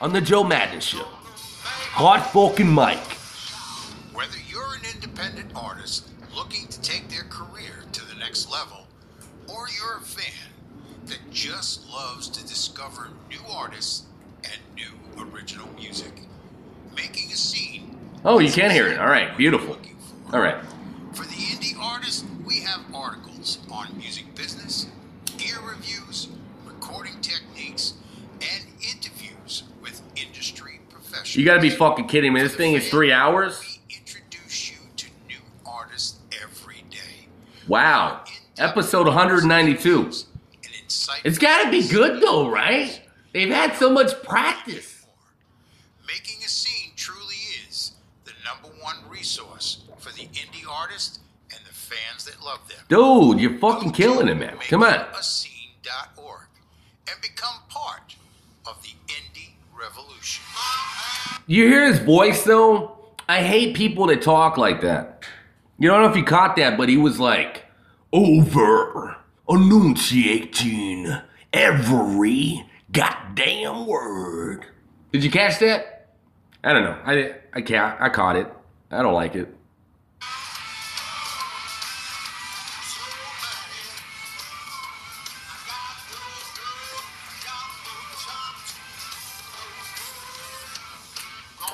on 0.00 0.14
the 0.14 0.20
Joe 0.22 0.42
Madness 0.42 0.82
Show. 0.84 1.04
Hot 1.04 2.32
fucking 2.32 2.74
mic. 2.74 2.96
Whether 4.14 4.38
you're 4.48 4.76
an 4.76 4.80
independent 4.94 5.52
artist 5.54 6.08
looking 6.34 6.66
to 6.68 6.80
take 6.80 7.10
their 7.10 7.24
career 7.24 7.84
to 7.92 8.04
the 8.06 8.14
next 8.14 8.50
level, 8.50 8.86
or 9.46 9.66
you're 9.68 9.98
a 9.98 10.00
fan 10.00 10.48
that 11.04 11.20
just 11.30 11.86
loves 11.90 12.30
to 12.30 12.42
discover 12.46 13.10
new 13.28 13.40
artists 13.50 14.06
and 14.44 14.58
new 14.74 15.22
original 15.22 15.68
music, 15.74 16.22
making 16.96 17.30
a 17.30 17.36
scene. 17.36 17.98
Oh, 18.24 18.38
you 18.38 18.50
can't 18.50 18.72
hear 18.72 18.88
it. 18.88 18.98
All 18.98 19.08
right, 19.08 19.36
beautiful. 19.36 19.76
All 20.32 20.40
right. 20.40 20.56
For 21.12 21.24
the 21.24 21.34
indie 21.34 21.78
artist, 21.78 22.24
we 22.46 22.60
have 22.60 22.80
articles 22.94 23.35
on 23.70 23.96
music 23.96 24.34
business, 24.34 24.88
gear 25.38 25.58
reviews, 25.64 26.26
recording 26.66 27.14
techniques, 27.20 27.94
and 28.40 28.64
interviews 28.82 29.62
with 29.80 30.02
industry 30.16 30.80
professionals. 30.90 31.36
You 31.36 31.44
gotta 31.44 31.60
be 31.60 31.70
fucking 31.70 32.08
kidding 32.08 32.32
me. 32.32 32.42
This 32.42 32.56
thing 32.56 32.74
is 32.74 32.90
three 32.90 33.12
hours? 33.12 33.78
We 33.88 33.96
introduce 33.98 34.70
you 34.72 34.78
to 34.96 35.06
new 35.28 35.38
artists 35.64 36.18
every 36.42 36.82
day. 36.90 37.28
Wow. 37.68 38.24
Episode 38.58 39.06
192. 39.06 40.10
It's 41.24 41.38
gotta 41.38 41.70
be 41.70 41.86
good 41.86 42.20
though, 42.20 42.50
right? 42.50 43.00
They've 43.32 43.48
had 43.52 43.76
so 43.76 43.90
much 43.90 44.20
practice. 44.24 45.06
Making 46.04 46.42
a 46.44 46.48
scene 46.48 46.90
truly 46.96 47.36
is 47.68 47.92
the 48.24 48.32
number 48.44 48.76
one 48.82 48.96
resource 49.08 49.84
for 49.98 50.10
the 50.12 50.26
indie 50.28 50.68
artist 50.68 51.20
and 51.54 51.60
the 51.64 51.72
fans 51.72 52.24
that 52.24 52.42
love 52.44 52.66
them. 52.68 52.75
Dude, 52.88 53.40
you're 53.40 53.58
fucking 53.58 53.92
killing 53.92 54.28
it, 54.28 54.36
man. 54.36 54.56
Come 54.68 54.82
on. 54.82 54.94
And 57.08 57.20
become 57.22 57.56
part 57.68 58.16
of 58.66 58.80
the 58.82 58.90
indie 59.08 59.50
revolution. 59.78 60.44
You 61.46 61.66
hear 61.66 61.86
his 61.86 61.98
voice 62.00 62.44
though? 62.44 62.96
I 63.28 63.42
hate 63.42 63.76
people 63.76 64.06
that 64.06 64.22
talk 64.22 64.56
like 64.56 64.80
that. 64.82 65.24
You 65.78 65.88
don't 65.88 66.02
know 66.02 66.08
if 66.08 66.16
you 66.16 66.24
caught 66.24 66.56
that, 66.56 66.78
but 66.78 66.88
he 66.88 66.96
was 66.96 67.20
like, 67.20 67.64
over 68.12 69.16
enunciating 69.48 71.12
every 71.52 72.64
goddamn 72.92 73.86
word. 73.86 74.66
Did 75.12 75.24
you 75.24 75.30
catch 75.30 75.58
that? 75.58 76.08
I 76.64 76.72
don't 76.72 76.84
know. 76.84 76.98
I 77.04 77.34
I 77.52 77.60
can't. 77.62 78.00
I 78.00 78.08
caught 78.08 78.36
it. 78.36 78.52
I 78.90 79.02
don't 79.02 79.14
like 79.14 79.34
it. 79.34 79.55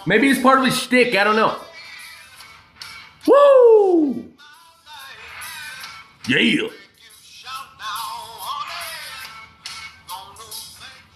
Maybe 0.07 0.29
it's 0.29 0.41
part 0.41 0.59
of 0.59 0.65
his 0.65 0.77
shtick. 0.79 1.15
I 1.15 1.25
don't 1.25 1.37
know. 1.37 1.59
Woo! 3.27 4.33
Yeah. 6.29 6.69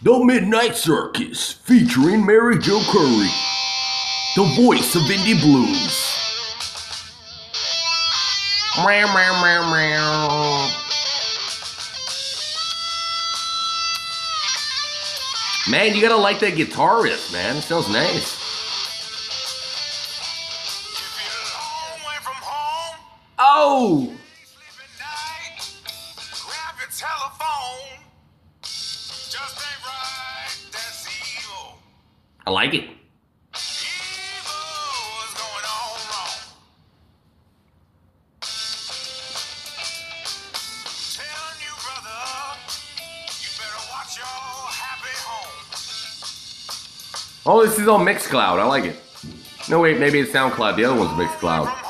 The 0.03 0.25
Midnight 0.25 0.77
Circus 0.77 1.53
featuring 1.53 2.25
Mary 2.25 2.59
Jo 2.59 2.79
Curry, 2.91 3.29
the 4.37 4.45
voice 4.55 4.95
of 4.95 5.03
indie 5.03 5.41
blues. 5.41 6.13
Meow, 8.79 9.13
meow, 9.13 9.43
meow, 9.43 9.73
meow. 9.73 10.71
Man, 15.69 15.97
you 15.97 16.01
gotta 16.01 16.17
like 16.17 16.39
that 16.41 16.55
guitar 16.55 17.03
riff, 17.03 17.33
man. 17.33 17.57
It 17.57 17.63
sounds 17.63 17.89
nice. 17.89 18.36
Your 44.17 44.25
happy 44.25 45.15
home. 45.27 45.51
Oh, 47.45 47.67
this 47.67 47.79
is 47.79 47.89
on 47.89 48.05
Mixcloud. 48.05 48.59
I 48.59 48.65
like 48.65 48.85
it. 48.85 48.97
No, 49.69 49.81
wait, 49.81 49.99
maybe 49.99 50.21
it's 50.21 50.33
SoundCloud. 50.33 50.77
The 50.77 50.85
other 50.85 50.99
one's 50.99 51.11
Mixcloud. 51.13 51.86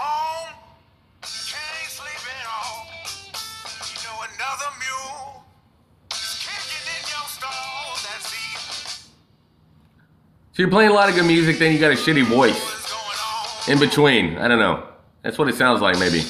So 10.57 10.63
you're 10.63 10.71
playing 10.71 10.91
a 10.91 10.95
lot 10.95 11.11
of 11.11 11.15
good 11.15 11.27
music, 11.27 11.59
then 11.59 11.75
you 11.75 11.79
got 11.79 11.93
a 11.93 11.97
shitty 11.97 12.25
voice 12.25 13.69
in 13.69 13.79
between. 13.79 14.39
I 14.39 14.49
don't 14.49 14.59
know. 14.59 14.89
That's 15.21 15.37
what 15.37 15.51
it 15.51 15.55
sounds 15.55 15.83
like, 15.83 15.99
maybe. 15.99 16.21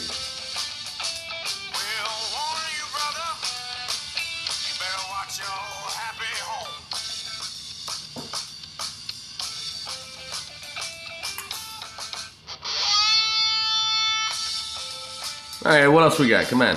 All 15.64 15.70
right, 15.70 15.86
what 15.86 16.02
else 16.02 16.18
we 16.18 16.28
got? 16.28 16.46
Come 16.46 16.62
on. 16.62 16.76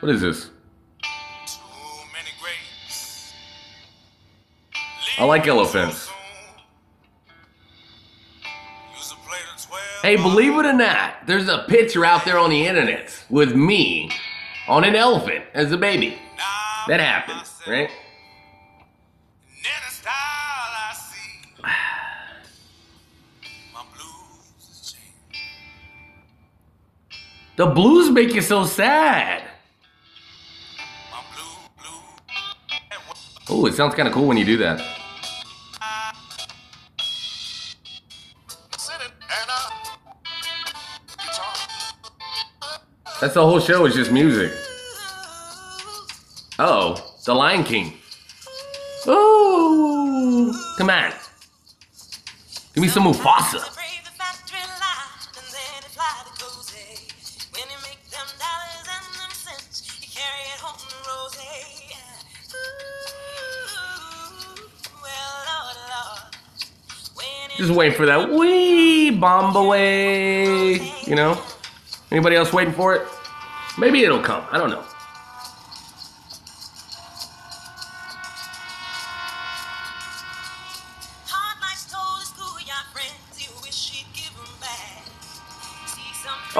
What 0.00 0.10
is 0.10 0.20
this? 0.20 0.50
I 5.18 5.24
like 5.24 5.48
elephants. 5.48 6.08
Use 8.96 9.12
a 9.12 9.16
plate 9.28 9.40
of 9.52 9.66
12 9.66 9.82
Hey, 10.02 10.16
believe 10.16 10.52
it 10.52 10.64
or 10.64 10.72
not, 10.72 11.26
there's 11.26 11.48
a 11.48 11.64
picture 11.68 12.04
out 12.04 12.24
there 12.24 12.38
on 12.38 12.50
the 12.50 12.66
internet 12.66 13.24
with 13.28 13.52
me 13.52 14.12
on 14.68 14.84
an 14.84 14.94
elephant 14.94 15.44
as 15.54 15.72
a 15.72 15.76
baby. 15.76 16.16
That 16.86 17.00
happened, 17.00 17.42
right? 17.66 17.90
The 27.56 27.66
blues 27.66 28.08
make 28.08 28.34
you 28.34 28.40
so 28.40 28.64
sad. 28.64 29.47
What 33.58 33.70
Oh, 33.70 33.72
it 33.72 33.76
sounds 33.76 33.94
kind 33.94 34.06
of 34.06 34.14
cool 34.14 34.26
when 34.26 34.36
you 34.36 34.44
do 34.44 34.56
that. 34.58 34.78
That's 43.20 43.34
the 43.34 43.44
whole 43.44 43.58
show 43.58 43.84
is 43.86 43.94
just 43.94 44.12
music. 44.12 44.52
Oh, 46.60 47.14
The 47.26 47.34
Lion 47.34 47.64
King. 47.64 47.94
Oh, 49.06 50.74
come 50.78 50.90
on. 50.90 51.12
Give 52.74 52.82
me 52.82 52.88
some 52.88 53.04
Mufasa. 53.04 53.77
Just 67.58 67.72
waiting 67.72 67.96
for 67.96 68.06
that 68.06 68.30
wee 68.30 69.10
bomb 69.10 69.56
away. 69.56 70.74
You 71.04 71.16
know? 71.16 71.42
Anybody 72.12 72.36
else 72.36 72.52
waiting 72.52 72.72
for 72.72 72.94
it? 72.94 73.02
Maybe 73.76 74.04
it'll 74.04 74.22
come. 74.22 74.44
I 74.52 74.58
don't 74.58 74.70
know. 74.70 74.84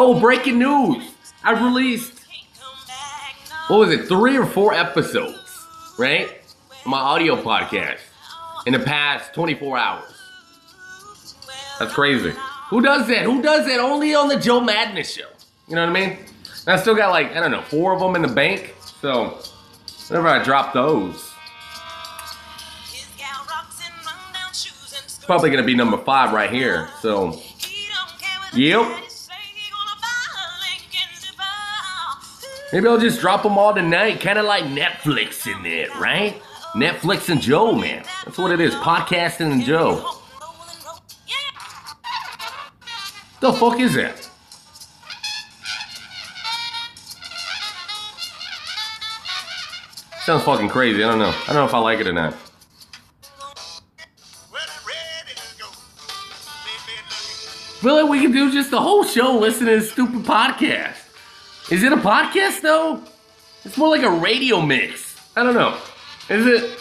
Oh, 0.00 0.20
breaking 0.20 0.58
news! 0.58 1.12
I 1.42 1.52
released 1.52 2.20
what 3.68 3.78
was 3.78 3.90
it, 3.90 4.06
three 4.06 4.36
or 4.36 4.46
four 4.46 4.72
episodes, 4.72 5.66
right? 5.98 6.40
My 6.86 6.98
audio 6.98 7.36
podcast 7.36 7.98
in 8.66 8.72
the 8.72 8.78
past 8.78 9.34
24 9.34 9.76
hours. 9.76 10.17
That's 11.78 11.92
crazy. 11.94 12.32
Who 12.70 12.80
does 12.82 13.06
that? 13.08 13.22
Who 13.22 13.40
does 13.42 13.66
that? 13.66 13.80
Only 13.80 14.14
on 14.14 14.28
the 14.28 14.36
Joe 14.38 14.60
Madness 14.60 15.14
show. 15.14 15.28
You 15.68 15.76
know 15.76 15.82
what 15.86 15.96
I 15.96 16.00
mean? 16.00 16.18
And 16.66 16.68
I 16.68 16.76
still 16.76 16.94
got 16.94 17.10
like, 17.10 17.30
I 17.34 17.40
don't 17.40 17.50
know, 17.50 17.62
four 17.62 17.92
of 17.94 18.00
them 18.00 18.14
in 18.16 18.22
the 18.22 18.28
bank. 18.28 18.74
So 19.00 19.38
whenever 20.08 20.28
I 20.28 20.42
drop 20.42 20.72
those, 20.74 21.24
probably 25.26 25.50
gonna 25.50 25.62
be 25.62 25.74
number 25.74 25.98
five 25.98 26.32
right 26.32 26.50
here. 26.50 26.88
So 27.02 27.38
Yep. 28.54 28.86
maybe 32.72 32.88
I'll 32.88 32.98
just 32.98 33.20
drop 33.20 33.42
them 33.42 33.56
all 33.58 33.74
tonight, 33.74 34.20
kind 34.20 34.38
of 34.38 34.46
like 34.46 34.64
Netflix 34.64 35.46
in 35.46 35.64
it, 35.66 35.94
right? 35.96 36.40
Netflix 36.74 37.28
and 37.28 37.40
Joe, 37.40 37.72
man. 37.72 38.04
That's 38.24 38.38
what 38.38 38.52
it 38.52 38.60
is. 38.60 38.74
Podcasting 38.76 39.52
and 39.52 39.62
Joe. 39.64 40.17
The 43.40 43.52
fuck 43.52 43.78
is 43.78 43.94
that? 43.94 44.28
Sounds 50.22 50.42
fucking 50.42 50.68
crazy. 50.68 51.02
I 51.02 51.08
don't 51.08 51.18
know. 51.18 51.28
I 51.28 51.46
don't 51.46 51.56
know 51.56 51.64
if 51.64 51.74
I 51.74 51.78
like 51.78 52.00
it 52.00 52.06
or 52.06 52.12
not. 52.12 52.34
Like 57.82 58.08
we 58.08 58.20
can 58.20 58.32
do 58.32 58.52
just 58.52 58.70
the 58.70 58.80
whole 58.80 59.04
show 59.04 59.38
listening 59.38 59.74
to 59.74 59.80
this 59.80 59.92
stupid 59.92 60.24
podcast. 60.24 60.96
Is 61.70 61.82
it 61.82 61.92
a 61.92 61.96
podcast 61.96 62.60
though? 62.60 63.02
It's 63.64 63.76
more 63.76 63.88
like 63.88 64.02
a 64.02 64.10
radio 64.10 64.60
mix. 64.60 65.16
I 65.36 65.42
don't 65.42 65.54
know. 65.54 65.78
Is 66.28 66.44
it? 66.46 66.78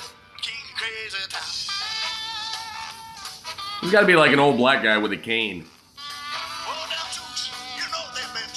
There's 3.82 3.92
got 3.92 4.02
to 4.02 4.08
be 4.08 4.16
like 4.16 4.32
an 4.32 4.40
old 4.40 4.58
black 4.58 4.84
guy 4.84 4.98
with 4.98 5.14
a 5.14 5.18
cane, 5.18 5.66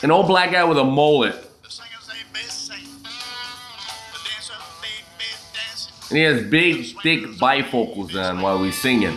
an 0.03 0.11
old 0.11 0.27
black 0.27 0.53
guy 0.53 0.65
with 0.65 0.79
a 0.79 0.85
mullet, 0.85 1.35
and 6.09 6.19
he 6.19 6.25
has 6.25 6.43
big, 6.43 6.87
thick 7.03 7.21
bifocals 7.39 8.15
on 8.17 8.41
while 8.43 8.63
he's 8.63 8.77
singing. 8.77 9.17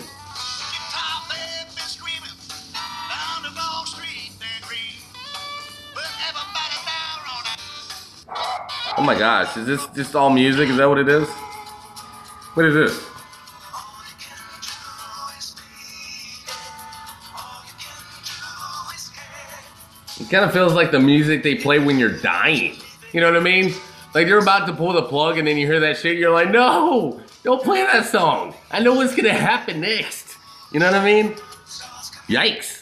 Oh 8.96 9.02
my 9.06 9.18
gosh, 9.18 9.58
is 9.58 9.66
this 9.66 9.88
just 9.88 10.16
all 10.16 10.30
music? 10.30 10.70
Is 10.70 10.78
that 10.78 10.88
what 10.88 11.00
it 11.00 11.10
is? 11.10 11.28
What 12.54 12.66
is 12.66 12.76
this? 12.76 13.13
Kind 20.34 20.46
of 20.46 20.52
feels 20.52 20.74
like 20.74 20.90
the 20.90 21.00
music 21.00 21.44
they 21.44 21.54
play 21.54 21.78
when 21.78 22.00
you're 22.00 22.18
dying. 22.18 22.76
You 23.12 23.22
know 23.22 23.32
what 23.32 23.40
I 23.40 23.44
mean? 23.44 23.72
Like 24.16 24.26
you're 24.26 24.40
about 24.40 24.66
to 24.66 24.74
pull 24.74 24.92
the 24.92 25.04
plug 25.04 25.38
and 25.38 25.48
then 25.48 25.58
you 25.58 25.68
hear 25.68 25.80
that 25.82 25.96
shit, 25.96 26.18
you're 26.18 26.32
like, 26.32 26.50
no, 26.50 27.22
don't 27.44 27.62
play 27.64 27.84
that 27.84 28.08
song. 28.08 28.56
I 28.72 28.80
know 28.80 28.96
what's 28.96 29.16
gonna 29.16 29.32
happen 29.32 29.82
next. 29.82 30.36
You 30.72 30.80
know 30.80 30.88
what 30.88 30.96
I 30.96 31.06
mean? 31.06 31.36
Yikes. 32.28 32.82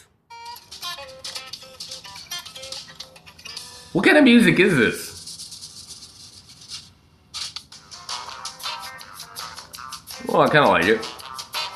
What 3.92 4.06
kind 4.06 4.16
of 4.16 4.24
music 4.24 4.58
is 4.58 4.74
this? 4.74 5.12
Well, 10.26 10.40
I 10.40 10.48
kind 10.48 10.64
of 10.64 10.70
like 10.70 10.86
it. 10.86 11.02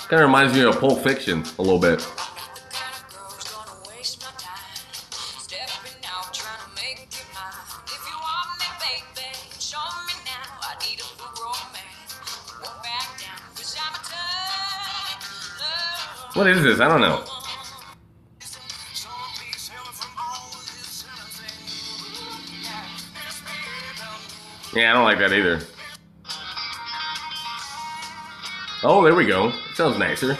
Kind 0.09 0.23
of 0.23 0.29
reminds 0.29 0.55
me 0.55 0.63
of 0.63 0.81
Pulp 0.81 1.03
Fiction 1.03 1.45
a 1.59 1.63
little 1.63 1.79
bit. 1.79 2.01
What 16.37 16.47
is 16.49 16.63
this? 16.63 16.81
I 16.81 16.89
don't 16.89 17.01
know. 17.01 17.25
Yeah, 24.75 24.91
I 24.91 24.93
don't 24.93 25.05
like 25.05 25.19
that 25.19 25.33
either. 25.33 25.63
Oh, 28.83 29.03
there 29.03 29.15
we 29.15 29.25
go. 29.25 29.51
Sounds 29.73 29.99
nicer. 29.99 30.37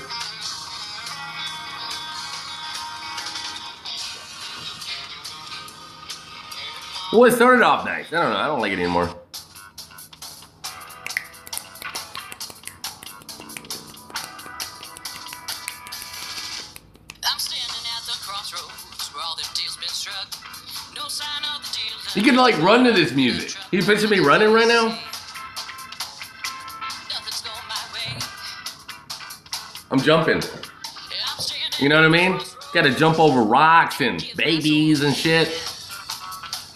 Well, 7.11 7.25
it 7.25 7.33
started 7.33 7.63
off 7.63 7.87
nice. 7.87 8.13
I 8.13 8.21
don't 8.21 8.33
know. 8.35 8.37
I 8.37 8.47
don't 8.49 8.61
like 8.61 8.73
it 8.73 8.79
anymore. 8.79 9.09
You 22.15 22.23
can 22.23 22.37
like 22.37 22.57
run 22.63 22.85
to 22.85 22.93
this 22.93 23.13
music. 23.13 23.55
You 23.71 23.83
picture 23.83 24.09
me 24.09 24.21
running 24.21 24.53
right 24.53 24.67
now? 24.67 24.99
I'm 29.91 30.01
jumping. 30.01 30.43
You 31.79 31.91
know 31.91 31.97
what 31.97 32.07
I 32.07 32.09
mean? 32.09 32.41
Gotta 32.73 32.95
jump 32.95 33.21
over 33.21 33.43
rocks 33.43 34.01
and 34.01 34.25
babies 34.37 35.03
and 35.03 35.15
shit. 35.15 35.49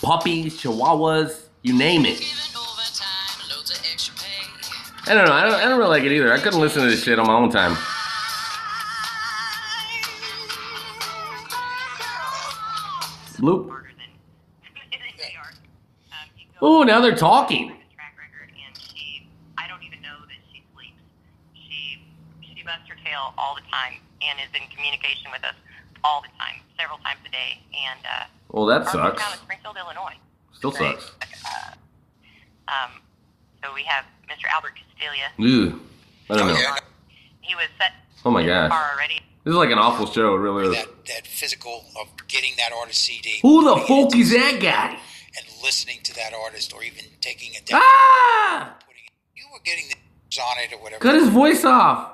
Puppies, 0.03 0.61
chihuahuas, 0.61 1.47
you 1.63 1.77
name 1.77 2.05
it. 2.07 2.23
I 5.07 5.15
don't 5.15 5.27
know. 5.27 5.33
I 5.33 5.45
don't, 5.45 5.55
I 5.55 5.65
don't 5.65 5.79
really 5.79 5.91
like 5.91 6.05
it 6.05 6.13
either. 6.13 6.33
I 6.33 6.39
couldn't 6.39 6.61
listen 6.61 6.83
to 6.83 6.89
this 6.89 7.03
shit 7.03 7.19
on 7.19 7.27
my 7.27 7.35
own 7.35 7.51
time. 7.51 7.77
that 20.29 20.41
she 20.53 20.63
sleeps. 20.75 21.01
She, 21.55 22.03
she 22.43 22.63
busts 22.63 22.89
her 22.89 22.97
tail 23.05 23.33
all 23.39 23.55
the 23.55 23.63
time 23.71 23.95
and 24.23 24.39
is 24.41 24.49
in 24.55 24.67
communication 24.75 25.31
with 25.33 25.45
us 25.45 25.55
all 26.05 26.23
the 26.23 26.29
time, 26.39 26.61
several 26.79 26.99
times 26.99 27.21
a 27.27 27.31
day. 27.31 27.61
And 27.73 28.01
uh, 28.05 28.25
Well, 28.51 28.67
that 28.67 28.83
our 28.87 28.93
sucks. 28.93 29.23
hometown 29.23 29.35
is 29.35 29.41
Springfield, 29.41 29.77
Illinois. 29.79 30.17
Still 30.53 30.71
Right. 30.73 31.01
sucks. 31.01 31.45
Uh, 31.45 31.75
um, 32.69 32.91
so 33.63 33.73
we 33.75 33.83
have 33.85 34.05
Mr. 34.29 34.47
Albert 34.55 34.75
Castilia. 34.79 35.29
Ew. 35.39 35.81
I 36.31 36.37
don't 36.37 36.47
know. 36.49 36.75
He 37.41 37.55
was 37.57 37.67
set 37.79 37.93
Oh 38.25 38.31
my 38.31 38.45
gosh. 38.47 38.71
car 38.71 38.93
already. 38.95 39.21
This 39.51 39.55
is 39.57 39.59
like 39.59 39.73
an 39.73 39.79
awful 39.79 40.07
show. 40.07 40.37
Really. 40.37 40.73
That 40.73 40.87
that 41.09 41.27
physical 41.27 41.85
of 42.01 42.07
getting 42.29 42.53
that 42.59 42.71
artist 42.73 43.01
CD. 43.05 43.41
Who 43.43 43.65
the 43.65 43.81
fuck 43.85 44.15
is 44.15 44.31
that 44.31 44.61
guy? 44.63 44.91
And 44.91 45.45
listening 45.61 45.99
to 46.05 46.15
that 46.15 46.33
artist, 46.33 46.73
or 46.73 46.85
even 46.85 47.07
taking 47.21 47.57
a 47.57 47.61
down, 47.67 47.81
Ah! 47.83 48.77
it, 48.89 49.11
you 49.35 49.43
were 49.53 49.59
getting 49.65 49.87
the 49.89 49.97
on 50.41 50.57
it 50.63 50.73
or 50.73 50.81
whatever. 50.81 51.01
Cut 51.03 51.17
his 51.17 51.31
voice 51.31 51.65
off. 51.65 52.13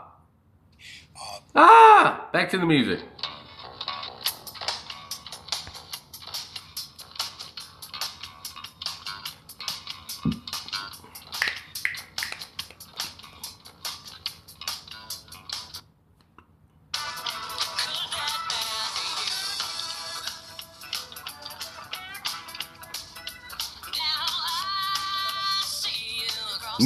Uh, 1.15 1.41
Ah! 1.57 2.29
Back 2.33 2.49
to 2.53 2.59
the 2.59 2.65
music. 2.65 3.01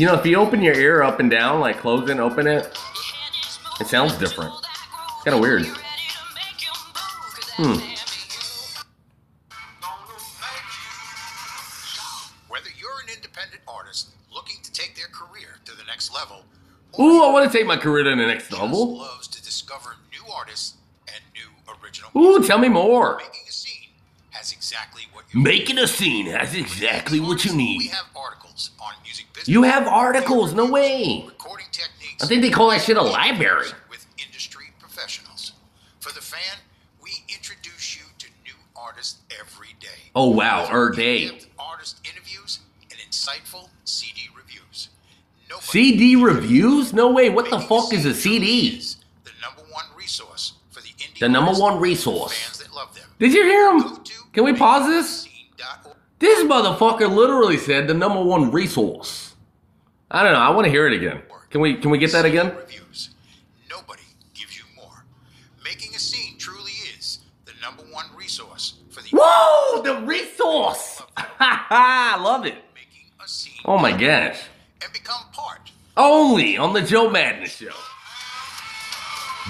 You 0.01 0.07
know, 0.07 0.15
if 0.15 0.25
you 0.25 0.39
open 0.39 0.63
your 0.63 0.73
ear 0.73 1.03
up 1.03 1.21
and 1.21 1.31
down, 1.31 1.61
like 1.61 1.77
close 1.77 2.05
it 2.09 2.13
and 2.13 2.21
open 2.21 2.47
it, 2.47 2.75
it 3.81 3.87
sounds 3.87 4.15
different. 4.17 4.55
It's 4.55 5.25
kind 5.25 5.35
of 5.35 5.41
weird. 5.43 5.67
Hmm. 7.59 7.77
Whether 12.49 12.71
you're 12.79 13.01
an 13.05 13.15
independent 13.15 13.61
artist 13.69 14.13
looking 14.33 14.57
to 14.63 14.73
take 14.73 14.97
their 14.97 15.09
career 15.09 15.59
to 15.67 15.77
the 15.77 15.85
next 15.85 16.15
level, 16.15 16.47
Ooh, 16.99 17.23
I 17.23 17.31
want 17.31 17.53
to 17.53 17.59
take 17.59 17.67
my 17.67 17.77
career 17.77 18.05
to 18.05 18.11
the 18.11 18.17
next 18.17 18.51
level. 18.51 18.97
loves 18.97 19.29
to 19.29 19.43
discover 19.43 19.97
new 20.11 20.33
artists 20.33 20.77
and 21.09 21.23
new 21.35 21.75
original 21.85 22.11
Ooh, 22.17 22.43
tell 22.47 22.59
me 22.59 22.71
more. 22.71 23.19
Making 23.19 23.41
a 23.47 23.53
scene 23.53 23.89
has 24.31 24.51
exactly 24.51 25.03
what 25.13 25.27
you 25.31 25.43
Making 25.43 25.79
a 25.79 25.87
scene 25.87 26.25
has 26.25 26.55
exactly 26.55 27.21
what 27.21 27.45
you 27.45 27.53
We 27.53 27.59
need. 27.59 27.91
have 27.91 28.07
articles 28.17 28.31
on 28.31 28.31
music 28.31 28.49
business. 28.49 28.50
You 29.47 29.63
have 29.63 29.87
articles? 29.87 30.55
No 30.55 30.71
way. 30.71 31.25
Recording 31.27 31.67
techniques. 31.73 32.23
I 32.23 32.27
think 32.27 32.43
they 32.43 32.51
call 32.51 32.71
that 32.71 32.83
shit 32.83 32.97
a 32.97 33.03
library. 33.03 33.67
With 33.89 34.07
industry 34.19 34.67
professionals. 34.79 35.53
For 36.01 36.13
the 36.13 36.21
fan, 36.21 36.59
we 37.03 37.11
introduce 37.29 37.97
you 37.97 38.05
to 38.19 38.27
new 38.45 38.55
artists 38.77 39.21
every 39.39 39.75
day. 39.81 40.11
Oh, 40.15 40.31
wow, 40.31 40.69
er 40.73 40.91
day. 40.91 41.41
Artist 41.59 42.01
interviews 42.05 42.61
and 42.91 42.99
insightful 43.01 43.69
CD 43.85 44.23
reviews. 44.37 44.91
Nobody 45.49 45.67
CD 45.67 46.17
reviews? 46.17 46.93
No 46.93 47.11
way. 47.11 47.31
What 47.31 47.51
the 47.51 47.61
fuck 47.61 47.93
is 47.93 48.05
a 48.05 48.15
CD? 48.15 48.77
is 48.77 48.97
the 49.25 49.31
number 49.43 49.63
one 49.73 49.87
resource 49.97 50.55
for 50.71 50.81
the 50.81 50.89
indie 50.89 51.19
The 51.19 51.29
number 51.29 51.53
one 51.53 51.81
resource. 51.81 52.33
Fans 52.33 52.59
that 52.59 52.75
love 52.75 52.95
them. 52.95 53.09
Did 53.19 53.33
you 53.33 53.45
hear 53.45 53.73
him? 53.73 54.05
Can 54.33 54.45
we 54.45 54.55
pause 54.55 54.87
this? 54.87 55.29
This 56.21 56.45
motherfucker 56.45 57.11
literally 57.11 57.57
said 57.57 57.89
the 57.89 57.95
number 57.95 58.23
one 58.23 58.51
resource. 58.53 59.20
I 60.11 60.23
don't 60.23 60.33
know. 60.33 60.39
I 60.41 60.51
want 60.51 60.65
to 60.67 60.71
hear 60.71 60.87
it 60.87 60.93
again. 60.93 61.23
Can 61.51 61.61
we 61.61 61.75
can 61.77 61.91
we 61.91 61.99
get 61.99 62.13
that 62.13 62.25
again? 62.25 62.55
Reviews. 62.57 63.11
Nobody 63.71 64.03
gives 64.35 64.57
you 64.57 64.65
more. 64.77 65.05
Making 65.65 65.95
a 65.95 65.99
scene 65.99 66.37
truly 66.39 66.73
is 66.99 67.21
the 67.45 67.53
number 67.63 67.83
one 67.93 68.07
resource 68.17 68.75
for 68.91 69.03
the 69.03 69.09
Whoa, 69.13 69.83
the 69.83 70.07
resource. 70.07 71.03
I 71.17 72.21
love 72.23 72.47
it. 72.47 72.55
making 72.75 73.11
a 73.25 73.29
scene 73.29 73.55
Oh 73.65 73.79
my 73.79 73.93
gosh. 73.93 74.41
and 74.83 74.93
become 74.93 75.23
part. 75.33 75.71
Only 75.97 76.57
on 76.57 76.73
the 76.73 76.83
Joe 76.83 77.11
Madness 77.11 77.57
show. 77.57 77.69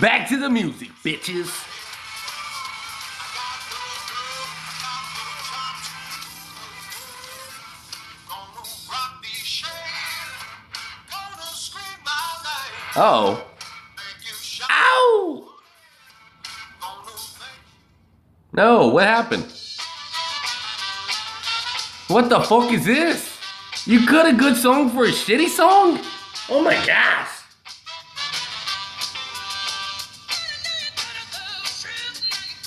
Back 0.01 0.29
to 0.31 0.39
the 0.39 0.49
music, 0.49 0.89
bitches. 1.05 1.67
Oh. 13.03 13.43
Ow! 14.71 15.49
No, 18.53 18.89
what 18.89 19.05
happened? 19.05 19.47
What 22.09 22.29
the 22.29 22.41
fuck 22.41 22.71
is 22.71 22.85
this? 22.85 23.39
You 23.87 24.07
cut 24.07 24.27
a 24.27 24.37
good 24.37 24.55
song 24.55 24.91
for 24.91 25.05
a 25.05 25.09
shitty 25.09 25.49
song? 25.49 25.99
Oh 26.51 26.63
my 26.63 26.75
gosh. 26.85 27.31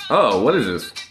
Oh, 0.10 0.42
what 0.42 0.56
is 0.56 0.66
this? 0.66 1.03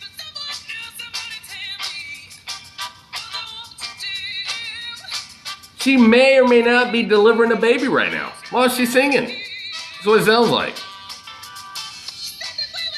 She 5.82 5.96
may 5.96 6.38
or 6.38 6.46
may 6.46 6.62
not 6.62 6.92
be 6.92 7.02
delivering 7.02 7.50
a 7.50 7.56
baby 7.56 7.88
right 7.88 8.12
now 8.12 8.32
while 8.50 8.68
she's 8.68 8.92
singing. 8.92 9.24
That's 9.24 10.06
what 10.06 10.20
it 10.20 10.26
sounds 10.26 10.48
like. 10.48 10.76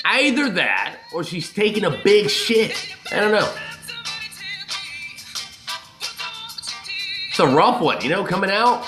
Either 0.05 0.51
that 0.51 0.99
or 1.15 1.25
she's 1.25 1.51
taking 1.51 1.87
a 1.87 2.03
big 2.05 2.29
shit. 2.29 2.95
I 3.11 3.21
don't 3.21 3.33
know. 3.33 3.51
It's 7.31 7.39
a 7.39 7.47
rough 7.47 7.81
one, 7.81 8.03
you 8.03 8.11
know, 8.11 8.23
coming 8.23 8.51
out. 8.51 8.87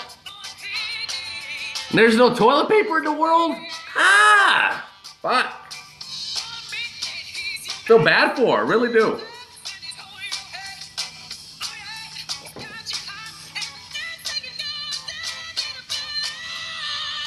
There's 1.90 2.16
no 2.16 2.34
toilet 2.34 2.68
paper 2.68 2.98
in 2.98 3.04
the 3.04 3.12
world? 3.14 3.56
Ah! 3.96 4.90
Fuck. 5.22 5.72
Feel 7.86 8.04
bad 8.04 8.36
for 8.36 8.58
her, 8.58 8.64
really 8.66 8.92
do. 8.92 9.18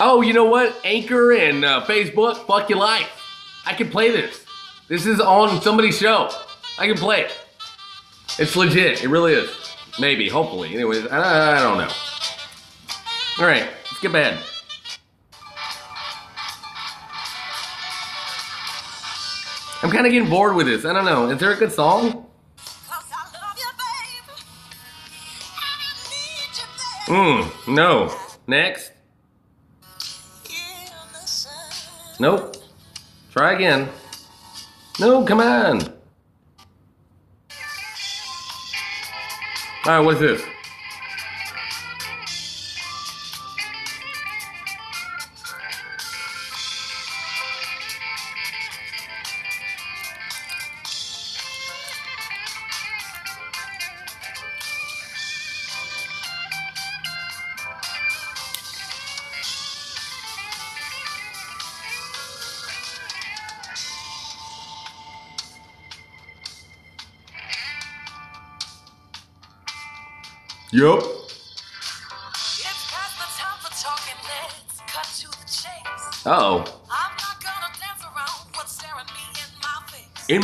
Oh, 0.01 0.21
you 0.21 0.33
know 0.33 0.45
what? 0.45 0.75
Anchor 0.85 1.33
and 1.33 1.65
uh, 1.65 1.83
Facebook, 1.85 2.45
fuck 2.47 2.69
your 2.69 2.79
life. 2.79 3.09
I 3.65 3.73
can 3.73 3.89
play 3.89 4.11
this. 4.11 4.45
This 4.87 5.05
is 5.05 5.19
on 5.19 5.61
somebody's 5.61 5.97
show. 5.97 6.29
I 6.77 6.87
can 6.87 6.95
play 6.95 7.21
it. 7.21 7.37
It's 8.37 8.55
legit. 8.55 9.03
It 9.03 9.09
really 9.09 9.33
is. 9.33 9.49
Maybe, 9.99 10.29
hopefully. 10.29 10.73
Anyways, 10.73 11.05
I, 11.07 11.57
I 11.57 11.61
don't 11.61 11.77
know. 11.77 11.91
All 13.39 13.45
right, 13.45 13.67
let's 13.85 13.99
get 13.99 14.13
bad. 14.13 14.37
I'm 19.81 19.91
kind 19.91 20.05
of 20.05 20.11
getting 20.11 20.29
bored 20.29 20.55
with 20.55 20.67
this. 20.67 20.85
I 20.85 20.93
don't 20.93 21.05
know. 21.05 21.29
Is 21.29 21.39
there 21.39 21.51
a 21.51 21.55
good 21.55 21.71
song? 21.71 22.25
Hmm, 27.11 27.73
no. 27.73 28.15
Next. 28.45 28.91
Nope. 32.19 32.57
Try 33.31 33.53
again. 33.53 33.87
No, 34.99 35.23
come 35.23 35.39
on. 35.39 35.81
All 39.85 39.97
right, 39.97 39.99
what's 39.99 40.19
this? 40.19 40.41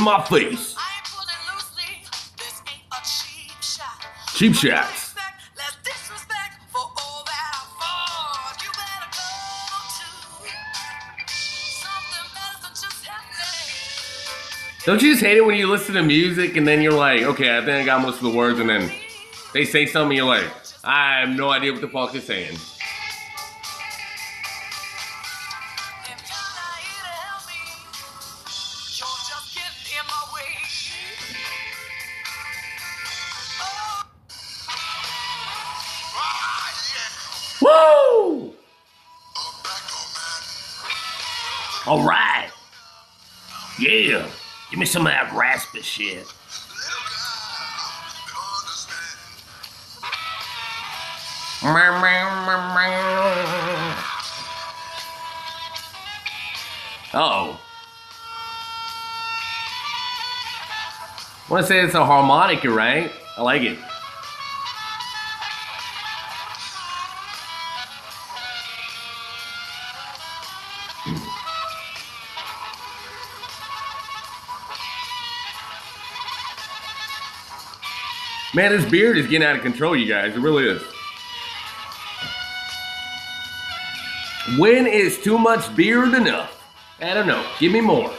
My 0.06 0.24
face. 0.26 0.76
Cheap 4.36 4.54
shots. 4.54 5.16
Don't 14.86 15.02
you 15.02 15.14
just 15.14 15.24
hate 15.24 15.38
it 15.38 15.44
when 15.44 15.56
you 15.58 15.68
listen 15.68 15.96
to 15.96 16.04
music 16.04 16.58
and 16.58 16.68
then 16.68 16.84
you're 16.84 16.94
like, 16.94 17.24
okay, 17.24 17.58
I 17.58 17.66
think 17.66 17.82
I 17.82 17.84
got 17.86 18.04
most 18.04 18.18
of 18.18 18.32
the 18.32 18.38
words, 18.38 18.60
and 18.60 18.70
then 18.70 18.92
they 19.52 19.66
say 19.66 19.88
something, 19.88 20.16
you're 20.16 20.28
like, 20.28 20.46
I 20.84 21.22
have 21.22 21.30
no 21.30 21.50
idea 21.50 21.72
what 21.72 21.82
the 21.82 21.88
fuck 21.88 22.12
they're 22.12 22.22
saying. 22.22 22.56
Me 44.86 44.92
some 44.92 45.08
of 45.08 45.12
that 45.12 45.34
raspy 45.34 45.82
shit. 45.82 46.32
I 61.48 61.50
want 61.50 61.64
to 61.64 61.68
say 61.68 61.80
it's 61.80 61.96
a 61.96 62.06
harmonica, 62.06 62.70
right? 62.70 63.12
I 63.38 63.42
like 63.42 63.64
it. 63.64 63.80
Man, 78.56 78.72
this 78.72 78.90
beard 78.90 79.18
is 79.18 79.28
getting 79.28 79.46
out 79.46 79.58
of 79.58 79.64
control, 79.64 79.98
you 79.98 80.08
guys. 80.08 80.34
It 80.34 80.40
really 80.40 80.64
is. 80.64 80.82
When 84.58 84.88
is 84.88 85.22
too 85.22 85.38
much 85.38 85.76
beard 85.76 86.14
enough? 86.14 86.64
I 87.02 87.14
don't 87.14 87.28
know. 87.28 87.46
Give 87.60 87.74
me 87.74 87.82
more. 87.82 88.14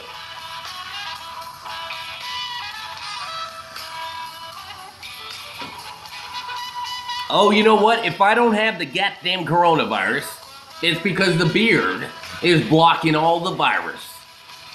Oh, 7.31 7.51
you 7.51 7.65
know 7.65 7.77
what? 7.77 8.05
If 8.05 8.21
I 8.21 8.35
don't 8.35 8.53
have 8.53 8.79
the 8.79 8.85
goddamn 8.85 9.47
coronavirus, 9.47 10.27
it's 10.83 11.01
because 11.01 11.39
the 11.39 11.47
beard 11.47 12.07
is 12.43 12.69
blocking 12.69 13.15
all 13.15 13.41
the 13.41 13.53
virus. 13.53 14.07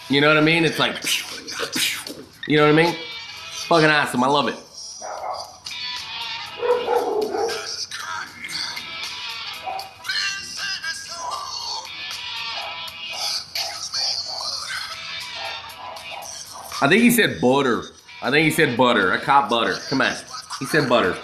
You 0.10 0.22
know 0.22 0.28
what 0.30 0.38
I 0.38 0.42
mean? 0.42 0.66
It's 0.66 0.80
like, 0.80 0.96
you 2.48 2.58
know 2.58 2.64
what 2.64 2.74
I 2.74 2.84
mean? 2.84 2.96
Fucking 3.68 3.90
awesome. 3.90 4.24
I 4.24 4.28
love 4.28 4.48
it. 4.48 4.56
I 16.82 16.88
think 16.88 17.04
he 17.04 17.12
said 17.12 17.40
butter. 17.40 17.84
I 18.24 18.32
think 18.32 18.46
he 18.46 18.52
said 18.52 18.76
butter. 18.76 19.14
I 19.14 19.18
caught 19.18 19.50
butter. 19.50 19.76
Come 19.90 20.02
on. 20.02 20.16
He 20.60 20.66
said 20.66 20.90
butter. 20.90 21.16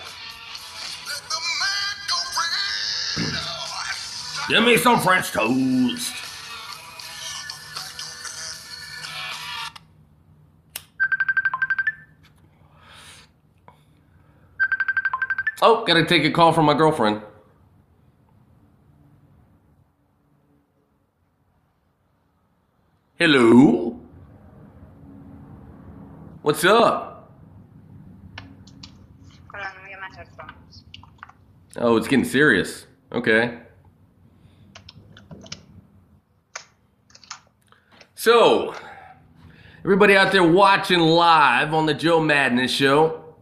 Give 4.50 4.64
me 4.64 4.78
some 4.78 5.00
French 5.00 5.32
toast. 5.32 6.14
Oh, 15.62 15.84
gotta 15.86 16.06
take 16.06 16.24
a 16.24 16.32
call 16.32 16.54
from 16.54 16.66
my 16.66 16.76
girlfriend. 16.76 17.22
Hello? 23.18 24.00
What's 26.48 26.64
up? 26.64 27.30
Oh, 31.76 31.98
it's 31.98 32.08
getting 32.08 32.24
serious. 32.24 32.88
Okay. 33.12 33.60
So, 38.16 38.74
everybody 39.84 40.16
out 40.16 40.32
there 40.32 40.50
watching 40.50 41.02
live 41.02 41.74
on 41.74 41.86
the 41.86 41.94
Joe 41.94 42.22
Madness 42.22 42.72
Show, 42.72 43.36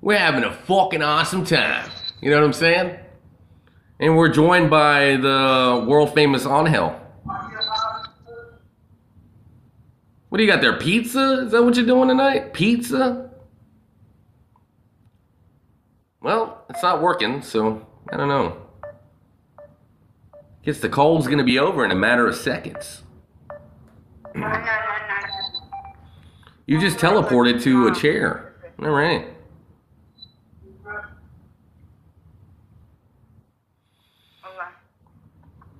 we're 0.00 0.16
having 0.16 0.44
a 0.44 0.52
fucking 0.52 1.02
awesome 1.02 1.44
time. 1.44 1.90
You 2.20 2.30
know 2.30 2.36
what 2.36 2.44
I'm 2.44 2.52
saying? 2.52 2.96
And 3.98 4.16
we're 4.16 4.32
joined 4.32 4.70
by 4.70 5.16
the 5.16 5.84
world 5.84 6.14
famous 6.14 6.46
Angel. 6.46 6.96
What 10.30 10.38
do 10.38 10.44
you 10.44 10.50
got 10.50 10.60
there? 10.60 10.78
Pizza? 10.78 11.42
Is 11.44 11.52
that 11.52 11.62
what 11.62 11.74
you're 11.76 11.84
doing 11.84 12.08
tonight? 12.08 12.54
Pizza? 12.54 13.30
Well, 16.22 16.64
it's 16.70 16.82
not 16.82 17.02
working, 17.02 17.42
so 17.42 17.84
I 18.12 18.16
don't 18.16 18.28
know. 18.28 18.56
Guess 20.62 20.78
the 20.78 20.88
cold's 20.88 21.26
gonna 21.26 21.44
be 21.44 21.58
over 21.58 21.84
in 21.84 21.90
a 21.90 21.96
matter 21.96 22.28
of 22.28 22.36
seconds. 22.36 23.02
You 26.66 26.78
just 26.78 26.98
teleported 26.98 27.60
to 27.64 27.88
a 27.88 27.94
chair. 27.94 28.54
All 28.80 28.90
right. 28.90 29.26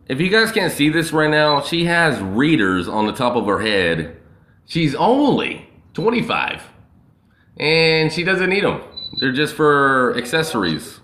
If 0.08 0.20
you 0.20 0.28
guys 0.28 0.50
can't 0.50 0.72
see 0.72 0.88
this 0.88 1.12
right 1.12 1.30
now, 1.30 1.60
she 1.60 1.84
has 1.84 2.20
readers 2.20 2.88
on 2.88 3.06
the 3.06 3.12
top 3.12 3.36
of 3.36 3.46
her 3.46 3.60
head. 3.60 4.19
She's 4.70 4.94
only 4.94 5.68
25. 5.94 6.62
And 7.58 8.12
she 8.12 8.22
doesn't 8.22 8.48
need 8.48 8.62
them. 8.62 8.80
They're 9.18 9.32
just 9.32 9.56
for 9.56 10.16
accessories. 10.16 11.00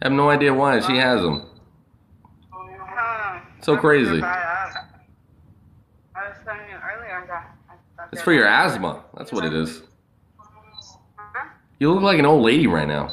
I 0.00 0.06
have 0.06 0.12
no 0.12 0.30
idea 0.30 0.54
why 0.54 0.78
she 0.78 0.96
has 0.98 1.20
them. 1.20 1.44
So 3.60 3.76
crazy. 3.76 4.22
I 4.22 4.84
was 6.14 6.36
telling 6.44 6.60
you 6.70 6.76
earlier 6.76 7.24
that 7.26 7.56
I 7.68 7.74
thought 7.96 8.08
It's 8.12 8.22
for 8.22 8.32
your 8.32 8.46
asthma. 8.46 9.02
That's 9.16 9.32
what 9.32 9.44
it 9.44 9.52
is. 9.52 9.82
You 11.80 11.92
look 11.92 12.04
like 12.04 12.20
an 12.20 12.24
old 12.24 12.44
lady 12.44 12.68
right 12.68 12.86
now. 12.86 13.12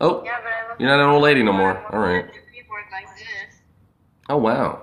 Oh, 0.00 0.24
Yeah, 0.24 0.40
but 0.42 0.48
I 0.52 0.68
look 0.70 0.80
you're 0.80 0.88
not 0.88 0.98
an 0.98 1.08
old 1.08 1.22
lady 1.22 1.44
no 1.44 1.52
more. 1.52 1.78
All 1.92 2.00
right. 2.00 2.26
The 2.26 2.32
keyboard 2.52 2.82
like 2.90 3.06
this. 3.16 3.60
Oh, 4.28 4.38
wow. 4.38 4.82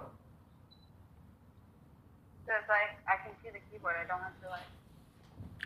So 2.49 2.55
it's 2.59 2.67
like 2.67 2.97
I 3.05 3.21
can 3.23 3.35
see 3.43 3.49
the 3.53 3.59
keyboard. 3.69 3.93
I 4.03 4.07
don't 4.07 4.19
have 4.21 4.33
to 4.41 4.49
like. 4.49 4.65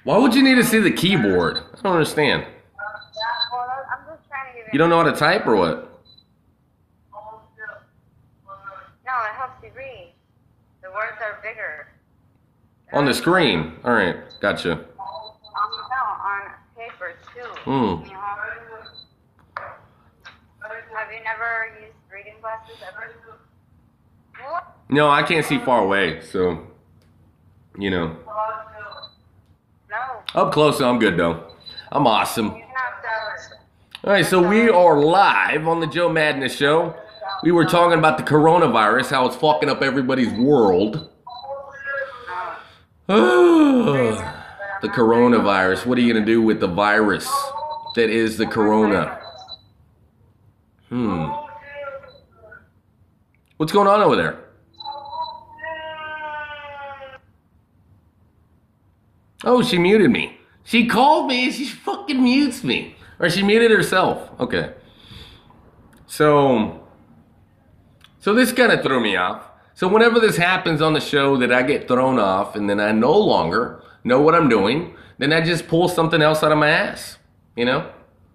Why 0.04 0.18
would 0.18 0.36
you 0.36 0.44
need 0.44 0.56
to 0.56 0.64
see 0.66 0.80
the 0.80 0.92
keyboard? 0.92 1.58
I 1.58 1.82
don't 1.82 1.94
understand. 1.94 2.44
Well, 2.44 3.70
I'm 3.90 4.06
just 4.06 4.28
trying 4.28 4.52
to 4.54 4.60
give 4.60 4.74
You 4.74 4.80
don't 4.80 4.90
know 4.90 4.98
how 4.98 5.10
to 5.10 5.18
type 5.18 5.48
or 5.48 5.56
what? 5.56 6.02
No, 9.06 9.14
it 9.26 9.34
helps 9.38 9.64
you 9.64 9.70
read. 9.76 10.14
The 10.82 10.90
words 10.92 11.18
are 11.22 11.40
bigger. 11.42 11.88
On 12.92 13.06
the 13.06 13.14
screen. 13.14 13.74
All 13.86 13.94
right. 13.94 14.18
Gotcha. 14.42 14.74
Um, 14.74 14.80
no, 14.80 16.02
on 16.04 16.52
paper 16.76 17.16
too. 17.34 17.50
Hmm. 17.64 18.10
Have 20.94 21.12
you 21.12 21.24
never 21.24 21.70
used 21.82 21.96
reading 22.12 22.36
glasses 22.42 22.76
ever? 22.88 23.16
No, 24.90 25.10
I 25.10 25.24
can't 25.24 25.46
see 25.46 25.60
far 25.60 25.84
away, 25.84 26.22
so 26.22 26.68
you 27.78 27.90
know. 27.90 28.18
No. 29.94 30.42
Up 30.42 30.52
close, 30.52 30.82
I'm 30.82 30.98
good 30.98 31.18
though. 31.18 31.52
I'm 31.92 32.08
awesome. 32.08 32.48
You 32.48 32.52
can 32.54 32.62
have 32.62 33.02
to. 33.04 34.08
All 34.08 34.12
right, 34.12 34.26
so 34.26 34.42
we 34.42 34.68
are 34.68 35.00
live 35.00 35.68
on 35.68 35.82
the 35.82 35.86
Joe 35.86 36.10
Madness 36.10 36.56
Show. 36.56 36.96
We 37.44 37.52
were 37.52 37.66
talking 37.66 38.00
about 38.00 38.18
the 38.18 38.24
coronavirus, 38.24 39.12
how 39.12 39.28
it's 39.28 39.36
fucking 39.36 39.70
up 39.70 39.84
everybody's 39.84 40.34
world. 40.34 41.12
the 43.08 44.18
coronavirus. 44.84 45.86
What 45.86 46.00
are 46.00 46.02
you 46.02 46.12
gonna 46.12 46.26
do 46.26 46.42
with 46.42 46.60
the 46.60 46.68
virus 46.68 47.32
that 47.96 48.10
is 48.10 48.38
the 48.38 48.48
corona? 48.48 49.20
Hmm. 50.90 51.28
What's 53.58 53.72
going 53.72 53.88
on 53.88 54.02
over 54.02 54.16
there? 54.16 54.43
Oh, 59.44 59.62
she 59.62 59.78
muted 59.78 60.10
me. 60.10 60.38
She 60.64 60.88
called 60.88 61.28
me 61.28 61.46
and 61.46 61.54
she 61.54 61.66
fucking 61.66 62.22
mutes 62.22 62.64
me. 62.64 62.96
Or 63.20 63.30
she 63.30 63.44
muted 63.44 63.72
herself. 63.72 64.30
Okay. 64.40 64.74
So, 66.08 66.88
so 68.20 68.34
this 68.34 68.52
kind 68.52 68.72
of 68.72 68.82
threw 68.82 69.02
me 69.02 69.16
off. 69.16 69.44
So 69.76 69.88
whenever 69.88 70.20
this 70.20 70.38
happens 70.38 70.82
on 70.82 70.94
the 70.94 71.00
show 71.02 71.38
that 71.38 71.52
I 71.52 71.64
get 71.64 71.88
thrown 71.88 72.20
off 72.20 72.56
and 72.56 72.70
then 72.70 72.80
I 72.80 72.92
no 72.92 73.18
longer 73.18 73.84
know 74.04 74.22
what 74.22 74.36
I'm 74.36 74.48
doing, 74.50 74.96
then 75.18 75.34
I 75.34 75.42
just 75.42 75.68
pull 75.68 75.88
something 75.88 76.22
else 76.22 76.44
out 76.44 76.52
of 76.52 76.58
my 76.58 76.70
ass. 76.70 77.18
You 77.56 77.66
know? 77.66 77.92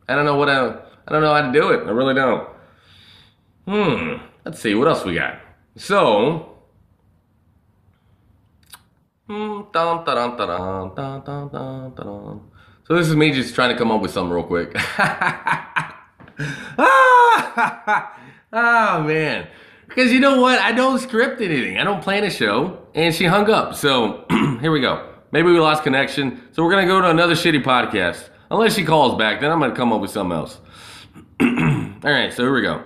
I 0.09 0.14
don't 0.14 0.24
know 0.24 0.36
what 0.36 0.48
I, 0.48 0.68
I 1.06 1.12
don't 1.12 1.22
know 1.22 1.34
how 1.34 1.42
to 1.42 1.52
do 1.52 1.70
it. 1.70 1.86
I 1.86 1.90
really 1.90 2.14
don't. 2.14 2.48
Hmm. 3.66 4.24
Let's 4.44 4.61
see, 4.61 4.74
what 4.74 4.88
else 4.88 5.04
we 5.04 5.14
got? 5.14 5.38
So, 5.76 6.47
So 12.87 12.95
this 12.97 13.09
is 13.09 13.14
me 13.14 13.31
just 13.33 13.55
trying 13.55 13.70
to 13.70 13.76
come 13.76 13.91
up 13.91 14.01
with 14.01 14.11
something 14.11 14.33
real 14.33 14.45
quick. 14.45 14.72
ah, 16.79 18.18
oh 18.53 19.03
man. 19.03 19.47
Because 19.87 20.12
you 20.12 20.20
know 20.20 20.41
what? 20.41 20.59
I 20.59 20.72
don't 20.72 20.99
script 20.99 21.43
anything. 21.43 21.79
I 21.79 21.85
don't 21.85 22.03
plan 22.03 22.24
a 22.24 22.31
show. 22.31 22.87
And 22.95 23.14
she 23.14 23.24
hung 23.24 23.51
up. 23.51 23.74
So 23.74 24.24
here 24.61 24.72
we 24.72 24.81
go. 24.81 25.12
Maybe 25.31 25.51
we 25.51 25.59
lost 25.59 25.83
connection. 25.83 26.43
So 26.53 26.62
we're 26.62 26.70
going 26.70 26.87
to 26.87 26.89
go 26.89 27.01
to 27.03 27.11
another 27.11 27.35
shitty 27.35 27.62
podcast. 27.62 28.31
Unless 28.51 28.76
she 28.76 28.85
calls 28.85 29.18
back, 29.18 29.41
then 29.41 29.51
I'm 29.51 29.59
going 29.59 29.70
to 29.70 29.76
come 29.76 29.93
up 29.93 30.01
with 30.01 30.11
something 30.11 30.37
else. 30.37 30.59
All 31.41 32.11
right, 32.11 32.33
so 32.33 32.45
here 32.45 32.55
we 32.55 32.62
go. 32.62 32.83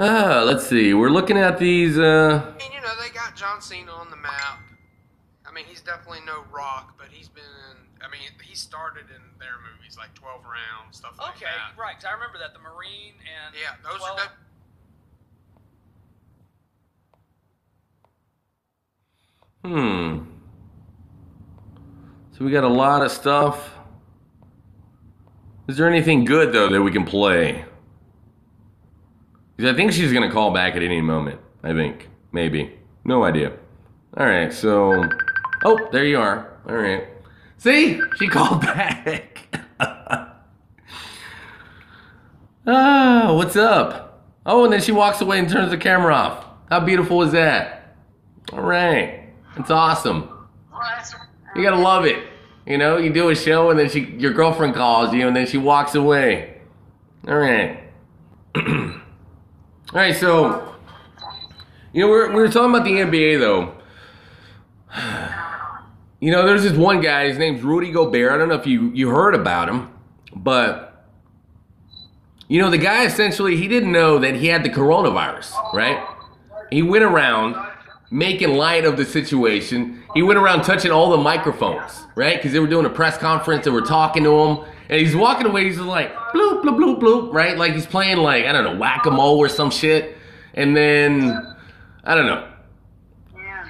Ah, 0.00 0.42
let's 0.44 0.66
see. 0.66 0.94
We're 0.94 1.10
looking 1.10 1.36
at 1.36 1.58
these. 1.58 1.98
Uh, 1.98 2.54
you 2.58 2.80
know, 2.80 2.88
they 3.00 3.09
got 3.30 3.38
John 3.38 3.60
Cena 3.60 3.92
on 3.92 4.10
the 4.10 4.16
map. 4.16 4.60
I 5.46 5.52
mean, 5.52 5.64
he's 5.66 5.80
definitely 5.80 6.20
no 6.26 6.44
rock, 6.52 6.94
but 6.98 7.08
he's 7.10 7.28
been 7.28 7.42
in. 7.70 7.76
I 8.04 8.10
mean, 8.10 8.20
he 8.42 8.54
started 8.54 9.04
in 9.14 9.22
their 9.38 9.56
movies, 9.72 9.96
like 9.96 10.14
12 10.14 10.42
rounds, 10.44 10.96
stuff 10.98 11.18
like 11.18 11.34
that. 11.34 11.36
Okay, 11.36 11.46
right. 11.76 11.78
right. 11.78 11.94
'cause 11.96 12.04
I 12.04 12.12
remember 12.12 12.38
that 12.38 12.52
the 12.54 12.60
Marine 12.60 13.14
and 13.20 13.54
Yeah, 13.54 13.76
those 13.82 13.98
12 13.98 14.18
are. 14.18 14.22
The, 14.24 14.30
Hmm. 19.62 20.24
So 22.32 22.44
we 22.44 22.50
got 22.50 22.64
a 22.64 22.68
lot 22.68 23.02
of 23.02 23.10
stuff. 23.12 23.76
Is 25.68 25.76
there 25.76 25.86
anything 25.88 26.24
good 26.24 26.52
though 26.52 26.68
that 26.68 26.80
we 26.80 26.90
can 26.90 27.04
play? 27.04 27.64
Because 29.56 29.72
I 29.72 29.76
think 29.76 29.92
she's 29.92 30.12
gonna 30.12 30.30
call 30.32 30.50
back 30.52 30.74
at 30.76 30.82
any 30.82 31.02
moment. 31.02 31.40
I 31.62 31.74
think 31.74 32.08
maybe. 32.32 32.79
No 33.04 33.24
idea. 33.24 33.52
All 34.16 34.26
right. 34.26 34.52
So, 34.52 35.08
oh, 35.64 35.88
there 35.92 36.04
you 36.04 36.18
are. 36.18 36.56
All 36.68 36.76
right. 36.76 37.08
See, 37.58 38.00
she 38.16 38.28
called 38.28 38.60
back. 38.62 39.48
ah, 42.66 43.34
what's 43.34 43.56
up? 43.56 44.24
Oh, 44.46 44.64
and 44.64 44.72
then 44.72 44.80
she 44.80 44.92
walks 44.92 45.20
away 45.20 45.38
and 45.38 45.48
turns 45.48 45.70
the 45.70 45.76
camera 45.76 46.14
off. 46.14 46.46
How 46.70 46.80
beautiful 46.80 47.22
is 47.22 47.32
that? 47.32 47.96
All 48.52 48.62
right. 48.62 49.28
It's 49.56 49.70
awesome. 49.70 50.28
You 51.54 51.62
gotta 51.62 51.80
love 51.80 52.06
it. 52.06 52.24
You 52.66 52.78
know, 52.78 52.96
you 52.96 53.12
do 53.12 53.28
a 53.30 53.34
show 53.34 53.70
and 53.70 53.78
then 53.78 53.90
she, 53.90 54.00
your 54.18 54.32
girlfriend 54.32 54.74
calls 54.74 55.12
you 55.12 55.26
and 55.26 55.36
then 55.36 55.46
she 55.46 55.58
walks 55.58 55.94
away. 55.94 56.60
All 57.26 57.36
right. 57.36 57.80
All 58.56 59.00
right, 59.92 60.14
so, 60.14 60.74
you 61.92 62.02
know, 62.02 62.08
we're, 62.08 62.28
we 62.28 62.36
were 62.36 62.48
talking 62.48 62.70
about 62.74 62.84
the 62.84 62.92
NBA 62.92 63.38
though. 63.40 63.74
You 66.20 66.30
know, 66.30 66.46
there's 66.46 66.62
this 66.62 66.76
one 66.76 67.00
guy, 67.00 67.28
his 67.28 67.38
name's 67.38 67.62
Rudy 67.62 67.90
Gobert. 67.90 68.30
I 68.30 68.36
don't 68.36 68.50
know 68.50 68.54
if 68.54 68.66
you, 68.66 68.90
you 68.92 69.08
heard 69.08 69.34
about 69.34 69.70
him, 69.70 69.90
but, 70.36 71.06
you 72.46 72.60
know, 72.60 72.68
the 72.68 72.76
guy 72.76 73.06
essentially, 73.06 73.56
he 73.56 73.68
didn't 73.68 73.90
know 73.90 74.18
that 74.18 74.34
he 74.34 74.48
had 74.48 74.62
the 74.62 74.68
coronavirus, 74.68 75.54
right? 75.72 76.06
He 76.70 76.82
went 76.82 77.04
around 77.04 77.56
making 78.10 78.54
light 78.54 78.84
of 78.84 78.96
the 78.98 79.04
situation. 79.06 80.02
He 80.14 80.22
went 80.22 80.38
around 80.38 80.62
touching 80.62 80.90
all 80.90 81.10
the 81.10 81.16
microphones, 81.16 82.06
right? 82.16 82.36
Because 82.36 82.52
they 82.52 82.58
were 82.58 82.66
doing 82.66 82.84
a 82.84 82.90
press 82.90 83.16
conference, 83.16 83.64
they 83.64 83.70
were 83.70 83.80
talking 83.80 84.24
to 84.24 84.30
him, 84.30 84.58
and 84.90 85.00
he's 85.00 85.16
walking 85.16 85.46
away. 85.46 85.64
He's 85.64 85.78
like 85.78 86.12
bloop 86.34 86.62
bloop 86.62 86.76
bloop 86.76 87.00
bloop, 87.00 87.32
right? 87.32 87.56
Like 87.56 87.72
he's 87.72 87.86
playing 87.86 88.18
like 88.18 88.44
I 88.44 88.52
don't 88.52 88.64
know 88.64 88.76
whack 88.76 89.06
a 89.06 89.10
mole 89.10 89.38
or 89.38 89.48
some 89.48 89.70
shit. 89.70 90.16
And 90.54 90.76
then 90.76 91.56
I 92.04 92.14
don't 92.14 92.26
know. 92.26 92.48
Yeah. 93.36 93.68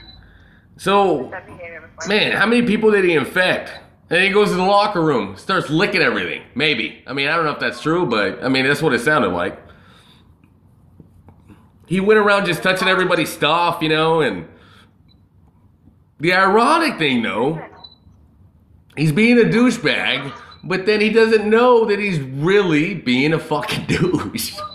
So 0.77 1.29
That 1.31 1.47
behavior 1.47 1.91
before. 1.97 2.09
man, 2.09 2.33
how 2.33 2.47
many 2.47 2.63
people 2.67 2.91
did 2.91 3.05
he 3.05 3.15
infect? 3.15 3.73
And 4.09 4.23
he 4.25 4.31
goes 4.31 4.49
to 4.51 4.57
the 4.57 4.63
locker 4.65 5.01
room, 5.03 5.37
starts 5.37 5.71
licking 5.71 6.01
everything. 6.01 6.43
Maybe. 6.55 7.03
I 7.07 7.13
mean, 7.13 7.29
I 7.29 7.37
don't 7.37 7.45
know 7.45 7.53
if 7.53 7.61
that's 7.61 7.81
true, 7.81 8.07
but 8.07 8.43
I 8.43 8.49
mean 8.49 8.67
that's 8.67 8.83
what 8.83 8.93
it 8.93 9.01
sounded 9.01 9.29
like. 9.31 9.59
He 11.87 12.01
went 12.01 12.19
around 12.19 12.47
just 12.47 12.63
touching 12.63 12.89
everybody's 12.89 13.31
stuff, 13.31 13.83
you 13.83 13.89
know, 13.89 14.21
and 14.21 14.47
the 16.21 16.33
ironic 16.35 16.99
thing 16.99 17.23
though, 17.23 17.61
he's 18.97 19.11
being 19.13 19.39
a 19.39 19.45
douchebag, 19.45 20.33
but 20.63 20.87
then 20.87 21.01
he 21.01 21.11
doesn't 21.11 21.49
know 21.49 21.85
that 21.87 21.99
he's 21.99 22.21
really 22.21 22.95
being 22.95 23.33
a 23.33 23.39
fucking 23.39 23.87
douche. 23.87 24.57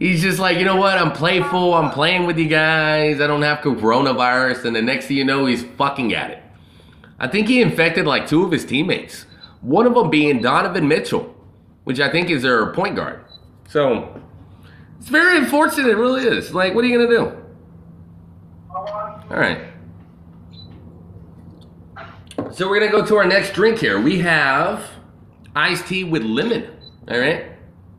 He's 0.00 0.22
just 0.22 0.38
like, 0.38 0.58
you 0.58 0.64
know 0.64 0.76
what? 0.76 0.96
I'm 0.96 1.12
playful. 1.12 1.74
I'm 1.74 1.90
playing 1.90 2.24
with 2.26 2.38
you 2.38 2.48
guys. 2.48 3.20
I 3.20 3.26
don't 3.26 3.42
have 3.42 3.58
coronavirus. 3.58 4.64
And 4.64 4.74
the 4.74 4.80
next 4.80 5.06
thing 5.06 5.18
you 5.18 5.24
know, 5.24 5.44
he's 5.44 5.62
fucking 5.62 6.14
at 6.14 6.30
it. 6.30 6.42
I 7.18 7.28
think 7.28 7.48
he 7.48 7.60
infected 7.60 8.06
like 8.06 8.26
two 8.26 8.42
of 8.42 8.50
his 8.50 8.64
teammates. 8.64 9.26
One 9.60 9.86
of 9.86 9.94
them 9.94 10.08
being 10.08 10.40
Donovan 10.40 10.88
Mitchell, 10.88 11.34
which 11.84 12.00
I 12.00 12.10
think 12.10 12.30
is 12.30 12.42
their 12.42 12.72
point 12.72 12.96
guard. 12.96 13.22
So 13.68 14.18
it's 14.98 15.10
very 15.10 15.36
unfortunate, 15.36 15.86
it 15.90 15.96
really 15.96 16.26
is. 16.26 16.54
Like, 16.54 16.74
what 16.74 16.82
are 16.82 16.88
you 16.88 16.98
gonna 16.98 17.10
do? 17.10 17.36
All 18.74 19.26
right. 19.28 19.66
So 22.52 22.70
we're 22.70 22.80
gonna 22.80 22.90
go 22.90 23.04
to 23.04 23.16
our 23.16 23.26
next 23.26 23.52
drink 23.52 23.78
here. 23.78 24.00
We 24.00 24.20
have 24.20 24.82
iced 25.54 25.88
tea 25.88 26.04
with 26.04 26.22
lemon. 26.22 26.70
All 27.06 27.18
right. 27.18 27.52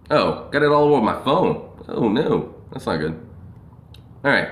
Oh, 0.09 0.49
got 0.49 0.63
it 0.63 0.71
all 0.71 0.95
over 0.95 1.01
my 1.01 1.23
phone. 1.23 1.70
Oh 1.91 2.07
no, 2.07 2.55
that's 2.71 2.85
not 2.85 2.97
good. 2.97 3.19
All 4.23 4.31
right. 4.31 4.49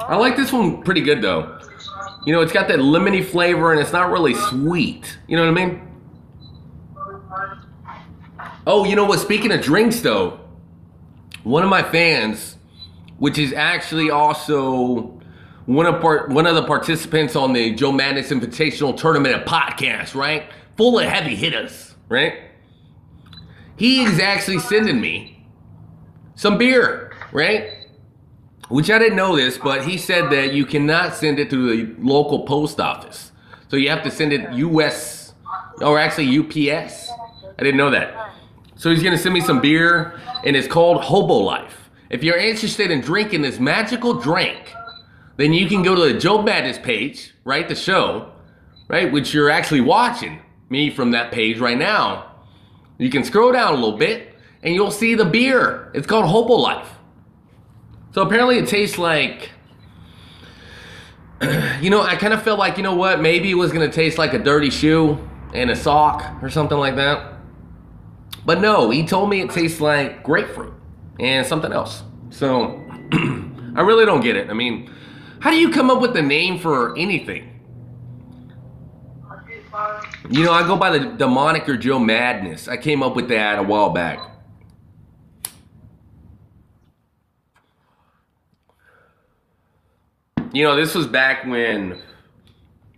I 0.00 0.16
like 0.16 0.36
this 0.36 0.52
one 0.52 0.82
pretty 0.82 1.00
good 1.00 1.20
though. 1.22 1.58
You 2.24 2.32
know, 2.32 2.40
it's 2.40 2.52
got 2.52 2.68
that 2.68 2.78
lemony 2.78 3.24
flavor 3.24 3.72
and 3.72 3.80
it's 3.80 3.92
not 3.92 4.10
really 4.10 4.34
sweet. 4.34 5.18
You 5.26 5.36
know 5.36 5.50
what 5.50 5.60
I 5.60 5.66
mean? 5.66 5.84
Oh, 8.66 8.84
you 8.84 8.96
know 8.96 9.06
what? 9.06 9.18
Speaking 9.18 9.50
of 9.50 9.60
drinks 9.60 10.00
though, 10.00 10.40
one 11.42 11.62
of 11.62 11.70
my 11.70 11.82
fans, 11.82 12.56
which 13.18 13.38
is 13.38 13.52
actually 13.52 14.10
also 14.10 15.20
one 15.66 15.86
of 15.86 16.00
part, 16.00 16.30
one 16.30 16.46
of 16.46 16.54
the 16.54 16.64
participants 16.64 17.34
on 17.34 17.52
the 17.52 17.74
Joe 17.74 17.92
Madness 17.92 18.30
Invitational 18.30 18.96
Tournament 18.96 19.46
podcast, 19.46 20.14
right? 20.14 20.44
Full 20.76 20.98
of 20.98 21.06
heavy 21.06 21.34
hitters, 21.34 21.94
right? 22.08 22.47
He 23.78 24.02
is 24.02 24.18
actually 24.18 24.58
sending 24.58 25.00
me 25.00 25.46
some 26.34 26.58
beer, 26.58 27.12
right? 27.32 27.70
Which 28.68 28.90
I 28.90 28.98
didn't 28.98 29.16
know 29.16 29.36
this, 29.36 29.56
but 29.56 29.86
he 29.86 29.96
said 29.96 30.30
that 30.30 30.52
you 30.52 30.66
cannot 30.66 31.14
send 31.14 31.38
it 31.38 31.48
to 31.50 31.76
the 31.76 31.94
local 32.02 32.44
post 32.44 32.80
office. 32.80 33.32
So 33.68 33.76
you 33.76 33.88
have 33.90 34.02
to 34.02 34.10
send 34.10 34.32
it 34.32 34.52
US 34.52 35.32
or 35.80 35.98
actually 35.98 36.36
UPS. 36.38 37.10
I 37.58 37.62
didn't 37.62 37.76
know 37.76 37.90
that. 37.90 38.32
So 38.76 38.90
he's 38.90 39.02
gonna 39.02 39.16
send 39.16 39.34
me 39.34 39.40
some 39.40 39.60
beer 39.60 40.20
and 40.44 40.56
it's 40.56 40.68
called 40.68 41.02
Hobo 41.02 41.34
Life. 41.34 41.90
If 42.10 42.24
you're 42.24 42.36
interested 42.36 42.90
in 42.90 43.00
drinking 43.00 43.42
this 43.42 43.60
magical 43.60 44.14
drink, 44.14 44.72
then 45.36 45.52
you 45.52 45.68
can 45.68 45.82
go 45.82 45.94
to 45.94 46.12
the 46.12 46.18
Joe 46.18 46.42
Madness 46.42 46.78
page, 46.78 47.32
right? 47.44 47.68
The 47.68 47.76
show, 47.76 48.32
right? 48.88 49.12
Which 49.12 49.32
you're 49.32 49.50
actually 49.50 49.82
watching 49.82 50.40
me 50.68 50.90
from 50.90 51.12
that 51.12 51.30
page 51.30 51.60
right 51.60 51.78
now. 51.78 52.27
You 52.98 53.10
can 53.10 53.24
scroll 53.24 53.52
down 53.52 53.72
a 53.72 53.76
little 53.76 53.96
bit 53.96 54.34
and 54.62 54.74
you'll 54.74 54.90
see 54.90 55.14
the 55.14 55.24
beer. 55.24 55.90
It's 55.94 56.06
called 56.06 56.26
Hobo 56.26 56.54
Life. 56.54 56.90
So 58.12 58.22
apparently 58.22 58.58
it 58.58 58.68
tastes 58.68 58.98
like, 58.98 59.50
you 61.80 61.90
know, 61.90 62.02
I 62.02 62.16
kind 62.16 62.34
of 62.34 62.42
felt 62.42 62.58
like, 62.58 62.76
you 62.76 62.82
know 62.82 62.94
what, 62.94 63.20
maybe 63.20 63.50
it 63.50 63.54
was 63.54 63.72
gonna 63.72 63.90
taste 63.90 64.18
like 64.18 64.34
a 64.34 64.38
dirty 64.38 64.70
shoe 64.70 65.16
and 65.54 65.70
a 65.70 65.76
sock 65.76 66.42
or 66.42 66.50
something 66.50 66.78
like 66.78 66.96
that. 66.96 67.34
But 68.44 68.60
no, 68.60 68.90
he 68.90 69.06
told 69.06 69.30
me 69.30 69.42
it 69.42 69.50
tastes 69.50 69.80
like 69.80 70.22
grapefruit 70.22 70.74
and 71.20 71.46
something 71.46 71.72
else. 71.72 72.02
So 72.30 72.84
I 73.12 73.82
really 73.82 74.04
don't 74.04 74.22
get 74.22 74.36
it. 74.36 74.50
I 74.50 74.54
mean, 74.54 74.90
how 75.40 75.50
do 75.50 75.56
you 75.56 75.70
come 75.70 75.90
up 75.90 76.00
with 76.00 76.14
the 76.14 76.22
name 76.22 76.58
for 76.58 76.96
anything? 76.98 77.57
You 80.30 80.44
know, 80.44 80.52
I 80.52 80.66
go 80.66 80.76
by 80.76 80.98
the, 80.98 81.08
the 81.16 81.26
moniker 81.26 81.76
Joe 81.76 81.98
Madness. 81.98 82.68
I 82.68 82.76
came 82.76 83.02
up 83.02 83.16
with 83.16 83.28
that 83.28 83.58
a 83.58 83.62
while 83.62 83.88
back. 83.90 84.20
You 90.52 90.64
know, 90.64 90.76
this 90.76 90.94
was 90.94 91.06
back 91.06 91.46
when 91.46 91.98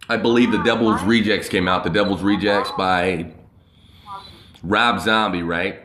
I 0.09 0.17
believe 0.17 0.51
the 0.51 0.63
Devil's 0.65 1.03
Rejects 1.05 1.49
came 1.49 1.69
out. 1.69 1.85
The 1.85 1.91
Devil's 1.91 2.23
Rejects 2.23 2.73
by 2.77 3.33
Rob 4.65 5.01
Zombie, 5.01 5.43
right? 5.43 5.83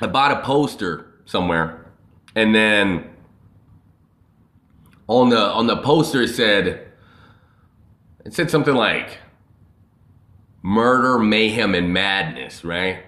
I 0.00 0.06
bought 0.06 0.30
a 0.30 0.40
poster 0.42 1.14
somewhere, 1.24 1.90
and 2.36 2.54
then 2.54 3.10
on 5.08 5.30
the 5.30 5.40
on 5.40 5.66
the 5.66 5.78
poster 5.78 6.22
it 6.22 6.28
said 6.28 6.92
it 8.24 8.32
said 8.32 8.50
something 8.50 8.74
like 8.74 9.18
murder, 10.62 11.18
mayhem, 11.18 11.74
and 11.74 11.92
madness, 11.92 12.64
right? 12.64 13.02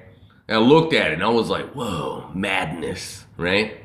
And 0.49 0.57
I 0.57 0.61
looked 0.61 0.93
at 0.93 1.09
it 1.09 1.15
and 1.15 1.23
I 1.23 1.29
was 1.29 1.49
like, 1.49 1.71
whoa, 1.73 2.31
madness, 2.35 3.25
right? 3.37 3.79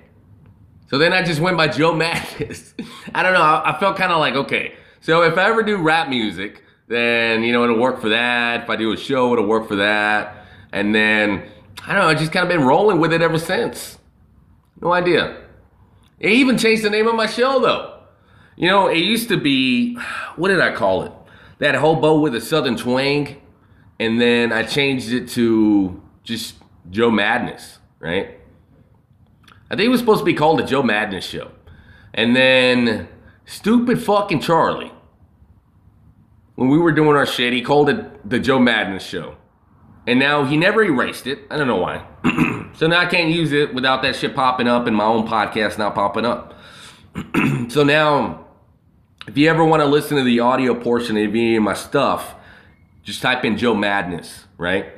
So 0.89 0.97
then 0.97 1.13
I 1.13 1.22
just 1.24 1.41
went 1.41 1.57
by 1.57 1.68
Joe 1.68 1.93
Madness. 1.95 2.74
I 3.13 3.24
don't 3.24 3.34
know. 3.34 3.41
I, 3.41 3.76
I 3.76 3.80
felt 3.80 3.97
kind 3.97 4.11
of 4.11 4.20
like, 4.20 4.36
okay, 4.36 4.76
so 5.01 5.24
if 5.24 5.38
I 5.38 5.49
ever 5.49 5.63
do 5.63 5.78
rap 5.78 6.09
music, 6.09 6.63
then, 6.88 7.43
you 7.43 7.51
know, 7.51 7.63
it'll 7.63 7.80
work 7.80 8.01
for 8.01 8.09
that. 8.09 8.63
If 8.63 8.70
I 8.70 8.76
do 8.78 8.93
a 8.93 8.97
show, 8.97 9.34
it'll 9.34 9.45
work 9.45 9.68
for 9.68 9.76
that. 9.78 10.45
And 10.72 10.95
then, 10.95 11.43
I 11.86 11.93
don't 11.93 12.01
know, 12.01 12.07
I've 12.07 12.20
just 12.20 12.32
kind 12.32 12.43
of 12.43 12.49
been 12.49 12.65
rolling 12.65 12.99
with 12.99 13.13
it 13.13 13.22
ever 13.22 13.38
since. 13.38 13.97
No 14.82 14.93
idea. 14.93 15.41
It 16.20 16.32
even 16.32 16.57
changed 16.57 16.84
the 16.84 16.89
name 16.89 17.07
of 17.07 17.15
my 17.15 17.28
show, 17.28 17.59
though. 17.59 17.99
You 18.55 18.68
know, 18.68 18.88
it 18.88 18.97
used 18.97 19.30
to 19.30 19.38
be, 19.38 19.95
what 20.36 20.49
did 20.49 20.61
I 20.61 20.74
call 20.74 21.03
it? 21.03 21.11
That 21.59 21.76
hobo 21.76 22.20
with 22.20 22.36
a 22.36 22.41
southern 22.41 22.78
twang. 22.78 23.41
And 23.99 24.21
then 24.21 24.51
I 24.51 24.63
changed 24.63 25.11
it 25.11 25.27
to 25.29 26.01
just 26.23 26.55
Joe 26.89 27.11
Madness, 27.11 27.79
right? 27.99 28.39
I 29.69 29.75
think 29.75 29.87
it 29.87 29.89
was 29.89 29.99
supposed 29.99 30.19
to 30.19 30.25
be 30.25 30.33
called 30.33 30.59
the 30.59 30.63
Joe 30.63 30.83
Madness 30.83 31.25
Show. 31.25 31.51
And 32.13 32.35
then 32.35 33.07
stupid 33.45 34.01
fucking 34.01 34.39
Charlie, 34.39 34.91
when 36.55 36.69
we 36.69 36.77
were 36.77 36.91
doing 36.91 37.15
our 37.15 37.25
shit, 37.25 37.53
he 37.53 37.61
called 37.61 37.89
it 37.89 38.29
the 38.29 38.39
Joe 38.39 38.59
Madness 38.59 39.03
Show. 39.03 39.35
And 40.07 40.19
now 40.19 40.45
he 40.45 40.57
never 40.57 40.83
erased 40.83 41.27
it. 41.27 41.39
I 41.51 41.57
don't 41.57 41.67
know 41.67 41.75
why. 41.75 42.05
so 42.75 42.87
now 42.87 42.99
I 42.99 43.05
can't 43.05 43.29
use 43.29 43.51
it 43.51 43.75
without 43.75 44.01
that 44.03 44.15
shit 44.15 44.33
popping 44.33 44.67
up 44.67 44.87
and 44.87 44.95
my 44.95 45.03
own 45.03 45.27
podcast 45.27 45.77
not 45.77 45.93
popping 45.93 46.25
up. 46.25 46.57
so 47.67 47.83
now, 47.83 48.47
if 49.27 49.37
you 49.37 49.49
ever 49.49 49.65
want 49.65 49.81
to 49.81 49.85
listen 49.85 50.17
to 50.17 50.23
the 50.23 50.39
audio 50.39 50.73
portion 50.73 51.17
of 51.17 51.29
any 51.29 51.57
of 51.57 51.63
my 51.63 51.73
stuff, 51.73 52.35
just 53.07 53.21
type 53.21 53.45
in 53.45 53.57
Joe 53.57 53.73
Madness, 53.73 54.47
right? 54.57 54.91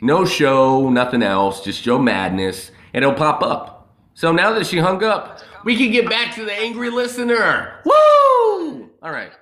No 0.00 0.24
show, 0.24 0.88
nothing 0.88 1.20
else, 1.20 1.64
just 1.64 1.82
Joe 1.82 1.98
Madness, 1.98 2.70
and 2.94 3.02
it'll 3.02 3.16
pop 3.16 3.42
up. 3.42 3.92
So 4.14 4.30
now 4.30 4.52
that 4.52 4.68
she 4.68 4.78
hung 4.78 5.02
up, 5.02 5.40
we 5.64 5.76
can 5.76 5.90
get 5.90 6.08
back 6.08 6.32
to 6.36 6.44
the 6.44 6.52
angry 6.52 6.90
listener. 6.90 7.80
Woo! 7.84 8.88
All 9.02 9.10
right. 9.10 9.32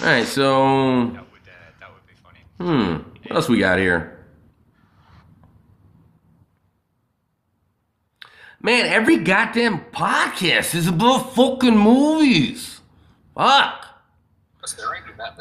All 0.00 0.06
right, 0.06 0.26
so. 0.26 1.16
Hmm. 2.58 2.96
What 3.28 3.36
else 3.36 3.48
we 3.48 3.60
got 3.60 3.78
here? 3.78 4.26
Man, 8.60 8.86
every 8.86 9.18
goddamn 9.18 9.78
podcast 9.92 10.74
is 10.74 10.88
about 10.88 11.36
fucking 11.36 11.78
movies. 11.78 12.80
Fuck. 13.36 13.86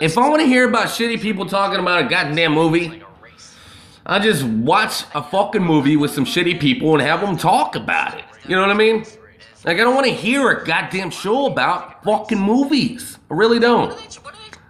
If 0.01 0.17
I 0.17 0.29
want 0.29 0.41
to 0.41 0.47
hear 0.47 0.67
about 0.67 0.87
shitty 0.87 1.21
people 1.21 1.45
talking 1.45 1.79
about 1.79 2.05
a 2.05 2.09
goddamn 2.09 2.53
movie, 2.53 3.03
I 4.05 4.19
just 4.19 4.43
watch 4.43 5.03
a 5.13 5.23
fucking 5.23 5.63
movie 5.63 5.97
with 5.97 6.11
some 6.11 6.25
shitty 6.25 6.59
people 6.59 6.93
and 6.93 7.01
have 7.01 7.21
them 7.21 7.37
talk 7.37 7.75
about 7.75 8.17
it. 8.17 8.25
You 8.47 8.55
know 8.55 8.61
what 8.61 8.69
I 8.69 8.75
mean? 8.75 9.05
Like, 9.63 9.77
I 9.77 9.79
don't 9.79 9.95
want 9.95 10.05
to 10.05 10.13
hear 10.13 10.51
a 10.51 10.63
goddamn 10.63 11.09
show 11.09 11.47
about 11.47 12.03
fucking 12.03 12.39
movies. 12.39 13.17
I 13.31 13.33
really 13.33 13.59
don't. 13.59 13.93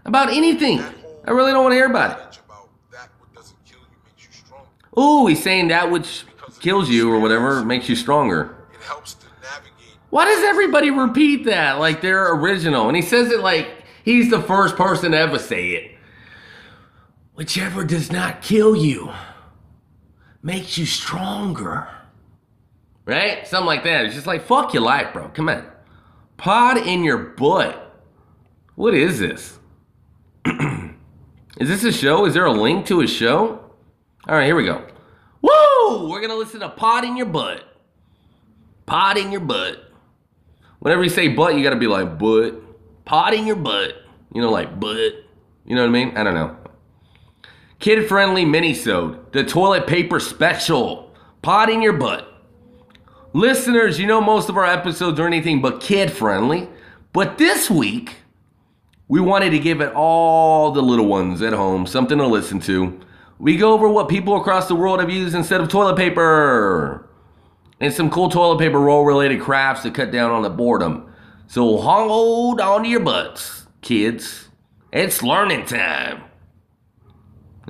About 0.05 0.29
anything. 0.29 0.81
I 1.25 1.31
really 1.31 1.51
don't 1.51 1.63
want 1.63 1.73
to 1.73 1.75
hear 1.75 1.89
about 1.89 2.19
it. 2.19 2.39
Ooh, 4.97 5.27
he's 5.27 5.43
saying 5.43 5.67
that 5.67 5.91
which 5.91 6.23
kills 6.61 6.89
you 6.89 7.11
or 7.11 7.19
whatever 7.19 7.65
makes 7.65 7.89
you 7.89 7.95
stronger. 7.95 8.55
Why 10.09 10.23
does 10.23 10.43
everybody 10.45 10.91
repeat 10.91 11.43
that 11.45 11.79
like 11.79 11.99
they're 11.99 12.33
original? 12.33 12.87
And 12.87 12.95
he 12.95 13.01
says 13.01 13.31
it 13.31 13.41
like 13.41 13.83
he's 14.05 14.29
the 14.29 14.41
first 14.41 14.77
person 14.77 15.11
to 15.11 15.17
ever 15.17 15.37
say 15.37 15.71
it. 15.71 15.91
Whichever 17.35 17.83
does 17.83 18.09
not 18.09 18.41
kill 18.41 18.77
you 18.77 19.11
makes 20.41 20.77
you 20.77 20.85
stronger. 20.85 21.89
Right? 23.03 23.45
Something 23.45 23.65
like 23.65 23.83
that. 23.83 24.05
It's 24.05 24.15
just 24.15 24.27
like, 24.27 24.43
fuck 24.45 24.73
your 24.73 24.83
life, 24.83 25.11
bro. 25.11 25.27
Come 25.29 25.49
on. 25.49 25.65
Pod 26.37 26.77
in 26.77 27.03
your 27.03 27.17
butt. 27.17 27.81
What 28.75 28.93
is 28.93 29.19
this? 29.19 29.59
is 31.59 31.67
this 31.67 31.83
a 31.83 31.91
show? 31.91 32.25
Is 32.25 32.33
there 32.33 32.45
a 32.45 32.51
link 32.51 32.85
to 32.87 33.01
a 33.01 33.07
show? 33.07 33.59
All 34.27 34.35
right, 34.35 34.45
here 34.45 34.55
we 34.55 34.65
go. 34.65 34.85
Woo! 35.41 36.09
We're 36.09 36.19
going 36.19 36.31
to 36.31 36.37
listen 36.37 36.61
to 36.61 36.69
Pod 36.69 37.03
in 37.03 37.15
your 37.15 37.27
butt. 37.27 37.63
Pod 38.85 39.17
in 39.17 39.31
your 39.31 39.41
butt. 39.41 39.91
Whenever 40.79 41.03
you 41.03 41.09
say 41.09 41.27
butt, 41.27 41.55
you 41.55 41.63
got 41.63 41.71
to 41.71 41.75
be 41.75 41.87
like, 41.87 42.17
butt. 42.17 42.61
Pod 43.05 43.33
in 43.33 43.47
your 43.47 43.55
butt. 43.55 43.93
You 44.33 44.41
know, 44.41 44.51
like 44.51 44.79
butt. 44.79 45.13
You 45.65 45.75
know 45.75 45.81
what 45.81 45.89
I 45.89 45.91
mean? 45.91 46.17
I 46.17 46.23
don't 46.23 46.33
know. 46.33 46.57
Kid 47.79 48.07
friendly 48.07 48.45
mini 48.45 48.73
minisode. 48.73 49.31
The 49.31 49.43
toilet 49.43 49.87
paper 49.87 50.19
special. 50.19 51.13
Pod 51.41 51.69
in 51.69 51.81
your 51.81 51.93
butt. 51.93 52.31
Listeners, 53.33 53.99
you 53.99 54.07
know 54.07 54.21
most 54.21 54.49
of 54.49 54.57
our 54.57 54.65
episodes 54.65 55.19
are 55.19 55.27
anything 55.27 55.61
but 55.61 55.81
kid 55.81 56.11
friendly. 56.11 56.69
But 57.13 57.37
this 57.37 57.69
week, 57.69 58.15
we 59.07 59.19
wanted 59.19 59.51
to 59.51 59.59
give 59.59 59.81
it 59.81 59.93
all 59.93 60.71
the 60.71 60.81
little 60.81 61.05
ones 61.05 61.41
at 61.41 61.53
home 61.53 61.85
something 61.85 62.17
to 62.17 62.25
listen 62.25 62.59
to. 62.61 62.99
We 63.37 63.57
go 63.57 63.73
over 63.73 63.89
what 63.89 64.07
people 64.07 64.37
across 64.37 64.67
the 64.67 64.75
world 64.75 64.99
have 64.99 65.09
used 65.09 65.35
instead 65.35 65.59
of 65.61 65.67
toilet 65.67 65.97
paper 65.97 67.07
and 67.79 67.93
some 67.93 68.09
cool 68.09 68.29
toilet 68.29 68.59
paper 68.59 68.79
roll 68.79 69.05
related 69.05 69.41
crafts 69.41 69.83
to 69.83 69.91
cut 69.91 70.11
down 70.11 70.31
on 70.31 70.41
the 70.41 70.49
boredom. 70.49 71.11
So 71.47 71.77
hold 71.77 72.59
on 72.59 72.83
to 72.83 72.89
your 72.89 72.99
butts, 73.01 73.67
kids. 73.81 74.49
It's 74.91 75.21
learning 75.23 75.65
time. 75.65 76.23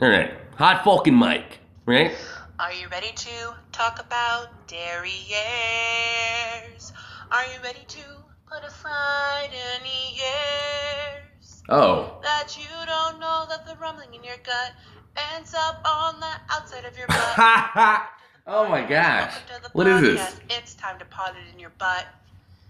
All 0.02 0.10
right, 0.10 0.34
hot 0.58 0.84
fucking 0.84 1.18
mic, 1.18 1.60
right? 1.86 2.12
Are 2.60 2.74
you 2.74 2.88
ready 2.90 3.12
to 3.14 3.54
talk 3.72 4.00
about 4.00 4.68
derrieres? 4.68 5.04
Are 7.32 7.44
you 7.46 7.60
ready 7.64 7.84
to 7.88 8.00
put 8.50 8.64
aside 8.64 9.50
any 9.80 10.16
years 10.16 11.64
Oh, 11.70 12.20
that 12.24 12.56
you 12.58 12.68
don't 12.86 13.20
know 13.20 13.46
that 13.50 13.66
the 13.68 13.76
rumbling 13.76 14.14
in 14.14 14.24
your 14.24 14.38
gut 14.44 14.72
ends 15.34 15.54
up 15.58 15.82
on 15.86 16.20
the 16.20 16.32
outside 16.52 16.86
of 16.86 16.98
your 16.98 17.08
butt? 17.08 18.04
oh 18.48 18.68
my 18.70 18.82
gosh. 18.88 19.34
Welcome 19.34 19.56
to 19.56 19.62
the 19.64 19.70
What 19.74 19.88
is 19.88 20.02
this? 20.02 20.40
It's 20.50 20.76
time 20.76 20.98
to 21.00 21.06
pot 21.06 21.36
it 21.36 21.54
in 21.54 21.60
your 21.60 21.72
butt. 21.78 22.06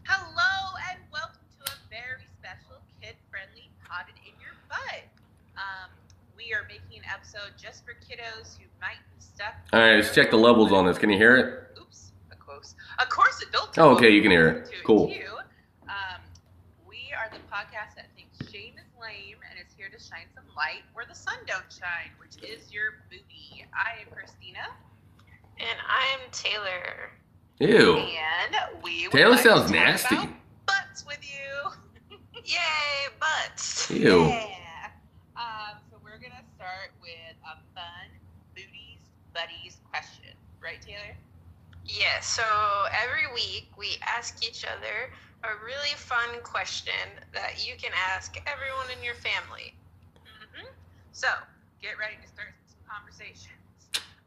Hello 0.06 0.78
and 0.92 1.00
welcome 1.12 1.42
to 1.58 1.66
a 1.66 1.76
very 1.90 2.22
special 2.38 2.78
kid-friendly 3.02 3.70
potted 3.82 4.14
in 4.22 4.38
your 4.38 4.54
butt. 4.70 5.02
Um, 5.58 5.90
we 6.38 6.54
are 6.54 6.62
making 6.70 7.02
an 7.02 7.10
episode 7.10 7.58
just 7.58 7.84
for 7.84 7.94
kiddos 7.94 8.54
who 8.58 8.70
might 8.80 9.02
be 9.10 9.18
stuck. 9.18 9.56
All 9.74 9.80
right, 9.80 9.96
let's 9.96 10.14
check 10.14 10.30
the 10.30 10.38
levels 10.38 10.72
on 10.72 10.86
this. 10.86 11.00
Can 11.00 11.10
you 11.10 11.18
hear 11.18 11.36
it? 11.38 11.82
Oops, 11.82 12.12
of 12.32 12.38
course, 12.38 12.76
of 13.00 13.10
course, 13.10 13.42
adults. 13.50 13.80
Oh, 13.80 13.96
okay, 13.96 14.12
you 14.12 14.22
can 14.22 14.30
hear 14.30 14.48
it. 14.48 14.72
Cool. 14.86 15.10
Too. 15.10 15.38
Um, 15.90 16.22
we 16.88 17.10
are 17.18 17.30
the 17.34 17.42
podcast 17.50 17.98
that 17.98 18.06
thinks 18.16 18.38
shame 18.54 18.78
is 18.78 18.86
lame 19.02 19.42
and 19.50 19.58
is 19.58 19.74
here 19.76 19.90
to 19.90 19.98
shine 19.98 20.30
some 20.36 20.46
light 20.56 20.86
where 20.94 21.06
the 21.10 21.16
sun 21.18 21.42
don't 21.48 21.66
shine, 21.74 22.14
which 22.22 22.38
is 22.48 22.72
your 22.72 23.02
booty. 23.10 23.66
I 23.74 24.06
am 24.06 24.14
Christina. 24.14 24.70
And 25.58 25.80
I 25.82 26.14
am 26.14 26.30
Taylor. 26.32 27.10
Ew. 27.60 27.98
And 27.98 28.56
we 28.84 29.08
would 29.08 29.12
Taylor 29.14 29.32
like 29.32 29.44
to 29.44 29.50
sounds 29.50 29.72
talk 29.72 29.72
nasty. 29.72 30.16
about 30.16 30.30
butts 30.66 31.06
with 31.08 31.20
you. 31.24 32.18
Yay, 32.44 33.08
butts. 33.20 33.90
Ew. 33.90 34.26
Yeah. 34.28 34.90
Um, 35.38 35.80
so 35.90 35.98
we're 36.04 36.18
gonna 36.18 36.44
start 36.56 36.92
with 37.02 37.36
a 37.46 37.56
fun 37.74 38.08
booties 38.56 39.00
buddies 39.34 39.80
question, 39.90 40.34
right, 40.62 40.82
Taylor? 40.82 41.16
Yeah. 41.86 42.20
so 42.20 42.44
every 42.92 43.32
week 43.34 43.70
we 43.78 43.98
ask 44.06 44.46
each 44.46 44.66
other 44.66 45.12
a 45.44 45.64
really 45.64 45.94
fun 45.96 46.42
question 46.44 46.94
that 47.34 47.66
you 47.66 47.76
can 47.78 47.92
ask 48.12 48.36
everyone 48.48 48.88
in 48.98 49.04
your 49.04 49.14
family. 49.16 49.74
Mm-hmm. 50.18 50.66
So 51.12 51.28
get 51.82 51.98
ready 52.00 52.16
to 52.22 52.28
start 52.28 52.50
some 52.68 52.80
conversations. 52.90 53.48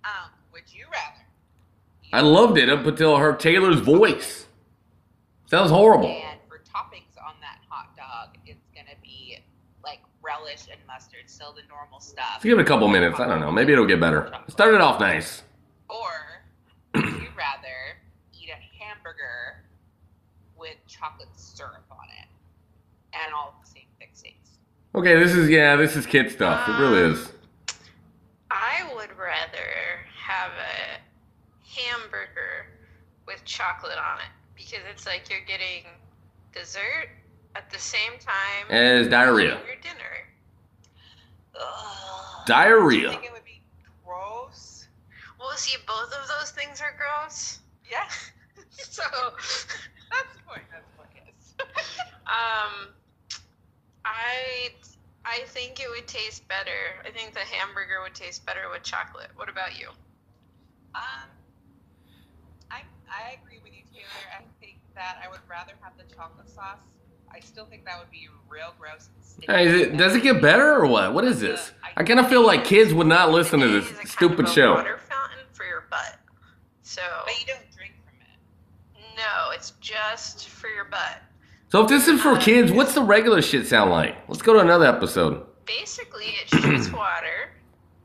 Um, 0.04 0.30
would 0.52 0.72
you 0.72 0.86
rather? 0.92 1.27
I 2.12 2.20
loved 2.20 2.56
it 2.56 2.70
up 2.70 2.86
until 2.86 3.16
her 3.16 3.34
Taylor's 3.34 3.80
voice. 3.80 4.46
Sounds 5.46 5.70
horrible. 5.70 6.08
And 6.08 6.38
for 6.48 6.58
toppings 6.58 7.16
on 7.22 7.34
that 7.40 7.58
hot 7.68 7.96
dog, 7.96 8.36
it's 8.46 8.66
gonna 8.74 8.96
be 9.02 9.38
like 9.84 10.00
relish 10.22 10.66
and 10.70 10.80
mustard, 10.86 11.22
still 11.26 11.52
the 11.52 11.62
normal 11.68 12.00
stuff. 12.00 12.24
Let's 12.34 12.44
give 12.44 12.58
it 12.58 12.62
a 12.62 12.64
couple 12.64 12.88
minutes. 12.88 13.20
I 13.20 13.26
don't 13.26 13.40
know. 13.40 13.50
Maybe 13.50 13.72
it'll 13.72 13.86
get 13.86 14.00
better. 14.00 14.32
Start 14.48 14.74
it 14.74 14.80
off 14.80 15.00
nice. 15.00 15.42
Or 15.88 16.42
would 16.94 17.04
you 17.04 17.10
rather 17.36 17.96
eat 18.34 18.50
a 18.50 18.82
hamburger 18.84 19.64
with 20.58 20.76
chocolate 20.86 21.28
syrup 21.34 21.84
on 21.90 22.06
it 22.20 22.28
and 23.12 23.34
all 23.34 23.58
the 23.62 23.68
same 23.68 23.86
fixings? 23.98 24.58
Okay, 24.94 25.18
this 25.18 25.34
is 25.34 25.48
yeah, 25.50 25.76
this 25.76 25.96
is 25.96 26.06
kid 26.06 26.30
stuff. 26.30 26.68
It 26.68 26.72
really 26.72 27.04
um, 27.04 27.12
is. 27.12 27.32
I 28.50 28.90
would 28.94 29.16
rather 29.16 30.04
have 30.14 30.52
a 30.52 31.07
hamburger 31.78 32.66
with 33.26 33.44
chocolate 33.44 33.98
on 33.98 34.18
it 34.18 34.32
because 34.56 34.80
it's 34.90 35.06
like 35.06 35.30
you're 35.30 35.44
getting 35.46 35.84
dessert 36.52 37.08
at 37.54 37.70
the 37.70 37.78
same 37.78 38.12
time 38.20 38.70
As 38.70 39.08
diarrhea. 39.08 39.56
as 39.58 39.66
your 39.66 39.76
dinner. 39.82 40.28
Diarrhea. 42.46 43.10
think 43.10 43.24
it 43.24 43.32
would 43.32 43.44
be 43.44 43.60
Gross. 44.04 44.88
Well, 45.38 45.50
see, 45.56 45.76
both 45.86 46.12
of 46.12 46.28
those 46.28 46.50
things 46.52 46.80
are 46.80 46.94
gross. 46.96 47.58
Yeah. 47.90 48.08
so 48.70 49.02
that's 49.02 50.32
the 50.34 50.42
point. 50.46 50.62
That's 50.72 50.86
the 50.86 50.96
point. 50.98 51.10
Yes. 51.16 51.96
Um, 52.28 52.88
I 54.04 54.68
I 55.24 55.40
think 55.46 55.80
it 55.80 55.88
would 55.88 56.06
taste 56.06 56.46
better. 56.46 57.00
I 57.06 57.10
think 57.10 57.32
the 57.32 57.40
hamburger 57.40 58.02
would 58.02 58.14
taste 58.14 58.44
better 58.44 58.68
with 58.70 58.82
chocolate. 58.82 59.30
What 59.34 59.48
about 59.48 59.78
you? 59.80 59.88
Um, 60.94 61.28
I 63.10 63.30
I 63.30 63.38
agree 63.42 63.60
with 63.62 63.72
you, 63.72 63.82
Taylor. 63.92 64.06
I 64.36 64.42
think 64.60 64.78
that 64.94 65.18
I 65.24 65.28
would 65.28 65.40
rather 65.48 65.72
have 65.80 65.92
the 65.96 66.04
chocolate 66.14 66.48
sauce. 66.48 66.80
I 67.32 67.40
still 67.40 67.66
think 67.66 67.84
that 67.84 67.98
would 67.98 68.10
be 68.10 68.28
real 68.48 68.74
gross. 68.78 69.10
And 69.14 69.24
sticky. 69.24 69.52
Hey, 69.52 69.66
is 69.66 69.74
it, 69.74 69.96
does 69.96 70.14
it 70.16 70.22
get 70.22 70.40
better 70.40 70.74
or 70.74 70.86
what? 70.86 71.12
What 71.12 71.24
is 71.24 71.40
this? 71.40 71.72
I 71.96 72.02
kind 72.04 72.20
of 72.20 72.28
feel 72.28 72.44
like 72.46 72.64
kids 72.64 72.94
would 72.94 73.06
not 73.06 73.30
listen 73.30 73.60
to 73.60 73.68
this 73.68 74.10
stupid 74.10 74.48
show. 74.48 74.74
Water 74.74 74.98
fountain 75.08 75.46
for 75.52 75.64
your 75.64 75.84
butt. 75.90 76.18
So. 76.82 77.02
But 77.24 77.38
you 77.40 77.46
don't 77.46 77.70
drink 77.76 77.94
from 78.04 78.14
it. 78.20 79.16
No, 79.16 79.50
it's 79.54 79.72
just 79.80 80.48
for 80.48 80.68
your 80.68 80.84
butt. 80.86 81.22
So 81.70 81.82
if 81.82 81.88
this 81.88 82.08
is 82.08 82.20
for 82.20 82.30
um, 82.30 82.40
kids, 82.40 82.72
what's 82.72 82.94
the 82.94 83.02
regular 83.02 83.42
shit 83.42 83.66
sound 83.66 83.90
like? 83.90 84.16
Let's 84.26 84.40
go 84.40 84.54
to 84.54 84.60
another 84.60 84.86
episode. 84.86 85.44
Basically, 85.66 86.34
it 86.42 86.48
shoots 86.48 86.88
water 86.92 87.50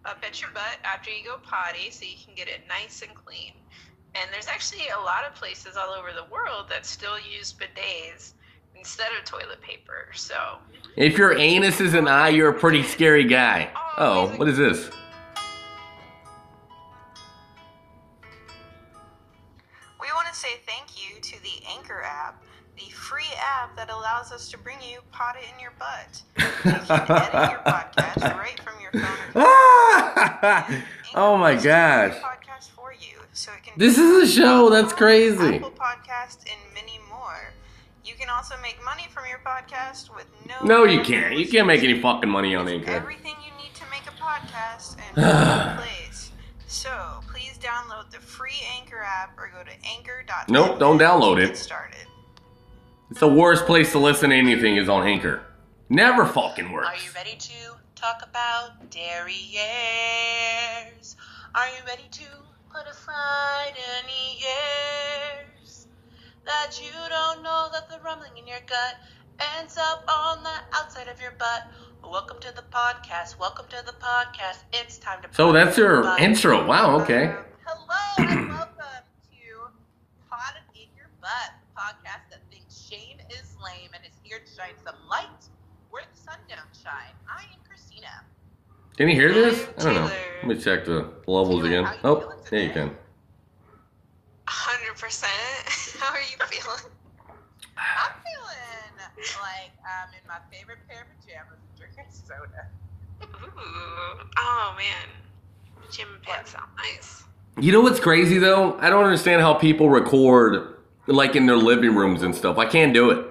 up 0.04 0.22
at 0.28 0.41
your 0.41 0.51
butt 0.51 0.80
after 0.84 1.10
you 1.12 1.24
go 1.24 1.38
potty, 1.38 1.89
so 1.89 2.04
you 2.04 2.18
can 2.24 2.36
get 2.36 2.49
it 2.49 2.62
nice 2.68 3.01
and 3.01 3.16
clean. 3.16 3.54
And 4.16 4.30
there's 4.32 4.47
actually 4.47 4.88
a 4.95 4.99
lot 4.99 5.26
of 5.26 5.34
places 5.36 5.76
all 5.76 5.89
over 5.89 6.09
the 6.14 6.32
world 6.32 6.68
that 6.70 6.86
still 6.86 7.18
use 7.20 7.53
bidets 7.53 8.34
instead 8.78 9.07
of 9.18 9.26
toilet 9.26 9.61
paper. 9.61 10.07
So 10.14 10.57
If 10.95 11.18
your 11.18 11.38
anus 11.38 11.82
is 11.82 11.93
an 11.93 12.07
eye, 12.07 12.30
you're 12.30 12.49
a 12.49 12.53
pretty 12.59 12.84
scary 12.84 13.24
guy. 13.26 13.72
Oh, 13.97 14.32
oh 14.32 14.38
what 14.38 14.47
is 14.47 14.57
this? 14.57 14.89
We 20.00 20.08
want 20.13 20.28
to 20.32 20.36
say 20.36 20.50
thank 20.67 20.89
you 20.97 21.20
to 21.21 21.43
the 21.43 21.66
Anchor 21.78 22.01
app, 22.04 22.43
the 22.78 22.92
free 22.92 23.24
app 23.39 23.75
that 23.78 23.89
allows 23.89 24.32
us 24.32 24.50
to 24.51 24.58
bring 24.58 24.78
you 24.82 25.00
Pot 25.12 25.36
It 25.37 25.46
in 25.54 25.59
Your 25.59 25.74
Butt. 25.79 26.21
You 26.37 26.43
can 26.62 27.12
edit 27.12 27.51
your 27.51 27.62
podcast 27.66 28.37
right 28.37 28.59
from 28.59 28.74
your 28.82 28.92
phone 28.92 29.17
or 29.36 30.83
oh 31.16 31.37
my 31.37 31.55
gosh. 31.55 32.16
Podcast 33.47 33.51
for 33.51 33.51
you, 33.51 33.51
so 33.51 33.51
it 33.51 33.63
can 33.63 33.74
This 33.78 33.97
is 33.97 34.29
a 34.29 34.32
show. 34.32 34.70
That's 34.70 34.93
crazy. 34.93 35.55
Apple 35.55 35.71
Podcast 35.71 36.39
and 36.39 36.74
many 36.74 36.99
more. 37.09 37.53
You 38.05 38.13
can 38.20 38.29
also 38.29 38.55
make 38.61 38.78
money 38.83 39.07
from 39.09 39.24
your 39.29 39.39
podcast 39.39 40.13
with 40.15 40.28
no. 40.47 40.65
No, 40.65 40.83
you 40.83 41.01
can't. 41.01 41.37
You 41.37 41.47
can't 41.47 41.67
make 41.67 41.83
any 41.83 42.01
fucking 42.01 42.29
money 42.29 42.55
on 42.55 42.67
Anchor. 42.67 42.91
Everything 42.91 43.36
you 43.45 43.51
need 43.63 43.74
to 43.75 43.83
make 43.91 44.03
a 44.07 44.11
podcast 44.21 44.97
in 44.97 45.21
one 45.21 45.78
place. 45.78 46.32
So 46.67 47.21
please 47.32 47.57
download 47.59 48.11
the 48.11 48.20
free 48.20 48.61
Anchor 48.78 49.01
app 49.01 49.37
or 49.37 49.49
go 49.53 49.63
to 49.63 49.71
anchor.fm. 49.87 50.49
Nope, 50.49 50.79
don't 50.79 50.97
download 50.97 51.41
it. 51.41 51.47
Get 51.47 51.57
started. 51.57 52.07
It's 53.11 53.20
the 53.20 53.28
worst 53.28 53.65
place 53.65 53.91
to 53.91 53.99
listen 53.99 54.32
to 54.32 54.36
anything 54.36 54.78
is 54.78 54.89
on 54.89 55.05
Anchor. 55.07 55.43
Never 55.89 56.25
fucking 56.25 56.71
works. 56.71 56.87
Are 56.87 56.95
you 56.95 57.11
ready 57.15 57.36
to 57.37 57.75
talk 57.95 58.24
about 58.24 58.89
derrieres? 58.89 59.45
Are 61.55 61.67
you 61.67 61.83
ready 61.86 62.07
to 62.11 62.24
put 62.74 62.87
aside 62.87 63.74
any 64.01 64.41
years 64.41 65.86
that 66.43 66.82
you 66.82 66.89
don't 67.08 67.43
know 67.43 67.70
that 67.71 67.87
the 67.87 68.00
rumbling 68.04 68.32
in 68.36 68.47
your 68.47 68.62
gut 68.66 68.95
ends 69.59 69.78
up 69.78 70.04
on 70.09 70.41
the 70.41 70.58
outside 70.74 71.08
of 71.08 71.21
your 71.21 71.33
butt? 71.37 71.67
Welcome 72.04 72.37
to 72.41 72.51
the 72.55 72.63
podcast. 72.74 73.37
Welcome 73.39 73.67
to 73.70 73.86
the 73.86 73.93
podcast. 73.93 74.63
It's 74.74 74.97
time 74.97 75.21
to. 75.21 75.29
So 75.33 75.51
that's 75.51 75.78
your 75.78 76.01
Bye. 76.01 76.17
intro. 76.21 76.66
Wow, 76.66 77.00
okay. 77.01 77.36
Hello 77.63 78.28
and 78.28 78.50
welcome 78.50 78.74
to 78.75 79.71
Pod 80.28 80.55
in 80.74 80.89
Your 80.97 81.09
Butt, 81.21 81.54
the 81.62 81.79
podcast 81.79 82.25
that 82.32 82.41
thinks 82.50 82.87
shame 82.89 83.17
is 83.29 83.55
lame 83.63 83.91
and 83.93 84.04
is 84.04 84.17
here 84.24 84.39
to 84.39 84.50
shine 84.51 84.74
some 84.83 84.97
light 85.08 85.45
where 85.91 86.04
the 86.12 86.20
sun 86.20 86.39
don't 86.50 86.59
shine. 86.74 87.13
I 87.29 87.43
am 87.43 87.59
Christina. 87.70 88.09
Can 88.97 89.09
you 89.09 89.15
hear 89.15 89.33
this? 89.33 89.67
I 89.79 89.83
don't 89.83 89.95
know. 89.95 90.11
Let 90.43 90.47
me 90.47 90.55
check 90.55 90.86
the 90.86 91.09
levels 91.25 91.63
again. 91.63 91.87
Oh, 92.03 92.32
there 92.49 92.63
you 92.63 92.70
can. 92.70 92.91
100%. 94.47 95.24
How 95.99 96.13
are 96.13 96.20
you 96.20 96.37
feeling? 96.47 96.91
I'm 97.75 98.11
feeling 98.21 99.41
like 99.41 99.71
I'm 99.82 100.13
in 100.13 100.28
my 100.28 100.37
favorite 100.51 100.78
pair 100.87 101.01
of 101.01 101.07
pajamas 101.25 101.59
and 101.59 101.78
drinking 101.78 102.11
soda. 102.11 102.67
Ooh. 103.24 104.28
Oh 104.37 104.75
man. 104.78 105.07
Gym 105.91 106.07
pants 106.21 106.51
sound 106.51 106.70
nice. 106.78 107.24
You 107.59 107.71
know 107.71 107.82
what's 107.82 107.99
crazy 107.99 108.37
though? 108.37 108.78
I 108.79 108.89
don't 108.89 109.03
understand 109.03 109.41
how 109.41 109.55
people 109.55 109.89
record 109.89 110.75
like 111.07 111.36
in 111.36 111.47
their 111.47 111.57
living 111.57 111.95
rooms 111.95 112.21
and 112.21 112.36
stuff. 112.36 112.57
I 112.59 112.65
can't 112.65 112.93
do 112.93 113.09
it. 113.09 113.28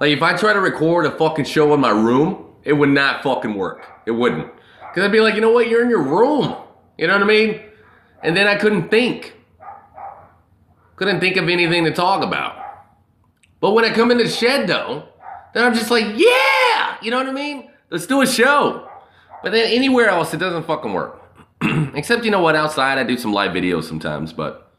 Like 0.00 0.10
if 0.10 0.22
I 0.22 0.34
try 0.36 0.54
to 0.54 0.60
record 0.60 1.04
a 1.04 1.10
fucking 1.10 1.44
show 1.44 1.74
in 1.74 1.80
my 1.80 1.90
room, 1.90 2.45
it 2.66 2.72
would 2.72 2.88
not 2.88 3.22
fucking 3.22 3.54
work. 3.54 3.86
It 4.06 4.10
wouldn't. 4.10 4.52
Cause 4.92 5.04
I'd 5.04 5.12
be 5.12 5.20
like, 5.20 5.36
you 5.36 5.40
know 5.40 5.52
what? 5.52 5.68
You're 5.68 5.82
in 5.82 5.88
your 5.88 6.02
room. 6.02 6.56
You 6.98 7.06
know 7.06 7.12
what 7.14 7.22
I 7.22 7.26
mean? 7.26 7.62
And 8.22 8.36
then 8.36 8.48
I 8.48 8.56
couldn't 8.56 8.88
think. 8.88 9.36
Couldn't 10.96 11.20
think 11.20 11.36
of 11.36 11.48
anything 11.48 11.84
to 11.84 11.92
talk 11.92 12.24
about. 12.24 12.56
But 13.60 13.72
when 13.72 13.84
I 13.84 13.94
come 13.94 14.10
in 14.10 14.18
the 14.18 14.28
shed 14.28 14.66
though, 14.66 15.08
then 15.54 15.64
I'm 15.64 15.74
just 15.74 15.90
like, 15.90 16.06
yeah! 16.16 16.96
You 17.00 17.12
know 17.12 17.18
what 17.18 17.28
I 17.28 17.32
mean? 17.32 17.70
Let's 17.88 18.06
do 18.06 18.20
a 18.20 18.26
show. 18.26 18.88
But 19.44 19.52
then 19.52 19.70
anywhere 19.70 20.08
else, 20.08 20.34
it 20.34 20.38
doesn't 20.38 20.66
fucking 20.66 20.92
work. 20.92 21.22
Except, 21.94 22.24
you 22.24 22.32
know 22.32 22.40
what? 22.40 22.56
Outside, 22.56 22.98
I 22.98 23.04
do 23.04 23.16
some 23.16 23.32
live 23.32 23.52
videos 23.52 23.84
sometimes, 23.84 24.32
but 24.32 24.72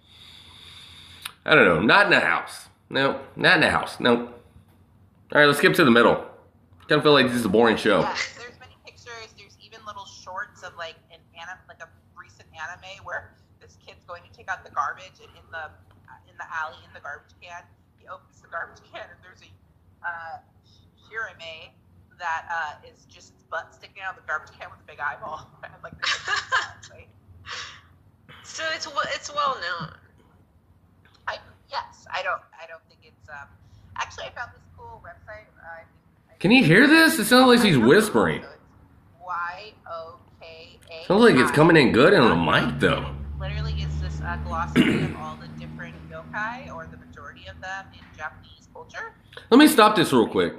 I 1.46 1.56
don't 1.56 1.66
know. 1.66 1.80
Not 1.80 2.08
in 2.08 2.12
the 2.12 2.20
house. 2.20 2.68
No, 2.90 3.22
not 3.38 3.56
in 3.56 3.62
the 3.62 3.70
house. 3.70 4.00
No. 4.00 4.26
All 4.26 4.34
right, 5.32 5.46
let's 5.46 5.60
skip 5.60 5.74
to 5.76 5.86
the 5.86 5.92
middle. 5.92 6.26
Kind 6.88 7.00
of 7.00 7.04
feel 7.04 7.12
like 7.12 7.28
this 7.28 7.36
is 7.36 7.46
a 7.46 7.52
boring 7.52 7.76
show. 7.76 8.00
Yeah, 8.00 8.16
there's 8.40 8.56
many 8.64 8.80
pictures. 8.88 9.36
There's 9.36 9.60
even 9.60 9.84
little 9.86 10.08
shorts 10.08 10.64
of 10.64 10.72
like 10.80 10.96
an 11.12 11.20
anime, 11.36 11.60
like 11.68 11.84
a 11.84 11.90
recent 12.16 12.48
anime 12.56 13.04
where 13.04 13.36
this 13.60 13.76
kid's 13.84 14.08
going 14.08 14.24
to 14.24 14.32
take 14.32 14.48
out 14.48 14.64
the 14.64 14.72
garbage, 14.72 15.20
and 15.20 15.28
in 15.36 15.44
the 15.52 15.68
in 16.32 16.36
the 16.40 16.48
alley 16.48 16.80
in 16.88 16.92
the 16.96 17.04
garbage 17.04 17.36
can, 17.44 17.60
he 18.00 18.08
opens 18.08 18.40
the 18.40 18.48
garbage 18.48 18.80
can, 18.92 19.04
and 19.04 19.20
there's 19.20 19.44
a 19.44 19.52
uh, 20.08 20.40
Shirime 21.04 21.76
that 22.20 22.48
uh, 22.48 22.88
is 22.88 23.04
just 23.06 23.36
its 23.36 23.44
butt 23.44 23.76
sticking 23.76 24.02
out 24.02 24.16
of 24.16 24.24
the 24.24 24.28
garbage 24.28 24.56
can 24.56 24.72
with 24.72 24.80
a 24.80 24.88
big 24.88 25.04
eyeball. 25.04 25.44
and 25.68 25.76
like, 25.84 25.92
this 26.00 26.24
So 28.48 28.64
it's 28.74 28.88
well- 28.88 29.12
it's 29.12 29.28
well 29.28 29.60
known. 29.60 29.92
I 31.28 31.36
yes, 31.68 32.08
I 32.16 32.24
don't 32.24 32.40
I 32.56 32.64
don't 32.64 32.84
think 32.88 33.04
it's 33.04 33.28
um. 33.28 33.52
Actually, 34.00 34.32
I 34.32 34.32
found 34.32 34.56
this 34.56 34.64
cool 34.78 35.04
website. 35.04 35.52
Uh, 35.60 35.84
Can 36.40 36.52
you 36.52 36.64
hear 36.64 36.86
this? 36.88 37.18
It 37.20 37.26
sounds 37.26 37.48
like 37.48 37.62
she's 37.66 37.78
whispering. 37.78 38.44
Y 39.26 39.74
O 39.90 40.20
K 40.40 40.80
A. 40.92 41.06
Sounds 41.08 41.24
like 41.24 41.36
it's 41.36 41.52
coming 41.52 41.76
in 41.78 41.92
good 41.92 42.14
on 42.14 42.30
the 42.30 42.52
mic 42.52 42.80
though. 42.80 43.16
literally 43.40 43.74
is 43.74 44.00
this 44.02 44.22
uh, 44.22 44.38
glossary 44.46 45.04
of 45.06 45.16
all 45.18 45.36
the 45.38 45.48
different 45.60 45.96
yokai, 46.12 46.74
or 46.74 46.88
the 46.88 46.98
majority 46.98 47.48
of 47.48 47.60
them 47.62 47.86
in 47.94 48.00
Japanese 48.16 48.68
culture. 48.74 49.14
Let 49.50 49.58
me 49.58 49.68
stop 49.68 49.96
this 49.96 50.14
real 50.14 50.28
quick. 50.28 50.54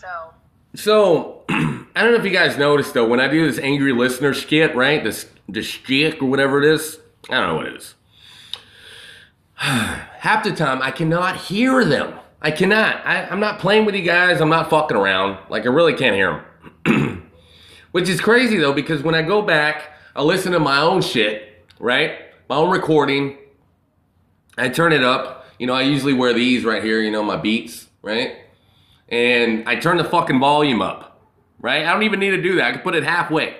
So, 0.00 0.34
So, 0.74 1.44
I 1.48 1.86
don't 2.02 2.12
know 2.12 2.18
if 2.18 2.24
you 2.24 2.30
guys 2.30 2.58
noticed 2.58 2.94
though, 2.94 3.06
when 3.06 3.20
I 3.20 3.28
do 3.28 3.46
this 3.46 3.58
angry 3.62 3.92
listener 3.92 4.34
skit, 4.34 4.74
right? 4.74 5.04
This 5.04 5.26
this 5.48 5.66
shtick 5.66 6.20
or 6.20 6.26
whatever 6.26 6.60
it 6.60 6.68
is, 6.72 6.98
I 7.30 7.34
don't 7.38 7.48
know 7.48 7.54
what 7.56 7.66
it 7.66 7.76
is. 7.76 7.94
Half 9.54 10.42
the 10.42 10.50
time, 10.52 10.82
I 10.82 10.90
cannot 10.90 11.36
hear 11.36 11.84
them. 11.84 12.18
I 12.42 12.50
cannot. 12.50 13.06
I, 13.06 13.24
I'm 13.26 13.40
not 13.40 13.58
playing 13.58 13.86
with 13.86 13.94
you 13.94 14.02
guys. 14.02 14.40
I'm 14.40 14.50
not 14.50 14.68
fucking 14.68 14.96
around. 14.96 15.38
Like 15.48 15.64
I 15.64 15.68
really 15.68 15.94
can't 15.94 16.14
hear 16.14 16.44
them. 16.84 17.32
Which 17.92 18.08
is 18.08 18.20
crazy 18.20 18.58
though, 18.58 18.72
because 18.72 19.02
when 19.02 19.14
I 19.14 19.22
go 19.22 19.42
back, 19.42 19.92
I 20.14 20.22
listen 20.22 20.52
to 20.52 20.60
my 20.60 20.80
own 20.80 21.00
shit, 21.02 21.64
right? 21.78 22.18
My 22.48 22.56
own 22.56 22.70
recording. 22.70 23.38
I 24.58 24.68
turn 24.68 24.92
it 24.92 25.02
up. 25.02 25.46
You 25.58 25.66
know, 25.66 25.74
I 25.74 25.82
usually 25.82 26.12
wear 26.12 26.34
these 26.34 26.64
right 26.64 26.82
here. 26.82 27.00
You 27.00 27.10
know, 27.10 27.22
my 27.22 27.36
Beats, 27.36 27.88
right? 28.02 28.36
and 29.12 29.68
I 29.68 29.76
turn 29.76 29.98
the 29.98 30.04
fucking 30.04 30.40
volume 30.40 30.80
up, 30.80 31.20
right? 31.60 31.84
I 31.84 31.92
don't 31.92 32.02
even 32.02 32.18
need 32.18 32.30
to 32.30 32.40
do 32.42 32.56
that. 32.56 32.64
I 32.64 32.72
can 32.72 32.80
put 32.80 32.94
it 32.94 33.04
halfway. 33.04 33.54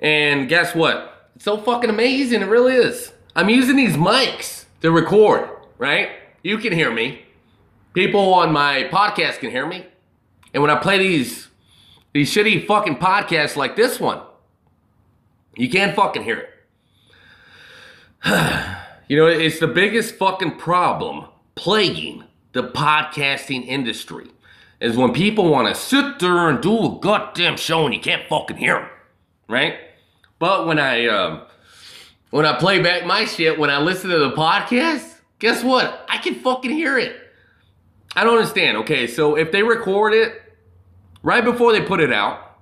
And 0.00 0.48
guess 0.48 0.74
what? 0.74 1.30
It's 1.36 1.44
so 1.44 1.58
fucking 1.58 1.90
amazing. 1.90 2.40
It 2.40 2.46
really 2.46 2.74
is. 2.74 3.12
I'm 3.36 3.50
using 3.50 3.76
these 3.76 3.96
mics 3.96 4.64
to 4.80 4.90
record, 4.90 5.48
right? 5.76 6.08
You 6.42 6.56
can 6.56 6.72
hear 6.72 6.90
me. 6.90 7.23
People 7.94 8.34
on 8.34 8.52
my 8.52 8.88
podcast 8.92 9.38
can 9.38 9.50
hear 9.50 9.66
me. 9.66 9.86
And 10.52 10.62
when 10.62 10.70
I 10.70 10.76
play 10.76 10.98
these 10.98 11.48
these 12.12 12.32
shitty 12.32 12.66
fucking 12.66 12.96
podcasts 12.96 13.56
like 13.56 13.76
this 13.76 13.98
one, 13.98 14.20
you 15.56 15.70
can't 15.70 15.94
fucking 15.94 16.24
hear 16.24 16.38
it. 16.38 16.50
you 19.08 19.16
know, 19.16 19.26
it's 19.26 19.60
the 19.60 19.68
biggest 19.68 20.16
fucking 20.16 20.56
problem 20.58 21.26
plaguing 21.54 22.24
the 22.52 22.64
podcasting 22.64 23.64
industry 23.66 24.26
is 24.80 24.96
when 24.96 25.12
people 25.12 25.48
want 25.48 25.68
to 25.68 25.74
sit 25.74 26.18
there 26.18 26.48
and 26.48 26.60
do 26.60 26.76
a 26.76 26.98
goddamn 27.00 27.56
show 27.56 27.84
and 27.84 27.94
you 27.94 28.00
can't 28.00 28.28
fucking 28.28 28.56
hear 28.56 28.74
them, 28.74 28.88
right? 29.48 29.76
But 30.40 30.66
when 30.66 30.80
I 30.80 31.06
um, 31.06 31.42
when 32.30 32.44
I 32.44 32.58
play 32.58 32.82
back 32.82 33.06
my 33.06 33.24
shit, 33.24 33.56
when 33.56 33.70
I 33.70 33.78
listen 33.78 34.10
to 34.10 34.18
the 34.18 34.32
podcast, 34.32 35.14
guess 35.38 35.62
what? 35.62 36.04
I 36.08 36.18
can 36.18 36.34
fucking 36.34 36.72
hear 36.72 36.98
it. 36.98 37.23
I 38.14 38.24
don't 38.24 38.38
understand. 38.38 38.76
Okay, 38.78 39.06
so 39.06 39.36
if 39.36 39.50
they 39.52 39.62
record 39.62 40.14
it 40.14 40.40
right 41.22 41.44
before 41.44 41.72
they 41.72 41.80
put 41.80 42.00
it 42.00 42.12
out, 42.12 42.58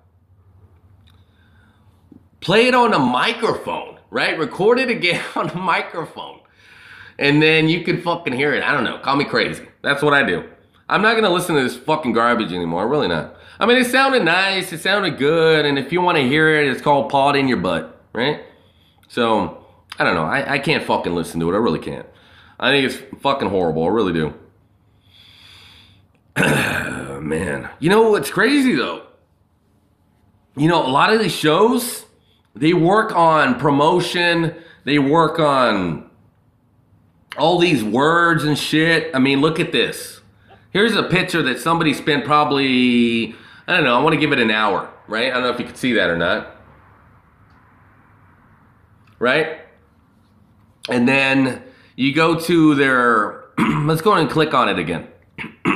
play 2.41 2.67
it 2.67 2.75
on 2.75 2.95
a 2.95 2.99
microphone, 2.99 3.99
right? 4.11 4.39
Record 4.39 4.79
it 4.79 4.91
again 4.91 5.23
on 5.37 5.51
a 5.51 5.57
microphone. 5.57 6.41
And 7.19 7.43
then 7.43 7.69
you 7.69 7.85
can 7.85 8.01
fucking 8.01 8.33
hear 8.33 8.55
it. 8.55 8.65
I 8.65 8.73
don't 8.73 8.85
know. 8.85 8.99
Call 8.99 9.17
me 9.17 9.25
crazy. 9.25 9.69
That's 9.83 10.03
what 10.03 10.15
I 10.15 10.23
do. 10.23 10.49
I'm 10.89 11.03
not 11.03 11.15
gonna 11.15 11.31
listen 11.31 11.55
to 11.55 11.63
this 11.63 11.77
fucking 11.77 12.13
garbage 12.13 12.53
anymore. 12.53 12.89
Really 12.89 13.09
not. 13.09 13.37
I 13.61 13.67
mean, 13.67 13.77
it 13.77 13.87
sounded 13.87 14.25
nice. 14.25 14.73
It 14.73 14.81
sounded 14.81 15.19
good. 15.19 15.65
And 15.65 15.79
if 15.79 15.93
you 15.93 16.01
want 16.01 16.17
to 16.17 16.25
hear 16.25 16.55
it, 16.61 16.69
it's 16.69 16.83
called 16.83 17.11
"Pod 17.11 17.37
in 17.37 17.49
Your 17.49 17.59
Butt," 17.59 18.03
right? 18.13 18.43
So 19.09 19.65
I 19.99 20.05
don't 20.05 20.15
know. 20.15 20.25
I, 20.25 20.55
I 20.55 20.59
can't 20.59 20.85
fucking 20.85 21.15
listen 21.15 21.39
to 21.41 21.51
it. 21.51 21.55
I 21.55 21.59
really 21.59 21.79
can't. 21.79 22.07
I 22.59 22.71
think 22.71 22.91
it's 22.91 23.21
fucking 23.23 23.49
horrible. 23.49 23.85
I 23.85 23.89
really 23.89 24.13
do. 24.13 24.35
Man, 26.37 27.69
you 27.79 27.91
know 27.91 28.11
what's 28.11 28.31
crazy 28.31 28.75
though? 28.75 29.07
You 30.57 30.69
know, 30.69 30.85
a 30.85 30.89
lot 30.89 31.13
of 31.13 31.21
these 31.21 31.35
shows, 31.35 32.05
they 32.55 32.75
work 32.75 33.15
on 33.15 33.59
promotion. 33.59 34.55
They 34.85 34.99
work 34.99 35.39
on 35.39 36.11
all 37.39 37.59
these 37.59 37.83
words 37.83 38.45
and 38.45 38.59
shit. 38.59 39.15
I 39.15 39.19
mean, 39.19 39.41
look 39.41 39.61
at 39.61 39.73
this. 39.73 40.21
Here's 40.71 40.95
a 40.97 41.03
picture 41.03 41.43
that 41.43 41.61
somebody 41.61 41.95
spent 41.95 42.25
probably, 42.25 43.35
I 43.67 43.77
don't 43.77 43.85
know, 43.85 43.99
I 43.99 44.03
want 44.03 44.15
to 44.15 44.21
give 44.21 44.33
it 44.33 44.39
an 44.39 44.51
hour, 44.51 44.91
right? 45.07 45.31
I 45.31 45.35
don't 45.35 45.43
know 45.43 45.51
if 45.51 45.59
you 45.59 45.67
can 45.67 45.75
see 45.75 45.93
that 45.95 46.11
or 46.11 46.17
not. 46.17 46.57
Right? 49.19 49.61
And 50.89 51.07
then 51.07 51.63
you 51.95 52.13
go 52.15 52.39
to 52.41 52.75
their, 52.75 53.45
let's 53.59 54.03
go 54.03 54.15
and 54.15 54.29
click 54.29 54.53
on 54.55 54.69
it 54.69 54.79
again. 54.79 55.09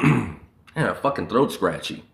yeah, 0.76 0.92
fucking 0.92 1.28
throat 1.28 1.52
scratchy. 1.52 2.04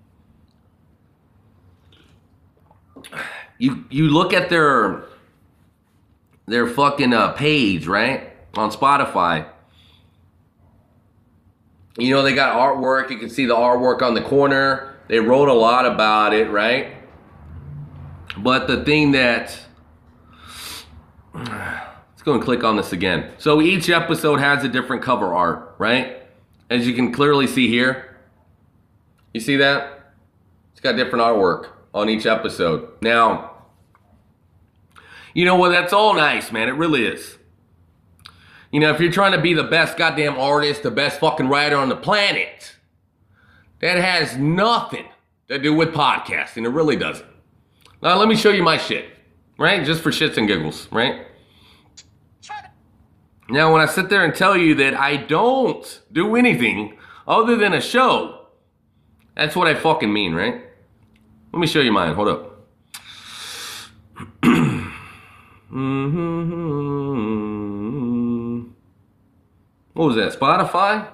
You 3.58 3.84
you 3.90 4.08
look 4.08 4.32
at 4.32 4.48
their 4.48 5.04
their 6.46 6.66
fucking 6.66 7.12
uh, 7.12 7.32
page, 7.32 7.86
right? 7.86 8.30
On 8.54 8.70
Spotify. 8.70 9.48
You 11.98 12.14
know, 12.14 12.22
they 12.22 12.34
got 12.34 12.56
artwork. 12.56 13.10
You 13.10 13.18
can 13.18 13.28
see 13.28 13.46
the 13.46 13.54
artwork 13.54 14.00
on 14.00 14.14
the 14.14 14.22
corner. 14.22 14.96
They 15.08 15.18
wrote 15.18 15.48
a 15.48 15.52
lot 15.54 15.84
about 15.84 16.32
it, 16.32 16.48
right? 16.50 16.94
But 18.38 18.66
the 18.66 18.84
thing 18.84 19.12
that. 19.12 19.58
Let's 21.34 22.22
go 22.24 22.34
and 22.34 22.42
click 22.42 22.62
on 22.62 22.76
this 22.76 22.92
again. 22.92 23.32
So 23.38 23.60
each 23.60 23.90
episode 23.90 24.38
has 24.38 24.62
a 24.62 24.68
different 24.68 25.02
cover 25.02 25.34
art, 25.34 25.74
right? 25.78 26.22
As 26.70 26.86
you 26.86 26.94
can 26.94 27.12
clearly 27.12 27.48
see 27.48 27.66
here. 27.66 28.11
You 29.32 29.40
see 29.40 29.56
that? 29.56 30.12
It's 30.72 30.80
got 30.80 30.96
different 30.96 31.24
artwork 31.24 31.68
on 31.94 32.08
each 32.08 32.26
episode. 32.26 32.88
Now, 33.00 33.50
you 35.34 35.44
know 35.44 35.56
what? 35.56 35.70
That's 35.70 35.92
all 35.92 36.14
nice, 36.14 36.52
man. 36.52 36.68
It 36.68 36.72
really 36.72 37.04
is. 37.04 37.38
You 38.70 38.80
know, 38.80 38.90
if 38.90 39.00
you're 39.00 39.12
trying 39.12 39.32
to 39.32 39.40
be 39.40 39.54
the 39.54 39.64
best 39.64 39.96
goddamn 39.98 40.38
artist, 40.38 40.82
the 40.82 40.90
best 40.90 41.20
fucking 41.20 41.48
writer 41.48 41.76
on 41.76 41.88
the 41.88 41.96
planet, 41.96 42.76
that 43.80 43.98
has 43.98 44.36
nothing 44.36 45.06
to 45.48 45.58
do 45.58 45.74
with 45.74 45.92
podcasting. 45.92 46.64
It 46.64 46.70
really 46.70 46.96
doesn't. 46.96 47.28
Now, 48.02 48.16
let 48.18 48.28
me 48.28 48.36
show 48.36 48.50
you 48.50 48.62
my 48.62 48.78
shit, 48.78 49.06
right? 49.58 49.84
Just 49.84 50.02
for 50.02 50.10
shits 50.10 50.36
and 50.38 50.48
giggles, 50.48 50.88
right? 50.90 51.26
Now, 53.48 53.72
when 53.72 53.82
I 53.82 53.86
sit 53.86 54.08
there 54.08 54.24
and 54.24 54.34
tell 54.34 54.56
you 54.56 54.74
that 54.76 54.94
I 54.94 55.16
don't 55.16 56.00
do 56.10 56.36
anything 56.36 56.96
other 57.26 57.56
than 57.56 57.74
a 57.74 57.80
show, 57.80 58.41
that's 59.34 59.56
what 59.56 59.66
I 59.66 59.74
fucking 59.74 60.12
mean, 60.12 60.34
right? 60.34 60.62
Let 61.52 61.58
me 61.58 61.66
show 61.66 61.80
you 61.80 61.92
mine. 61.92 62.14
Hold 62.14 62.28
up. 62.28 62.66
mm-hmm. 64.42 66.22
What 69.94 70.06
was 70.06 70.16
that? 70.16 70.38
Spotify? 70.38 71.08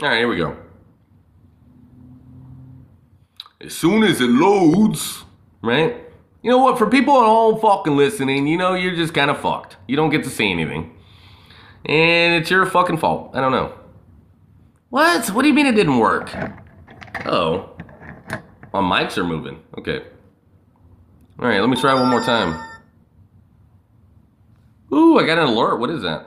All 0.00 0.08
right, 0.08 0.18
here 0.18 0.28
we 0.28 0.36
go. 0.36 0.56
As 3.60 3.74
soon 3.74 4.02
as 4.02 4.20
it 4.20 4.28
loads, 4.28 5.24
right? 5.62 5.96
You 6.42 6.50
know 6.50 6.58
what? 6.58 6.76
For 6.76 6.90
people 6.90 7.14
at 7.20 7.24
home 7.24 7.58
fucking 7.60 7.96
listening, 7.96 8.46
you 8.46 8.58
know, 8.58 8.74
you're 8.74 8.94
just 8.94 9.14
kind 9.14 9.30
of 9.30 9.40
fucked. 9.40 9.78
You 9.88 9.96
don't 9.96 10.10
get 10.10 10.24
to 10.24 10.30
see 10.30 10.50
anything. 10.50 10.93
And 11.84 12.34
it's 12.34 12.50
your 12.50 12.64
fucking 12.66 12.98
fault. 12.98 13.30
I 13.34 13.40
don't 13.40 13.52
know. 13.52 13.72
What? 14.90 15.28
What 15.30 15.42
do 15.42 15.48
you 15.48 15.54
mean 15.54 15.66
it 15.66 15.74
didn't 15.74 15.98
work? 15.98 16.34
Oh. 17.26 17.70
My 18.72 18.80
mics 18.80 19.18
are 19.18 19.24
moving. 19.24 19.62
Okay. 19.78 20.02
All 21.38 21.48
right, 21.48 21.60
let 21.60 21.68
me 21.68 21.76
try 21.76 21.94
one 21.94 22.08
more 22.08 22.22
time. 22.22 22.60
Ooh, 24.92 25.18
I 25.18 25.26
got 25.26 25.38
an 25.38 25.48
alert. 25.48 25.78
What 25.78 25.90
is 25.90 26.02
that? 26.02 26.26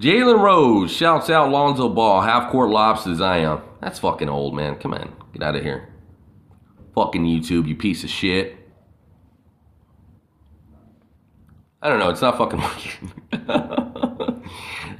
Jalen 0.00 0.42
Rose 0.42 0.92
shouts 0.92 1.30
out 1.30 1.50
Lonzo 1.50 1.88
Ball, 1.88 2.20
half 2.22 2.50
court 2.50 2.70
lobs 2.70 3.04
to 3.04 3.14
Zion. 3.14 3.60
That's 3.80 3.98
fucking 3.98 4.28
old, 4.28 4.54
man. 4.54 4.76
Come 4.76 4.94
on, 4.94 5.14
get 5.32 5.42
out 5.42 5.56
of 5.56 5.62
here. 5.62 5.88
Fucking 6.94 7.24
YouTube, 7.24 7.66
you 7.66 7.76
piece 7.76 8.04
of 8.04 8.10
shit. 8.10 8.58
I 11.80 11.88
don't 11.88 11.98
know. 11.98 12.10
It's 12.10 12.20
not 12.20 12.36
fucking 12.36 12.60
working. 13.40 13.88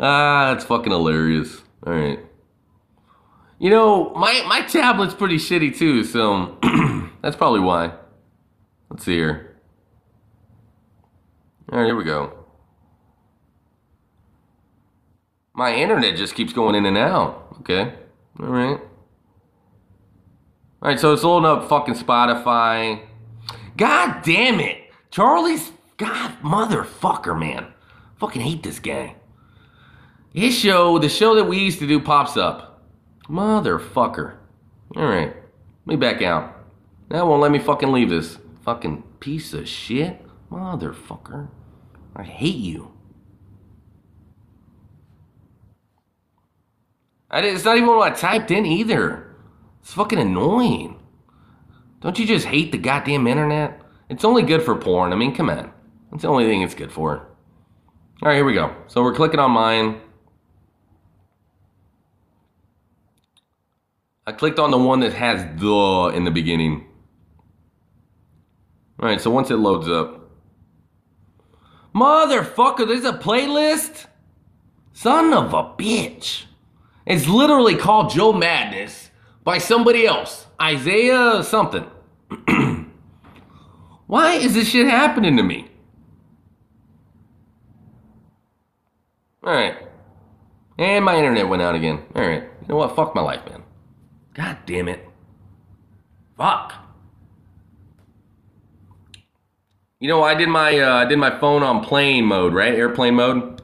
Ah, 0.03 0.53
that's 0.53 0.65
fucking 0.65 0.93
hilarious. 0.93 1.63
All 1.87 1.95
right. 1.95 2.19
You 3.59 3.71
know, 3.71 4.11
my 4.11 4.43
my 4.47 4.63
tablet's 4.63 5.15
pretty 5.15 5.37
shitty 5.37 5.77
too, 5.77 6.05
so 6.05 6.59
that's 7.23 7.37
probably 7.37 7.61
why. 7.61 7.95
Let's 8.91 9.05
see 9.05 9.15
here. 9.15 9.57
All 11.71 11.79
right, 11.79 11.87
here 11.87 11.97
we 11.97 12.05
go. 12.05 12.33
My 15.55 15.75
internet 15.75 16.17
just 16.17 16.35
keeps 16.35 16.53
going 16.53 16.75
in 16.75 16.87
and 16.87 16.99
out. 16.99 17.57
Okay. 17.61 17.95
All 18.41 18.49
right. 18.49 18.81
All 20.83 20.89
right, 20.89 20.99
so 20.99 21.13
it's 21.13 21.23
loading 21.23 21.49
up 21.49 21.69
fucking 21.69 21.95
Spotify. 21.95 23.01
God 23.77 24.23
damn 24.23 24.59
it. 24.59 24.79
Charlie's, 25.11 25.71
God, 25.97 26.33
motherfucker, 26.43 27.39
man. 27.39 27.73
Fucking 28.19 28.43
hate 28.43 28.63
this 28.63 28.81
guy. 28.81 29.15
His 30.35 30.55
show, 30.57 30.99
the 30.99 31.09
show 31.09 31.35
that 31.35 31.45
we 31.45 31.59
used 31.59 31.79
to 31.81 31.87
do, 31.87 32.01
pops 32.01 32.37
up. 32.37 32.83
Motherfucker. 33.29 34.37
All 34.97 35.07
right. 35.07 35.35
Let 35.35 35.87
me 35.87 35.97
back 35.97 36.23
out. 36.23 36.57
That 37.09 37.27
won't 37.27 37.43
let 37.43 37.53
me 37.53 37.59
fucking 37.59 37.93
leave 37.93 38.11
this. 38.11 38.39
Fucking 38.65 39.03
piece 39.21 39.53
of 39.53 39.69
shit. 39.69 40.25
Motherfucker. 40.51 41.49
I 42.17 42.23
hate 42.23 42.57
you. 42.57 42.93
I 47.31 47.41
didn't, 47.41 47.57
it's 47.57 47.65
not 47.65 47.77
even 47.77 47.89
what 47.89 48.13
I 48.13 48.15
typed 48.15 48.51
in 48.51 48.67
either. 48.67 49.35
It's 49.81 49.95
fucking 49.95 50.19
annoying. 50.19 51.01
Don't 52.01 52.19
you 52.19 52.27
just 52.27 52.47
hate 52.47 52.73
the 52.73 52.79
goddamn 52.79 53.27
internet? 53.27 53.81
It's 54.09 54.25
only 54.25 54.43
good 54.43 54.63
for 54.63 54.77
porn. 54.77 55.13
I 55.13 55.17
mean, 55.17 55.35
come 55.35 55.49
on. 55.49 55.73
That's 56.11 56.23
the 56.23 56.29
only 56.29 56.45
thing 56.45 56.63
it's 56.63 56.75
good 56.75 56.93
for. 56.93 57.19
All 58.23 58.29
right, 58.29 58.35
here 58.35 58.45
we 58.45 58.53
go. 58.53 58.75
So 58.87 59.03
we're 59.03 59.15
clicking 59.15 59.41
on 59.41 59.51
mine. 59.51 60.01
I 64.27 64.33
clicked 64.33 64.59
on 64.59 64.71
the 64.71 64.79
one 64.79 65.01
that 65.01 65.13
has 65.15 65.61
the 65.61 66.13
in 66.15 66.25
the 66.25 66.31
beginning. 66.31 66.87
All 69.01 69.09
right, 69.09 69.21
so 69.21 69.31
once 69.31 69.51
it 69.51 69.57
loads 69.57 69.89
up. 69.89 70.31
Motherfucker, 71.95 72.87
there's 72.87 73.05
a 73.05 73.13
playlist? 73.13 74.07
Son 74.93 75.33
of 75.33 75.53
a 75.53 75.65
bitch. 75.65 76.45
It's 77.05 77.27
literally 77.27 77.75
called 77.75 78.11
Joe 78.11 78.33
Madness 78.33 79.11
by 79.43 79.59
somebody 79.59 80.07
else. 80.07 80.47
Isaiah 80.61 81.43
something. 81.43 81.85
Why 84.07 84.35
is 84.35 84.55
this 84.55 84.69
shit 84.69 84.87
happening 84.87 85.37
to 85.37 85.43
me? 85.43 85.69
Alright. 89.45 89.77
And 90.79 91.05
my 91.05 91.17
internet 91.17 91.49
went 91.49 91.63
out 91.63 91.75
again. 91.75 92.05
Alright. 92.15 92.45
You 92.63 92.69
know 92.69 92.77
what? 92.77 92.95
Fuck 92.95 93.15
my 93.17 93.23
life, 93.23 93.45
man. 93.47 93.62
God 94.35 94.59
damn 94.67 94.89
it. 94.89 95.07
Fuck. 96.37 96.75
You 100.01 100.09
know, 100.09 100.23
I 100.23 100.35
did 100.35 100.49
my 100.49 100.79
uh, 100.79 100.97
I 100.97 101.05
did 101.05 101.19
my 101.19 101.39
phone 101.39 101.63
on 101.63 101.85
plane 101.85 102.25
mode, 102.25 102.55
right? 102.55 102.75
Airplane 102.75 103.15
mode. 103.15 103.63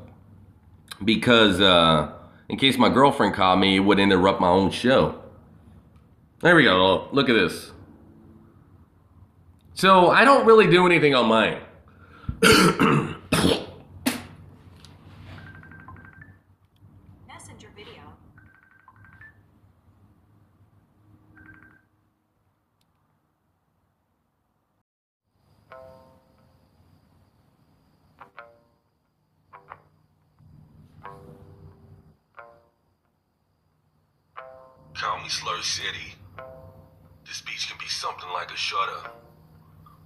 Because 1.04 1.60
uh 1.60 2.12
in 2.48 2.56
case 2.56 2.78
my 2.78 2.88
girlfriend 2.88 3.34
called 3.34 3.60
me, 3.60 3.76
it 3.76 3.80
would 3.80 3.98
interrupt 3.98 4.40
my 4.40 4.48
own 4.48 4.70
show. 4.70 5.20
There 6.40 6.54
we 6.54 6.64
go. 6.64 7.08
Look 7.12 7.28
at 7.28 7.34
this. 7.34 7.72
So 9.74 10.10
I 10.10 10.24
don't 10.24 10.46
really 10.46 10.68
do 10.68 10.86
anything 10.86 11.14
on 11.14 11.26
mine. 11.26 11.60
City. 35.78 36.16
This 37.24 37.40
beach 37.42 37.68
can 37.68 37.78
be 37.78 37.86
something 37.86 38.28
like 38.34 38.50
a 38.50 38.56
shutter, 38.56 39.10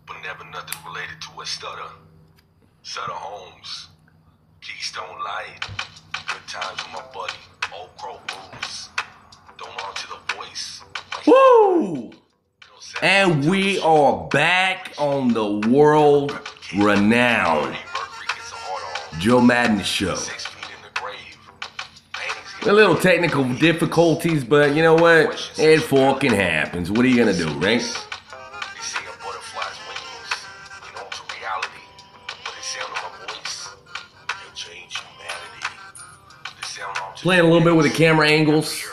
but 0.07 0.16
never 0.23 0.44
nothing 0.51 0.77
related 0.86 1.19
to 1.23 1.40
a 1.40 1.47
stutter. 1.47 1.89
Sutter 2.82 3.12
Holmes, 3.12 3.89
Keystone 4.61 5.19
Light, 5.24 5.61
good 6.12 6.47
times 6.47 6.77
with 6.77 6.93
my 6.93 7.03
buddy, 7.15 7.40
Old 7.74 7.89
Crow 7.97 8.20
Blues. 8.27 8.90
Don't 9.57 9.86
answer 9.86 10.09
the 10.09 10.35
voice. 10.35 10.85
Woo! 11.27 12.11
And 13.01 13.49
we 13.49 13.78
are 13.78 14.28
back 14.28 14.93
on 14.99 15.32
the 15.32 15.70
world 15.70 16.39
renowned 16.77 17.78
Joe 19.19 19.40
Madness 19.40 19.86
show. 19.86 20.19
A 22.64 22.72
little 22.72 22.94
technical 22.94 23.43
difficulties, 23.55 24.44
but 24.44 24.76
you 24.76 24.82
know 24.82 24.94
what? 24.94 25.51
It 25.59 25.80
fucking 25.80 26.32
happens. 26.32 26.93
What 26.93 27.05
are 27.05 27.09
you 27.09 27.16
gonna 27.16 27.36
do, 27.36 27.48
right? 27.59 27.82
Playing 37.16 37.40
a 37.40 37.44
little 37.44 37.64
bit 37.64 37.74
with 37.76 37.86
the 37.86 37.97
camera 37.97 38.28
angles. 38.28 38.84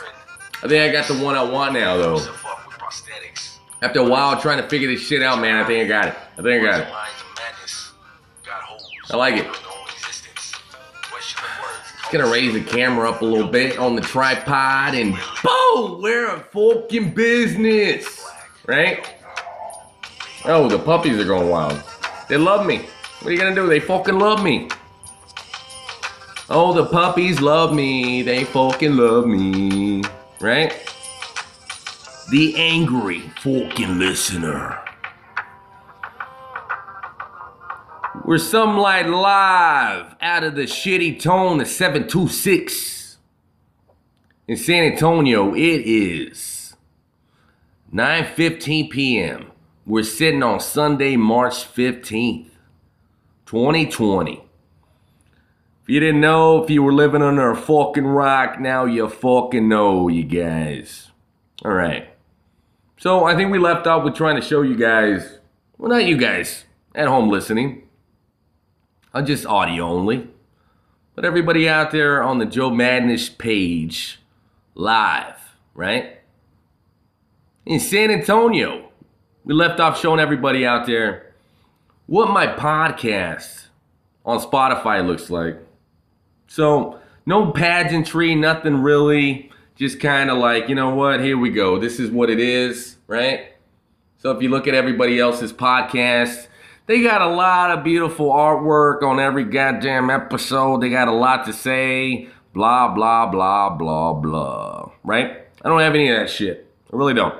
I 0.62 0.68
think 0.68 0.82
I 0.82 0.92
got 0.92 1.08
the 1.08 1.24
one 1.24 1.36
I 1.36 1.42
want 1.42 1.72
now, 1.72 1.96
though. 1.96 2.20
After 3.82 4.00
a 4.00 4.08
while 4.08 4.40
trying 4.40 4.62
to 4.62 4.68
figure 4.68 4.88
this 4.88 5.00
shit 5.00 5.22
out, 5.22 5.40
man, 5.40 5.56
I 5.56 5.64
think 5.66 5.84
I 5.84 5.88
got 5.88 6.08
it. 6.08 6.14
I 6.38 6.42
think 6.42 6.62
I 6.62 6.66
got 6.66 6.80
it. 6.80 6.88
I 9.10 9.16
like 9.16 9.34
it. 9.36 9.69
Gonna 12.12 12.26
raise 12.26 12.52
the 12.52 12.64
camera 12.64 13.08
up 13.08 13.22
a 13.22 13.24
little 13.24 13.46
bit 13.46 13.78
on 13.78 13.94
the 13.94 14.02
tripod 14.02 14.96
and 14.96 15.14
boom, 15.44 16.02
we're 16.02 16.26
a 16.26 16.40
fucking 16.40 17.14
business, 17.14 18.26
right? 18.66 19.14
Oh, 20.44 20.68
the 20.68 20.80
puppies 20.80 21.20
are 21.20 21.24
going 21.24 21.48
wild. 21.48 21.80
They 22.28 22.36
love 22.36 22.66
me. 22.66 22.78
What 23.20 23.28
are 23.28 23.32
you 23.32 23.38
gonna 23.38 23.54
do? 23.54 23.68
They 23.68 23.78
fucking 23.78 24.18
love 24.18 24.42
me. 24.42 24.68
Oh, 26.48 26.72
the 26.72 26.86
puppies 26.86 27.40
love 27.40 27.72
me. 27.72 28.22
They 28.22 28.42
fucking 28.42 28.96
love 28.96 29.26
me, 29.28 30.02
right? 30.40 30.72
The 32.32 32.56
angry 32.56 33.20
fucking 33.40 34.00
listener. 34.00 34.82
We're 38.30 38.38
some 38.38 38.76
light 38.76 39.08
live 39.08 40.14
out 40.20 40.44
of 40.44 40.54
the 40.54 40.62
shitty 40.62 41.20
tone 41.20 41.60
of 41.60 41.66
726. 41.66 43.18
In 44.46 44.56
San 44.56 44.84
Antonio, 44.84 45.52
it 45.52 45.82
is 45.84 46.76
9:15 47.92 48.88
p.m. 48.88 49.50
We're 49.84 50.04
sitting 50.04 50.44
on 50.44 50.60
Sunday, 50.60 51.16
March 51.16 51.54
15th, 51.74 52.50
2020. 53.46 54.44
If 55.82 55.88
you 55.88 55.98
didn't 55.98 56.20
know, 56.20 56.62
if 56.62 56.70
you 56.70 56.84
were 56.84 56.92
living 56.92 57.22
under 57.22 57.50
a 57.50 57.56
fucking 57.56 58.06
rock, 58.06 58.60
now 58.60 58.84
you 58.84 59.08
fucking 59.08 59.68
know, 59.68 60.06
you 60.06 60.22
guys. 60.22 61.10
All 61.64 61.72
right. 61.72 62.08
So 62.96 63.24
I 63.24 63.34
think 63.34 63.50
we 63.50 63.58
left 63.58 63.88
off 63.88 64.04
with 64.04 64.14
trying 64.14 64.40
to 64.40 64.46
show 64.46 64.62
you 64.62 64.76
guys, 64.76 65.40
well, 65.78 65.90
not 65.90 66.04
you 66.04 66.16
guys 66.16 66.64
at 66.94 67.08
home 67.08 67.28
listening, 67.28 67.88
uh, 69.12 69.22
just 69.22 69.46
audio 69.46 69.86
only, 69.86 70.28
but 71.14 71.24
everybody 71.24 71.68
out 71.68 71.90
there 71.90 72.22
on 72.22 72.38
the 72.38 72.46
Joe 72.46 72.70
Madness 72.70 73.28
page, 73.28 74.20
live, 74.74 75.36
right? 75.74 76.20
In 77.66 77.80
San 77.80 78.10
Antonio, 78.10 78.88
we 79.44 79.54
left 79.54 79.80
off 79.80 80.00
showing 80.00 80.20
everybody 80.20 80.64
out 80.64 80.86
there 80.86 81.34
what 82.06 82.30
my 82.30 82.46
podcast 82.46 83.66
on 84.24 84.40
Spotify 84.40 85.06
looks 85.06 85.30
like. 85.30 85.56
So, 86.46 86.98
no 87.26 87.52
pageantry, 87.52 88.34
nothing 88.34 88.82
really. 88.82 89.50
Just 89.76 90.00
kind 90.00 90.30
of 90.30 90.38
like, 90.38 90.68
you 90.68 90.74
know 90.74 90.94
what, 90.94 91.20
here 91.20 91.38
we 91.38 91.50
go. 91.50 91.78
This 91.78 92.00
is 92.00 92.10
what 92.10 92.28
it 92.28 92.40
is, 92.40 92.96
right? 93.06 93.52
So, 94.18 94.30
if 94.32 94.42
you 94.42 94.48
look 94.48 94.66
at 94.66 94.74
everybody 94.74 95.18
else's 95.18 95.52
podcast, 95.52 96.48
they 96.90 97.02
got 97.02 97.22
a 97.22 97.28
lot 97.28 97.70
of 97.70 97.84
beautiful 97.84 98.30
artwork 98.30 99.04
on 99.04 99.20
every 99.20 99.44
goddamn 99.44 100.10
episode. 100.10 100.80
They 100.80 100.90
got 100.90 101.06
a 101.06 101.12
lot 101.12 101.46
to 101.46 101.52
say. 101.52 102.28
Blah, 102.52 102.92
blah, 102.92 103.26
blah, 103.26 103.70
blah, 103.70 104.14
blah. 104.14 104.90
Right? 105.04 105.46
I 105.64 105.68
don't 105.68 105.78
have 105.78 105.94
any 105.94 106.08
of 106.08 106.18
that 106.18 106.28
shit. 106.28 106.68
I 106.92 106.96
really 106.96 107.14
don't. 107.14 107.36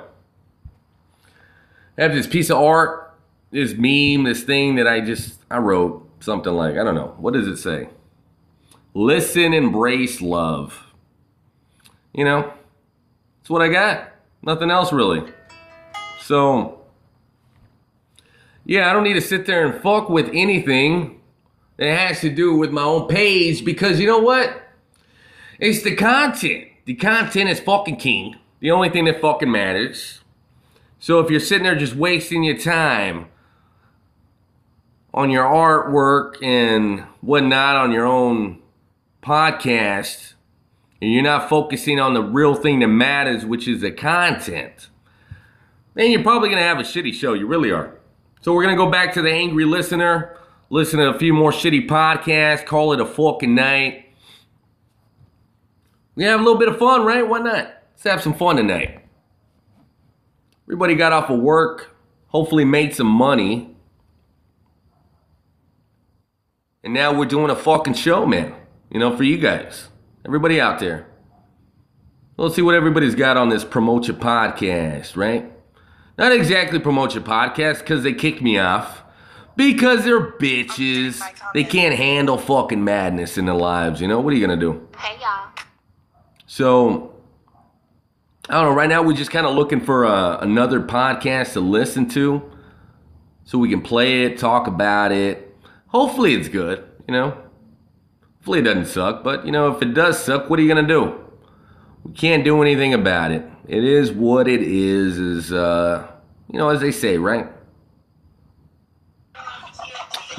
I 1.97 2.03
have 2.03 2.13
this 2.13 2.27
piece 2.27 2.49
of 2.49 2.59
art, 2.59 3.13
this 3.51 3.73
meme, 3.73 4.23
this 4.23 4.43
thing 4.43 4.75
that 4.75 4.87
I 4.87 5.01
just, 5.01 5.37
I 5.51 5.57
wrote 5.57 6.09
something 6.21 6.53
like, 6.53 6.77
I 6.77 6.83
don't 6.85 6.95
know. 6.95 7.13
What 7.17 7.33
does 7.33 7.47
it 7.47 7.57
say? 7.57 7.89
Listen, 8.93 9.53
embrace, 9.53 10.21
love. 10.21 10.93
You 12.13 12.23
know, 12.23 12.53
that's 13.41 13.49
what 13.49 13.61
I 13.61 13.67
got. 13.67 14.13
Nothing 14.41 14.71
else 14.71 14.93
really. 14.93 15.29
So, 16.21 16.80
yeah, 18.65 18.89
I 18.89 18.93
don't 18.93 19.03
need 19.03 19.13
to 19.13 19.21
sit 19.21 19.45
there 19.45 19.65
and 19.65 19.81
fuck 19.81 20.09
with 20.09 20.29
anything 20.33 21.19
that 21.77 21.97
has 21.97 22.21
to 22.21 22.29
do 22.29 22.55
with 22.55 22.71
my 22.71 22.83
own 22.83 23.07
page 23.07 23.65
because 23.65 23.99
you 23.99 24.07
know 24.07 24.19
what? 24.19 24.61
It's 25.59 25.83
the 25.83 25.95
content. 25.95 26.67
The 26.85 26.95
content 26.95 27.49
is 27.49 27.59
fucking 27.59 27.97
king. 27.97 28.35
The 28.59 28.71
only 28.71 28.89
thing 28.89 29.05
that 29.05 29.21
fucking 29.21 29.51
matters. 29.51 30.21
So 30.99 31.19
if 31.19 31.31
you're 31.31 31.39
sitting 31.39 31.63
there 31.63 31.75
just 31.75 31.95
wasting 31.95 32.43
your 32.43 32.57
time 32.57 33.27
on 35.13 35.29
your 35.29 35.45
artwork 35.45 36.41
and 36.43 37.01
whatnot 37.21 37.75
on 37.75 37.91
your 37.91 38.05
own 38.05 38.61
podcast, 39.23 40.33
and 41.01 41.11
you're 41.11 41.23
not 41.23 41.49
focusing 41.49 41.99
on 41.99 42.13
the 42.13 42.21
real 42.21 42.53
thing 42.53 42.79
that 42.79 42.87
matters, 42.87 43.45
which 43.45 43.67
is 43.67 43.81
the 43.81 43.91
content, 43.91 44.89
then 45.95 46.11
you're 46.11 46.23
probably 46.23 46.49
gonna 46.49 46.61
have 46.61 46.79
a 46.79 46.83
shitty 46.83 47.13
show. 47.13 47.33
You 47.33 47.47
really 47.47 47.71
are. 47.71 47.97
So 48.41 48.53
we're 48.53 48.63
gonna 48.63 48.75
go 48.75 48.89
back 48.89 49.13
to 49.13 49.21
the 49.21 49.31
angry 49.31 49.65
listener, 49.65 50.37
listen 50.69 50.99
to 50.99 51.09
a 51.09 51.17
few 51.17 51.33
more 51.33 51.51
shitty 51.51 51.87
podcasts, 51.87 52.65
call 52.65 52.91
it 52.93 52.99
a 52.99 53.05
fucking 53.05 53.53
night. 53.53 54.05
We 56.15 56.23
have 56.23 56.39
a 56.39 56.43
little 56.43 56.59
bit 56.59 56.67
of 56.67 56.77
fun, 56.77 57.05
right? 57.05 57.27
Why 57.27 57.39
not? 57.39 57.73
Let's 57.91 58.03
have 58.03 58.21
some 58.21 58.33
fun 58.33 58.55
tonight. 58.55 59.05
Everybody 60.65 60.95
got 60.95 61.13
off 61.13 61.29
of 61.29 61.39
work, 61.39 61.95
hopefully 62.27 62.65
made 62.65 62.95
some 62.95 63.07
money. 63.07 63.75
And 66.83 66.93
now 66.93 67.13
we're 67.13 67.25
doing 67.25 67.51
a 67.51 67.55
fucking 67.55 67.93
show, 67.93 68.25
man. 68.25 68.55
You 68.89 68.99
know, 68.99 69.15
for 69.15 69.23
you 69.23 69.37
guys. 69.37 69.89
Everybody 70.25 70.59
out 70.59 70.79
there. 70.79 71.07
Let's 72.37 72.55
see 72.55 72.63
what 72.63 72.73
everybody's 72.73 73.13
got 73.13 73.37
on 73.37 73.49
this 73.49 73.63
promote 73.63 74.07
your 74.07 74.17
podcast, 74.17 75.15
right? 75.15 75.51
Not 76.17 76.31
exactly 76.31 76.79
promote 76.79 77.13
your 77.13 77.23
podcast 77.23 77.79
because 77.79 78.03
they 78.03 78.13
kicked 78.13 78.41
me 78.41 78.57
off. 78.57 79.03
Because 79.55 80.05
they're 80.05 80.31
bitches. 80.31 81.21
They 81.53 81.63
can't 81.63 81.95
handle 81.95 82.37
fucking 82.37 82.83
madness 82.83 83.37
in 83.37 83.45
their 83.45 83.55
lives, 83.55 84.01
you 84.01 84.07
know? 84.07 84.19
What 84.19 84.33
are 84.33 84.35
you 84.35 84.45
gonna 84.45 84.59
do? 84.59 84.87
Hey 84.97 85.19
y'all. 85.19 85.49
So, 86.45 87.13
I 88.49 88.53
don't 88.55 88.65
know. 88.65 88.73
Right 88.73 88.89
now, 88.89 89.03
we're 89.03 89.13
just 89.15 89.31
kind 89.31 89.45
of 89.45 89.55
looking 89.55 89.79
for 89.79 90.03
a, 90.03 90.39
another 90.41 90.81
podcast 90.81 91.53
to 91.53 91.59
listen 91.61 92.09
to 92.09 92.41
so 93.43 93.57
we 93.57 93.69
can 93.69 93.81
play 93.81 94.23
it, 94.23 94.37
talk 94.37 94.67
about 94.67 95.11
it. 95.11 95.55
Hopefully, 95.87 96.33
it's 96.33 96.47
good, 96.47 96.83
you 97.07 97.13
know? 97.13 97.37
Hopefully, 98.37 98.59
it 98.59 98.63
doesn't 98.63 98.87
suck. 98.87 99.23
But, 99.23 99.45
you 99.45 99.51
know, 99.51 99.73
if 99.73 99.81
it 99.81 99.93
does 99.93 100.23
suck, 100.23 100.49
what 100.49 100.59
are 100.59 100.61
you 100.61 100.73
going 100.73 100.85
to 100.85 100.93
do? 100.93 101.19
We 102.03 102.13
can't 102.13 102.43
do 102.43 102.61
anything 102.61 102.93
about 102.93 103.31
it. 103.31 103.45
It 103.67 103.83
is 103.83 104.11
what 104.11 104.47
it 104.47 104.61
is, 104.61 105.17
is, 105.17 105.53
uh, 105.53 106.07
you 106.51 106.57
know, 106.57 106.69
as 106.69 106.81
they 106.81 106.91
say, 106.91 107.17
right? 107.17 107.47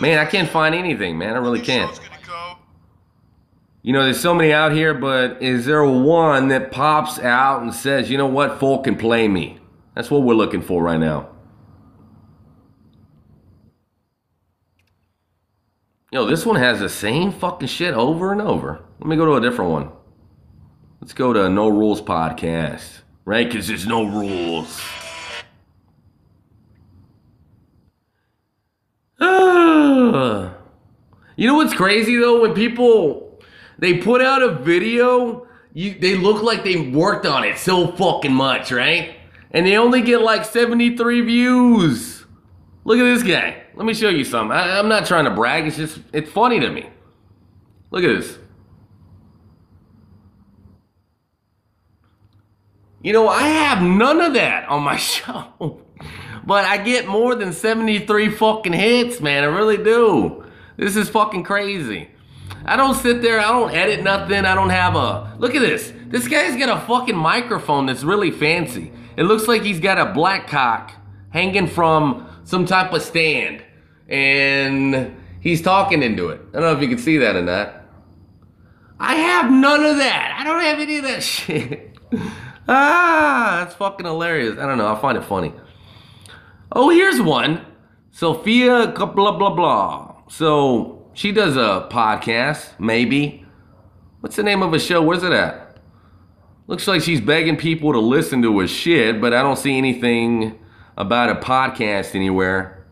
Man, 0.01 0.19
I 0.19 0.25
can't 0.25 0.49
find 0.49 0.75
anything, 0.75 1.17
man. 1.19 1.35
I 1.35 1.39
really 1.39 1.61
can't. 1.61 2.01
You 3.83 3.93
know, 3.93 4.05
there's 4.05 4.21
so 4.21 4.33
many 4.33 4.53
out 4.53 4.73
here, 4.73 4.95
but 4.95 5.43
is 5.43 5.67
there 5.67 5.85
one 5.85 6.49
that 6.49 6.71
pops 6.71 7.19
out 7.19 7.63
and 7.63 7.75
says, 7.75 8.11
you 8.11 8.17
know 8.17 8.27
what, 8.27 8.61
folk 8.61 8.85
can 8.85 8.97
play 8.97 9.27
me? 9.27 9.59
That's 9.95 10.11
what 10.11 10.23
we're 10.23 10.35
looking 10.35 10.63
for 10.63 10.83
right 10.83 11.01
now. 11.01 11.29
Yo, 16.13 16.27
this 16.27 16.45
one 16.45 16.57
has 16.57 16.79
the 16.79 16.89
same 16.89 17.33
fucking 17.33 17.69
shit 17.69 17.95
over 17.95 18.33
and 18.33 18.41
over. 18.41 18.85
Let 19.01 19.09
me 19.09 19.17
go 19.17 19.25
to 19.25 19.35
a 19.35 19.41
different 19.41 19.71
one. 19.71 19.91
Let's 21.03 21.15
go 21.15 21.33
to 21.33 21.49
No 21.49 21.67
Rules 21.67 22.01
Podcast, 22.01 23.01
right? 23.25 23.45
Because 23.45 23.67
there's 23.67 23.89
no 23.89 24.05
rules. 24.05 24.81
you 29.21 29.27
know 31.49 31.55
what's 31.55 31.75
crazy 31.75 32.15
though? 32.15 32.43
When 32.43 32.55
people 32.55 33.43
they 33.81 33.99
put 33.99 34.23
out 34.23 34.43
a 34.43 34.55
video, 34.55 35.49
you 35.73 35.99
they 35.99 36.15
look 36.15 36.41
like 36.41 36.63
they 36.63 36.93
worked 36.93 37.27
on 37.27 37.43
it 37.43 37.59
so 37.59 37.89
fucking 37.97 38.33
much, 38.33 38.71
right? 38.71 39.17
And 39.51 39.67
they 39.67 39.77
only 39.77 40.03
get 40.03 40.23
like 40.23 40.45
73 40.45 41.21
views. 41.23 42.27
Look 42.85 42.99
at 42.99 43.03
this 43.03 43.25
guy. 43.25 43.65
Let 43.75 43.87
me 43.87 43.95
show 43.95 44.09
you 44.09 44.23
something. 44.23 44.57
I, 44.57 44.79
I'm 44.79 44.89
not 44.89 45.07
trying 45.07 45.25
to 45.25 45.33
brag. 45.33 45.67
It's 45.67 45.79
just 45.79 45.99
it's 46.13 46.31
funny 46.31 46.61
to 46.61 46.71
me. 46.71 46.89
Look 47.91 48.05
at 48.05 48.21
this. 48.21 48.39
You 53.03 53.13
know, 53.13 53.29
I 53.29 53.43
have 53.43 53.83
none 53.83 54.21
of 54.21 54.35
that 54.35 54.69
on 54.69 54.83
my 54.83 54.97
show. 54.97 55.83
But 56.45 56.65
I 56.65 56.79
get 56.79 57.07
more 57.07 57.35
than 57.35 57.53
73 57.53 58.31
fucking 58.31 58.73
hits, 58.73 59.21
man. 59.21 59.45
I 59.45 59.47
really 59.47 59.77
do. 59.77 60.45
This 60.77 60.97
is 60.97 61.09
fucking 61.09 61.45
crazy. 61.45 62.09
I 62.65 62.77
don't 62.77 62.95
sit 62.95 63.23
there, 63.23 63.41
I 63.41 63.49
don't 63.49 63.73
edit 63.73 64.03
nothing. 64.03 64.45
I 64.45 64.55
don't 64.55 64.71
have 64.71 64.95
a. 64.95 65.35
Look 65.39 65.55
at 65.55 65.61
this. 65.61 65.93
This 66.07 66.29
guy's 66.29 66.57
got 66.57 66.77
a 66.77 66.87
fucking 66.87 67.17
microphone 67.17 67.87
that's 67.87 68.05
really 68.05 68.31
fancy. 68.31 68.93
It 69.17 69.25
looks 69.25 69.49
like 69.49 69.63
he's 69.63 69.81
got 69.81 69.99
a 69.99 70.13
black 70.13 70.47
cock 70.49 70.93
hanging 71.31 71.67
from 71.67 72.29
some 72.45 72.67
type 72.67 72.93
of 72.93 73.03
stand. 73.03 73.63
And 74.09 75.17
he's 75.41 75.63
talking 75.63 76.03
into 76.03 76.29
it. 76.29 76.41
I 76.51 76.61
don't 76.61 76.63
know 76.63 76.73
if 76.73 76.83
you 76.83 76.89
can 76.89 76.99
see 76.99 77.19
that 77.19 77.37
or 77.37 77.43
not. 77.43 77.83
I 78.99 79.15
have 79.17 79.51
none 79.51 79.85
of 79.85 79.97
that. 79.97 80.37
I 80.39 80.45
don't 80.45 80.61
have 80.61 80.79
any 80.79 80.99
of 80.99 81.05
that 81.05 81.23
shit. 81.23 81.97
Ah, 82.69 83.63
that's 83.65 83.75
fucking 83.75 84.07
hilarious. 84.07 84.59
I 84.59 84.67
don't 84.67 84.79
know. 84.79 84.93
I 84.93 85.01
find 85.01 85.19
it 85.19 85.25
funny. 85.25 85.53
Oh, 86.71 86.91
here's 86.91 87.21
one. 87.21 87.65
Sophia, 88.11 88.89
blah, 88.89 89.37
blah, 89.37 89.55
blah. 89.55 90.17
So 90.29 91.11
she 91.15 91.33
does 91.33 91.57
a 91.57 91.89
podcast, 91.91 92.79
maybe. 92.79 93.45
What's 94.21 94.37
the 94.37 94.43
name 94.43 94.63
of 94.63 94.73
a 94.73 94.79
show? 94.79 95.03
Where's 95.03 95.23
it 95.23 95.33
at? 95.33 95.79
Looks 96.67 96.87
like 96.87 97.03
she's 97.03 97.21
begging 97.21 97.57
people 97.57 97.93
to 97.93 97.99
listen 97.99 98.41
to 98.43 98.61
her 98.61 98.69
shit, 98.69 99.21
but 99.21 99.35
I 99.35 99.43
don't 99.43 99.59
see 99.59 99.77
anything 99.77 100.59
about 100.97 101.31
a 101.31 101.35
podcast 101.35 102.15
anywhere. 102.15 102.87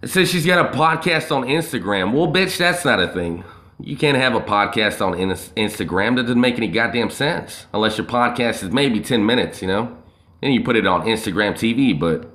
It 0.00 0.08
says 0.08 0.30
she's 0.30 0.46
got 0.46 0.72
a 0.72 0.76
podcast 0.78 1.34
on 1.34 1.42
Instagram. 1.44 2.12
Well, 2.12 2.32
bitch, 2.32 2.56
that's 2.56 2.84
not 2.84 3.00
a 3.00 3.08
thing. 3.08 3.42
You 3.80 3.96
can't 3.96 4.16
have 4.16 4.34
a 4.34 4.40
podcast 4.40 5.00
on 5.00 5.14
Instagram. 5.14 6.16
That 6.16 6.24
doesn't 6.24 6.40
make 6.40 6.56
any 6.56 6.66
goddamn 6.66 7.10
sense. 7.10 7.66
Unless 7.72 7.96
your 7.96 8.06
podcast 8.06 8.64
is 8.64 8.70
maybe 8.70 9.00
10 9.00 9.24
minutes, 9.24 9.62
you 9.62 9.68
know? 9.68 9.96
Then 10.40 10.52
you 10.52 10.62
put 10.62 10.76
it 10.76 10.86
on 10.86 11.02
Instagram 11.02 11.52
TV, 11.52 11.98
but. 11.98 12.28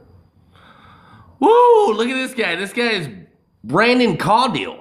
Woo! 1.39 1.93
Look 1.93 2.07
at 2.07 2.13
this 2.13 2.33
guy. 2.33 2.55
This 2.55 2.71
guy 2.71 2.91
is 2.91 3.09
Brandon 3.63 4.17
Caudill. 4.17 4.79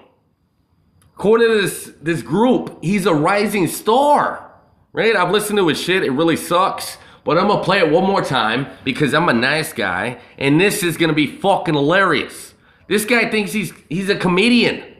According 1.15 1.49
to 1.49 1.63
this, 1.63 1.93
this 2.01 2.23
group, 2.23 2.79
he's 2.83 3.07
a 3.07 3.15
rising 3.15 3.67
star. 3.67 4.53
Right? 4.93 5.17
I've 5.17 5.31
listened 5.31 5.59
to 5.59 5.69
his 5.69 5.81
shit. 5.81 6.05
It 6.05 6.11
really 6.11 6.37
sucks. 6.37 6.99
But 7.25 7.39
I'm 7.39 7.49
gonna 7.49 7.63
play 7.63 7.79
it 7.79 7.91
one 7.91 8.05
more 8.05 8.23
time 8.23 8.67
because 8.85 9.15
I'm 9.15 9.29
a 9.29 9.33
nice 9.33 9.73
guy, 9.73 10.19
and 10.39 10.61
this 10.61 10.83
is 10.83 10.97
gonna 10.97 11.13
be 11.13 11.29
fucking 11.29 11.75
hilarious. 11.75 12.55
This 12.89 13.05
guy 13.05 13.31
thinks 13.31 13.53
he's 13.53 13.73
he's 13.89 14.09
a 14.09 14.17
comedian. 14.17 14.92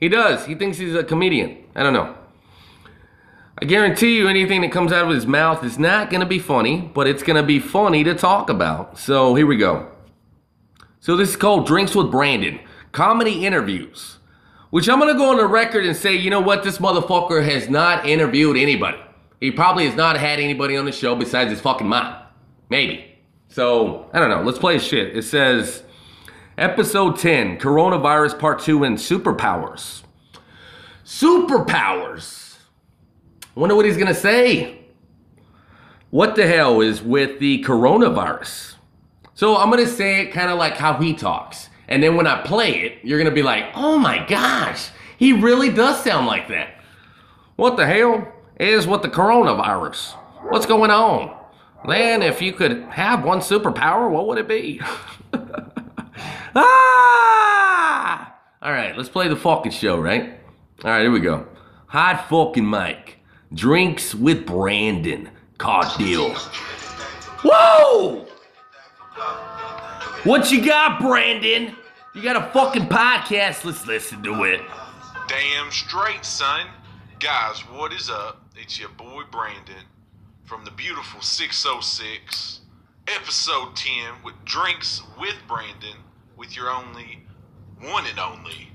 He 0.00 0.08
does. 0.08 0.46
He 0.46 0.54
thinks 0.54 0.78
he's 0.78 0.94
a 0.94 1.04
comedian. 1.04 1.64
I 1.74 1.82
don't 1.82 1.92
know. 1.92 2.16
I 3.62 3.66
guarantee 3.66 4.16
you 4.16 4.26
anything 4.26 4.62
that 4.62 4.72
comes 4.72 4.90
out 4.90 5.04
of 5.04 5.14
his 5.14 5.26
mouth 5.26 5.62
is 5.62 5.78
not 5.78 6.10
gonna 6.10 6.24
be 6.24 6.38
funny, 6.38 6.90
but 6.94 7.06
it's 7.06 7.22
gonna 7.22 7.42
be 7.42 7.58
funny 7.58 8.02
to 8.04 8.14
talk 8.14 8.48
about. 8.48 8.98
So 8.98 9.34
here 9.34 9.46
we 9.46 9.58
go. 9.58 9.88
So 11.00 11.16
this 11.16 11.30
is 11.30 11.36
called 11.36 11.66
Drinks 11.66 11.94
with 11.94 12.10
Brandon, 12.10 12.60
comedy 12.92 13.44
interviews. 13.44 14.16
Which 14.70 14.88
I'm 14.88 14.98
gonna 14.98 15.14
go 15.14 15.30
on 15.30 15.36
the 15.36 15.46
record 15.46 15.84
and 15.84 15.96
say, 15.96 16.14
you 16.14 16.30
know 16.30 16.40
what, 16.40 16.62
this 16.62 16.78
motherfucker 16.78 17.44
has 17.44 17.68
not 17.68 18.06
interviewed 18.06 18.56
anybody. 18.56 18.98
He 19.40 19.50
probably 19.50 19.86
has 19.86 19.96
not 19.96 20.16
had 20.16 20.38
anybody 20.38 20.76
on 20.76 20.84
the 20.84 20.92
show 20.92 21.14
besides 21.14 21.50
his 21.50 21.60
fucking 21.60 21.88
mom. 21.88 22.16
Maybe. 22.68 23.18
So, 23.48 24.08
I 24.12 24.20
don't 24.20 24.30
know. 24.30 24.42
Let's 24.42 24.58
play 24.58 24.74
his 24.74 24.84
shit. 24.84 25.16
It 25.16 25.22
says, 25.22 25.82
Episode 26.60 27.16
10 27.16 27.56
Coronavirus 27.56 28.38
Part 28.38 28.60
2 28.60 28.84
and 28.84 28.98
Superpowers. 28.98 30.02
superpowers. 31.06 32.58
I 33.56 33.60
wonder 33.60 33.74
what 33.74 33.86
he's 33.86 33.96
gonna 33.96 34.12
say. 34.12 34.78
What 36.10 36.36
the 36.36 36.46
hell 36.46 36.82
is 36.82 37.00
with 37.00 37.38
the 37.38 37.64
coronavirus? 37.64 38.74
So 39.32 39.56
I'm 39.56 39.70
gonna 39.70 39.86
say 39.86 40.20
it 40.20 40.32
kind 40.32 40.50
of 40.50 40.58
like 40.58 40.74
how 40.76 40.98
he 40.98 41.14
talks. 41.14 41.70
And 41.88 42.02
then 42.02 42.14
when 42.14 42.26
I 42.26 42.42
play 42.42 42.82
it, 42.82 42.98
you're 43.02 43.16
gonna 43.18 43.30
be 43.30 43.42
like, 43.42 43.64
oh 43.74 43.96
my 43.96 44.26
gosh, 44.26 44.90
he 45.16 45.32
really 45.32 45.70
does 45.70 46.04
sound 46.04 46.26
like 46.26 46.48
that. 46.48 46.74
What 47.56 47.78
the 47.78 47.86
hell 47.86 48.30
is 48.60 48.86
with 48.86 49.00
the 49.00 49.08
coronavirus? 49.08 50.12
What's 50.50 50.66
going 50.66 50.90
on? 50.90 51.34
Man, 51.86 52.20
if 52.20 52.42
you 52.42 52.52
could 52.52 52.82
have 52.90 53.24
one 53.24 53.38
superpower, 53.38 54.10
what 54.10 54.26
would 54.26 54.36
it 54.36 54.46
be? 54.46 54.82
ah! 56.54 58.36
All 58.62 58.72
right, 58.72 58.96
let's 58.96 59.08
play 59.08 59.28
the 59.28 59.36
fucking 59.36 59.72
show, 59.72 59.98
right? 59.98 60.38
All 60.84 60.90
right, 60.90 61.02
here 61.02 61.10
we 61.10 61.20
go. 61.20 61.46
Hot 61.86 62.28
fucking 62.28 62.68
mic. 62.68 63.18
Drinks 63.52 64.14
with 64.14 64.46
Brandon. 64.46 65.30
Card 65.58 65.88
deal. 65.98 66.34
Whoa! 67.42 68.26
What 70.24 70.52
you 70.52 70.64
got, 70.64 71.00
Brandon? 71.00 71.74
You 72.14 72.22
got 72.22 72.36
a 72.36 72.50
fucking 72.52 72.86
podcast. 72.86 73.64
Let's 73.64 73.86
listen 73.86 74.22
to 74.22 74.44
it. 74.44 74.60
Damn 75.28 75.70
straight, 75.70 76.24
son. 76.24 76.66
Guys, 77.18 77.60
what 77.60 77.92
is 77.92 78.10
up? 78.10 78.42
It's 78.56 78.78
your 78.78 78.88
boy 78.90 79.22
Brandon 79.30 79.84
from 80.44 80.64
the 80.64 80.70
beautiful 80.72 81.20
606, 81.20 82.60
episode 83.08 83.76
10 83.76 84.22
with 84.24 84.34
Drinks 84.44 85.02
with 85.18 85.36
Brandon, 85.46 85.96
with 86.40 86.56
your 86.56 86.70
only, 86.70 87.20
one 87.82 88.06
and 88.06 88.18
only, 88.18 88.70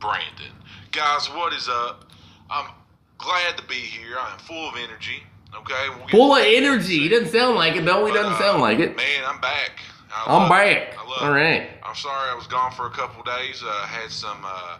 Brandon. 0.00 0.52
Guys, 0.92 1.28
what 1.30 1.52
is 1.52 1.68
up? 1.68 2.04
I'm 2.48 2.70
glad 3.18 3.58
to 3.58 3.64
be 3.66 3.74
here. 3.74 4.16
I'm 4.18 4.38
full 4.38 4.68
of 4.68 4.76
energy. 4.76 5.24
Okay? 5.54 5.88
We'll 5.98 6.08
Full 6.08 6.36
of 6.36 6.44
energy. 6.46 6.98
He 7.00 7.08
doesn't 7.08 7.28
sound 7.32 7.56
like 7.56 7.74
it, 7.74 7.84
though. 7.84 8.06
He 8.06 8.12
doesn't 8.12 8.38
sound 8.38 8.62
like 8.62 8.78
it. 8.78 8.96
Man, 8.96 9.24
I'm 9.26 9.40
back. 9.40 9.80
I 10.14 10.24
I'm 10.28 10.48
back. 10.48 10.92
it. 10.92 10.94
I 10.96 11.24
All 11.26 11.32
it. 11.34 11.36
right. 11.36 11.70
I'm 11.82 11.96
sorry 11.96 12.30
I 12.30 12.34
was 12.36 12.46
gone 12.46 12.70
for 12.72 12.86
a 12.86 12.90
couple 12.90 13.22
days. 13.24 13.62
Uh, 13.66 13.86
had 13.86 14.10
some 14.10 14.38
uh, 14.44 14.78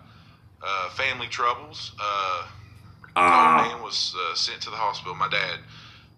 uh, 0.64 0.90
family 0.90 1.26
troubles. 1.26 1.92
Uh, 2.00 2.46
Ah. 3.16 3.68
man 3.74 3.82
was 3.82 4.14
uh, 4.16 4.34
sent 4.36 4.60
to 4.62 4.70
the 4.70 4.76
hospital. 4.76 5.12
My 5.16 5.28
dad, 5.28 5.58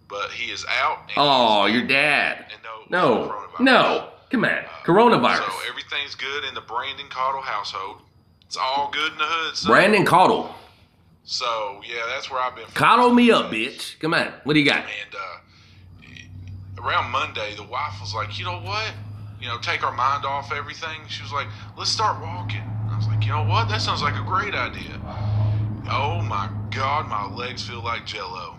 but 0.07 0.29
he 0.29 0.51
is 0.51 0.63
out. 0.69 0.99
And 1.07 1.13
Oh, 1.17 1.65
your 1.65 1.81
dad. 1.87 2.45
No, 2.91 3.47
no. 3.59 4.10
Come 4.31 4.45
on. 4.45 4.63
Coronavirus. 4.85 5.45
So 5.45 5.69
everything's 5.69 6.15
good 6.15 6.45
in 6.45 6.53
the 6.53 6.61
Brandon 6.61 7.07
Caudle 7.09 7.41
household. 7.41 8.01
It's 8.45 8.57
all 8.57 8.89
good 8.91 9.11
in 9.11 9.17
the 9.17 9.25
hood. 9.25 9.57
son. 9.57 9.71
Brandon 9.71 10.05
Caudle. 10.05 10.55
So 11.23 11.81
yeah, 11.85 12.03
that's 12.07 12.31
where 12.31 12.41
I've 12.41 12.55
been. 12.55 12.65
Coddle 12.73 13.13
me 13.13 13.31
up, 13.31 13.51
bitch. 13.51 13.99
Come 13.99 14.13
on. 14.13 14.33
What 14.43 14.53
do 14.53 14.59
you 14.59 14.65
got? 14.65 14.85
And 14.85 15.15
uh, 15.15 16.83
around 16.85 17.11
Monday, 17.11 17.55
the 17.55 17.63
wife 17.63 17.93
was 17.99 18.15
like, 18.15 18.39
you 18.39 18.45
know 18.45 18.59
what? 18.59 18.91
You 19.39 19.47
know, 19.47 19.57
take 19.59 19.83
our 19.83 19.91
mind 19.91 20.25
off 20.25 20.51
everything. 20.51 21.01
She 21.09 21.21
was 21.23 21.31
like, 21.31 21.47
let's 21.77 21.89
start 21.89 22.21
walking. 22.21 22.63
I 22.89 22.95
was 22.97 23.07
like, 23.07 23.23
you 23.25 23.31
know 23.31 23.43
what? 23.43 23.67
That 23.69 23.81
sounds 23.81 24.01
like 24.01 24.15
a 24.15 24.23
great 24.23 24.53
idea. 24.53 24.99
Oh 25.89 26.21
my 26.21 26.49
God, 26.69 27.07
my 27.09 27.25
legs 27.25 27.67
feel 27.67 27.83
like 27.83 28.05
jello. 28.05 28.55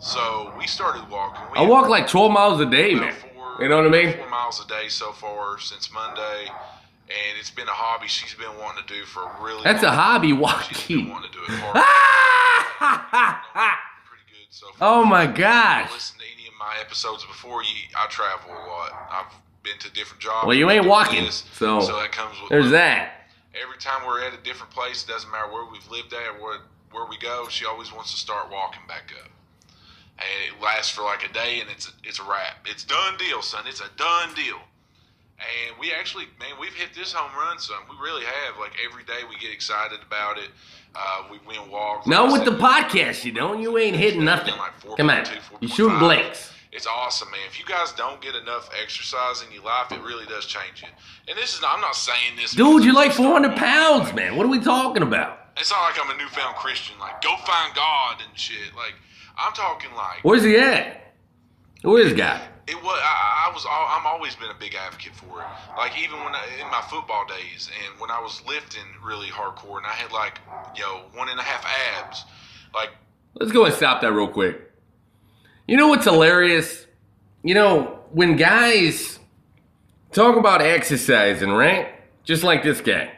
So 0.00 0.52
we 0.58 0.66
started 0.66 1.08
walking. 1.08 1.42
We 1.52 1.58
I 1.58 1.62
walk 1.62 1.88
like 1.88 2.06
12 2.08 2.30
miles 2.32 2.60
a 2.60 2.66
day, 2.66 2.94
man. 2.94 3.14
You 3.60 3.68
know 3.68 3.76
what 3.76 3.86
I 3.86 3.90
mean? 3.90 4.16
four 4.16 4.28
miles 4.28 4.64
a 4.64 4.66
day 4.68 4.88
so 4.88 5.12
far 5.12 5.58
since 5.58 5.92
Monday, 5.92 6.46
and 6.48 7.38
it's 7.38 7.50
been 7.50 7.68
a 7.68 7.72
hobby 7.72 8.08
she's 8.08 8.34
been 8.34 8.56
wanting 8.58 8.84
to 8.86 8.94
do 8.94 9.04
for 9.04 9.22
a 9.22 9.42
really. 9.42 9.62
That's 9.64 9.82
a 9.82 9.90
hobby 9.90 10.32
walking. 10.32 10.76
She's 10.76 10.96
been 11.02 11.10
wanting 11.10 11.30
to 11.30 11.38
do 11.38 11.44
it 11.44 11.50
hard. 11.60 11.84
Oh 14.80 15.04
my 15.04 15.26
gosh. 15.26 15.90
Listen 15.92 16.18
to 16.18 16.24
any 16.36 16.46
of 16.48 16.54
my 16.58 16.76
episodes 16.80 17.24
before 17.24 17.62
you. 17.62 17.70
I 17.96 18.06
travel 18.08 18.50
a 18.50 18.66
lot. 18.66 18.92
I've 19.10 19.32
been 19.62 19.78
to 19.80 19.92
different 19.92 20.22
jobs. 20.22 20.46
Well, 20.46 20.56
you 20.56 20.70
ain't 20.70 20.86
walking, 20.86 21.24
this, 21.24 21.44
so 21.54 21.80
so 21.80 21.96
that 21.96 22.12
comes 22.12 22.40
with 22.40 22.50
there's 22.50 22.70
that. 22.70 23.28
Every 23.60 23.78
time 23.78 24.06
we're 24.06 24.22
at 24.22 24.34
a 24.34 24.42
different 24.42 24.72
place, 24.72 25.04
it 25.04 25.08
doesn't 25.08 25.30
matter 25.30 25.50
where 25.52 25.64
we've 25.70 25.88
lived 25.90 26.12
at 26.12 26.36
or 26.36 26.42
where, 26.42 26.58
where 26.90 27.06
we 27.08 27.16
go. 27.18 27.46
She 27.48 27.64
always 27.64 27.92
wants 27.92 28.10
to 28.12 28.16
start 28.16 28.50
walking 28.50 28.82
back 28.88 29.12
up, 29.22 29.30
and 30.18 30.28
it 30.46 30.62
lasts 30.62 30.90
for 30.90 31.02
like 31.02 31.28
a 31.28 31.32
day, 31.32 31.60
and 31.60 31.70
it's 31.70 31.88
a, 31.88 31.92
it's 32.04 32.18
a 32.20 32.24
wrap. 32.24 32.66
It's 32.66 32.84
done 32.84 33.16
deal, 33.18 33.42
son. 33.42 33.64
It's 33.66 33.80
a 33.80 33.88
done 33.96 34.34
deal. 34.34 34.58
And 35.38 35.76
we 35.80 35.92
actually, 35.92 36.26
man, 36.38 36.52
we've 36.60 36.74
hit 36.74 36.94
this 36.94 37.12
home 37.12 37.36
run, 37.36 37.58
son. 37.58 37.78
We 37.90 37.96
really 38.02 38.24
have. 38.24 38.58
Like 38.58 38.72
every 38.88 39.04
day, 39.04 39.26
we 39.28 39.36
get 39.38 39.52
excited 39.52 39.98
about 40.06 40.38
it. 40.38 40.50
Uh, 40.94 41.24
we 41.30 41.38
win 41.46 41.70
walks. 41.70 42.06
Not 42.06 42.32
with 42.32 42.44
the 42.44 42.52
podcast, 42.52 43.24
you 43.24 43.32
don't. 43.32 43.60
You 43.60 43.76
ain't 43.78 43.96
hitting 43.96 44.24
nothing. 44.24 44.54
Come 44.96 45.10
on. 45.10 45.24
You 45.60 45.66
shooting 45.66 45.98
blanks. 45.98 46.52
it's 46.70 46.86
awesome, 46.86 47.30
man. 47.32 47.40
If 47.48 47.58
you 47.58 47.64
guys 47.66 47.92
don't 47.92 48.20
get 48.20 48.36
enough 48.36 48.70
exercise 48.80 49.42
in 49.42 49.52
your 49.52 49.64
life, 49.64 49.90
it 49.90 50.00
really 50.02 50.24
does 50.26 50.46
change 50.46 50.82
you. 50.82 50.88
And 51.26 51.36
this 51.36 51.54
is, 51.54 51.64
I'm 51.66 51.80
not 51.80 51.96
saying 51.96 52.36
this. 52.36 52.52
Dude, 52.52 52.84
you're 52.84 52.94
like 52.94 53.10
400 53.12 53.56
pounds, 53.56 54.14
man. 54.14 54.36
What 54.36 54.46
are 54.46 54.50
we 54.50 54.60
talking 54.60 55.02
about? 55.02 55.40
It's 55.56 55.70
not 55.70 55.82
like 55.82 55.98
I'm 56.00 56.10
a 56.10 56.16
newfound 56.16 56.56
Christian. 56.56 56.98
Like, 57.00 57.22
go 57.22 57.36
find 57.44 57.74
God 57.74 58.22
and 58.26 58.38
shit. 58.38 58.74
Like, 58.76 58.94
I'm 59.36 59.52
talking 59.52 59.90
like 59.96 60.20
Where's 60.22 60.42
he 60.42 60.56
at? 60.56 61.12
Who 61.82 61.96
is 61.96 62.10
this 62.10 62.18
guy? 62.18 62.48
it 62.66 62.76
was. 62.76 62.98
I, 63.02 63.48
I 63.50 63.54
was. 63.54 63.66
al- 63.66 63.98
I'm 63.98 64.06
always 64.06 64.34
been 64.36 64.50
a 64.50 64.58
big 64.58 64.74
advocate 64.74 65.14
for 65.14 65.40
it. 65.42 65.46
Like 65.76 65.98
even 65.98 66.18
when 66.24 66.34
I, 66.34 66.44
in 66.60 66.70
my 66.70 66.80
football 66.80 67.26
days 67.26 67.70
and 67.84 68.00
when 68.00 68.10
I 68.10 68.20
was 68.20 68.42
lifting 68.46 68.84
really 69.04 69.28
hardcore 69.28 69.76
and 69.76 69.86
I 69.86 69.92
had 69.92 70.12
like 70.12 70.40
yo 70.76 71.02
one 71.12 71.28
and 71.28 71.38
a 71.38 71.42
half 71.42 71.64
abs. 72.02 72.24
Like 72.74 72.90
Let's 73.34 73.52
go 73.52 73.64
and 73.64 73.74
stop 73.74 74.00
that 74.00 74.12
real 74.12 74.28
quick. 74.28 74.72
You 75.66 75.76
know 75.76 75.88
what's 75.88 76.04
hilarious? 76.04 76.86
You 77.42 77.54
know, 77.54 77.98
when 78.12 78.36
guys 78.36 79.18
talk 80.12 80.36
about 80.36 80.62
exercising, 80.62 81.50
right? 81.50 81.88
Just 82.24 82.42
like 82.44 82.62
this 82.62 82.80
guy. 82.80 83.10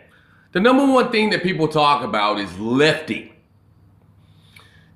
The 0.52 0.60
number 0.60 0.90
one 0.90 1.12
thing 1.12 1.30
that 1.30 1.42
people 1.42 1.68
talk 1.68 2.02
about 2.02 2.40
is 2.40 2.58
lifting. 2.58 3.32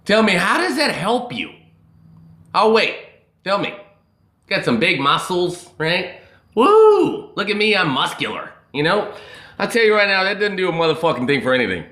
Tell 0.04 0.22
me, 0.22 0.32
how 0.32 0.58
does 0.58 0.76
that 0.76 0.94
help 0.94 1.32
you? 1.32 1.50
Oh, 2.54 2.72
wait. 2.72 2.96
Tell 3.44 3.58
me. 3.58 3.74
Got 4.48 4.64
some 4.64 4.80
big 4.80 5.00
muscles, 5.00 5.70
right? 5.78 6.20
Woo! 6.54 7.32
Look 7.34 7.48
at 7.48 7.56
me, 7.56 7.76
I'm 7.76 7.90
muscular. 7.90 8.52
You 8.72 8.82
know? 8.82 9.14
I'll 9.58 9.68
tell 9.68 9.84
you 9.84 9.94
right 9.94 10.08
now, 10.08 10.24
that 10.24 10.34
doesn't 10.40 10.56
do 10.56 10.68
a 10.68 10.72
motherfucking 10.72 11.26
thing 11.26 11.42
for 11.42 11.52
anything. 11.52 11.84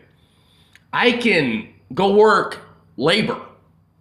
I 0.93 1.12
can 1.12 1.68
go 1.94 2.14
work 2.14 2.60
labor 2.97 3.40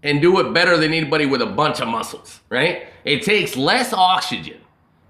and 0.04 0.22
do 0.22 0.40
it 0.40 0.54
better 0.54 0.78
than 0.78 0.94
anybody 0.94 1.26
with 1.26 1.42
a 1.42 1.46
bunch 1.46 1.82
of 1.82 1.88
muscles, 1.88 2.40
right? 2.50 2.88
It 3.04 3.24
takes 3.24 3.56
less 3.56 3.94
oxygen 3.94 4.60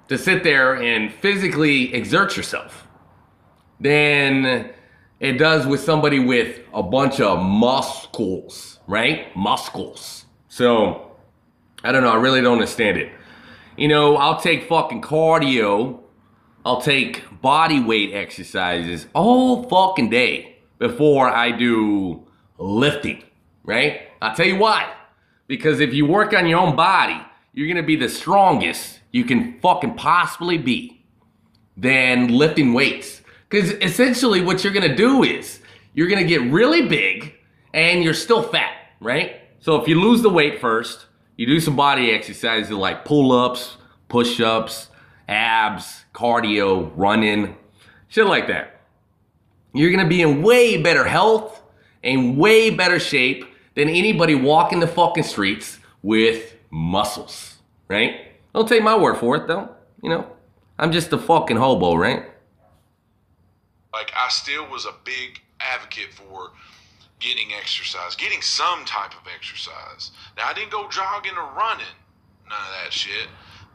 to 0.10 0.18
sit 0.18 0.44
there 0.44 0.82
and 0.82 1.14
physically 1.14 1.94
exert 1.94 2.36
yourself 2.36 2.88
than 3.80 4.72
it 5.20 5.34
does 5.34 5.68
with 5.68 5.82
somebody 5.82 6.20
with 6.20 6.62
a 6.74 6.82
bunch 6.82 7.20
of 7.20 7.40
muscles, 7.42 8.77
right? 8.88 9.36
Muscles. 9.36 10.26
So, 10.48 11.12
I 11.84 11.92
don't 11.92 12.04
know, 12.04 12.10
I 12.10 12.16
really 12.16 12.42
don't 12.42 12.54
understand 12.54 12.98
it. 12.98 13.12
You 13.78 13.88
know, 13.88 14.18
I'll 14.18 14.40
take 14.40 14.68
fucking 14.68 15.02
cardio, 15.02 16.00
I'll 16.66 16.82
take 16.82 17.24
body 17.42 17.80
weight 17.80 18.14
exercises 18.14 19.08
all 19.14 19.64
fucking 19.70 20.10
day 20.10 20.58
before 20.80 21.30
I 21.30 21.52
do 21.52 22.26
lifting, 22.58 23.24
right? 23.64 24.02
I'll 24.22 24.36
tell 24.36 24.48
you 24.48 24.58
why. 24.58 24.92
Because 25.48 25.80
if 25.80 25.94
you 25.94 26.06
work 26.06 26.34
on 26.34 26.48
your 26.48 26.60
own 26.60 26.76
body, 26.76 27.20
you're 27.54 27.68
gonna 27.68 27.84
be 27.84 27.96
the 27.96 28.10
strongest 28.10 29.00
you 29.12 29.24
can 29.24 29.60
fucking 29.62 29.96
possibly 29.96 30.58
be 30.58 31.04
than 31.76 32.30
lifting 32.30 32.74
weights. 32.74 33.22
Because 33.50 33.72
essentially, 33.74 34.42
what 34.42 34.64
you're 34.64 34.74
gonna 34.74 34.96
do 34.96 35.24
is 35.24 35.62
you're 35.94 36.08
gonna 36.08 36.24
get 36.24 36.42
really 36.52 36.88
big 36.88 37.34
and 37.74 38.04
you're 38.04 38.14
still 38.14 38.44
fat, 38.44 38.76
right? 39.00 39.42
So 39.60 39.82
if 39.82 39.88
you 39.88 40.00
lose 40.00 40.22
the 40.22 40.30
weight 40.30 40.60
first, 40.60 41.06
you 41.36 41.46
do 41.46 41.60
some 41.60 41.76
body 41.76 42.12
exercises 42.12 42.72
like 42.72 43.06
pull 43.06 43.32
ups, 43.32 43.78
push 44.10 44.40
ups, 44.40 44.90
abs, 45.28 46.06
cardio, 46.14 46.92
running, 46.96 47.56
shit 48.08 48.26
like 48.26 48.48
that. 48.48 48.82
You're 49.74 49.92
gonna 49.92 50.08
be 50.08 50.22
in 50.22 50.42
way 50.42 50.82
better 50.82 51.04
health 51.04 51.62
and 52.04 52.38
way 52.38 52.70
better 52.70 53.00
shape 53.00 53.46
than 53.76 53.90
anybody 53.90 54.34
walking 54.36 54.80
the 54.80 54.88
fucking 54.88 55.24
streets 55.24 55.80
with 56.02 56.56
muscles, 56.72 57.58
right? 57.88 58.32
Don't 58.56 58.68
take 58.68 58.84
my 58.84 58.98
word 58.98 59.18
for 59.18 59.36
it 59.36 59.48
though. 59.48 59.70
You 60.02 60.10
know, 60.10 60.28
I'm 60.80 60.92
just 60.92 61.14
a 61.14 61.18
fucking 61.18 61.58
hobo, 61.58 61.96
right? 61.96 62.26
like 63.98 64.12
I 64.16 64.30
still 64.30 64.70
was 64.70 64.86
a 64.86 64.94
big 65.04 65.42
advocate 65.60 66.14
for 66.14 66.52
getting 67.20 67.54
exercise, 67.54 68.16
getting 68.16 68.42
some 68.42 68.86
type 68.86 69.12
of 69.14 69.28
exercise. 69.34 70.12
Now 70.38 70.48
I 70.48 70.54
didn't 70.54 70.72
go 70.72 70.88
jogging 70.90 71.34
or 71.38 71.50
running, 71.58 71.86
none 72.50 72.60
of 72.60 72.84
that 72.84 72.92
shit. 72.94 73.28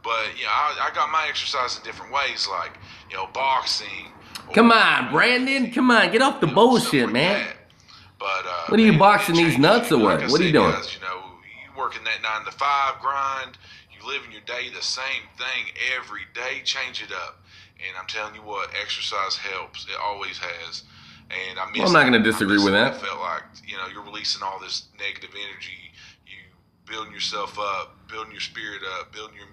But 0.03 0.37
you 0.37 0.43
know, 0.43 0.49
I, 0.51 0.89
I 0.91 0.95
got 0.95 1.09
my 1.11 1.25
exercise 1.29 1.77
in 1.77 1.83
different 1.83 2.11
ways, 2.13 2.47
like 2.49 2.71
you 3.09 3.15
know, 3.17 3.27
boxing. 3.33 4.07
Come 4.53 4.71
on, 4.71 5.11
Brandon. 5.11 5.71
Come 5.71 5.89
on, 5.91 6.11
get 6.11 6.21
off 6.21 6.41
the 6.41 6.47
bullshit, 6.47 7.11
man. 7.11 7.47
But 8.19 8.45
uh, 8.45 8.65
What 8.67 8.79
are 8.79 8.83
you 8.83 8.97
boxing 8.97 9.35
these 9.35 9.57
nuts 9.57 9.91
away? 9.91 10.03
or 10.03 10.05
what? 10.05 10.21
Like 10.21 10.31
What 10.31 10.41
are 10.41 10.43
you 10.45 10.51
doing? 10.51 10.71
Guys, 10.71 10.93
you 10.95 11.01
know, 11.01 11.23
you 11.43 11.77
working 11.77 12.03
that 12.03 12.21
nine 12.21 12.45
to 12.45 12.51
five 12.51 12.99
grind. 13.01 13.57
You 13.91 14.05
living 14.07 14.31
your 14.31 14.41
day 14.41 14.69
the 14.73 14.81
same 14.81 15.23
thing 15.37 15.73
every 15.97 16.21
day. 16.33 16.61
Change 16.63 17.01
it 17.03 17.11
up. 17.11 17.39
And 17.85 17.97
I'm 17.99 18.07
telling 18.07 18.35
you 18.35 18.41
what, 18.41 18.69
exercise 18.81 19.35
helps. 19.35 19.85
It 19.85 19.95
always 20.01 20.37
has. 20.37 20.83
And 21.49 21.59
I. 21.59 21.65
Well, 21.75 21.87
I'm 21.87 21.93
not 21.93 22.03
gonna 22.03 22.19
disagree 22.23 22.63
with 22.63 22.73
that. 22.73 22.95
it 22.95 23.01
felt 23.01 23.19
like 23.19 23.43
you 23.65 23.77
know 23.77 23.87
you're 23.91 24.03
releasing 24.03 24.43
all 24.43 24.59
this 24.59 24.87
negative 24.99 25.31
energy. 25.35 25.91
You 26.27 26.37
building 26.85 27.11
yourself 27.13 27.57
up, 27.59 27.95
building 28.07 28.31
your 28.31 28.41
spirit 28.41 28.81
up, 28.99 29.11
building 29.13 29.35
your. 29.35 29.47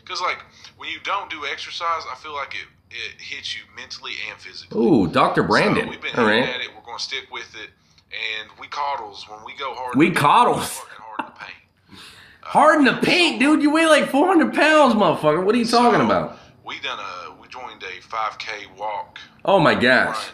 Because 0.00 0.20
like 0.20 0.38
when 0.76 0.88
you 0.90 0.98
don't 1.02 1.30
do 1.30 1.44
exercise, 1.50 2.02
I 2.10 2.16
feel 2.16 2.34
like 2.34 2.54
it 2.54 2.68
it 2.90 3.20
hits 3.20 3.54
you 3.56 3.62
mentally 3.76 4.12
and 4.30 4.38
physically. 4.40 4.78
Ooh, 4.80 5.08
Dr. 5.08 5.42
Brandon. 5.42 5.84
So 5.84 5.90
we've 5.90 6.00
been 6.00 6.14
All 6.16 6.26
right. 6.26 6.42
at 6.44 6.60
it. 6.60 6.68
We're 6.76 6.84
going 6.84 6.98
to 6.98 7.02
stick 7.02 7.26
with 7.32 7.52
it, 7.56 7.70
and 8.12 8.48
we 8.60 8.68
Caudles 8.68 9.28
when 9.28 9.42
we 9.44 9.56
go 9.56 9.74
hard. 9.74 9.96
We 9.96 10.06
in 10.08 10.14
the 10.14 10.20
paint, 10.20 10.26
Caudles. 10.26 10.78
hard 10.78 11.20
in 11.20 11.26
the 11.26 11.32
paint. 11.32 11.54
Uh, 11.90 12.46
hard 12.46 12.78
in 12.78 12.84
the 12.84 12.98
paint, 13.04 13.40
dude. 13.40 13.62
You 13.62 13.70
weigh 13.72 13.86
like 13.86 14.10
400 14.10 14.54
pounds, 14.54 14.94
motherfucker. 14.94 15.44
What 15.44 15.54
are 15.56 15.58
you 15.58 15.64
talking 15.64 15.98
So, 16.00 16.06
about? 16.06 16.38
We 16.64 16.78
done 16.80 16.98
a 17.00 17.34
we 17.40 17.48
joined 17.48 17.82
a 17.82 18.00
5K 18.00 18.76
walk 18.78 19.18
Oh 19.44 19.58
my 19.58 19.74
gosh. 19.74 20.14
run 20.16 20.24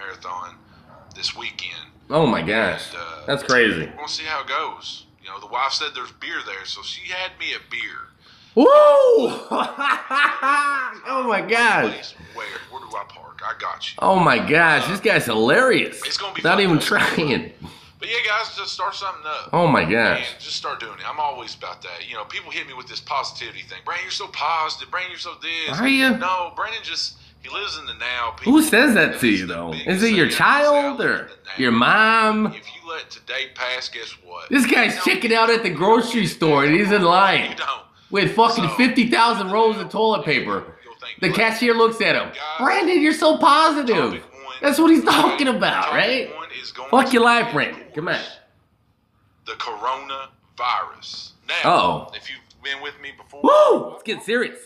marathon 0.00 0.56
this 1.14 1.36
weekend. 1.36 1.86
Oh 2.08 2.26
my 2.26 2.42
gosh. 2.42 2.92
uh, 2.96 3.26
That's 3.26 3.42
crazy. 3.42 3.86
We're 3.86 3.96
gonna 3.96 4.08
see 4.08 4.24
how 4.24 4.40
it 4.42 4.48
goes. 4.48 5.06
You 5.22 5.28
know, 5.28 5.38
the 5.38 5.46
wife 5.46 5.72
said 5.72 5.88
there's 5.94 6.12
beer 6.12 6.40
there, 6.46 6.64
so 6.64 6.82
she 6.82 7.10
had 7.10 7.38
me 7.38 7.52
a 7.54 7.58
beer. 7.70 8.08
Woo! 8.56 8.64
oh 11.08 11.24
my 11.28 11.40
gosh. 11.40 12.14
Where? 12.34 12.46
Where 12.70 12.80
do 12.80 12.96
I 12.96 13.04
park? 13.08 13.40
I 13.44 13.54
got 13.60 13.88
you. 13.90 13.94
Oh 14.00 14.18
my 14.18 14.38
gosh. 14.38 14.86
This 14.88 14.98
guy's 15.00 15.26
hilarious. 15.26 16.02
It's 16.04 16.16
gonna 16.16 16.34
be 16.34 16.42
Not 16.42 16.58
even 16.60 16.78
It's 16.78 16.88
gonna 16.88 17.04
be 17.16 17.24
trying. 17.24 17.52
But 18.00 18.08
yeah, 18.08 18.16
guys, 18.26 18.56
just 18.56 18.72
start 18.72 18.94
something 18.94 19.22
up. 19.26 19.50
Oh 19.52 19.66
my 19.66 19.84
gosh. 19.84 20.26
And 20.32 20.40
just 20.40 20.56
start 20.56 20.80
doing 20.80 20.94
it. 20.98 21.04
I'm 21.08 21.20
always 21.20 21.54
about 21.54 21.82
that. 21.82 22.08
You 22.08 22.14
know, 22.14 22.24
people 22.24 22.50
hit 22.50 22.66
me 22.66 22.72
with 22.74 22.88
this 22.88 22.98
positivity 23.00 23.60
thing. 23.62 23.78
Brandon, 23.84 24.04
you're 24.06 24.10
so 24.10 24.26
positive. 24.28 24.90
Brandon, 24.90 25.12
you're 25.12 25.18
so 25.20 25.34
this. 25.40 25.78
Are 25.78 25.86
you? 25.86 26.16
No, 26.16 26.52
Brandon 26.56 26.80
just 26.82 27.18
he 27.42 27.48
lives 27.48 27.78
in 27.78 27.86
the 27.86 27.94
now. 27.94 28.32
People, 28.36 28.52
Who 28.52 28.62
says 28.62 28.94
that 28.94 29.18
to 29.20 29.28
you 29.28 29.46
though? 29.46 29.72
Is 29.72 30.02
it 30.02 30.12
your 30.14 30.28
child 30.28 31.00
or 31.00 31.30
your 31.56 31.72
mom? 31.72 32.46
If 32.48 32.66
you 32.74 32.88
let 32.88 33.10
today 33.10 33.48
pass, 33.54 33.88
guess 33.88 34.10
what? 34.24 34.48
This 34.50 34.66
guy's 34.66 35.02
checking 35.04 35.32
out 35.34 35.50
at 35.50 35.62
the 35.62 35.70
grocery 35.70 36.26
store 36.26 36.64
and 36.64 36.74
he's 36.74 36.92
in 36.92 37.02
line 37.02 37.56
with 38.10 38.34
fucking 38.34 38.68
50,000 38.70 39.50
rolls 39.50 39.78
of 39.78 39.88
toilet 39.90 40.24
paper. 40.24 40.74
The 41.20 41.30
cashier 41.32 41.74
looks 41.74 42.00
at 42.00 42.14
him. 42.14 42.32
Brandon, 42.58 43.00
you're 43.00 43.12
so 43.14 43.38
positive. 43.38 44.22
That's 44.60 44.78
what 44.78 44.90
he's 44.90 45.04
talking 45.04 45.48
about, 45.48 45.92
right? 45.92 46.30
Fuck 46.90 47.12
your 47.12 47.22
life, 47.22 47.52
Brandon. 47.52 47.82
Come 47.94 48.08
on. 48.08 48.20
The 49.46 49.52
coronavirus. 49.52 51.32
Now, 51.48 51.54
Uh-oh. 51.64 52.12
if 52.14 52.28
you've 52.30 52.38
been 52.62 52.82
with 52.82 52.94
me 53.00 53.10
before, 53.16 53.40
Woo! 53.42 53.90
Let's 53.92 54.02
get 54.02 54.22
serious. 54.22 54.58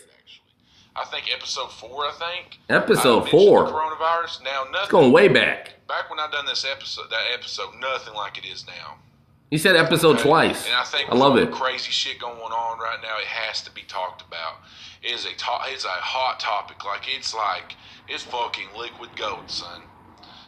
I 0.95 1.03
think 1.05 1.25
episode 1.33 1.71
four. 1.71 2.05
I 2.05 2.11
think 2.11 2.59
Episode 2.69 3.27
I 3.27 3.31
four. 3.31 3.67
Coronavirus. 3.67 4.43
Now 4.43 4.63
nothing. 4.63 4.79
It's 4.83 4.91
going 4.91 5.11
way 5.11 5.27
back. 5.27 5.73
Back 5.87 6.09
when 6.09 6.19
I 6.19 6.29
done 6.31 6.45
this 6.45 6.65
episode, 6.65 7.09
that 7.11 7.25
episode, 7.33 7.69
nothing 7.79 8.13
like 8.13 8.37
it 8.37 8.45
is 8.45 8.65
now. 8.65 8.97
You 9.51 9.57
said 9.59 9.75
episode 9.75 10.19
twice. 10.19 10.65
And 10.65 10.73
I 10.75 10.83
think 10.83 11.09
I 11.09 11.15
love 11.15 11.37
it. 11.37 11.51
crazy 11.51 11.91
shit 11.91 12.19
going 12.19 12.33
on 12.39 12.79
right 12.79 12.97
now, 13.03 13.17
it 13.19 13.25
has 13.25 13.61
to 13.63 13.71
be 13.71 13.81
talked 13.83 14.21
about. 14.27 14.55
It 15.03 15.11
is 15.11 15.25
a 15.25 15.29
to- 15.33 15.59
it's 15.67 15.85
a 15.85 15.89
hot 15.89 16.39
topic. 16.39 16.83
Like 16.83 17.03
it's 17.15 17.33
like 17.35 17.75
it's 18.07 18.23
fucking 18.23 18.69
liquid 18.77 19.11
gold, 19.15 19.51
son. 19.51 19.83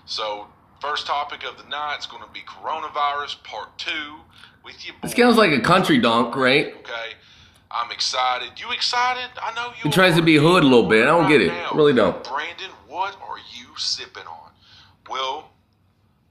So 0.06 0.48
first 0.82 1.06
topic 1.06 1.44
of 1.44 1.58
the 1.62 1.70
night 1.70 1.98
is 2.00 2.06
going 2.06 2.24
to 2.24 2.30
be 2.32 2.40
coronavirus 2.42 3.44
part 3.44 3.78
two 3.78 4.16
with 4.64 4.76
boy. 4.76 4.94
This 5.04 5.14
sounds 5.14 5.38
like 5.38 5.52
a 5.52 5.60
country 5.62 6.00
donk, 6.00 6.36
right? 6.36 6.68
Okay, 6.80 7.14
I'm 7.72 7.92
excited. 7.92 8.60
You 8.60 8.72
excited? 8.72 9.30
I 9.42 9.54
know 9.54 9.68
you. 9.70 9.84
He 9.84 9.90
tries 9.90 10.16
to 10.16 10.22
be 10.22 10.36
hood 10.38 10.64
a 10.64 10.68
little 10.68 10.88
bit. 10.88 11.04
I 11.04 11.08
don't 11.08 11.28
get 11.30 11.42
it. 11.42 11.52
I 11.52 11.76
really 11.76 11.94
don't. 11.94 12.24
Brandon, 12.24 12.72
what 12.88 13.16
are 13.28 13.38
you 13.38 13.68
sipping 13.78 14.24
on? 14.26 14.52
Well, 15.10 15.50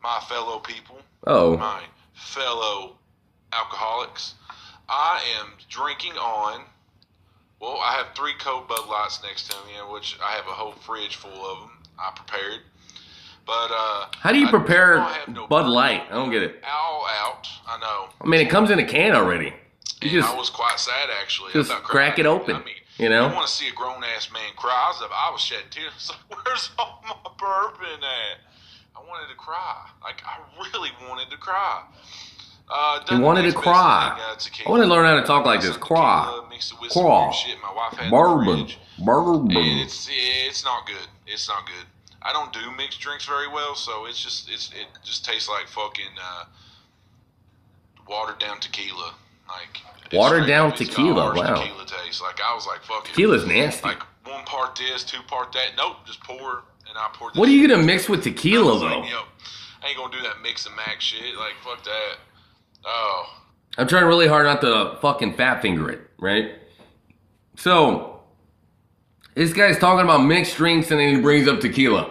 my 0.03 0.21
fellow 0.29 0.59
people, 0.61 0.99
Oh. 1.27 1.57
my 1.57 1.83
fellow 2.15 2.97
alcoholics, 3.53 4.35
I 4.89 5.21
am 5.41 5.53
drinking 5.69 6.13
on. 6.13 6.63
Well, 7.61 7.79
I 7.83 7.95
have 7.95 8.15
three 8.15 8.35
cold 8.39 8.69
Bud 8.69 8.87
Lights 8.89 9.21
next 9.23 9.51
to 9.51 9.57
me, 9.67 9.73
which 9.93 10.19
I 10.23 10.33
have 10.33 10.47
a 10.47 10.51
whole 10.53 10.73
fridge 10.73 11.17
full 11.17 11.31
of 11.33 11.61
them. 11.61 11.71
I 11.99 12.13
prepared, 12.15 12.61
but 13.47 13.71
uh, 13.73 14.07
How 14.21 14.31
do 14.33 14.39
you 14.39 14.47
I 14.49 14.51
prepare 14.51 14.97
no 15.29 15.47
Bud 15.47 15.67
Light? 15.67 16.03
I 16.11 16.15
don't 16.15 16.31
get 16.31 16.43
it. 16.43 16.63
all 16.71 17.07
out. 17.07 17.49
I 17.67 17.79
know. 17.81 18.09
I 18.21 18.27
mean, 18.27 18.41
it 18.41 18.51
comes 18.51 18.71
in 18.71 18.79
a 18.79 18.85
can 18.85 19.15
already. 19.15 19.55
And 20.02 20.10
just 20.10 20.28
I 20.28 20.36
was 20.36 20.51
quite 20.51 20.78
sad 20.78 21.09
actually. 21.23 21.52
just 21.52 21.70
crack 21.82 22.18
it 22.18 22.27
open. 22.27 22.62
You 22.98 23.09
know? 23.10 23.27
I 23.27 23.35
want 23.35 23.47
to 23.47 23.52
see 23.52 23.68
a 23.68 23.73
grown 23.73 24.02
ass 24.05 24.31
man 24.32 24.52
cry. 24.56 24.73
I 24.73 24.89
was, 24.89 25.10
I 25.12 25.31
was 25.31 25.40
shedding 25.40 25.66
tears. 25.70 25.93
Was 25.94 26.10
like, 26.31 26.44
"Where's 26.47 26.70
all 26.78 27.02
my 27.06 27.31
bourbon 27.39 28.02
at?" 28.02 28.39
I 28.97 29.01
wanted 29.06 29.28
to 29.31 29.36
cry. 29.36 29.89
Like 30.02 30.23
I 30.24 30.39
really 30.59 30.90
wanted 31.09 31.31
to 31.31 31.36
cry. 31.36 31.82
Uh, 32.68 33.01
You 33.12 33.20
wanted 33.20 33.43
to 33.43 33.52
cry. 33.56 34.18
uh, 34.18 34.35
I 34.66 34.70
want 34.70 34.82
to 34.82 34.89
learn 34.89 35.05
how 35.05 35.14
to 35.20 35.23
talk 35.27 35.47
like 35.47 35.60
this. 35.60 35.77
Cry. 35.77 36.24
tequila, 36.27 36.48
mixed 36.48 36.73
it 36.73 36.81
with 36.81 36.90
Cry. 36.90 37.02
weird 37.02 37.35
shit 37.35 37.56
my 37.62 37.73
wife 37.73 37.93
had 37.93 38.06
in 38.06 38.10
the 38.10 38.16
Bourbon. 38.16 38.68
Bourbon. 39.05 39.56
And 39.56 39.81
it's 39.81 40.09
it's 40.10 40.64
not 40.64 40.86
good. 40.86 41.06
It's 41.27 41.48
not 41.48 41.64
good. 41.66 41.86
I 42.23 42.32
don't 42.32 42.52
do 42.52 42.73
mixed 42.77 42.98
drinks 43.01 43.24
very 43.27 43.47
well, 43.47 43.74
so 43.77 44.06
it's 44.06 44.18
just 44.20 44.51
it's 44.51 44.70
it 44.73 44.86
just 45.05 45.24
tastes 45.24 45.48
like 45.48 45.68
fucking 45.68 46.16
uh, 46.20 46.44
watered 48.09 48.39
down 48.39 48.59
tequila. 48.60 49.14
Like 49.48 49.82
Watered 50.12 50.47
down 50.47 50.73
tequila, 50.73 51.35
wow. 51.35 51.62
Tequila 51.62 51.86
taste. 51.86 52.23
Like 52.23 52.40
I 52.40 52.55
was 52.55 52.66
like 52.66 52.82
fucking. 52.82 53.09
Tequila's 53.09 53.47
nasty. 53.47 53.89
Like 53.89 54.02
one 54.24 54.44
part 54.44 54.77
this, 54.77 55.05
two 55.05 55.20
part 55.27 55.52
that. 55.52 55.70
Nope, 55.77 55.97
just 56.06 56.20
pour 56.23 56.64
and 56.89 56.97
I 56.97 57.09
pour. 57.12 57.31
What 57.35 57.48
are 57.48 57.52
you 57.52 57.66
gonna 57.66 57.82
mix 57.82 58.09
with 58.09 58.23
tequila 58.23 58.78
though? 58.78 59.01
Like, 59.01 59.10
yo, 59.10 59.23
I 59.82 59.89
ain't 59.89 59.97
gonna 59.97 60.12
do 60.12 60.23
that 60.23 60.36
mix 60.43 60.66
and 60.66 60.77
match 60.77 61.02
shit. 61.02 61.36
Like 61.36 61.55
fuck 61.62 61.85
that. 61.85 62.14
Oh, 62.85 63.24
I'm 63.78 63.89
trying 63.89 64.06
really 64.06 64.28
hard 64.28 64.47
not 64.47 64.60
to 64.60 64.98
fucking 65.01 65.35
fat 65.35 65.60
finger 65.60 65.90
it, 65.90 66.01
right? 66.18 66.52
So, 67.56 68.20
this 69.35 69.52
guy's 69.52 69.78
talking 69.78 70.05
about 70.05 70.18
mixed 70.18 70.56
drinks 70.56 70.90
and 70.90 71.01
then 71.01 71.16
he 71.16 71.20
brings 71.20 71.48
up 71.48 71.60
tequila. 71.60 72.10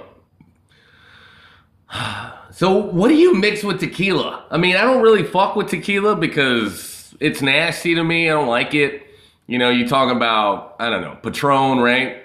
So, 2.51 2.77
what 2.77 3.09
do 3.09 3.15
you 3.15 3.35
mix 3.35 3.65
with 3.65 3.81
tequila? 3.81 4.45
I 4.49 4.55
mean, 4.55 4.77
I 4.77 4.85
don't 4.85 5.01
really 5.01 5.23
fuck 5.23 5.57
with 5.57 5.69
tequila 5.69 6.15
because 6.15 6.94
it's 7.19 7.41
nasty 7.41 7.95
to 7.95 8.03
me. 8.03 8.29
I 8.29 8.33
don't 8.33 8.47
like 8.47 8.73
it. 8.73 9.03
You 9.47 9.59
know, 9.59 9.69
you 9.69 9.87
talk 9.87 10.11
about, 10.11 10.75
I 10.79 10.89
don't 10.89 11.01
know, 11.01 11.17
Patron, 11.21 11.79
right? 11.79 12.23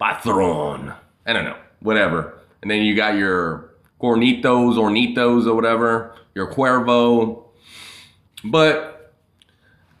Patron. 0.00 0.92
I 1.26 1.32
don't 1.32 1.44
know, 1.44 1.56
whatever. 1.80 2.38
And 2.62 2.70
then 2.70 2.82
you 2.82 2.94
got 2.94 3.16
your 3.16 3.70
Cornitos, 4.00 4.76
Hornitos, 4.76 5.46
or 5.46 5.54
whatever, 5.54 6.14
your 6.34 6.52
Cuervo. 6.52 7.44
But 8.44 9.14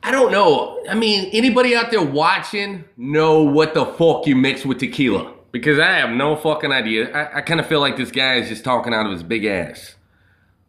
I 0.02 0.10
don't 0.10 0.30
know. 0.30 0.82
I 0.88 0.94
mean, 0.94 1.30
anybody 1.32 1.74
out 1.74 1.90
there 1.90 2.02
watching 2.02 2.84
know 2.96 3.42
what 3.42 3.74
the 3.74 3.84
fuck 3.84 4.26
you 4.26 4.36
mix 4.36 4.64
with 4.64 4.78
tequila? 4.78 5.34
Because 5.50 5.78
I 5.78 5.92
have 5.92 6.10
no 6.10 6.36
fucking 6.36 6.72
idea. 6.72 7.10
I, 7.12 7.38
I 7.38 7.40
kind 7.40 7.58
of 7.58 7.66
feel 7.66 7.80
like 7.80 7.96
this 7.96 8.10
guy 8.10 8.34
is 8.34 8.48
just 8.48 8.64
talking 8.64 8.92
out 8.92 9.06
of 9.06 9.12
his 9.12 9.22
big 9.22 9.44
ass. 9.44 9.96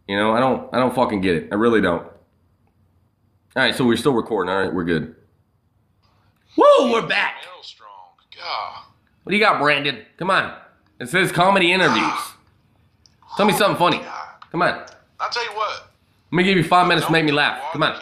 You 0.07 0.15
know, 0.15 0.31
I 0.31 0.39
don't, 0.39 0.73
I 0.73 0.79
don't 0.79 0.95
fucking 0.95 1.21
get 1.21 1.35
it. 1.35 1.49
I 1.51 1.55
really 1.55 1.81
don't. 1.81 2.07
All 3.55 3.63
right, 3.63 3.75
so 3.75 3.85
we're 3.85 3.97
still 3.97 4.13
recording. 4.13 4.53
All 4.53 4.59
right, 4.61 4.73
we're 4.73 4.83
good. 4.83 5.15
Woo, 6.55 6.91
we're 6.91 7.05
back. 7.07 7.35
God. 8.37 8.83
What 9.23 9.31
do 9.31 9.35
you 9.35 9.43
got, 9.43 9.59
Brandon? 9.59 10.05
Come 10.17 10.31
on. 10.31 10.57
It 10.99 11.09
says 11.09 11.31
comedy 11.31 11.73
interviews. 11.73 12.13
Tell 13.37 13.45
me 13.45 13.53
something 13.53 13.77
funny. 13.77 14.01
Come 14.51 14.61
on. 14.61 14.85
I'll 15.19 15.29
tell 15.29 15.43
you 15.43 15.51
what. 15.51 15.91
Let 16.31 16.37
me 16.37 16.43
give 16.43 16.57
you 16.57 16.63
five 16.63 16.87
minutes 16.87 17.07
to 17.07 17.11
make 17.11 17.25
me 17.25 17.31
laugh. 17.31 17.61
Come 17.73 17.83
on. 17.83 17.99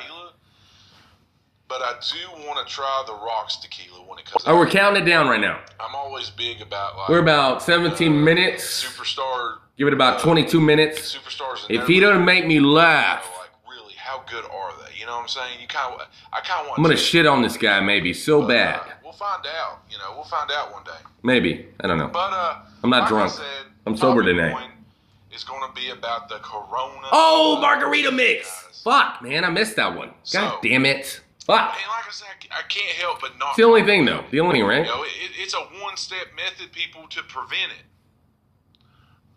But 1.68 1.82
I 1.82 1.96
do 2.00 2.46
want 2.46 2.66
to 2.66 2.74
try 2.74 3.04
the 3.08 3.14
rocks 3.14 3.58
tequila 3.58 4.02
when 4.08 4.20
it 4.20 4.26
comes. 4.26 4.44
Oh, 4.46 4.56
we're 4.58 4.70
counting 4.70 5.04
it 5.04 5.06
down 5.06 5.28
right 5.28 5.42
now. 5.42 5.60
I'm 5.80 5.96
always 5.96 6.30
big 6.30 6.62
about 6.62 6.98
like 6.98 7.10
We're 7.10 7.20
about 7.20 7.62
17 7.62 8.12
uh, 8.12 8.16
minutes. 8.16 8.86
superstar. 8.86 9.58
Give 9.78 9.88
it 9.88 9.94
about 9.94 10.20
uh, 10.20 10.24
22 10.24 10.62
minutes. 10.62 11.18
Superstars. 11.18 11.66
If 11.70 11.88
he 11.88 12.00
doesn't 12.00 12.24
make 12.24 12.46
me 12.48 12.60
laugh, 12.60 13.30
Like 13.40 13.50
Really, 13.70 13.94
how 13.96 14.24
good 14.30 14.46
are 14.46 14.72
they? 14.86 14.87
You 15.08 15.14
know 15.14 15.20
what 15.20 15.24
I'm 15.24 15.30
saying? 15.30 15.62
You 15.62 15.68
kind 15.70 15.94
of, 15.94 16.06
I 16.34 16.42
kind 16.42 16.60
of 16.60 16.68
want. 16.68 16.80
I'm 16.80 16.84
gonna 16.84 16.96
to. 16.96 17.02
shit 17.02 17.26
on 17.26 17.42
this 17.42 17.56
guy 17.56 17.80
maybe 17.80 18.12
so 18.12 18.46
bad. 18.46 18.82
We'll 19.02 19.14
find 19.14 19.42
out. 19.58 19.84
You 19.90 19.98
know, 20.00 20.12
we'll 20.14 20.26
find 20.26 20.52
out 20.52 20.74
one 20.74 20.84
day. 20.84 21.00
Maybe. 21.24 21.66
I 21.80 21.88
don't 21.88 21.98
know. 21.98 22.10
But 22.10 22.34
uh, 22.34 22.64
I'm 22.84 22.90
not 22.90 23.04
like 23.04 23.08
drunk. 23.08 23.32
said, 23.32 23.46
I'm 23.86 23.96
sober 23.96 24.22
today. 24.22 24.50
going 24.52 25.62
to 25.66 25.74
be 25.74 25.92
about 25.92 26.28
the 26.28 26.40
corona. 26.40 27.08
Oh, 27.14 27.58
margarita 27.62 28.12
mix. 28.12 28.82
Fuck, 28.84 29.22
man, 29.22 29.46
I 29.46 29.50
missed 29.50 29.78
that 29.78 29.96
one. 29.96 30.12
God 30.34 30.60
damn 30.62 30.86
it. 30.86 31.22
Fuck. 31.46 31.76
And 31.76 31.88
like 31.88 32.06
I 32.06 32.12
said, 32.12 32.28
I 32.52 32.64
can't 32.64 32.98
help 32.98 33.22
but 33.22 33.32
not. 33.40 33.52
It's 33.52 33.58
the 33.60 33.64
only 33.64 33.84
thing 33.84 34.04
though. 34.04 34.26
The 34.30 34.42
only 34.42 34.60
thing, 34.60 34.66
You 34.66 34.92
know, 34.92 35.04
it, 35.04 35.32
it's 35.40 35.54
a 35.54 35.62
one-step 35.82 36.36
method, 36.36 36.74
people, 36.74 37.08
to 37.08 37.24
prevent 37.24 37.72
it. 37.72 38.90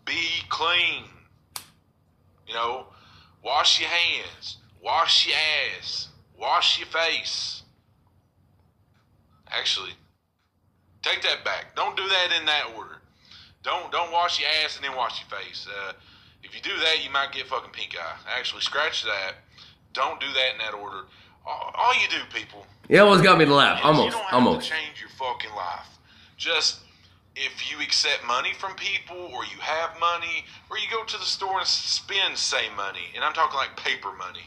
Be 0.05 0.27
clean. 0.49 1.05
You 2.49 2.55
know, 2.55 2.87
wash 3.45 3.79
your 3.79 3.89
hands, 3.89 4.57
wash 4.83 5.27
your 5.27 5.37
ass, 5.79 6.09
wash 6.39 6.79
your 6.79 6.89
face. 6.89 7.63
Actually, 9.49 9.93
take 11.03 11.23
that 11.23 11.45
back. 11.45 11.75
Don't 11.75 11.97
do 11.97 12.07
that 12.07 12.29
in 12.39 12.47
that 12.47 12.65
order. 12.77 12.99
Don't 13.63 13.91
don't 13.93 14.13
wash 14.13 14.41
your 14.41 14.49
ass 14.65 14.77
and 14.77 14.85
then 14.85 14.97
wash 14.97 15.21
your 15.21 15.39
face. 15.41 15.67
Uh, 15.69 15.93
if 16.43 16.55
you 16.55 16.61
do 16.63 16.77
that, 16.79 17.05
you 17.05 17.11
might 17.11 17.33
get 17.33 17.47
fucking 17.47 17.73
pink 17.73 17.97
eye. 18.01 18.17
Actually, 18.39 18.63
scratch 18.63 19.05
that. 19.05 19.35
Don't 19.93 20.21
do 20.21 20.27
that 20.33 20.53
in 20.53 20.59
that 20.59 20.75
order. 20.75 21.03
All, 21.47 21.73
all 21.77 21.95
you 21.95 22.09
do, 22.09 22.19
people, 22.33 22.67
It 22.89 22.99
almost 22.99 23.25
got 23.25 23.39
me 23.39 23.45
to 23.47 23.55
laugh. 23.55 23.81
Almost. 23.83 24.05
You 24.07 24.11
don't 24.13 24.25
have 24.25 24.35
Almost. 24.35 24.67
to 24.67 24.73
change 24.73 25.01
your 25.01 25.09
fucking 25.11 25.51
life. 25.57 25.87
Just 26.37 26.81
if 27.41 27.71
you 27.71 27.83
accept 27.83 28.25
money 28.27 28.53
from 28.53 28.75
people, 28.75 29.17
or 29.17 29.45
you 29.45 29.59
have 29.61 29.99
money, 29.99 30.45
or 30.71 30.77
you 30.77 30.85
go 30.91 31.05
to 31.05 31.19
the 31.19 31.25
store 31.25 31.59
and 31.59 31.67
spend 31.67 32.37
say 32.37 32.67
money, 32.77 33.09
and 33.15 33.25
I'm 33.25 33.33
talking 33.33 33.57
like 33.57 33.77
paper 33.77 34.13
money, 34.13 34.45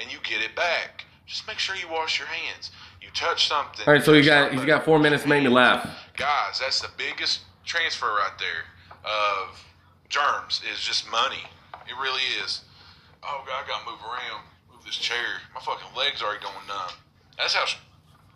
and 0.00 0.10
you 0.12 0.18
get 0.24 0.42
it 0.42 0.56
back. 0.56 1.04
Just 1.26 1.46
make 1.46 1.58
sure 1.58 1.76
you 1.76 1.88
wash 1.88 2.18
your 2.18 2.28
hands. 2.28 2.72
You 3.00 3.08
touch 3.14 3.46
something. 3.48 3.86
All 3.86 3.92
right, 3.94 4.02
so 4.02 4.12
you 4.12 4.24
got 4.24 4.52
he's 4.52 4.64
got 4.64 4.84
four 4.84 4.98
minutes 4.98 5.22
to 5.22 5.28
make 5.28 5.42
me 5.42 5.48
laugh. 5.48 5.88
Guys, 6.16 6.58
that's 6.60 6.80
the 6.80 6.90
biggest 6.98 7.40
transfer 7.64 8.06
right 8.06 8.36
there 8.38 8.64
of 9.04 9.64
germs 10.08 10.62
is 10.72 10.80
just 10.80 11.10
money. 11.10 11.44
It 11.86 11.94
really 12.00 12.22
is. 12.44 12.62
Oh 13.22 13.44
god, 13.46 13.64
I 13.64 13.68
gotta 13.68 13.90
move 13.90 14.00
around, 14.02 14.44
move 14.72 14.84
this 14.84 14.96
chair. 14.96 15.40
My 15.54 15.60
fucking 15.60 15.96
legs 15.96 16.22
are 16.22 16.26
already 16.26 16.42
going 16.42 16.66
numb. 16.66 16.90
That's 17.38 17.54
how 17.54 17.64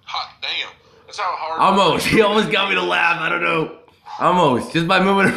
hot 0.05 0.37
damn. 0.41 0.73
That's 1.07 1.19
how 1.19 1.35
hard. 1.37 1.61
Almost. 1.61 2.07
He 2.17 2.23
almost 2.23 2.51
got 2.51 2.69
me 2.69 2.77
to 2.77 2.83
laugh. 2.83 3.21
I 3.21 3.29
don't 3.29 3.43
know. 3.43 3.79
Almost. 4.19 4.73
Just 4.73 4.89
by 4.89 5.01
moving. 5.03 5.33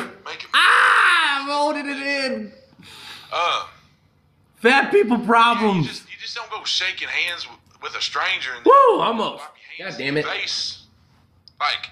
Ah! 0.53 1.41
I'm 1.41 1.49
holding 1.49 1.87
it 1.89 1.97
in. 1.97 2.51
Uh, 3.31 3.65
Fat 4.57 4.91
people 4.91 5.17
problems. 5.19 5.85
you 6.11 6.17
just 6.19 6.35
don't 6.35 6.49
go 6.51 6.63
shaking 6.63 7.07
hands 7.07 7.47
with, 7.49 7.81
with 7.83 7.95
a 7.95 8.01
stranger 8.01 8.51
and 8.55 8.65
Woo! 8.65 8.99
Almost. 8.99 9.43
God 9.79 9.93
damn 9.97 10.17
it. 10.17 10.25
face. 10.25 10.83
Like, 11.59 11.89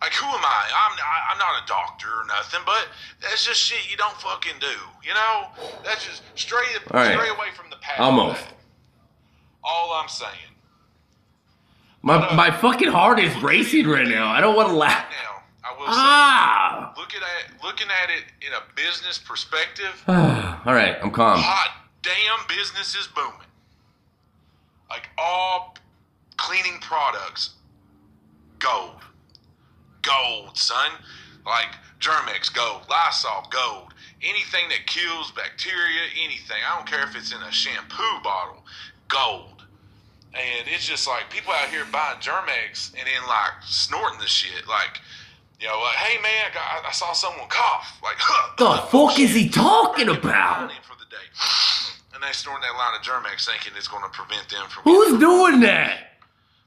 like 0.00 0.12
who 0.12 0.26
am 0.26 0.42
I? 0.44 0.70
I'm 0.74 0.92
I, 0.98 1.32
I'm 1.32 1.38
not 1.38 1.62
a 1.62 1.66
doctor 1.66 2.08
or 2.08 2.24
nothing, 2.26 2.60
but 2.64 2.88
that's 3.20 3.44
just 3.44 3.60
shit 3.60 3.90
you 3.90 3.96
don't 3.96 4.14
fucking 4.16 4.54
do. 4.60 4.66
You 5.02 5.14
know, 5.14 5.46
that's 5.84 6.04
just 6.06 6.22
straight 6.34 6.66
All 6.90 7.00
right. 7.00 7.12
straight 7.14 7.30
away 7.30 7.48
from 7.54 7.68
the 7.70 7.76
path. 7.76 7.98
Almost. 8.00 8.44
All 9.64 9.92
I'm 9.92 10.08
saying. 10.08 10.32
My 12.02 12.32
my 12.34 12.50
fucking 12.50 12.88
heart 12.88 13.18
is 13.18 13.34
racing 13.42 13.86
right 13.88 14.06
now. 14.06 14.28
I 14.28 14.40
don't 14.40 14.54
want 14.56 14.68
to 14.68 14.74
laugh. 14.74 15.04
I 15.68 15.78
will 15.78 15.86
Ah! 15.88 16.92
say, 16.94 17.00
looking 17.00 17.20
at 17.20 17.62
looking 17.64 17.88
at 18.02 18.10
it 18.10 18.24
in 18.46 18.52
a 18.52 18.62
business 18.74 19.18
perspective, 19.18 20.02
All 20.08 20.74
right, 20.74 20.96
I'm 21.02 21.10
calm. 21.10 21.38
hot 21.38 21.72
damn 22.02 22.46
business 22.48 22.94
is 22.94 23.06
booming. 23.08 23.32
Like 24.88 25.08
all 25.18 25.76
cleaning 26.36 26.78
products, 26.80 27.50
gold, 28.58 29.00
gold, 30.02 30.56
son. 30.56 30.90
Like 31.46 31.68
Germ-X, 31.98 32.50
gold, 32.50 32.82
Lysol, 32.90 33.46
gold. 33.50 33.94
Anything 34.22 34.68
that 34.68 34.86
kills 34.86 35.30
bacteria, 35.32 36.02
anything. 36.22 36.58
I 36.70 36.76
don't 36.76 36.86
care 36.86 37.02
if 37.04 37.16
it's 37.16 37.32
in 37.32 37.40
a 37.40 37.50
shampoo 37.52 38.20
bottle, 38.22 38.64
gold. 39.08 39.64
And 40.34 40.68
it's 40.68 40.86
just 40.86 41.08
like 41.08 41.30
people 41.30 41.52
out 41.54 41.68
here 41.70 41.84
buying 41.90 42.20
Germ-X 42.20 42.92
and 42.98 43.06
then 43.06 43.28
like 43.28 43.62
snorting 43.64 44.20
the 44.20 44.26
shit. 44.26 44.66
Like, 44.68 45.00
like, 45.66 45.96
hey 45.96 46.22
man, 46.22 46.50
I, 46.50 46.54
got, 46.54 46.86
I 46.86 46.92
saw 46.92 47.12
someone 47.12 47.48
cough. 47.48 47.98
Like, 48.02 48.16
huh, 48.18 48.54
The 48.58 48.86
fuck 48.88 49.18
is 49.18 49.34
he 49.34 49.48
talking 49.48 50.08
about? 50.08 50.70
For 50.82 50.94
the 50.98 51.06
day. 51.10 51.26
and 52.14 52.22
they 52.22 52.32
snorting 52.32 52.62
that 52.62 52.76
line 52.78 52.94
of 52.96 53.02
Germ-X 53.02 53.46
thinking 53.46 53.72
it's 53.76 53.88
going 53.88 54.02
to 54.02 54.10
prevent 54.10 54.48
them 54.48 54.68
from. 54.68 54.84
Who's 54.84 55.18
doing 55.18 55.60
that? 55.60 56.04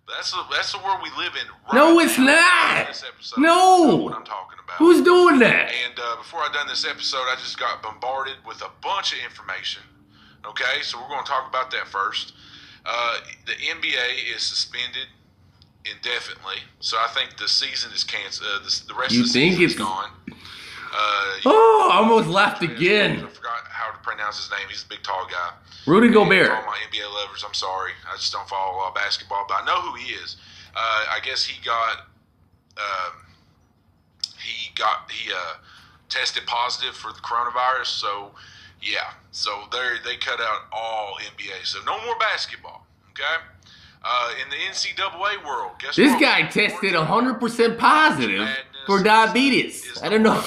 That's 0.08 0.32
the 0.32 0.44
that's 0.52 0.74
the 0.74 0.80
world 0.80 1.00
we 1.02 1.10
live 1.18 1.34
in. 1.40 1.48
Right 1.48 1.74
No, 1.74 2.00
it's 2.00 2.18
not. 2.18 2.88
This 2.88 3.04
episode. 3.08 3.40
No. 3.40 3.96
What 3.96 4.14
I'm 4.16 4.26
talking 4.26 4.60
about. 4.64 4.76
Who's 4.78 5.02
doing 5.06 5.40
that? 5.40 5.72
And 5.72 5.98
uh, 5.98 6.18
before 6.18 6.42
I 6.42 6.52
done 6.52 6.68
this 6.68 6.86
episode, 6.86 7.24
I 7.32 7.36
just 7.40 7.58
got 7.58 7.82
bombarded 7.82 8.36
with 8.46 8.62
a 8.62 8.70
bunch 8.84 9.14
of 9.14 9.20
information. 9.24 9.84
Okay, 10.46 10.82
so 10.82 11.00
we're 11.00 11.08
going 11.08 11.24
to 11.24 11.30
talk 11.30 11.48
about 11.48 11.72
that 11.72 11.88
first. 11.88 12.34
Uh, 12.86 13.20
the 13.46 13.54
NBA 13.54 14.36
is 14.36 14.42
suspended 14.42 15.08
indefinitely, 15.86 16.58
so 16.80 16.98
I 16.98 17.08
think 17.14 17.38
the 17.38 17.48
season 17.48 17.91
is 17.94 18.03
canceled. 18.03 18.49
Uh, 18.53 18.60
the, 18.64 18.84
the 18.88 18.94
rest 18.99 19.14
You 19.14 19.22
of 19.22 19.28
the 19.28 19.34
think 19.34 19.53
season 19.53 19.66
is 19.66 19.72
it's- 19.74 19.88
gone. 19.88 20.12
Uh, 20.94 21.38
Oh, 21.45 21.90
I 21.91 21.98
almost 21.98 22.28
laughed 22.28 22.62
again. 22.64 23.24
I 23.24 23.28
forgot 23.30 23.64
how 23.70 23.91
to 23.91 23.98
pronounce 23.99 24.38
his 24.38 24.49
name. 24.52 24.68
He's 24.70 24.84
a 24.84 24.88
big, 24.88 25.02
tall 25.03 25.26
guy. 25.32 25.52
Rudy 25.88 26.08
And 26.08 26.14
Gobert. 26.14 26.52
All 26.52 26.66
my 26.66 26.78
NBA 26.91 27.08
lovers, 27.14 27.44
I'm 27.48 27.53
sorry. 27.53 27.91
I 28.12 28.16
just 28.18 28.32
don't 28.34 28.48
follow 28.49 28.86
of 28.86 28.94
basketball, 28.94 29.45
but 29.48 29.62
I 29.64 29.66
know 29.66 29.80
who 29.82 29.95
he 29.95 30.12
is. 30.14 30.36
Uh, 30.76 31.06
I 31.10 31.20
guess 31.24 31.45
he 31.45 31.64
got 31.66 32.08
um, 32.78 33.14
he 34.38 34.72
got 34.76 35.10
he 35.10 35.32
uh, 35.32 35.53
tested 36.10 36.45
positive 36.45 36.95
for 36.95 37.12
the 37.14 37.20
coronavirus. 37.20 37.88
So 37.88 38.32
yeah, 38.82 39.12
so 39.32 39.64
they 39.72 39.95
they 40.03 40.18
cut 40.18 40.40
out 40.41 40.64
all 40.72 41.18
NBA. 41.22 41.66
So 41.66 41.80
no 41.86 42.03
more 42.06 42.18
basketball. 42.20 42.86
Okay. 43.12 43.44
Uh, 44.03 44.32
in 44.44 44.49
the 44.49 44.56
NCAA 44.56 45.45
world, 45.45 45.73
guess 45.78 45.90
what? 45.90 45.95
This 45.98 46.11
what? 46.14 46.22
guy 46.22 46.41
tested 46.48 46.94
100% 46.94 47.78
positive 47.78 48.49
for 48.88 49.03
diabetes. 49.03 49.99
I 50.02 50.10
don't 50.10 50.23
know. 50.23 50.44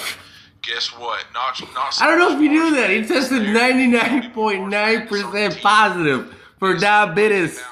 Guess 0.62 0.88
what? 0.98 1.24
Not 1.32 1.60
not. 1.74 1.96
I 2.00 2.08
don't 2.08 2.18
know 2.18 2.34
if 2.34 2.40
you 2.42 2.48
knew 2.48 2.74
that. 2.74 2.90
He 2.90 3.04
tested 3.04 3.42
99.9% 3.42 5.60
positive 5.60 6.34
for 6.58 6.74
diabetes. 6.74 7.62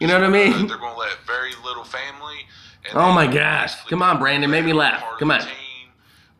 You 0.00 0.08
know 0.08 0.14
what 0.14 0.24
I 0.24 0.28
mean? 0.28 0.66
They're 0.66 0.76
going 0.76 0.92
to 0.92 0.98
let 0.98 1.16
very 1.26 1.52
little 1.64 1.84
family 1.84 2.46
and 2.88 2.98
Oh 2.98 3.12
my 3.12 3.26
gosh. 3.26 3.74
Come 3.86 4.02
on, 4.02 4.18
Brandon. 4.18 4.50
Make 4.50 4.64
me 4.64 4.72
laugh. 4.72 5.02
Come 5.18 5.30
on. 5.30 5.40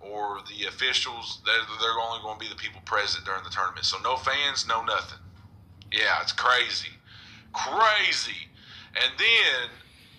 or 0.00 0.40
the 0.48 0.66
officials. 0.66 1.40
They're, 1.46 1.54
they're 1.80 2.00
only 2.02 2.20
going 2.22 2.38
to 2.38 2.40
be 2.40 2.48
the 2.48 2.56
people 2.56 2.80
present 2.84 3.24
during 3.24 3.44
the 3.44 3.50
tournament. 3.50 3.84
So 3.86 3.98
no 4.02 4.16
fans, 4.16 4.66
no 4.68 4.82
nothing. 4.84 5.18
Yeah, 5.92 6.20
it's 6.22 6.32
crazy, 6.32 6.88
crazy. 7.52 8.48
And 8.96 9.12
then 9.18 9.70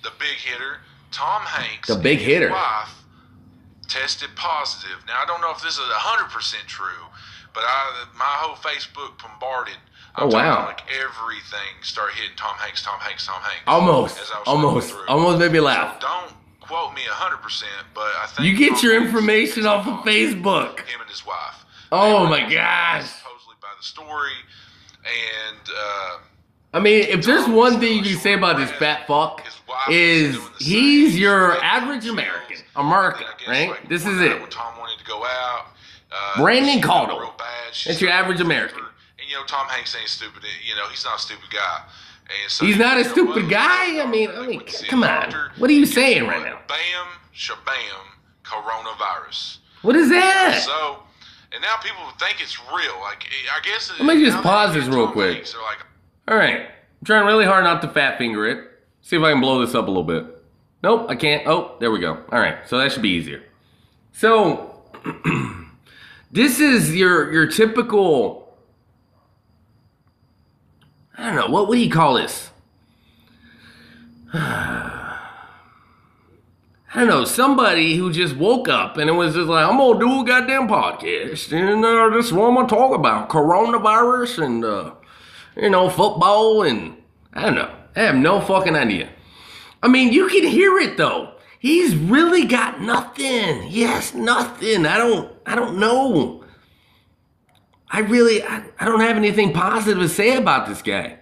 the 0.03 0.11
big 0.19 0.37
hitter, 0.37 0.77
Tom 1.11 1.41
Hanks, 1.43 1.87
The 1.87 1.95
big 1.95 2.19
hitter. 2.19 2.49
wife 2.49 2.89
tested 3.87 4.29
positive. 4.35 5.03
Now 5.07 5.21
I 5.21 5.25
don't 5.25 5.41
know 5.41 5.51
if 5.51 5.61
this 5.61 5.73
is 5.77 5.85
hundred 5.91 6.31
percent 6.31 6.63
true, 6.67 7.05
but 7.53 7.63
I 7.65 8.05
my 8.17 8.25
whole 8.25 8.55
Facebook 8.55 9.21
bombarded. 9.21 9.75
I'm 10.15 10.25
Oh, 10.25 10.27
wow. 10.27 10.65
Like 10.67 10.81
everything 10.91 11.81
started 11.81 12.15
hitting 12.15 12.35
Tom 12.35 12.55
Hanks, 12.57 12.83
Tom 12.83 12.99
Hanks, 12.99 13.25
Tom 13.25 13.41
Hanks. 13.41 13.63
Almost. 13.67 14.19
as 14.19 14.29
I 14.31 14.39
was 14.39 14.47
Almost. 14.47 14.95
Almost 15.07 15.39
made 15.39 15.51
me 15.51 15.59
laugh. 15.59 15.99
Don't 15.99 16.33
quote 16.61 16.93
me 16.93 17.01
hundred 17.05 17.37
percent, 17.41 17.71
but 17.93 18.11
I 18.21 18.27
think 18.27 18.47
You 18.47 18.55
get 18.57 18.71
Tom 18.75 18.79
your 18.83 18.95
information 19.01 19.65
off 19.65 19.87
of 19.87 20.05
Facebook. 20.05 20.79
him 20.81 21.01
and 21.01 21.09
his 21.09 21.25
wife. 21.25 21.65
Oh 21.91 22.25
my 22.27 22.41
gosh. 22.41 23.05
Supposedly 23.09 23.55
by 23.61 23.69
the 23.77 23.83
story, 23.83 24.33
and 25.03 25.59
uh, 25.69 26.17
I 26.73 26.79
mean, 26.79 27.05
if 27.07 27.23
there's 27.23 27.47
one 27.47 27.79
thing 27.79 27.97
you 27.97 28.03
can 28.03 28.17
say 28.19 28.33
about 28.33 28.57
this 28.57 28.71
fat 28.71 29.05
fuck, 29.05 29.45
is 29.89 30.37
he's 30.59 31.17
your 31.17 31.61
average 31.63 32.07
American. 32.07 32.57
American, 32.75 33.27
right? 33.47 33.77
This 33.89 34.05
is 34.05 34.19
it. 34.19 34.49
Tom 34.49 34.77
wanted 34.79 34.97
to 34.97 35.05
go 35.05 35.23
out. 35.23 35.67
Uh, 36.11 36.41
Brandon 36.41 36.75
she 36.75 36.81
called 36.81 37.09
him. 37.09 37.19
real 37.19 37.33
bad. 37.37 37.73
She 37.73 37.89
That's 37.89 38.01
your 38.01 38.11
average 38.11 38.39
American. 38.39 38.79
And 38.79 39.29
you 39.29 39.35
know, 39.35 39.43
Tom 39.45 39.67
Hanks 39.67 39.95
ain't 39.95 40.09
stupid. 40.09 40.43
You 40.67 40.75
know, 40.75 40.87
he's 40.87 41.03
not 41.05 41.17
a 41.17 41.21
stupid 41.21 41.49
guy. 41.51 41.81
And 42.41 42.51
so 42.51 42.65
He's 42.65 42.77
not 42.77 42.97
a 42.97 43.03
stupid 43.03 43.49
guy. 43.49 44.01
I 44.01 44.05
mean, 44.05 44.29
I 44.31 44.47
mean, 44.47 44.61
come 44.87 45.03
on. 45.03 45.33
What 45.57 45.69
are 45.69 45.73
you 45.73 45.85
saying 45.85 46.25
right 46.25 46.43
now? 46.43 46.59
Bam, 46.67 47.07
shabam, 47.35 48.03
coronavirus. 48.43 49.57
What 49.81 49.95
is 49.95 50.09
that? 50.09 50.61
So, 50.65 50.99
and 51.51 51.61
now 51.61 51.75
people 51.83 52.01
think 52.19 52.41
it's 52.41 52.57
real. 52.59 52.99
Like, 53.01 53.27
I 53.53 53.59
guess. 53.63 53.91
Let 53.99 54.15
me 54.15 54.23
just 54.23 54.41
pause 54.41 54.73
this 54.73 54.87
real 54.87 55.11
quick. 55.11 55.45
All 56.27 56.37
right. 56.37 56.61
I'm 56.61 57.05
trying 57.05 57.25
really 57.25 57.45
hard 57.45 57.63
not 57.63 57.81
to 57.81 57.89
fat 57.89 58.17
finger 58.17 58.47
it. 58.47 58.69
See 59.01 59.17
if 59.17 59.23
I 59.23 59.31
can 59.31 59.41
blow 59.41 59.65
this 59.65 59.75
up 59.75 59.87
a 59.87 59.91
little 59.91 60.03
bit. 60.03 60.25
Nope, 60.81 61.07
I 61.09 61.15
can't. 61.15 61.47
Oh, 61.47 61.75
there 61.79 61.91
we 61.91 61.99
go. 61.99 62.23
All 62.31 62.39
right, 62.39 62.57
so 62.67 62.77
that 62.77 62.91
should 62.91 63.01
be 63.01 63.09
easier. 63.09 63.43
So, 64.11 64.81
this 66.31 66.59
is 66.59 66.95
your 66.95 67.31
your 67.31 67.47
typical. 67.47 68.55
I 71.17 71.27
don't 71.27 71.35
know 71.35 71.47
what 71.47 71.67
would 71.67 71.79
you 71.79 71.89
call 71.89 72.15
this? 72.15 72.49
I 76.95 76.99
don't 76.99 77.07
know, 77.07 77.25
somebody 77.25 77.97
who 77.97 78.11
just 78.11 78.35
woke 78.35 78.69
up 78.69 78.97
and 78.97 79.09
it 79.09 79.13
was 79.13 79.33
just 79.33 79.47
like, 79.47 79.67
I'm 79.67 79.77
gonna 79.77 79.99
do 79.99 80.21
a 80.21 80.25
goddamn 80.25 80.67
podcast, 80.67 81.51
and 81.51 81.83
uh, 81.83 82.09
this 82.15 82.27
is 82.27 82.33
what 82.33 82.47
I'm 82.47 82.55
gonna 82.55 82.67
talk 82.67 82.93
about 82.95 83.29
coronavirus 83.29 84.43
and, 84.45 84.63
uh, 84.65 84.91
you 85.55 85.69
know, 85.69 85.89
football, 85.89 86.63
and 86.63 86.97
I 87.33 87.43
don't 87.43 87.55
know. 87.55 87.73
I 87.95 88.01
have 88.01 88.15
no 88.15 88.41
fucking 88.41 88.75
idea. 88.75 89.09
I 89.81 89.87
mean, 89.87 90.13
you 90.13 90.27
can 90.29 90.43
hear 90.43 90.77
it 90.79 90.97
though. 90.97 91.33
He's 91.59 91.95
really 91.95 92.45
got 92.45 92.81
nothing. 92.81 93.69
Has 93.71 94.13
nothing. 94.13 94.85
I 94.85 94.97
don't, 94.97 95.31
I 95.45 95.55
don't 95.55 95.77
know. 95.77 96.43
I 97.89 97.99
really, 97.99 98.43
I, 98.43 98.65
I 98.79 98.85
don't 98.85 99.01
have 99.01 99.17
anything 99.17 99.53
positive 99.53 100.01
to 100.01 100.09
say 100.09 100.35
about 100.35 100.67
this 100.67 100.81
guy. 100.81 101.19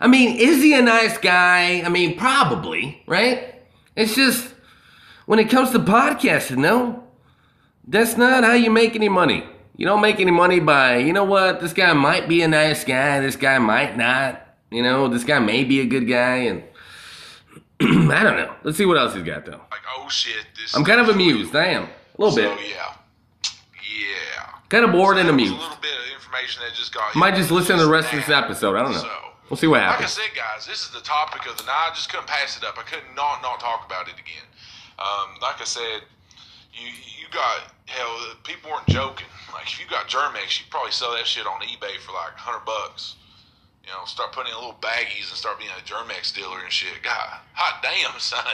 I 0.00 0.08
mean, 0.08 0.36
is 0.36 0.62
he 0.62 0.74
a 0.74 0.82
nice 0.82 1.16
guy? 1.18 1.82
I 1.82 1.88
mean, 1.88 2.18
probably, 2.18 3.02
right? 3.06 3.62
It's 3.96 4.14
just 4.14 4.52
when 5.26 5.38
it 5.38 5.48
comes 5.48 5.70
to 5.70 5.78
podcasting, 5.78 6.58
no, 6.58 7.04
that's 7.86 8.16
not 8.16 8.44
how 8.44 8.54
you 8.54 8.70
make 8.70 8.96
any 8.96 9.08
money. 9.08 9.46
You 9.76 9.86
don't 9.86 10.00
make 10.00 10.20
any 10.20 10.30
money 10.30 10.60
by, 10.60 10.98
you 10.98 11.12
know 11.12 11.24
what, 11.24 11.60
this 11.60 11.72
guy 11.72 11.92
might 11.92 12.28
be 12.28 12.42
a 12.42 12.48
nice 12.48 12.84
guy, 12.84 13.20
this 13.20 13.36
guy 13.36 13.58
might 13.58 13.96
not. 13.96 14.40
You 14.70 14.82
know, 14.82 15.08
this 15.08 15.24
guy 15.24 15.38
may 15.38 15.64
be 15.64 15.80
a 15.80 15.86
good 15.86 16.08
guy, 16.08 16.36
and 16.48 16.62
I 17.80 18.22
don't 18.22 18.36
know. 18.36 18.54
Let's 18.64 18.76
see 18.76 18.86
what 18.86 18.98
else 18.98 19.14
he's 19.14 19.22
got, 19.22 19.44
though. 19.44 19.52
Like, 19.70 19.86
oh 19.96 20.08
shit, 20.08 20.46
this. 20.56 20.74
I'm 20.74 20.84
kind 20.84 21.00
of 21.00 21.08
amused. 21.08 21.54
I 21.54 21.66
am. 21.66 21.84
A 21.84 21.88
little 22.18 22.36
so, 22.36 22.56
bit. 22.56 22.66
yeah. 22.70 22.94
Yeah. 23.44 24.48
Kind 24.68 24.84
of 24.84 24.92
bored 24.92 25.18
and 25.18 25.28
amused. 25.28 25.52
A 25.52 25.56
little 25.56 25.76
bit 25.80 25.92
of 25.92 26.14
information 26.14 26.62
that 26.66 26.74
just 26.74 26.92
got. 26.92 27.14
Might 27.14 27.34
just 27.36 27.50
listen 27.50 27.78
to 27.78 27.84
the 27.84 27.90
rest 27.90 28.12
of 28.12 28.18
this 28.18 28.28
episode. 28.28 28.76
I 28.76 28.82
don't 28.82 28.92
know. 28.92 29.24
We'll 29.50 29.56
see 29.56 29.66
what 29.66 29.80
happens. 29.80 30.18
Like 30.18 30.30
I 30.30 30.34
said, 30.34 30.36
guys, 30.36 30.66
this 30.66 30.82
is 30.82 30.90
the 30.90 31.00
topic 31.00 31.46
of 31.48 31.56
the 31.56 31.64
night. 31.64 31.90
I 31.90 31.94
just 31.94 32.10
couldn't 32.10 32.26
pass 32.26 32.56
it 32.56 32.64
up. 32.64 32.78
I 32.78 32.82
couldn't 32.82 33.14
not 33.14 33.42
not 33.42 33.60
talk 33.60 33.84
about 33.86 34.08
it 34.08 34.14
again. 34.14 34.46
Um, 34.98 35.36
like 35.42 35.60
I 35.60 35.64
said, 35.64 36.02
you 36.74 36.88
you 36.88 37.26
got 37.32 37.72
hell. 37.86 38.16
People 38.44 38.70
weren't 38.70 38.86
joking. 38.88 39.26
Like 39.52 39.66
if 39.66 39.80
you 39.80 39.86
got 39.88 40.08
Germ-X, 40.08 40.58
you 40.60 40.66
probably 40.70 40.92
sell 40.92 41.12
that 41.12 41.26
shit 41.26 41.46
on 41.46 41.60
eBay 41.62 41.96
for 42.04 42.12
like 42.12 42.32
hundred 42.36 42.64
bucks. 42.64 43.16
You 43.84 43.90
know, 43.90 44.04
start 44.06 44.32
putting 44.32 44.50
in 44.52 44.56
little 44.58 44.78
baggies 44.80 45.28
and 45.28 45.36
start 45.36 45.58
being 45.58 45.70
a 45.70 45.84
Germ-X 45.84 46.32
dealer 46.32 46.58
and 46.62 46.72
shit. 46.72 47.02
God, 47.02 47.38
hot 47.52 47.82
damn, 47.82 48.12
son. 48.18 48.44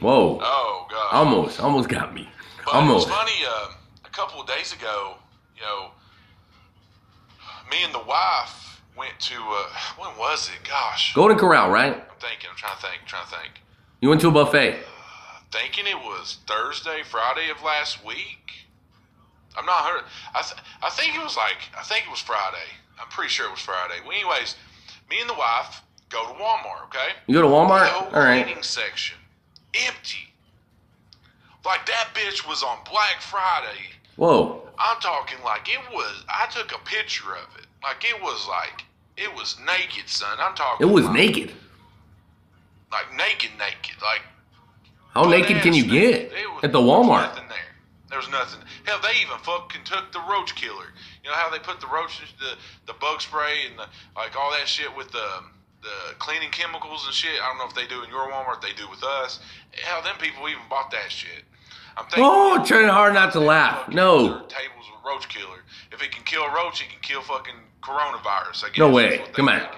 Whoa. 0.00 0.38
Oh 0.42 0.86
god. 0.90 1.08
Almost. 1.12 1.60
Almost 1.60 1.88
got 1.88 2.14
me. 2.14 2.28
But 2.64 2.74
Almost. 2.74 3.06
it 3.06 3.10
was 3.10 3.18
funny. 3.18 3.38
Uh, 3.48 3.68
a 4.04 4.10
couple 4.10 4.40
of 4.40 4.46
days 4.48 4.72
ago, 4.74 5.14
you 5.56 5.62
know, 5.62 5.90
me 7.70 7.78
and 7.84 7.94
the 7.94 8.00
wife 8.06 8.82
went 8.96 9.18
to. 9.20 9.34
Uh, 9.34 9.68
when 9.98 10.16
was 10.18 10.48
it? 10.50 10.68
Gosh, 10.68 11.14
Golden 11.14 11.38
Corral, 11.38 11.70
right? 11.70 11.94
I'm 11.94 12.02
thinking. 12.20 12.48
I'm 12.50 12.56
trying 12.56 12.76
to 12.76 12.82
think. 12.82 13.02
trying 13.06 13.24
to 13.24 13.30
think. 13.30 13.60
You 14.00 14.08
went 14.10 14.20
to 14.22 14.28
a 14.28 14.30
buffet. 14.32 14.80
Thinking 15.60 15.86
it 15.86 15.96
was 15.96 16.38
Thursday, 16.46 17.02
Friday 17.02 17.50
of 17.50 17.62
last 17.62 18.04
week. 18.04 18.52
I'm 19.56 19.64
not 19.64 19.84
hurt. 19.84 20.04
I 20.34 20.42
th- 20.42 20.60
I 20.82 20.90
think 20.90 21.14
it 21.14 21.24
was 21.24 21.36
like 21.36 21.56
I 21.78 21.82
think 21.82 22.04
it 22.06 22.10
was 22.10 22.20
Friday. 22.20 22.68
I'm 23.00 23.08
pretty 23.08 23.30
sure 23.30 23.46
it 23.46 23.52
was 23.52 23.60
Friday. 23.60 23.94
Well, 24.02 24.12
anyways, 24.12 24.54
me 25.08 25.16
and 25.20 25.30
the 25.30 25.34
wife 25.34 25.82
go 26.10 26.26
to 26.26 26.34
Walmart. 26.34 26.84
Okay. 26.86 27.08
You 27.26 27.34
go 27.34 27.42
to 27.42 27.48
Walmart? 27.48 27.86
Whole 27.86 28.14
All 28.14 28.22
right. 28.26 28.44
cleaning 28.44 28.62
section 28.62 29.16
empty. 29.86 30.28
Like 31.64 31.86
that 31.86 32.08
bitch 32.14 32.46
was 32.46 32.62
on 32.62 32.78
Black 32.90 33.20
Friday. 33.20 33.80
Whoa. 34.16 34.62
I'm 34.78 35.00
talking 35.00 35.38
like 35.42 35.68
it 35.68 35.80
was. 35.92 36.22
I 36.28 36.46
took 36.50 36.72
a 36.72 36.84
picture 36.84 37.32
of 37.32 37.58
it. 37.58 37.66
Like 37.82 38.04
it 38.04 38.20
was 38.22 38.46
like 38.46 38.84
it 39.16 39.34
was 39.34 39.56
naked, 39.66 40.08
son. 40.08 40.36
I'm 40.38 40.54
talking. 40.54 40.86
It 40.86 40.92
was 40.92 41.06
like, 41.06 41.14
naked. 41.14 41.52
Like 42.92 43.10
naked, 43.16 43.50
naked. 43.58 44.02
Like 44.02 44.20
How 45.16 45.24
naked 45.24 45.62
can 45.62 45.72
you 45.72 45.86
get 45.86 46.30
at 46.62 46.72
the 46.72 46.78
Walmart? 46.78 47.32
nothing 47.32 47.48
there. 47.48 47.72
There 48.10 48.18
was 48.18 48.28
nothing. 48.28 48.60
Hell, 48.84 49.00
they 49.02 49.18
even 49.22 49.38
fucking 49.42 49.84
took 49.84 50.12
the 50.12 50.20
roach 50.30 50.54
killer. 50.54 50.92
You 51.24 51.30
know 51.30 51.36
how 51.36 51.48
they 51.48 51.58
put 51.58 51.80
the 51.80 51.86
roaches, 51.86 52.28
the 52.38 52.52
the 52.84 52.92
bug 53.00 53.22
spray, 53.22 53.64
and 53.70 53.78
the 53.78 53.86
like 54.14 54.36
all 54.36 54.50
that 54.50 54.68
shit 54.68 54.94
with 54.94 55.10
the 55.12 55.28
the 55.80 56.14
cleaning 56.18 56.50
chemicals 56.50 57.04
and 57.06 57.14
shit. 57.14 57.40
I 57.42 57.48
don't 57.48 57.56
know 57.56 57.64
if 57.64 57.74
they 57.74 57.86
do 57.86 58.02
in 58.02 58.10
your 58.10 58.30
Walmart. 58.30 58.60
They 58.60 58.72
do 58.76 58.88
with 58.90 59.02
us. 59.02 59.40
Hell, 59.72 60.02
them 60.02 60.16
people 60.20 60.48
even 60.48 60.62
bought 60.68 60.90
that 60.90 61.10
shit. 61.10 61.44
I'm 61.96 62.04
thinking. 62.04 62.24
Oh, 62.26 62.62
trying 62.66 62.88
hard 62.88 63.14
not 63.14 63.32
to 63.32 63.40
laugh. 63.40 63.88
No. 63.88 64.44
Tables 64.48 64.84
with 64.92 65.00
roach 65.02 65.30
killer. 65.30 65.64
If 65.92 66.02
it 66.02 66.12
can 66.12 66.24
kill 66.24 66.46
roach, 66.48 66.82
it 66.82 66.90
can 66.90 67.00
kill 67.00 67.22
fucking 67.22 67.54
coronavirus. 67.80 68.64
I 68.64 68.68
guess. 68.68 68.78
No 68.78 68.90
way. 68.90 69.24
Come 69.32 69.48
on. 69.48 69.60
think. 69.60 69.72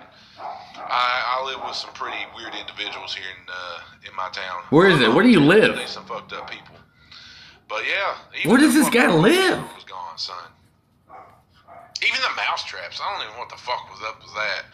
I, 0.79 1.41
I 1.41 1.47
live 1.47 1.61
with 1.65 1.75
some 1.75 1.93
pretty 1.93 2.19
weird 2.37 2.55
individuals 2.55 3.15
here 3.15 3.27
in 3.29 3.49
uh, 3.49 4.09
in 4.09 4.17
my 4.17 4.29
town. 4.31 4.63
Where 4.71 4.89
is 4.89 5.01
it? 5.01 5.13
Where 5.13 5.25
do 5.25 5.31
you 5.31 5.41
live? 5.41 5.77
They 5.77 5.87
some 5.87 6.05
fucked 6.07 6.33
up 6.33 6.51
people. 6.51 6.77
But 7.69 7.83
yeah. 7.87 8.17
even 8.39 8.51
Where 8.51 8.61
does 8.61 8.75
this 8.75 8.89
guy 8.89 9.13
live? 9.13 9.59
Was 9.75 9.85
gone, 9.85 10.17
son. 10.17 10.37
Even 12.01 12.21
the 12.23 12.37
mouse 12.37 12.65
traps. 12.65 13.01
I 13.03 13.13
don't 13.13 13.23
even 13.23 13.35
know 13.35 13.41
what 13.41 13.51
the 13.51 13.57
fuck 13.57 13.91
was 13.91 14.01
up 14.07 14.23
with 14.23 14.35
that. 14.35 14.65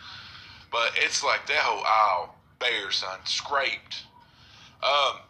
But 0.70 0.92
it's 0.96 1.24
like 1.24 1.46
that 1.46 1.58
whole 1.58 1.82
aisle 1.84 2.34
bare, 2.58 2.90
son, 2.90 3.18
scraped. 3.24 4.04
Um, 4.82 5.20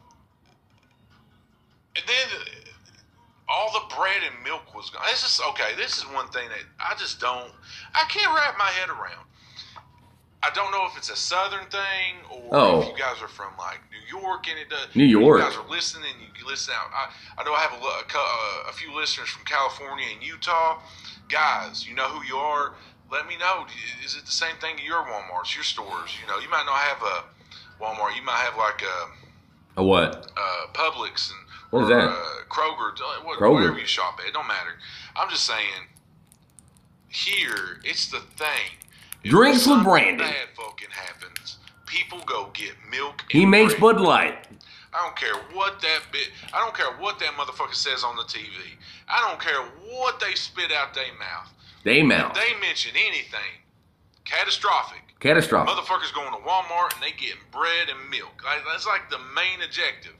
and 1.96 2.04
then 2.06 2.64
all 3.48 3.72
the 3.72 3.94
bread 3.94 4.22
and 4.24 4.42
milk 4.44 4.74
was 4.74 4.90
gone. 4.90 5.02
This 5.06 5.22
is 5.22 5.40
okay. 5.50 5.74
This 5.76 5.98
is 5.98 6.04
one 6.04 6.28
thing 6.28 6.48
that 6.48 6.64
I 6.80 6.94
just 6.98 7.20
don't. 7.20 7.52
I 7.94 8.04
can't 8.08 8.34
wrap 8.34 8.58
my 8.58 8.70
head 8.70 8.88
around. 8.88 9.26
I 10.44 10.50
don't 10.54 10.70
know 10.72 10.84
if 10.90 10.96
it's 10.98 11.10
a 11.10 11.16
southern 11.16 11.64
thing 11.70 12.16
or 12.30 12.42
Oh. 12.52 12.82
if 12.82 12.88
you 12.88 12.96
guys 12.98 13.22
are 13.22 13.28
from 13.28 13.52
like 13.58 13.80
New 13.90 14.20
York 14.20 14.46
and 14.48 14.58
it 14.58 14.68
does. 14.68 14.94
New 14.94 15.04
York. 15.04 15.40
You 15.40 15.46
guys 15.48 15.56
are 15.56 15.68
listening. 15.70 16.10
You 16.20 16.28
can 16.36 16.46
listen 16.46 16.74
out. 16.76 16.90
I, 16.92 17.08
I 17.40 17.44
know 17.44 17.54
I 17.54 17.60
have 17.60 17.72
a, 17.72 17.84
a, 17.84 18.02
uh, 18.14 18.70
a 18.70 18.72
few 18.72 18.94
listeners 18.94 19.28
from 19.30 19.44
California 19.46 20.06
and 20.12 20.22
Utah. 20.22 20.80
Guys, 21.28 21.86
you 21.88 21.94
know 21.94 22.08
who 22.08 22.24
you 22.26 22.36
are. 22.36 22.74
Let 23.10 23.26
me 23.26 23.36
know. 23.38 23.64
Is 24.04 24.16
it 24.16 24.24
the 24.26 24.32
same 24.32 24.56
thing 24.60 24.76
at 24.76 24.82
your 24.84 25.04
WalMarts, 25.04 25.54
your 25.54 25.64
stores? 25.64 26.10
You 26.20 26.26
know, 26.28 26.38
you 26.40 26.48
might 26.50 26.64
not 26.66 26.76
have 26.76 27.00
a 27.02 27.82
Walmart. 27.82 28.14
You 28.16 28.22
might 28.22 28.38
have 28.38 28.56
like 28.56 28.82
a 28.82 29.80
A 29.80 29.84
what? 29.84 30.30
uh, 30.36 30.66
Publix 30.72 31.30
and 31.30 31.40
What 31.70 31.84
is 31.84 31.90
or, 31.90 31.94
that? 31.96 32.08
Uh, 32.08 32.24
Kroger, 32.50 32.92
what, 33.24 33.38
Kroger. 33.38 33.54
wherever 33.54 33.78
you 33.78 33.86
shop 33.86 34.18
at. 34.20 34.26
It 34.28 34.32
don't 34.34 34.46
matter. 34.48 34.74
I'm 35.16 35.30
just 35.30 35.44
saying. 35.46 35.88
Here, 37.08 37.78
it's 37.84 38.10
the 38.10 38.18
thing. 38.20 38.72
Drinks 39.24 39.66
with 39.66 39.82
Brandon. 39.82 40.26
Happens. 40.90 41.58
People 41.86 42.20
go 42.26 42.50
get 42.52 42.72
milk. 42.90 43.24
He 43.30 43.44
makes 43.44 43.72
bread. 43.74 43.96
Bud 43.96 44.00
Light. 44.00 44.46
I 44.92 45.02
don't 45.02 45.16
care 45.16 45.34
what 45.52 45.80
that 45.80 46.00
bit. 46.12 46.30
I 46.52 46.58
don't 46.64 46.74
care 46.74 46.92
what 46.98 47.18
that 47.18 47.30
motherfucker 47.30 47.74
says 47.74 48.04
on 48.04 48.16
the 48.16 48.22
TV. 48.22 48.76
I 49.08 49.28
don't 49.28 49.40
care 49.40 49.62
what 49.98 50.20
they 50.20 50.34
spit 50.34 50.70
out 50.70 50.94
their 50.94 51.12
mouth. 51.18 51.52
They 51.82 52.02
mouth. 52.02 52.36
If 52.36 52.42
they 52.42 52.60
mention 52.60 52.92
anything 52.96 53.60
catastrophic, 54.24 55.04
Catastrophic. 55.24 55.72
Motherfuckers 55.74 56.12
going 56.14 56.32
to 56.32 56.46
Walmart 56.46 56.92
and 56.92 57.02
they 57.02 57.12
getting 57.12 57.40
bread 57.50 57.88
and 57.88 58.10
milk. 58.10 58.44
Like, 58.44 58.60
that's 58.70 58.86
like 58.86 59.08
the 59.08 59.16
main 59.34 59.62
objective. 59.64 60.12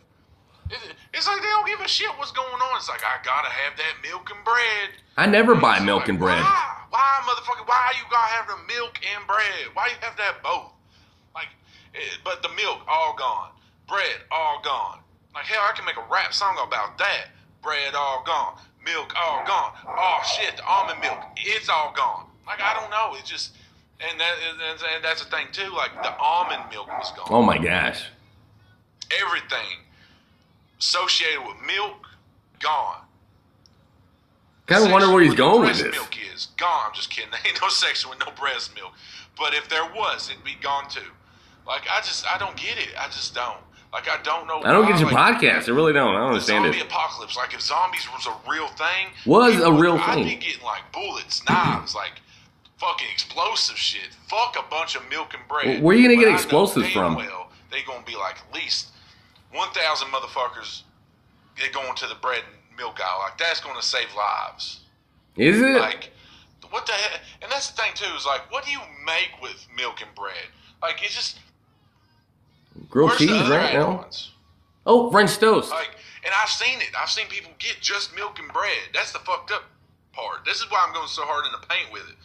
It- 0.71 0.97
It's 1.13 1.27
like 1.29 1.41
they 1.43 1.49
don't 1.49 1.67
give 1.67 1.81
a 1.81 1.87
shit 1.89 2.09
what's 2.19 2.33
going 2.33 2.49
on. 2.61 2.77
It's 2.77 2.89
like 2.89 3.03
I 3.05 3.23
gotta 3.25 3.49
have 3.49 3.77
that 3.77 3.95
milk 4.03 4.31
and 4.35 4.45
bread. 4.45 4.91
I 5.17 5.27
never 5.27 5.55
buy 5.55 5.79
milk 5.81 6.09
and 6.09 6.19
bread. 6.19 6.43
Why? 6.43 6.77
Why, 6.91 7.21
motherfucker? 7.23 7.67
Why 7.67 7.93
you 7.97 8.05
gotta 8.11 8.33
have 8.35 8.47
the 8.49 8.57
milk 8.75 8.99
and 9.15 9.27
bread? 9.27 9.71
Why 9.75 9.89
you 9.89 9.95
have 10.01 10.17
to 10.17 10.23
have 10.23 10.43
both? 10.43 10.73
Like, 11.35 11.49
eh, 11.95 11.99
but 12.25 12.43
the 12.43 12.49
milk 12.51 12.81
all 12.89 13.15
gone, 13.17 13.51
bread 13.89 14.23
all 14.33 14.61
gone. 14.65 15.01
Like 15.35 15.45
hell, 15.47 15.63
I 15.69 15.73
can 15.77 15.85
make 15.85 15.97
a 15.97 16.05
rap 16.11 16.33
song 16.35 16.57
about 16.67 16.99
that. 16.99 17.27
Bread 17.63 17.95
all 17.95 18.23
gone, 18.27 18.59
milk 18.85 19.13
all 19.17 19.45
gone. 19.47 19.73
Oh 19.87 20.21
shit, 20.37 20.57
the 20.57 20.65
almond 20.67 21.01
milk, 21.01 21.19
it's 21.37 21.69
all 21.69 21.93
gone. 21.97 22.27
Like 22.47 22.61
I 22.61 22.75
don't 22.75 22.91
know, 22.91 23.15
it's 23.19 23.29
just, 23.31 23.55
and 24.01 24.19
that, 24.21 24.35
and 24.95 25.05
that's 25.05 25.23
the 25.25 25.31
thing 25.31 25.47
too. 25.53 25.71
Like 25.71 25.95
the 26.03 26.13
almond 26.19 26.63
milk 26.71 26.89
was 26.89 27.13
gone. 27.17 27.27
Oh 27.31 27.43
my 27.43 27.59
gosh. 27.59 28.05
Everything 29.21 29.84
associated 30.79 31.41
with 31.47 31.57
milk 31.67 32.07
gone. 32.61 33.01
Kind 34.67 34.85
of 34.85 34.91
wonder 34.91 35.13
where 35.13 35.23
he's 35.23 35.35
going 35.35 35.61
with 35.69 35.79
this. 35.79 35.93
milk 35.95 36.17
is 36.35 36.47
gone. 36.57 36.87
I'm 36.89 36.95
just 36.95 37.11
kidding. 37.11 37.31
There 37.33 37.41
ain't 37.47 37.61
no 37.61 37.69
section 37.69 38.09
with 38.11 38.19
no 38.21 38.33
breast 38.33 38.75
milk. 38.75 38.93
But 39.37 39.53
if 39.55 39.69
there 39.69 39.85
was, 39.95 40.31
it'd 40.31 40.45
be 40.45 40.57
gone 40.63 40.89
too. 40.89 41.01
Like 41.67 41.83
I 41.91 41.99
just, 42.01 42.25
I 42.27 42.39
don't 42.39 42.57
get 42.57 42.79
it. 42.79 42.89
I 42.99 43.07
just 43.07 43.35
don't. 43.35 43.59
Like 43.93 44.09
I 44.09 44.21
don't 44.23 44.47
know. 44.49 44.61
I 44.65 44.73
don't 44.73 44.85
why, 44.87 44.91
get 44.93 45.01
your 45.01 45.11
like, 45.11 45.37
podcast. 45.37 45.69
I 45.69 45.73
really 45.73 45.93
don't. 45.93 46.15
I 46.15 46.19
don't 46.21 46.29
understand 46.31 46.65
Zombie 46.65 46.79
it. 46.79 46.87
apocalypse. 46.87 47.37
Like 47.37 47.55
if 47.55 47.61
zombies 47.61 48.07
was 48.13 48.27
a 48.27 48.51
real 48.51 48.67
thing, 48.69 49.09
Was 49.27 49.61
a 49.61 49.71
would- 49.71 49.81
thing. 50.01 50.01
I'd 50.01 50.25
be 50.25 50.35
getting 50.37 50.65
like 50.65 50.83
bullets, 50.93 51.43
knives, 51.49 51.95
like 51.95 52.21
fucking 52.79 53.07
explosive 53.13 53.77
shit. 53.77 54.09
Fuck 54.29 54.57
a 54.59 54.69
bunch 54.69 54.97
of 54.97 55.03
milk 55.11 55.35
and 55.35 55.47
bread. 55.49 55.83
Where 55.83 55.95
are 55.95 55.99
you 55.99 56.09
gonna 56.09 56.17
But 56.21 56.31
get 56.31 56.35
explosives 56.35 56.91
from? 56.91 57.15
Well, 57.17 57.51
they 57.71 57.83
gonna 57.87 58.05
be 58.05 58.17
like 58.17 58.37
at 58.39 58.55
least 58.55 58.89
one 59.55 59.71
thousand 59.73 60.09
motherfuckers. 60.09 60.83
they're 61.59 61.71
going 61.73 61.95
to 61.97 62.07
the 62.07 62.17
bread 62.17 62.41
and 62.41 62.77
milk 62.77 63.01
aisle. 63.01 63.21
Like 63.21 63.39
that's 63.39 63.61
gonna 63.61 63.83
save 63.83 64.09
lives. 64.17 64.81
Is 65.37 65.61
it? 65.61 65.81
Like, 65.81 66.11
what 66.71 66.87
the 66.87 66.93
heck? 66.93 67.21
And 67.43 67.51
that's 67.51 67.71
the 67.71 67.77
thing 67.81 67.93
too 67.95 68.13
is 68.17 68.27
like, 68.27 68.51
what 68.53 68.65
do 68.65 68.71
you 68.71 68.81
make 69.05 69.31
with 69.43 69.67
milk 69.77 70.01
and 70.01 70.15
bread? 70.15 70.47
Like, 70.83 71.03
it's 71.03 71.15
just 71.15 71.39
Grilled 72.91 73.17
cheese 73.17 73.31
right 73.31 73.73
now. 73.75 74.01
add-ons? 74.01 74.33
Oh, 74.87 75.11
French 75.11 75.39
toast. 75.39 75.71
Like, 75.71 75.91
and 76.25 76.33
I've 76.41 76.49
seen 76.51 76.79
it. 76.81 76.91
I've 77.01 77.11
seen 77.11 77.27
people 77.29 77.53
get 77.59 77.77
just 77.81 78.15
milk 78.15 78.39
and 78.39 78.53
bread. 78.53 78.91
That's 78.93 79.13
the 79.13 79.19
fucked 79.21 79.51
up 79.53 79.65
part. 80.13 80.45
This 80.45 80.59
is 80.59 80.71
why 80.71 80.85
I'm 80.87 80.93
going 80.95 81.09
so 81.09 81.23
hard 81.25 81.47
in 81.47 81.53
the 81.53 81.67
paint 81.67 81.93
with 81.93 82.03
it. 82.09 82.17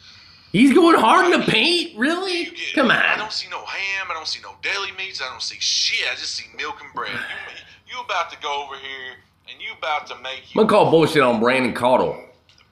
He's 0.52 0.72
going 0.72 0.98
hard 0.98 1.32
in 1.32 1.40
the 1.40 1.46
paint? 1.46 1.96
Really? 1.96 2.50
Come 2.74 2.90
on. 2.90 2.96
I 2.96 3.16
don't 3.16 3.32
see 3.32 3.48
no 3.48 3.64
ham. 3.64 4.08
I 4.10 4.14
don't 4.14 4.26
see 4.26 4.40
no 4.42 4.54
deli 4.62 4.90
meats. 4.98 5.22
I 5.22 5.30
don't 5.30 5.42
see 5.42 5.56
shit. 5.60 6.06
I 6.10 6.16
just 6.16 6.34
see 6.34 6.46
milk 6.56 6.82
and 6.82 6.92
bread. 6.92 7.12
You, 7.12 7.94
you 7.96 8.00
about 8.04 8.30
to 8.32 8.38
go 8.40 8.64
over 8.64 8.74
here 8.76 9.14
and 9.50 9.60
you 9.60 9.68
about 9.78 10.06
to 10.08 10.16
make 10.16 10.42
I'm 10.54 10.66
gonna 10.66 10.68
call 10.68 10.90
bullshit 10.90 11.22
on 11.22 11.38
Brandon 11.40 11.72
Caudle. 11.72 12.20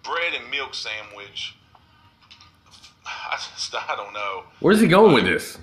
bread 0.02 0.34
and 0.40 0.50
milk 0.50 0.74
sandwich. 0.74 1.55
I 3.06 3.36
just 3.36 3.74
I 3.74 3.94
don't 3.96 4.12
know. 4.12 4.44
Where's 4.60 4.80
he 4.80 4.88
going 4.88 5.14
with 5.14 5.24
this? 5.24 5.59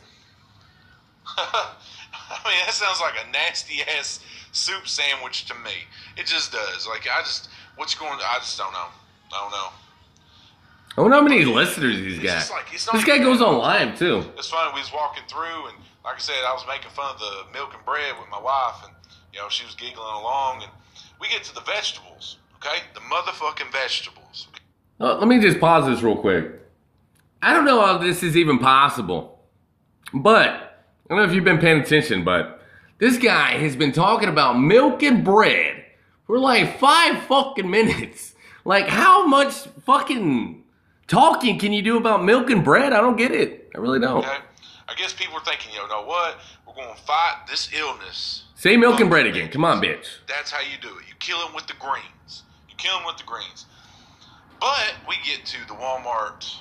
I 1.37 1.73
mean, 2.45 2.59
that 2.65 2.73
sounds 2.73 3.01
like 3.01 3.13
a 3.27 3.31
nasty 3.31 3.81
ass 3.97 4.21
soup 4.53 4.87
sandwich 4.87 5.45
to 5.47 5.53
me. 5.55 5.71
It 6.15 6.25
just 6.27 6.53
does. 6.53 6.87
Like 6.87 7.07
I 7.13 7.19
just 7.23 7.49
what's 7.75 7.93
going? 7.93 8.13
I 8.13 8.37
just 8.39 8.57
don't 8.57 8.71
know. 8.71 8.87
I 9.33 9.41
don't 9.41 9.51
know. 9.51 9.67
I 10.97 11.01
wonder 11.01 11.17
how 11.17 11.23
many 11.23 11.43
listeners 11.45 11.97
he's 11.97 12.19
got. 12.19 12.49
like- 12.51 12.71
This 12.71 13.03
guy 13.05 13.17
goes 13.17 13.41
on 13.41 13.57
live 13.57 13.97
too. 13.97 14.23
It's 14.37 14.49
funny. 14.49 14.71
We 14.73 14.79
was 14.79 14.91
walking 14.93 15.23
through, 15.27 15.67
and 15.67 15.77
like 16.05 16.15
I 16.15 16.19
said, 16.19 16.35
I 16.47 16.53
was 16.53 16.63
making 16.67 16.91
fun 16.91 17.13
of 17.13 17.19
the 17.19 17.51
milk 17.53 17.73
and 17.73 17.83
bread 17.85 18.13
with 18.19 18.29
my 18.31 18.39
wife, 18.39 18.75
and 18.85 18.93
you 19.33 19.39
know 19.39 19.49
she 19.49 19.65
was 19.65 19.75
giggling 19.75 19.97
along, 20.13 20.63
and 20.63 20.71
we 21.19 21.27
get 21.29 21.43
to 21.43 21.53
the 21.55 21.61
vegetables. 21.61 22.37
Okay, 22.55 22.79
the 22.93 23.01
motherfucking 23.01 23.71
vegetables. 23.71 24.47
Uh, 24.99 25.15
let 25.17 25.27
me 25.27 25.39
just 25.41 25.59
pause 25.59 25.85
this 25.85 26.01
real 26.01 26.15
quick. 26.15 26.51
I 27.41 27.53
don't 27.53 27.65
know 27.65 27.85
how 27.85 27.97
this 27.97 28.23
is 28.23 28.37
even 28.37 28.57
possible, 28.59 29.39
but 30.13 30.49
I 30.49 31.09
don't 31.09 31.17
know 31.17 31.25
if 31.25 31.33
you've 31.33 31.43
been 31.43 31.59
paying 31.59 31.81
attention, 31.81 32.23
but 32.23 32.61
this 32.99 33.17
guy 33.17 33.57
has 33.57 33.75
been 33.75 33.91
talking 33.91 34.29
about 34.29 34.53
milk 34.53 35.03
and 35.03 35.23
bread 35.25 35.83
for 36.25 36.39
like 36.39 36.79
five 36.79 37.21
fucking 37.23 37.69
minutes. 37.69 38.33
Like, 38.63 38.87
how 38.87 39.27
much 39.27 39.53
fucking 39.85 40.63
talking 41.07 41.59
can 41.59 41.73
you 41.73 41.81
do 41.81 41.97
about 41.97 42.23
milk 42.23 42.49
and 42.49 42.63
bread? 42.63 42.93
I 42.93 43.01
don't 43.01 43.17
get 43.17 43.31
it. 43.31 43.71
I 43.75 43.79
really 43.79 43.99
don't. 43.99 44.19
Okay, 44.19 44.37
I 44.87 44.95
guess 44.95 45.13
people 45.13 45.37
are 45.37 45.43
thinking, 45.43 45.71
you 45.73 45.87
know 45.87 46.03
what? 46.03 46.37
We're 46.67 46.73
going 46.73 46.95
to 46.95 47.01
fight 47.03 47.45
this 47.49 47.69
illness. 47.73 48.43
Say 48.55 48.77
milk 48.77 48.99
and 48.99 49.09
bread 49.09 49.25
again. 49.25 49.49
Come 49.49 49.65
on, 49.65 49.81
bitch. 49.81 50.07
That's 50.27 50.51
how 50.51 50.61
you 50.61 50.77
do 50.81 50.87
it. 50.97 51.07
You 51.07 51.15
kill 51.19 51.39
them 51.39 51.53
with 51.53 51.67
the 51.67 51.73
greens. 51.79 52.43
You 52.69 52.75
kill 52.77 52.97
them 52.97 53.05
with 53.05 53.17
the 53.17 53.23
greens. 53.23 53.65
But 54.59 54.95
we 55.07 55.15
get 55.23 55.45
to 55.45 55.67
the 55.67 55.73
Walmart 55.73 56.55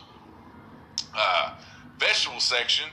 uh, 1.16 1.54
vegetable 1.98 2.40
section, 2.40 2.88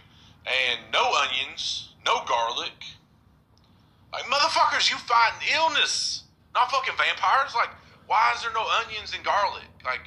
and 0.46 0.80
no 0.94 1.12
onions, 1.14 1.94
no 2.06 2.24
garlic. 2.28 2.72
Like 4.14 4.24
motherfuckers, 4.24 4.90
you 4.90 4.98
fighting 4.98 5.48
illness, 5.56 6.24
not 6.54 6.70
fucking 6.72 6.94
vampires. 6.98 7.54
Like, 7.56 7.70
why 8.08 8.34
is 8.36 8.42
there 8.42 8.54
no 8.54 8.66
onions 8.86 9.14
and 9.16 9.24
garlic? 9.24 9.64
Like, 9.86 10.02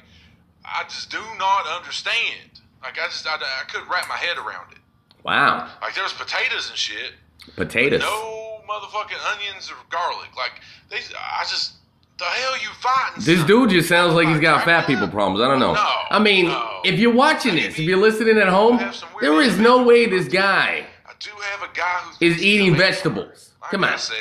I 0.67 0.83
just 0.83 1.09
do 1.11 1.21
not 1.37 1.67
understand. 1.67 2.61
Like, 2.81 2.99
I 2.99 3.05
just 3.05 3.27
I, 3.27 3.35
I 3.35 3.63
couldn't 3.67 3.89
wrap 3.89 4.07
my 4.07 4.15
head 4.17 4.37
around 4.37 4.71
it. 4.71 4.79
Wow. 5.23 5.69
Like, 5.81 5.95
there's 5.95 6.13
potatoes 6.13 6.69
and 6.69 6.77
shit. 6.77 7.13
Potatoes. 7.55 8.01
No 8.01 8.45
motherfucking 8.67 9.35
onions 9.35 9.71
or 9.71 9.75
garlic. 9.89 10.35
Like 10.35 10.61
they, 10.89 10.97
I 10.97 11.43
just 11.43 11.73
the 12.17 12.25
hell 12.25 12.53
you 12.53 12.69
fighting? 12.79 13.23
This 13.23 13.43
dude 13.45 13.69
just 13.69 13.89
sounds 13.89 14.13
like 14.13 14.27
he's 14.27 14.39
got 14.39 14.63
fat 14.63 14.87
people 14.87 15.07
problems. 15.07 15.41
I 15.41 15.47
don't 15.47 15.59
know. 15.59 15.73
No, 15.73 15.89
I 16.09 16.19
mean, 16.19 16.45
if 16.83 16.99
you're 16.99 17.13
watching 17.13 17.55
this, 17.55 17.77
if 17.77 17.79
you're 17.79 17.99
listening 17.99 18.37
at 18.37 18.47
home, 18.47 18.77
there 19.21 19.41
is 19.41 19.59
no 19.59 19.83
way 19.83 20.05
this 20.05 20.27
guy 20.27 20.85
I 21.05 21.11
do 21.19 21.31
have 21.31 21.69
a 21.69 21.73
guy 21.73 21.99
who's 22.19 22.37
is 22.37 22.43
eating 22.43 22.75
vegetables. 22.75 23.51
Come 23.71 23.83
on. 23.83 23.97
said, 23.97 24.15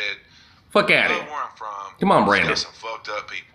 Fuck 0.71 0.91
out 0.91 1.11
of 1.11 1.17
here. 1.17 1.27
where 1.27 1.43
I'm 1.43 1.57
from. 1.57 1.69
Come 2.01 2.11
on, 2.11 2.25
Brandon. 2.27 2.49
Got 2.49 2.59
some 2.59 2.73
fucked 2.73 3.09
up 3.09 3.31
people. 3.31 3.54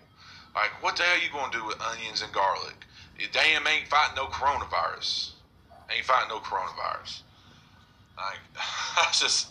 Like, 0.54 0.82
what 0.82 0.96
the 0.96 1.02
hell 1.02 1.22
you 1.22 1.30
gonna 1.32 1.52
do 1.52 1.64
with 1.66 1.80
onions 1.80 2.22
and 2.22 2.32
garlic? 2.32 2.74
You 3.18 3.26
damn 3.32 3.66
ain't 3.66 3.88
fighting 3.88 4.16
no 4.16 4.26
coronavirus. 4.26 5.32
Ain't 5.94 6.04
fighting 6.04 6.28
no 6.28 6.38
coronavirus. 6.38 7.22
Like, 8.16 8.38
I 8.56 9.08
just, 9.12 9.48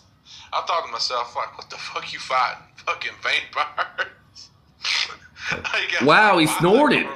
I 0.51 0.61
thought 0.65 0.85
to 0.85 0.91
myself, 0.91 1.35
like, 1.35 1.57
what 1.57 1.69
the 1.69 1.77
fuck 1.77 2.11
you 2.11 2.19
fighting? 2.19 2.63
Fucking 2.85 3.11
vampires. 3.21 4.07
Wow, 6.03 6.37
he 6.37 6.45
snorted. 6.45 7.07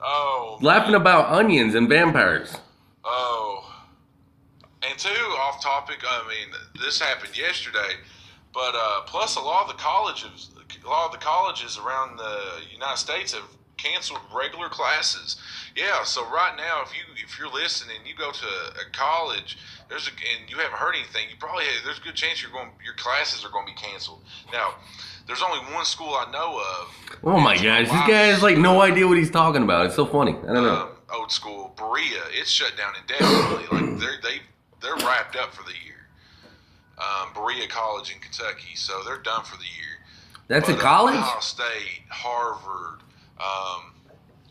Oh, 0.00 0.58
Laughing 0.60 0.94
about 0.94 1.30
onions 1.32 1.74
and 1.74 1.88
vampires. 1.88 2.54
Oh, 3.04 3.74
and 4.88 4.96
two, 4.98 5.08
off 5.08 5.60
topic. 5.62 5.98
I 6.06 6.22
mean, 6.28 6.54
this 6.84 7.00
happened 7.00 7.36
yesterday, 7.36 7.94
but 8.54 8.72
uh, 8.74 9.00
plus 9.06 9.36
a 9.36 9.40
lot 9.40 9.62
of 9.68 9.76
the 9.76 9.82
colleges, 9.82 10.50
a 10.84 10.88
lot 10.88 11.06
of 11.06 11.12
the 11.12 11.18
colleges 11.18 11.78
around 11.78 12.18
the 12.18 12.40
United 12.72 12.98
States 12.98 13.32
have 13.32 13.44
canceled 13.76 14.20
regular 14.34 14.68
classes. 14.68 15.36
Yeah, 15.76 16.02
so 16.02 16.24
right 16.24 16.54
now, 16.56 16.82
if 16.82 16.92
you 16.92 17.02
if 17.24 17.38
you're 17.38 17.50
listening, 17.52 17.96
you 18.04 18.14
go 18.14 18.30
to 18.30 18.46
a 18.46 18.90
college, 18.92 19.56
there's 19.88 20.08
a, 20.08 20.10
and 20.10 20.50
you 20.50 20.56
haven't 20.58 20.78
heard 20.78 20.94
anything, 20.94 21.28
you 21.30 21.36
probably 21.38 21.64
there's 21.84 21.98
a 21.98 22.02
good 22.02 22.14
chance 22.14 22.42
you're 22.42 22.50
going 22.50 22.70
your 22.84 22.94
classes 22.94 23.44
are 23.44 23.50
going 23.50 23.66
to 23.66 23.72
be 23.72 23.78
canceled. 23.78 24.20
Now, 24.52 24.74
there's 25.26 25.42
only 25.42 25.60
one 25.72 25.84
school 25.84 26.14
I 26.14 26.30
know 26.32 26.58
of 26.58 27.18
Oh 27.22 27.40
my 27.40 27.54
gosh, 27.54 27.86
this 27.86 27.90
guy 27.90 28.26
has 28.32 28.42
like 28.42 28.58
no 28.58 28.80
idea 28.80 29.06
what 29.06 29.18
he's 29.18 29.30
talking 29.30 29.62
about. 29.62 29.86
It's 29.86 29.96
so 29.96 30.06
funny. 30.06 30.32
I 30.32 30.52
don't 30.52 30.64
know. 30.64 30.90
old 31.14 31.30
school 31.32 31.72
Berea. 31.76 32.22
It's 32.32 32.50
shut 32.50 32.76
down 32.76 32.94
indefinitely. 33.00 33.78
like 33.78 33.98
they're 34.00 34.20
they 34.22 34.40
they're 34.82 34.96
wrapped 35.06 35.36
up 35.36 35.54
for 35.54 35.62
the 35.62 35.70
year. 35.84 36.08
Um, 36.98 37.32
Berea 37.32 37.68
College 37.68 38.12
in 38.12 38.20
Kentucky, 38.20 38.74
so 38.74 39.02
they're 39.04 39.18
done 39.22 39.44
for 39.44 39.56
the 39.56 39.62
year. 39.64 39.97
That's 40.48 40.68
a 40.68 40.74
college? 40.76 41.14
Ohio 41.14 41.40
State, 41.40 42.02
Harvard, 42.08 43.00
um, 43.38 43.92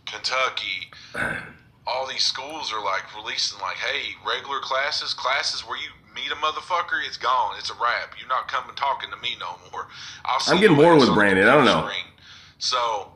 Kentucky. 0.06 0.91
All 1.88 2.06
these 2.07 2.24
schools 2.24 2.72
are 2.74 2.84
like 2.84 3.03
releasing 3.15 3.60
like, 3.61 3.78
hey, 3.78 4.14
regular 4.26 4.60
classes, 4.60 5.14
classes 5.14 5.61
where 5.61 5.78
you 5.78 5.90
meet 6.14 6.32
a 6.32 6.36
motherfucker, 6.36 7.06
it's 7.06 7.18
gone. 7.18 7.56
It's 7.57 7.69
a 7.69 7.74
wrap. 7.74 8.14
You're 8.19 8.28
not 8.28 8.48
coming 8.48 8.76
talking 8.76 9.10
to 9.10 9.18
me 9.18 9.38
no 9.40 9.57
more. 9.72 9.88
I'll 10.26 10.40
see 10.40 10.53
I'm 10.53 10.61
getting 10.61 10.76
bored 10.76 10.99
with 10.99 11.14
Brandon. 11.14 11.48
I 11.48 11.56
don't 11.56 11.65
know. 11.65 11.88
screen. 11.88 12.06
So, 12.60 13.11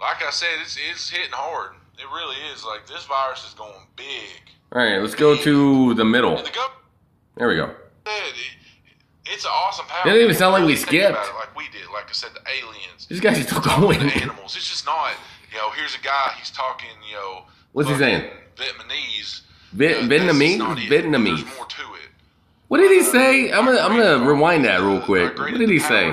like 0.00 0.22
I 0.22 0.30
said, 0.30 0.48
it's 0.60 0.78
it's 0.90 1.10
hitting 1.10 1.32
hard. 1.32 1.74
It 1.98 2.06
really 2.14 2.36
is. 2.52 2.64
Like 2.64 2.86
this 2.86 3.04
virus 3.04 3.46
is 3.46 3.54
going 3.54 3.86
big. 3.96 4.52
All 4.72 4.82
right, 4.82 4.98
let's 5.00 5.14
go 5.14 5.36
to 5.36 5.94
the 5.94 6.04
middle. 6.04 6.36
There 7.36 7.48
we 7.48 7.56
go. 7.56 7.74
It's 9.26 9.44
an 9.44 9.50
awesome 9.54 9.86
power. 9.86 10.02
It 10.10 10.12
didn't 10.14 10.24
even 10.24 10.36
sound 10.36 10.52
like 10.52 10.62
we 10.62 10.72
Really 10.74 10.82
think 10.84 11.10
about 11.10 11.24
skipped. 11.24 11.36
it 11.36 11.38
Like 11.40 11.56
we 11.56 11.64
did. 11.78 11.88
Like 11.92 12.08
I 12.08 12.12
said, 12.12 12.30
the 12.34 12.40
aliens. 12.48 13.06
This 13.08 13.20
guy's 13.20 13.42
still 13.42 13.60
talking 13.60 13.82
going. 13.82 13.98
to 14.10 14.16
animals. 14.22 14.56
It's 14.56 14.68
just 14.68 14.84
not. 14.86 15.12
You 15.52 15.58
know, 15.58 15.70
here's 15.70 15.94
a 15.94 16.00
guy. 16.00 16.32
He's 16.38 16.50
talking. 16.50 16.88
You 17.08 17.14
know, 17.16 17.42
What's 17.72 17.88
he 17.88 17.96
saying? 17.96 18.30
Vietnamese. 18.56 19.42
Vi- 19.72 19.94
Uh, 19.94 20.02
Vietnamese? 20.02 20.58
Vietnamese. 20.88 21.42
There's 21.44 21.56
more 21.56 21.66
to 21.66 21.82
it. 21.94 22.08
What 22.68 22.78
did 22.78 22.90
he 22.90 23.02
say? 23.02 23.52
I'm 23.52 23.64
gonna 23.66 23.78
I'm 23.80 23.96
gonna 23.98 24.24
rewind 24.26 24.64
that 24.64 24.80
real 24.80 25.00
quick. 25.00 25.38
What 25.38 25.52
did 25.54 25.68
he 25.68 25.78
say? 25.78 26.08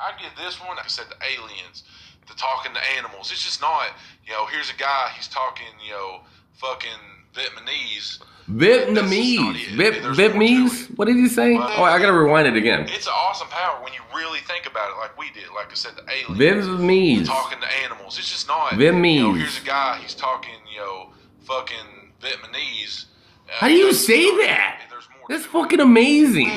I 0.00 0.12
get 0.20 0.30
this 0.36 0.58
one. 0.60 0.76
Like 0.76 0.84
I 0.86 0.88
said, 0.88 1.06
the 1.10 1.16
aliens, 1.24 1.84
the 2.26 2.34
talking 2.34 2.72
to 2.72 2.80
animals. 2.96 3.30
It's 3.32 3.44
just 3.44 3.60
not. 3.60 3.88
You 4.26 4.32
know, 4.32 4.46
here's 4.46 4.70
a 4.70 4.76
guy. 4.76 5.10
He's 5.16 5.28
talking. 5.28 5.66
You 5.84 5.92
know, 5.92 6.20
fucking 6.54 6.90
Vietnamese. 7.38 8.18
Vietnamese. 8.50 9.76
Vip 9.76 9.94
Vietnamese? 10.16 10.96
What 10.96 11.06
did 11.06 11.16
he 11.16 11.28
say? 11.28 11.54
Oh, 11.56 11.82
I 11.82 11.98
gotta 11.98 12.12
rewind 12.12 12.48
it 12.48 12.56
again. 12.56 12.86
It's 12.88 13.06
an 13.06 13.12
awesome 13.14 13.48
power 13.48 13.82
when 13.82 13.92
you 13.92 14.00
really 14.14 14.40
think 14.40 14.66
about 14.66 14.90
it, 14.90 14.98
like 14.98 15.16
we 15.18 15.30
did. 15.30 15.44
Like 15.54 15.70
I 15.70 15.74
said, 15.74 15.92
the 15.96 16.10
aliens. 16.10 16.66
Vietnamese. 16.66 17.26
Talking 17.26 17.60
to 17.60 17.66
animals. 17.84 18.18
It's 18.18 18.30
just 18.30 18.48
not. 18.48 18.72
Vietnamese. 18.72 19.14
You 19.14 19.22
know, 19.22 19.34
here's 19.34 19.62
a 19.62 19.66
guy. 19.66 19.98
He's 20.02 20.14
talking. 20.14 20.54
You 20.72 20.78
know, 20.78 21.10
fucking 21.40 22.12
Vietnamese. 22.22 23.06
Uh, 23.48 23.52
How 23.52 23.68
do 23.68 23.74
you 23.74 23.92
say 23.92 24.22
that? 24.38 24.84
That's 25.28 25.44
fucking 25.44 25.80
amazing. 25.80 26.50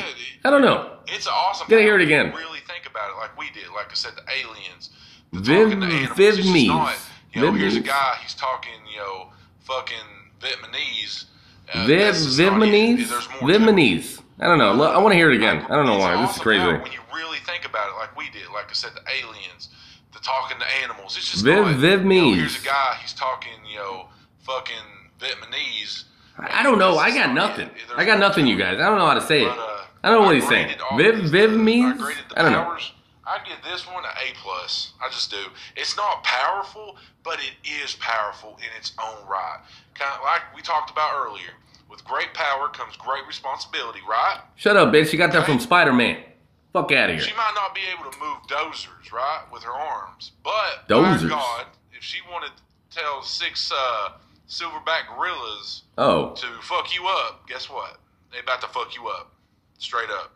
I 0.46 0.50
don't 0.50 0.62
know. 0.62 0.98
It's 1.08 1.26
an 1.26 1.34
awesome. 1.36 1.68
Gotta 1.70 1.82
hear 1.82 1.96
it 1.96 2.02
again. 2.02 2.34
Really 2.34 2.60
think 2.60 2.86
about 2.90 3.12
it, 3.12 3.18
like 3.18 3.38
we 3.38 3.50
did. 3.52 3.70
Like 3.76 3.92
I 3.92 3.96
said, 3.96 4.14
the 4.16 4.24
aliens. 4.32 4.92
Viv 5.34 5.72
talking 5.72 5.82
to 5.82 5.86
animals. 5.88 6.20
It's 6.20 6.38
just 6.38 6.68
not. 6.68 6.98
You 7.34 7.42
know, 7.42 7.52
here's 7.52 7.76
a 7.76 7.82
guy. 7.82 8.18
He's 8.22 8.34
talking. 8.34 8.72
You 8.90 9.00
know, 9.00 9.30
fucking 9.60 9.98
Vietnamese. 10.42 11.26
Uh, 11.74 11.86
Viv 11.88 12.00
that's 12.00 12.24
just. 12.26 12.40
Vietnamese? 12.40 13.10
There's 13.10 13.30
more 13.30 13.50
to 13.50 13.56
it. 13.56 13.62
Vietnamese. 13.62 14.22
I 14.40 14.48
don't 14.48 14.58
know. 14.58 14.84
I 14.84 14.98
want 14.98 15.12
to 15.14 15.16
hear 15.18 15.32
it 15.32 15.36
again. 15.36 15.66
I 15.70 15.76
don't 15.76 15.86
know 15.86 16.00
why. 16.00 16.20
This 16.26 16.36
is 16.36 16.42
crazy. 16.42 16.66
When 16.66 16.92
you 16.92 17.00
really 17.14 17.38
think 17.40 17.66
about 17.66 17.90
it, 17.90 17.96
like 17.96 18.16
we 18.18 18.30
did, 18.32 18.50
like 18.54 18.70
I 18.70 18.74
said, 18.74 18.92
the 18.96 19.02
aliens, 19.24 19.70
the 20.14 20.20
talking 20.20 20.58
to 20.60 20.66
animals. 20.84 21.16
It's 21.16 21.32
just 21.32 21.46
Viv 21.46 21.64
not. 22.04 22.14
You 22.14 22.22
know, 22.22 22.34
here's 22.34 22.62
a 22.62 22.66
guy. 22.66 22.98
He's 23.02 23.14
talking. 23.14 23.54
You 23.70 23.78
know, 23.78 24.06
fucking 24.40 24.76
Vietnamese. 25.20 26.06
I 26.38 26.64
don't 26.64 26.80
know. 26.80 26.98
I 26.98 27.14
got 27.14 27.34
nothing. 27.34 27.70
I 27.96 28.06
got 28.06 28.20
nothing, 28.20 28.48
you 28.48 28.58
guys. 28.58 28.80
I 28.80 28.86
don't 28.86 28.98
know 28.98 29.06
how 29.06 29.14
to 29.14 29.22
say 29.22 29.44
it. 29.44 29.48
uh, 29.48 29.86
I 30.04 30.10
don't 30.10 30.22
know 30.22 30.26
what 30.28 30.36
he's 30.36 30.48
saying. 30.48 30.76
Viv 30.98 31.16
Vietnamese? 31.32 32.16
I 32.36 32.42
don't 32.42 32.52
know. 32.52 32.78
I 33.26 33.38
give 33.48 33.58
this 33.64 33.86
one 33.86 34.04
an 34.04 34.12
A 34.28 34.34
plus. 34.42 34.94
I 35.02 35.08
just 35.10 35.30
do. 35.30 35.38
It's 35.76 35.96
not 35.96 36.24
powerful, 36.24 36.98
but 37.24 37.40
it 37.40 37.54
is 37.84 37.96
powerful 37.96 38.58
in 38.60 38.68
its 38.80 38.94
own 39.02 39.28
right. 39.28 39.60
Kind 39.96 40.12
of 40.18 40.24
like 40.24 40.42
we 40.56 40.62
talked 40.62 40.90
about 40.92 41.12
earlier. 41.16 41.52
With 41.90 42.04
great 42.06 42.34
power 42.34 42.70
comes 42.70 42.96
great 42.96 43.28
responsibility, 43.28 44.00
right? 44.10 44.40
Shut 44.56 44.78
up, 44.78 44.94
bitch. 44.94 45.12
You 45.12 45.18
got 45.18 45.32
that 45.34 45.46
from 45.46 45.60
Spider 45.60 45.92
Man. 45.94 46.18
Fuck 46.74 46.92
out 46.94 47.10
of 47.10 47.18
here. 47.18 47.26
She 47.26 47.34
might 47.36 47.52
not 47.54 47.76
be 47.76 47.82
able 47.94 48.10
to 48.10 48.18
move 48.18 48.38
dozers, 48.48 49.12
right, 49.12 49.44
with 49.52 49.62
her 49.64 49.74
arms, 49.74 50.32
but 50.42 50.88
Dozers? 50.88 51.24
by 51.24 51.28
God, 51.30 51.66
if 51.94 52.02
she 52.02 52.20
wanted 52.32 52.52
to 52.56 52.98
tell 52.98 53.22
six 53.24 53.70
uh, 53.76 54.10
silverback 54.48 55.14
gorillas 55.16 55.84
Oh. 55.98 56.34
to 56.36 56.48
fuck 56.62 56.96
you 56.96 57.06
up, 57.08 57.46
guess 57.48 57.70
what? 57.70 57.98
They 58.32 58.40
about 58.40 58.62
to 58.62 58.68
fuck 58.70 58.96
you 58.96 59.08
up, 59.10 59.34
straight 59.80 60.10
up. 60.10 60.32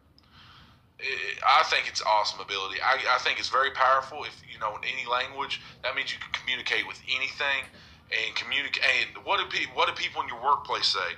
I 1.00 1.64
think 1.64 1.88
it's 1.88 2.02
awesome 2.02 2.40
ability. 2.40 2.80
I, 2.82 3.16
I 3.16 3.18
think 3.20 3.40
it's 3.40 3.50
very 3.50 3.72
powerful. 3.72 4.24
If 4.24 4.42
you 4.52 4.60
know 4.60 4.76
in 4.78 4.84
any 4.84 5.06
language, 5.10 5.62
that 5.84 5.96
means 5.96 6.14
you 6.14 6.20
can 6.20 6.32
communicate 6.32 6.88
with 6.88 7.00
anything 7.08 7.68
and 8.12 8.36
communicate. 8.36 8.84
And 9.16 9.26
what 9.26 9.40
do 9.40 9.46
people 9.46 9.76
what 9.76 9.88
do 9.88 9.94
people 9.94 10.22
in 10.22 10.28
your 10.28 10.42
workplace 10.42 10.88
say? 10.88 11.12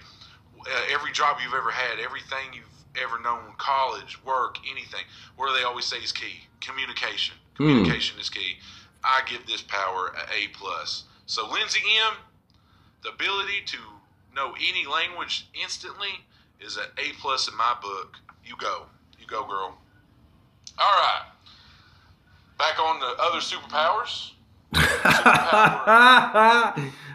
Uh, 0.60 0.70
every 0.90 1.12
job 1.12 1.38
you've 1.44 1.54
ever 1.54 1.70
had, 1.70 2.00
everything 2.00 2.54
you've 2.54 2.66
ever 3.02 3.22
known, 3.22 3.54
college, 3.58 4.18
work, 4.26 4.58
anything. 4.70 5.06
What 5.36 5.50
do 5.50 5.58
they 5.58 5.64
always 5.64 5.86
say 5.86 5.98
is 5.98 6.12
key? 6.12 6.42
Communication. 6.62 7.36
Hmm. 7.58 7.68
Communication 7.68 8.20
is 8.20 8.30
key. 8.30 8.58
I 9.04 9.22
give 9.30 9.46
this 9.46 9.62
power 9.62 10.14
a 10.18 10.22
A 10.34 10.48
plus. 10.54 11.04
So 11.28 11.48
Lindsay 11.50 11.82
M, 12.08 12.18
the 13.04 13.10
ability 13.10 13.62
to 13.68 13.78
know 14.36 14.54
any 14.58 14.86
language 14.88 15.48
instantly 15.62 16.26
is 16.60 16.78
an 16.78 16.86
A 16.98 17.14
plus 17.20 17.48
in 17.48 17.56
my 17.56 17.76
book. 17.82 18.18
You 18.44 18.56
go, 18.58 18.88
go, 19.28 19.46
girl. 19.46 19.78
All 20.80 20.92
right, 20.92 21.24
back 22.58 22.80
on 22.80 23.00
the 23.00 23.16
other 23.20 23.40
superpowers. 23.40 24.32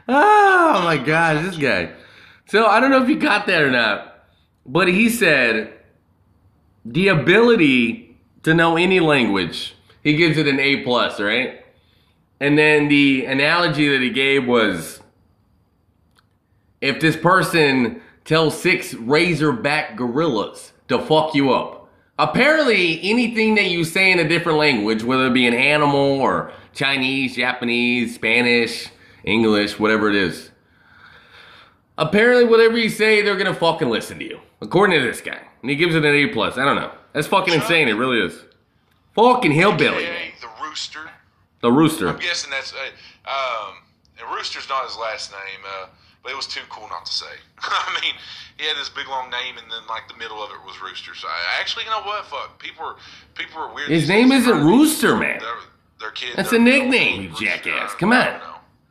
oh 0.09 0.82
my 0.84 0.97
gosh, 1.05 1.44
this 1.44 1.56
guy. 1.56 1.93
So 2.47 2.66
I 2.66 2.80
don't 2.80 2.90
know 2.90 3.02
if 3.02 3.09
you 3.09 3.18
got 3.18 3.47
that 3.47 3.62
or 3.62 3.70
not, 3.70 4.26
but 4.66 4.89
he 4.89 5.09
said 5.09 5.72
the 6.84 7.09
ability 7.09 8.18
to 8.43 8.55
know 8.55 8.76
any 8.76 9.01
language. 9.01 9.74
He 10.02 10.16
gives 10.16 10.36
it 10.36 10.48
an 10.48 10.59
A 10.59 10.82
plus, 10.82 11.20
right? 11.20 11.64
And 12.40 12.59
then 12.59 12.89
the 12.89 13.24
analogy 13.26 13.89
that 13.89 14.01
he 14.01 14.10
gave 14.10 14.47
was 14.47 15.01
if 16.80 16.98
this 17.01 17.16
person 17.16 18.02
tells 18.24 18.60
six 18.60 18.94
razorback 18.94 19.97
gorillas 19.97 20.72
to 20.89 20.98
fuck 20.98 21.34
you 21.34 21.52
up. 21.52 21.82
Apparently, 22.18 23.01
anything 23.02 23.55
that 23.55 23.70
you 23.70 23.84
say 23.84 24.12
in 24.12 24.18
a 24.18 24.28
different 24.28 24.59
language, 24.59 25.02
whether 25.02 25.26
it 25.26 25.34
be 25.34 25.47
an 25.47 25.55
animal 25.55 26.20
or 26.20 26.52
Chinese, 26.74 27.36
Japanese, 27.36 28.14
Spanish, 28.14 28.89
English, 29.24 29.78
whatever 29.78 30.09
it 30.09 30.14
is, 30.14 30.51
apparently, 31.97 32.44
whatever 32.44 32.76
you 32.76 32.89
say, 32.90 33.22
they're 33.22 33.36
gonna 33.36 33.55
fucking 33.55 33.89
listen 33.89 34.18
to 34.18 34.24
you. 34.24 34.40
According 34.60 35.01
to 35.01 35.06
this 35.06 35.20
guy, 35.20 35.40
and 35.62 35.70
he 35.70 35.76
gives 35.76 35.94
it 35.94 36.05
an 36.05 36.14
A 36.14 36.28
plus. 36.28 36.59
I 36.59 36.64
don't 36.64 36.76
know. 36.76 36.93
That's 37.12 37.26
fucking 37.26 37.55
insane. 37.55 37.89
It 37.89 37.94
really 37.94 38.20
is. 38.20 38.39
Fucking 39.14 39.52
hillbilly. 39.52 40.05
AKA 40.05 40.34
the 40.40 40.48
Rooster. 40.62 41.10
The 41.60 41.72
rooster. 41.72 42.09
I'm 42.09 42.18
guessing 42.18 42.51
that's 42.51 42.72
uh, 42.72 43.30
um, 43.30 43.74
and 44.18 44.34
Rooster's 44.34 44.68
not 44.68 44.84
his 44.84 44.97
last 44.97 45.30
name, 45.30 45.60
uh, 45.66 45.86
but 46.23 46.32
it 46.32 46.36
was 46.36 46.47
too 46.47 46.61
cool 46.69 46.89
not 46.89 47.05
to 47.07 47.12
say. 47.12 47.27
I 47.62 47.99
mean, 48.03 48.15
he 48.59 48.66
had 48.66 48.77
this 48.77 48.89
big 48.89 49.09
long 49.09 49.31
name, 49.31 49.57
and 49.59 49.70
then 49.70 49.81
like 49.89 50.09
the 50.09 50.16
middle 50.16 50.43
of 50.43 50.51
it 50.51 50.57
was 50.65 50.81
Rooster. 50.82 51.15
So 51.15 51.28
I 51.28 51.61
actually, 51.61 51.85
you 51.85 51.90
know 51.90 52.03
what? 52.03 52.24
Fuck, 52.27 52.59
people 52.59 52.85
are 52.85 52.97
people 53.35 53.61
are 53.61 53.74
weird. 53.74 53.89
His 53.90 54.09
name 54.09 54.32
isn't 54.32 54.65
Rooster, 54.65 55.16
man. 55.16 55.40
Their, 55.40 55.55
their 56.01 56.11
kid. 56.12 56.35
That's 56.36 56.53
a 56.53 56.59
nickname, 56.59 57.23
you 57.23 57.28
jackass. 57.36 57.93
I- 57.94 57.99
Come 57.99 58.12
I 58.12 58.40
on. 58.40 58.40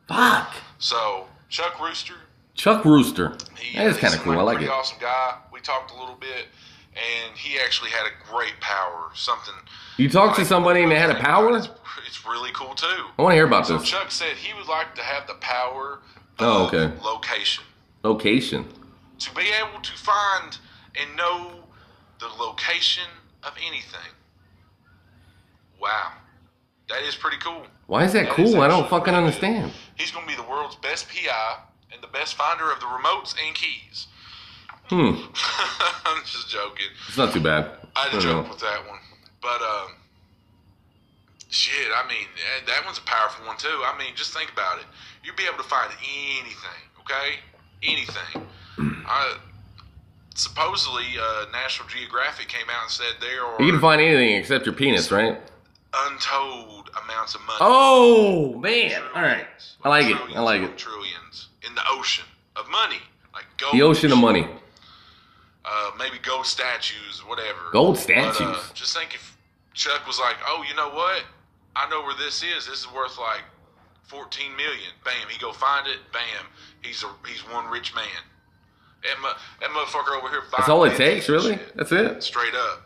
Fuck. 0.08 0.54
So 0.78 1.26
Chuck 1.48 1.80
Rooster. 1.80 2.14
Chuck 2.54 2.84
Rooster. 2.84 3.36
He, 3.58 3.78
That 3.78 3.86
is 3.86 3.96
kind 3.96 4.12
of 4.14 4.20
cool. 4.20 4.32
I 4.34 4.36
a 4.36 4.44
like 4.44 4.56
pretty 4.58 4.70
it. 4.70 4.74
Awesome 4.74 4.98
guy. 5.00 5.36
We 5.52 5.60
talked 5.60 5.90
a 5.90 5.98
little 5.98 6.16
bit, 6.16 6.48
and 6.94 7.36
he 7.36 7.58
actually 7.58 7.90
had 7.90 8.04
a 8.06 8.30
great 8.30 8.54
power. 8.60 9.10
Something. 9.14 9.54
You 9.96 10.08
talked 10.10 10.36
to 10.36 10.44
somebody 10.44 10.82
and 10.82 10.92
they 10.92 10.98
had 10.98 11.10
a 11.10 11.14
power? 11.20 11.56
It's, 11.56 11.68
it's 12.06 12.26
really 12.26 12.50
cool 12.52 12.74
too. 12.74 12.86
I 13.18 13.22
want 13.22 13.32
to 13.32 13.36
hear 13.36 13.46
about 13.46 13.66
So 13.66 13.78
this. 13.78 13.88
Chuck 13.88 14.10
said 14.10 14.36
he 14.36 14.52
would 14.54 14.66
like 14.68 14.94
to 14.96 15.02
have 15.02 15.26
the 15.26 15.34
power 15.34 16.00
Oh, 16.38 16.66
okay. 16.66 16.92
location. 17.04 17.64
Location. 18.02 18.66
To 19.20 19.34
be 19.34 19.42
able 19.60 19.80
to 19.80 19.92
find 19.92 20.56
and 20.98 21.16
know 21.16 21.52
the 22.18 22.26
location 22.42 23.04
of 23.42 23.52
anything. 23.66 24.10
Wow. 25.80 26.12
That 26.88 27.02
is 27.02 27.14
pretty 27.14 27.38
cool. 27.38 27.66
Why 27.86 28.04
is 28.04 28.12
that 28.12 28.24
That 28.26 28.32
cool? 28.34 28.46
is 28.46 28.54
I 28.54 28.68
don't 28.68 28.88
fucking 28.88 29.14
understand. 29.14 29.72
He's 29.96 30.10
going 30.10 30.26
to 30.26 30.30
be 30.36 30.40
the 30.40 30.48
world's 30.48 30.76
best 30.76 31.08
PI 31.08 31.56
and 31.92 32.02
the 32.02 32.08
best 32.08 32.34
finder 32.34 32.70
of 32.70 32.80
the 32.80 32.86
remotes 32.86 33.34
and 33.44 33.54
keys. 33.54 34.06
Hmm. 34.88 35.14
I'm 36.06 36.22
just 36.24 36.50
joking. 36.50 36.86
It's 37.08 37.16
not 37.16 37.32
too 37.32 37.40
bad. 37.40 37.70
I 37.96 38.04
had 38.08 38.12
to 38.12 38.20
joke 38.20 38.44
know. 38.46 38.50
with 38.52 38.60
that 38.60 38.86
one. 38.88 38.98
But, 39.40 39.60
um, 39.62 39.92
shit, 41.52 41.88
I 41.94 42.06
mean, 42.08 42.26
eh, 42.34 42.64
that 42.66 42.84
one's 42.84 42.98
a 42.98 43.02
powerful 43.02 43.46
one, 43.46 43.56
too. 43.56 43.68
I 43.86 43.94
mean, 43.98 44.14
just 44.16 44.32
think 44.34 44.50
about 44.52 44.78
it. 44.78 44.84
You'd 45.22 45.36
be 45.36 45.44
able 45.44 45.58
to 45.62 45.68
find 45.68 45.92
anything, 46.02 46.82
okay? 47.00 47.38
Anything. 47.82 48.48
I, 49.06 49.36
supposedly, 50.34 51.04
uh, 51.20 51.46
National 51.52 51.88
Geographic 51.88 52.48
came 52.48 52.68
out 52.70 52.82
and 52.82 52.90
said 52.90 53.14
there 53.20 53.44
are 53.44 53.60
You 53.62 53.70
can 53.70 53.80
find 53.80 54.00
anything 54.00 54.34
except 54.36 54.66
your 54.66 54.74
penis, 54.74 55.10
right? 55.12 55.38
untold 55.94 56.88
amounts 57.04 57.34
of 57.34 57.42
money. 57.42 57.58
Oh 57.60 58.54
man! 58.58 59.02
All 59.14 59.20
right, 59.20 59.46
I 59.84 59.88
like 59.90 60.06
it. 60.06 60.16
I 60.34 60.40
like 60.40 60.62
it. 60.62 60.78
Trillions 60.78 61.48
in 61.68 61.74
the 61.74 61.82
ocean 61.90 62.24
of 62.56 62.66
money, 62.70 62.96
like 63.34 63.44
gold. 63.58 63.74
The 63.74 63.82
ocean 63.82 64.10
of 64.10 64.16
money. 64.18 64.48
Uh, 65.64 65.90
maybe 65.98 66.16
gold 66.22 66.46
statues, 66.46 67.20
whatever. 67.26 67.58
Gold 67.72 67.96
But, 68.06 68.16
uh, 68.16 68.32
statues. 68.32 68.70
just 68.72 68.96
think 68.96 69.14
if 69.14 69.36
Chuck 69.74 70.06
was 70.06 70.18
like, 70.18 70.36
"Oh, 70.46 70.64
you 70.66 70.74
know 70.74 70.88
what? 70.88 71.24
I 71.76 71.88
know 71.88 72.02
where 72.02 72.16
this 72.16 72.42
is. 72.42 72.66
This 72.66 72.80
is 72.80 72.92
worth 72.92 73.18
like 73.18 73.42
14 74.04 74.56
million. 74.56 74.90
Bam, 75.04 75.28
he 75.30 75.38
go 75.38 75.52
find 75.52 75.86
it. 75.86 75.98
Bam, 76.12 76.46
he's 76.82 77.02
a 77.02 77.10
he's 77.26 77.40
one 77.52 77.66
rich 77.70 77.94
man. 77.94 78.04
That, 79.02 79.16
mu- 79.20 79.28
that 79.60 79.70
motherfucker 79.70 80.16
over 80.16 80.28
here. 80.28 80.42
That's 80.56 80.68
all 80.68 80.84
it 80.84 80.96
takes, 80.96 81.28
really. 81.28 81.56
shit. 81.56 81.76
That's 81.76 81.90
it. 81.92 82.22
Straight 82.22 82.54
up. 82.54 82.82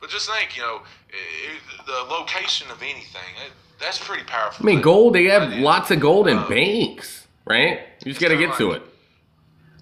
But 0.00 0.10
just 0.10 0.28
think, 0.28 0.56
you 0.56 0.62
know, 0.62 0.80
i- 1.10 1.50
i- 1.50 1.84
the 1.86 2.12
location 2.12 2.70
of 2.70 2.82
anything. 2.82 3.32
That, 3.38 3.50
that's 3.80 3.98
pretty 3.98 4.24
powerful. 4.24 4.64
I 4.64 4.66
mean, 4.66 4.82
gold. 4.82 5.14
They 5.14 5.24
have 5.24 5.52
lots 5.54 5.90
of 5.90 6.00
gold 6.00 6.28
in 6.28 6.36
uh, 6.38 6.48
banks, 6.48 7.26
right? 7.46 7.80
You 8.04 8.12
just 8.12 8.20
got 8.20 8.28
to 8.28 8.36
get 8.36 8.54
to 8.56 8.72
it. 8.72 8.82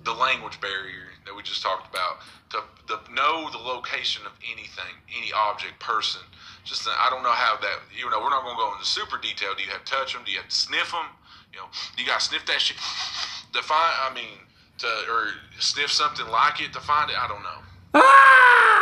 the 0.05 0.13
language 0.13 0.61
barrier 0.61 1.09
that 1.27 1.35
we 1.35 1.43
just 1.43 1.63
talked 1.63 1.93
about 1.93 2.19
to, 2.51 2.59
to 2.89 2.99
know 3.15 3.49
the 3.51 3.59
location 3.59 4.27
of 4.27 4.33
anything, 4.43 4.95
any 5.17 5.33
object, 5.33 5.79
person. 5.81 6.23
Just 6.65 6.89
I 6.89 7.09
don't 7.11 7.23
know 7.23 7.33
how 7.33 7.57
that 7.61 7.79
you 7.97 8.09
know 8.11 8.21
we're 8.21 8.31
not 8.31 8.45
going 8.45 8.57
to 8.57 8.61
go 8.63 8.73
into 8.73 8.87
super 8.87 9.19
detail. 9.19 9.55
Do 9.57 9.63
you 9.65 9.71
have 9.71 9.85
to 9.85 9.93
touch 9.93 10.13
them? 10.13 10.23
Do 10.25 10.31
you 10.31 10.39
have 10.39 10.49
to 10.49 10.55
sniff 10.55 10.91
them? 10.91 11.07
You 11.53 11.59
know, 11.61 11.67
you 11.99 12.07
got 12.07 12.21
to 12.21 12.27
sniff 12.27 12.47
that 12.47 12.61
shit. 12.61 12.77
To 12.77 13.63
find, 13.63 13.93
I 14.01 14.15
mean, 14.15 14.39
to 14.79 14.87
or 15.11 15.29
sniff 15.59 15.91
something 15.91 16.27
like 16.29 16.61
it 16.61 16.73
to 16.73 16.81
find 16.81 17.11
it. 17.11 17.17
I 17.19 17.29
don't 17.29 17.43
know. 17.43 17.61
Ah! 17.95 18.73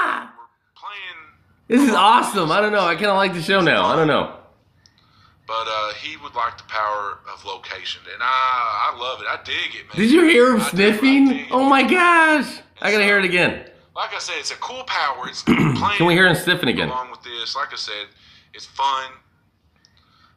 This 1.71 1.83
is 1.89 1.95
awesome. 1.95 2.51
I 2.51 2.61
don't 2.61 2.73
know. 2.73 2.81
I 2.81 2.95
kind 2.95 3.07
of 3.07 3.17
like 3.17 3.33
the 3.33 3.41
show 3.41 3.61
now. 3.61 3.85
I 3.85 3.95
don't 3.95 4.09
know. 4.09 4.35
But 5.47 5.69
uh, 5.69 5.93
he 5.95 6.17
would 6.17 6.35
like 6.35 6.59
the 6.59 6.65
power 6.65 7.21
of 7.33 7.45
location, 7.45 8.03
and 8.13 8.21
I 8.21 8.91
I 8.93 8.99
love 8.99 9.21
it. 9.21 9.27
I 9.29 9.39
dig 9.45 9.77
it, 9.77 9.87
man. 9.87 9.97
Did 9.97 10.11
you 10.11 10.25
hear 10.25 10.53
him 10.53 10.63
I 10.63 10.71
sniffing? 10.71 11.47
Oh 11.53 11.69
my 11.69 11.85
gosh! 11.85 12.61
I 12.83 12.91
gotta 12.91 13.05
hear 13.05 13.21
it 13.21 13.25
again. 13.25 13.70
Like 13.95 14.15
I 14.15 14.19
said, 14.19 14.37
it's 14.39 14.51
a 14.53 14.57
cool 14.57 14.85
power. 14.85 15.29
It's 15.29 15.43
playing 15.45 15.97
Can 15.97 16.07
we 16.07 16.15
hear 16.15 16.27
him 16.27 16.35
sniffing 16.37 16.69
again? 16.69 16.89
along 16.89 17.11
with 17.11 17.23
this. 17.23 17.57
Like 17.57 17.73
I 17.73 17.77
said, 17.77 18.07
it's 18.55 18.67
fun. 18.67 19.11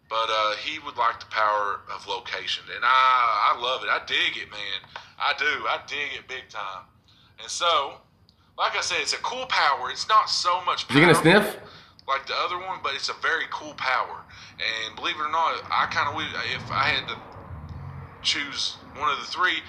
But 0.09 0.27
uh, 0.29 0.55
he 0.57 0.79
would 0.79 0.97
like 0.97 1.19
the 1.19 1.25
power 1.27 1.81
of 1.93 2.05
location, 2.07 2.63
and 2.75 2.83
I 2.85 3.53
I 3.55 3.59
love 3.59 3.83
it. 3.83 3.89
I 3.89 3.99
dig 4.05 4.37
it, 4.37 4.51
man. 4.51 4.79
I 5.17 5.33
do. 5.39 5.45
I 5.45 5.79
dig 5.87 6.19
it 6.19 6.27
big 6.27 6.49
time. 6.49 6.85
And 7.41 7.49
so, 7.49 7.95
like 8.57 8.75
I 8.75 8.81
said, 8.81 8.97
it's 9.01 9.13
a 9.13 9.17
cool 9.17 9.45
power. 9.47 9.89
It's 9.89 10.07
not 10.07 10.29
so 10.29 10.63
much. 10.65 10.83
Is 10.89 10.95
he 10.95 11.01
gonna 11.01 11.15
sniff? 11.15 11.57
Like 12.07 12.27
the 12.27 12.35
other 12.35 12.57
one, 12.59 12.79
but 12.83 12.93
it's 12.93 13.09
a 13.09 13.15
very 13.21 13.45
cool 13.49 13.73
power. 13.73 14.21
And 14.59 14.95
believe 14.95 15.15
it 15.15 15.21
or 15.21 15.31
not, 15.31 15.63
I 15.71 15.87
kind 15.89 16.09
of 16.09 16.21
if 16.53 16.71
I 16.71 16.89
had 16.89 17.07
to 17.07 17.15
choose 18.21 18.77
one 18.97 19.09
of 19.09 19.19
the 19.19 19.25
three. 19.25 19.61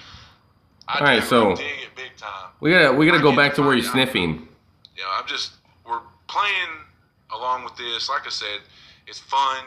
I 0.87 0.99
All 0.99 1.05
right, 1.05 1.23
so- 1.23 1.55
dig 1.55 1.65
it 1.65 1.95
big 1.95 2.15
time. 2.17 2.51
We 2.59 2.71
gotta 2.71 2.93
we 2.93 3.05
gotta 3.05 3.19
I 3.19 3.21
go 3.21 3.35
back 3.35 3.53
to 3.55 3.61
where 3.61 3.73
you're 3.75 3.83
sniffing. 3.83 4.47
You 4.95 5.03
know, 5.03 5.09
I'm 5.17 5.27
just 5.27 5.53
we're 5.87 5.99
playing 6.27 6.71
along 7.33 7.63
with 7.63 7.75
this. 7.75 8.09
Like 8.09 8.25
I 8.25 8.29
said, 8.29 8.59
it's 9.07 9.19
fun. 9.19 9.65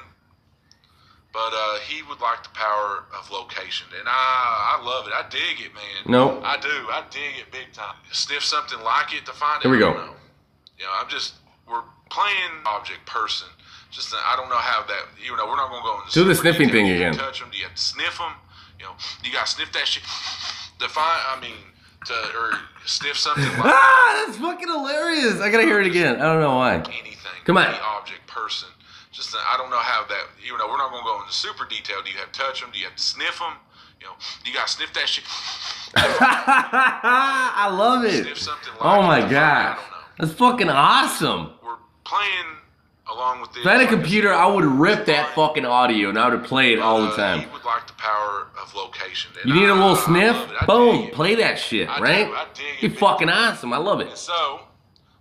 But 1.30 1.52
uh, 1.52 1.78
he 1.80 2.02
would 2.04 2.20
like 2.20 2.42
the 2.42 2.48
power 2.54 3.04
of 3.16 3.30
location, 3.30 3.86
and 3.98 4.08
I 4.08 4.78
I 4.78 4.82
love 4.82 5.06
it. 5.06 5.12
I 5.12 5.28
dig 5.28 5.60
it, 5.60 5.74
man. 5.74 6.02
Nope. 6.06 6.40
I 6.42 6.56
do. 6.56 6.68
I 6.68 7.04
dig 7.10 7.38
it 7.38 7.52
big 7.52 7.72
time. 7.72 7.94
Sniff 8.10 8.42
something 8.42 8.80
like 8.80 9.14
it 9.14 9.26
to 9.26 9.32
find 9.32 9.60
it. 9.60 9.62
Here 9.62 9.70
we 9.70 9.78
go. 9.78 9.92
know. 9.92 10.14
You 10.78 10.84
know, 10.84 10.92
I'm 10.98 11.08
just 11.08 11.34
we're 11.68 11.82
playing 12.10 12.64
object 12.64 13.04
person. 13.06 13.48
Just 13.90 14.14
I 14.14 14.36
don't 14.36 14.48
know 14.48 14.56
how 14.56 14.84
that. 14.86 15.04
You 15.22 15.36
know, 15.36 15.46
we're 15.46 15.56
not 15.56 15.70
gonna 15.70 15.82
go 15.82 16.00
into 16.00 16.12
Do 16.12 16.24
the 16.24 16.34
sniffing 16.34 16.70
thing 16.70 16.88
again. 16.88 17.12
Touch 17.12 17.40
them? 17.40 17.50
Do 17.52 17.58
you 17.58 17.64
have 17.64 17.74
to 17.74 17.82
sniff 17.82 18.16
them? 18.16 18.32
You 18.78 18.86
know, 18.86 18.92
you 19.22 19.30
gotta 19.32 19.46
sniff 19.48 19.70
that 19.72 19.86
shit. 19.86 20.02
To 20.80 20.88
find, 20.88 21.20
I 21.36 21.40
mean, 21.40 21.56
to 22.06 22.14
or 22.38 22.52
sniff 22.86 23.16
something 23.18 23.44
like 23.58 23.64
Ah, 23.74 24.24
that's 24.26 24.38
fucking 24.38 24.68
hilarious. 24.68 25.40
I 25.40 25.50
gotta 25.50 25.64
hear 25.64 25.80
it 25.80 25.86
again. 25.86 26.16
I 26.16 26.24
don't 26.32 26.40
know 26.40 26.56
why. 26.56 26.74
anything. 26.76 27.16
Come 27.44 27.56
on. 27.56 27.66
Any 27.66 27.78
object, 27.78 28.26
person. 28.26 28.68
Just 29.10 29.34
I 29.34 29.56
don't 29.56 29.70
know 29.70 29.78
how 29.78 30.04
that. 30.08 30.26
You 30.44 30.56
know, 30.56 30.66
we're 30.68 30.76
not 30.76 30.90
gonna 30.92 31.02
go 31.04 31.20
into 31.22 31.32
super 31.32 31.64
detail. 31.66 31.96
Do 32.04 32.10
you 32.10 32.18
have 32.18 32.30
to 32.30 32.38
touch 32.40 32.60
them? 32.60 32.70
Do 32.72 32.78
you 32.78 32.84
have 32.86 32.94
to 32.96 33.02
sniff 33.02 33.38
them? 33.40 33.54
You 34.00 34.06
know, 34.06 34.12
you 34.44 34.52
gotta 34.54 34.68
sniff 34.70 34.92
that 34.94 35.08
shit. 35.08 35.24
I 35.96 37.68
love 37.72 38.04
it. 38.04 38.22
Sniff 38.24 38.38
something 38.38 38.72
like 38.74 38.82
Oh 38.82 39.02
my 39.02 39.20
gosh. 39.28 39.78
That's 40.18 40.32
fucking 40.32 40.68
awesome. 40.68 41.52
We're 41.64 41.76
playing 42.04 42.46
along 43.10 43.40
with 43.40 43.50
this. 43.52 43.60
If 43.60 43.66
I 43.66 43.76
had 43.78 43.82
a 43.82 43.88
computer, 43.88 44.32
I 44.32 44.46
would 44.46 44.64
rip 44.64 45.06
that 45.06 45.34
fucking 45.34 45.64
audio 45.64 46.08
and 46.08 46.18
I 46.18 46.28
would 46.28 46.44
play 46.44 46.72
it 46.72 46.78
all 46.78 47.00
the 47.02 47.08
Uh, 47.08 47.16
time. 47.16 47.40
He 47.40 47.46
would 47.46 47.64
like 47.64 47.86
the 47.86 47.92
power 47.94 48.48
of 48.60 48.74
location. 48.74 49.32
You 49.44 49.54
need 49.54 49.68
a 49.68 49.74
little 49.74 49.96
sniff? 49.96 50.36
I 50.60 50.66
Boom, 50.66 51.08
play 51.10 51.34
that 51.36 51.58
shit, 51.58 51.88
I 51.88 52.00
right? 52.00 52.26
do, 52.26 52.34
I 52.34 52.78
Be 52.80 52.88
fucking 52.88 53.28
awesome. 53.28 53.72
I 53.72 53.78
love 53.78 54.00
it. 54.00 54.16
So, 54.16 54.60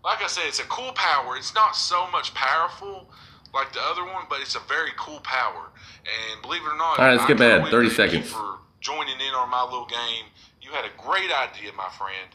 like 0.03 0.21
I 0.23 0.27
said, 0.27 0.43
it's 0.47 0.59
a 0.59 0.63
cool 0.65 0.91
power. 0.93 1.37
It's 1.37 1.53
not 1.55 1.75
so 1.75 2.07
much 2.11 2.33
powerful 2.33 3.09
like 3.53 3.73
the 3.73 3.81
other 3.81 4.03
one, 4.03 4.25
but 4.29 4.39
it's 4.41 4.55
a 4.55 4.59
very 4.67 4.91
cool 4.97 5.19
power. 5.21 5.69
And 6.05 6.41
believe 6.41 6.61
it 6.61 6.67
or 6.71 6.77
not, 6.77 6.99
All 6.99 7.05
right, 7.05 7.11
let's 7.13 7.23
I 7.23 7.27
get 7.27 7.37
bad. 7.39 7.69
30 7.69 7.89
thank 7.89 8.13
you 8.13 8.23
seconds. 8.23 8.31
for 8.31 8.59
joining 8.81 9.19
in 9.19 9.33
on 9.33 9.49
my 9.49 9.63
little 9.63 9.85
game. 9.87 10.25
You 10.61 10.71
had 10.71 10.85
a 10.85 10.91
great 11.01 11.31
idea, 11.31 11.71
my 11.73 11.89
friend. 11.97 12.29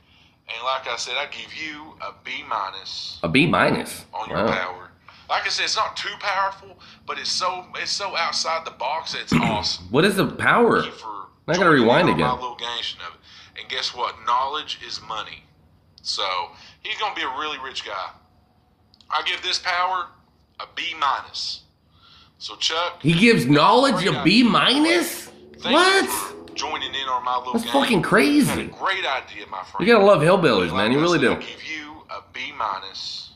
And 0.49 0.65
like 0.65 0.89
I 0.89 0.97
said, 0.97 1.15
I 1.17 1.27
give 1.27 1.55
you 1.55 1.95
a 2.01 2.13
B 2.25 2.43
minus 2.49 3.19
A 3.23 3.29
B 3.29 3.47
minus. 3.47 4.05
on 4.13 4.29
your 4.29 4.45
Wow. 4.45 4.53
power. 4.53 4.91
Like 5.29 5.47
I 5.47 5.49
said, 5.49 5.65
it's 5.65 5.77
not 5.77 5.97
too 5.97 6.15
powerful, 6.21 6.79
but 7.07 7.19
it's 7.19 7.31
so 7.31 7.67
it's 7.77 7.91
so 7.91 8.17
outside 8.17 8.65
the 8.65 8.71
box 8.73 9.13
that 9.13 9.23
it's 9.23 9.33
awesome. 9.41 9.87
What 9.91 10.05
is 10.05 10.17
the 10.17 10.27
power? 10.27 10.83
I 11.49 11.55
gotta 11.57 11.71
rewind 11.71 12.09
on 12.09 12.19
my 12.19 12.27
again. 12.27 12.41
little 12.41 12.57
gangster 12.57 13.01
of 13.09 13.15
it. 13.15 13.61
And 13.61 13.69
guess 13.69 13.95
what? 13.95 14.15
Knowledge 14.27 14.79
is 14.87 15.01
money. 15.09 15.45
So 16.03 16.23
he's 16.83 16.99
gonna 16.99 17.15
be 17.15 17.23
a 17.23 17.39
really 17.39 17.59
rich 17.65 17.85
guy. 17.85 18.11
I 19.11 19.23
give 19.27 19.43
this 19.43 19.59
power 19.59 20.07
a 20.61 20.65
B 20.75 20.95
minus. 20.99 21.63
So 22.39 22.57
Chuck, 22.57 23.01
He 23.03 23.13
gives 23.13 23.47
knowledge 23.47 24.05
a 24.07 24.23
B 24.25 24.43
minus? 24.43 25.29
What? 25.63 26.29
joining 26.55 26.93
in 26.95 27.09
on 27.09 27.25
my 27.25 27.37
little 27.39 27.55
That's 27.55 27.65
game. 27.65 27.73
fucking 27.73 28.03
crazy. 28.03 28.65
great 28.79 29.07
idea, 29.07 29.47
my 29.51 29.63
friend. 29.65 29.87
You 29.87 29.93
gotta 29.95 30.05
love 30.05 30.21
hillbillies, 30.21 30.67
man. 30.69 30.77
Like 30.89 30.93
You 30.93 31.01
really 31.01 31.19
do. 31.19 31.33
I 31.33 31.37
give 31.37 31.63
you 31.65 32.03
a 32.11 32.21
B 32.33 32.53
minus 32.57 33.33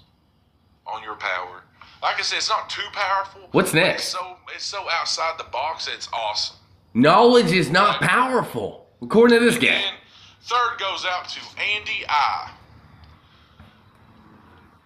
on 0.87 1.03
your 1.03 1.15
power. 1.17 1.63
Like 2.07 2.21
I 2.21 2.23
said, 2.23 2.37
it's 2.37 2.49
not 2.49 2.71
too 2.71 2.87
powerful. 2.93 3.49
What's 3.51 3.75
next? 3.75 4.05
It's 4.05 4.13
so 4.13 4.37
it's 4.55 4.65
so 4.65 4.89
outside 4.93 5.35
the 5.39 5.51
box 5.51 5.89
it's 5.93 6.09
awesome. 6.13 6.55
Knowledge 6.95 7.51
is 7.51 7.69
not 7.69 8.01
powerful, 8.01 8.87
according 9.03 9.41
to 9.41 9.45
this 9.45 9.59
guy. 9.59 9.83
And 9.83 9.97
third 10.41 10.79
goes 10.79 11.05
out 11.05 11.29
to 11.31 11.41
Andy 11.61 12.05
I. 12.09 12.53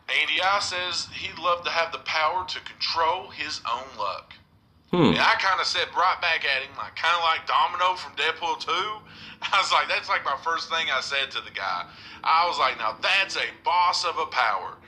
Andy 0.08 0.40
I 0.42 0.60
says 0.60 1.08
he'd 1.12 1.38
love 1.38 1.62
to 1.64 1.70
have 1.70 1.92
the 1.92 1.98
power 1.98 2.46
to 2.48 2.60
control 2.60 3.28
his 3.28 3.60
own 3.70 3.98
luck. 3.98 4.32
Hmm. 4.90 5.12
And 5.12 5.18
I 5.18 5.34
kind 5.34 5.60
of 5.60 5.66
said 5.66 5.88
right 5.94 6.16
back 6.22 6.46
at 6.46 6.62
him, 6.62 6.74
like 6.78 6.96
kind 6.96 7.14
of 7.14 7.22
like 7.22 7.46
Domino 7.46 7.96
from 7.96 8.16
Deadpool 8.16 8.60
2. 8.60 8.70
I 9.42 9.60
was 9.60 9.70
like, 9.70 9.88
that's 9.88 10.08
like 10.08 10.24
my 10.24 10.38
first 10.42 10.70
thing 10.70 10.86
I 10.90 11.02
said 11.02 11.30
to 11.32 11.42
the 11.42 11.52
guy. 11.52 11.84
I 12.24 12.48
was 12.48 12.58
like, 12.58 12.78
now 12.78 12.96
that's 13.02 13.36
a 13.36 13.44
boss 13.62 14.06
of 14.06 14.16
a 14.16 14.26
power. 14.26 14.78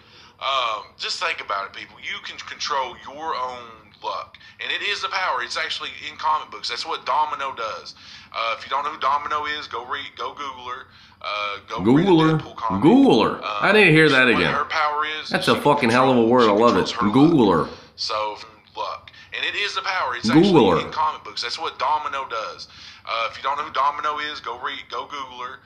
Um, 0.42 0.86
just 0.98 1.22
think 1.22 1.40
about 1.40 1.66
it, 1.66 1.72
people. 1.72 1.96
You 2.02 2.18
can 2.24 2.36
control 2.38 2.96
your 3.08 3.36
own 3.36 3.62
luck, 4.02 4.36
and 4.60 4.72
it 4.72 4.82
is 4.82 5.04
a 5.04 5.08
power. 5.08 5.42
It's 5.42 5.56
actually 5.56 5.90
in 6.10 6.16
comic 6.16 6.50
books. 6.50 6.68
That's 6.68 6.84
what 6.84 7.06
Domino 7.06 7.54
does. 7.54 7.94
Uh, 8.34 8.56
if 8.58 8.64
you 8.64 8.70
don't 8.70 8.82
know 8.84 8.90
who 8.90 8.98
Domino 9.00 9.44
is, 9.46 9.68
go 9.68 9.86
read, 9.86 10.06
go 10.16 10.30
Google 10.34 10.64
her. 10.66 10.86
Uh, 11.20 11.58
go 11.68 11.78
read 11.92 12.06
the 12.06 12.10
Google 12.10 12.54
comic. 12.56 12.82
Google 12.82 13.22
her. 13.22 13.40
Uh, 13.42 13.58
I 13.60 13.70
didn't 13.72 13.94
hear 13.94 14.08
that 14.08 14.26
again. 14.26 14.52
Her 14.52 14.64
power 14.64 15.04
is. 15.20 15.28
That's 15.28 15.46
a 15.46 15.60
fucking 15.60 15.90
hell 15.90 16.10
of 16.10 16.16
a 16.18 16.26
word. 16.26 16.48
I 16.48 16.52
love 16.52 16.76
it. 16.76 16.92
Google 16.98 17.50
her. 17.52 17.68
so 17.94 18.36
luck, 18.76 19.12
and 19.36 19.44
it 19.44 19.54
is 19.54 19.76
a 19.76 19.82
power. 19.82 20.16
It's 20.16 20.28
Google 20.28 20.72
actually 20.72 20.86
in 20.86 20.92
comic 20.92 21.22
books. 21.22 21.42
That's 21.42 21.58
what 21.60 21.78
Domino 21.78 22.26
does. 22.28 22.66
Uh, 23.06 23.28
if 23.30 23.36
you 23.36 23.44
don't 23.44 23.56
know 23.58 23.64
who 23.64 23.72
Domino 23.72 24.18
is, 24.18 24.40
go 24.40 24.58
read, 24.58 24.80
go 24.90 25.06
Google 25.06 25.46
her. 25.46 25.60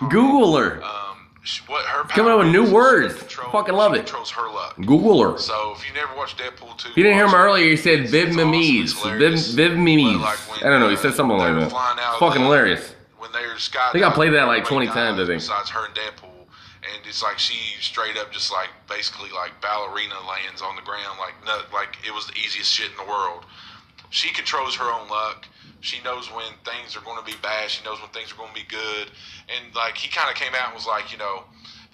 Google 0.10 0.56
her. 0.56 0.82
What 1.66 1.84
her 1.86 2.04
coming 2.04 2.32
up 2.32 2.38
with 2.40 2.48
new 2.48 2.70
words. 2.70 3.14
Fucking 3.52 3.74
love 3.74 3.94
it. 3.94 3.98
controls 3.98 4.30
her 4.32 4.48
luck. 4.52 4.76
Google 4.76 5.22
her. 5.22 5.38
So 5.38 5.74
if 5.76 5.86
you 5.86 5.94
never 5.94 6.14
watched 6.14 6.38
Deadpool 6.38 6.76
2, 6.76 6.90
If 6.90 6.96
you 6.96 7.02
didn't 7.02 7.16
hear 7.16 7.26
him 7.26 7.34
earlier, 7.34 7.70
he 7.70 7.76
said 7.76 8.08
Viv 8.08 8.34
Mimes. 8.34 8.92
Viv, 8.92 9.38
Viv 9.54 9.76
Mimes. 9.78 10.22
I 10.62 10.68
don't 10.68 10.80
know. 10.80 10.90
He 10.90 10.96
said 10.96 11.14
something 11.14 11.38
like 11.38 11.54
that. 11.54 12.16
Fucking 12.18 12.42
hilarious. 12.42 12.94
when 13.18 13.32
they're 13.32 13.54
skydiving, 13.56 13.88
I 13.88 13.92
think 13.92 14.04
I 14.04 14.10
played 14.12 14.34
that 14.34 14.44
like 14.44 14.64
20 14.64 14.86
times, 14.88 15.18
I 15.20 15.26
think. 15.26 15.40
Besides 15.40 15.70
her 15.70 15.86
and 15.86 15.94
Deadpool, 15.94 16.28
and 16.94 17.06
it's 17.06 17.22
like 17.22 17.38
she 17.38 17.56
straight 17.80 18.16
up 18.18 18.30
just 18.30 18.52
like 18.52 18.68
basically 18.88 19.30
like 19.30 19.52
ballerina 19.60 20.14
lands 20.28 20.62
on 20.62 20.76
the 20.76 20.82
ground 20.82 21.18
like 21.18 21.34
no, 21.46 21.60
like 21.72 21.96
it 22.06 22.12
was 22.12 22.26
the 22.26 22.34
easiest 22.34 22.70
shit 22.72 22.90
in 22.90 22.96
the 22.96 23.10
world. 23.10 23.44
She 24.10 24.32
controls 24.32 24.74
her 24.76 24.90
own 24.92 25.08
luck. 25.08 25.46
She 25.80 26.02
knows 26.02 26.30
when 26.32 26.52
things 26.64 26.96
are 26.96 27.00
going 27.00 27.18
to 27.18 27.24
be 27.24 27.36
bad. 27.42 27.70
She 27.70 27.84
knows 27.84 28.00
when 28.00 28.10
things 28.10 28.32
are 28.32 28.36
going 28.36 28.52
to 28.52 28.60
be 28.60 28.66
good. 28.68 29.10
And 29.48 29.74
like 29.74 29.96
he 29.96 30.08
kind 30.08 30.28
of 30.28 30.36
came 30.36 30.52
out 30.54 30.66
and 30.68 30.74
was 30.74 30.86
like, 30.86 31.12
you 31.12 31.18
know, 31.18 31.44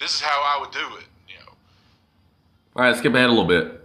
this 0.01 0.15
is 0.15 0.21
how 0.21 0.41
I 0.43 0.61
would 0.61 0.71
do 0.71 0.97
it. 0.99 1.05
You 1.29 1.37
know, 1.41 1.53
All 2.77 2.83
right, 2.83 2.97
skip 2.97 3.15
ahead 3.15 3.29
a 3.29 3.33
little 3.33 3.45
bit. 3.45 3.81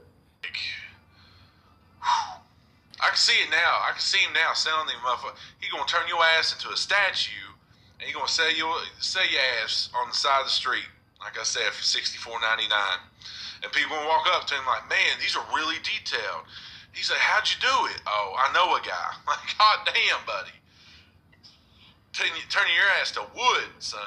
I 2.99 3.07
can 3.07 3.17
see 3.17 3.39
it 3.41 3.49
now. 3.49 3.80
I 3.88 3.91
can 3.91 4.01
see 4.01 4.19
him 4.19 4.34
now 4.34 4.51
selling 4.53 4.88
the 4.88 4.93
motherfucker. 4.99 5.35
He 5.59 5.69
gonna 5.71 5.88
turn 5.88 6.07
your 6.07 6.23
ass 6.38 6.51
into 6.51 6.67
a 6.69 6.77
statue, 6.77 7.47
and 7.99 8.07
he 8.07 8.13
gonna 8.13 8.27
sell 8.27 8.51
your 8.51 8.76
sell 8.99 9.26
your 9.30 9.41
ass 9.63 9.89
on 9.95 10.09
the 10.09 10.15
side 10.15 10.41
of 10.41 10.47
the 10.47 10.51
street, 10.51 10.84
like 11.21 11.39
I 11.39 11.43
said, 11.43 11.71
for 11.71 11.84
sixty 11.84 12.17
four 12.17 12.39
ninety 12.41 12.67
nine. 12.67 12.99
And 13.63 13.71
people 13.71 13.95
gonna 13.95 14.07
walk 14.07 14.27
up 14.35 14.47
to 14.47 14.55
him 14.55 14.65
like, 14.67 14.89
man, 14.89 15.15
these 15.19 15.35
are 15.35 15.45
really 15.55 15.80
detailed. 15.80 16.43
He's 16.94 17.07
said, 17.07 17.18
how'd 17.18 17.48
you 17.48 17.56
do 17.61 17.94
it? 17.94 18.02
Oh, 18.07 18.36
I 18.38 18.52
know 18.53 18.76
a 18.76 18.82
guy. 18.82 19.14
Like, 19.28 19.57
god 19.57 19.80
damn, 19.86 20.26
buddy. 20.26 20.52
Turning, 22.14 22.41
turning 22.49 22.74
your 22.76 22.86
ass 22.99 23.11
to 23.11 23.22
wood, 23.36 23.70
son. 23.80 24.02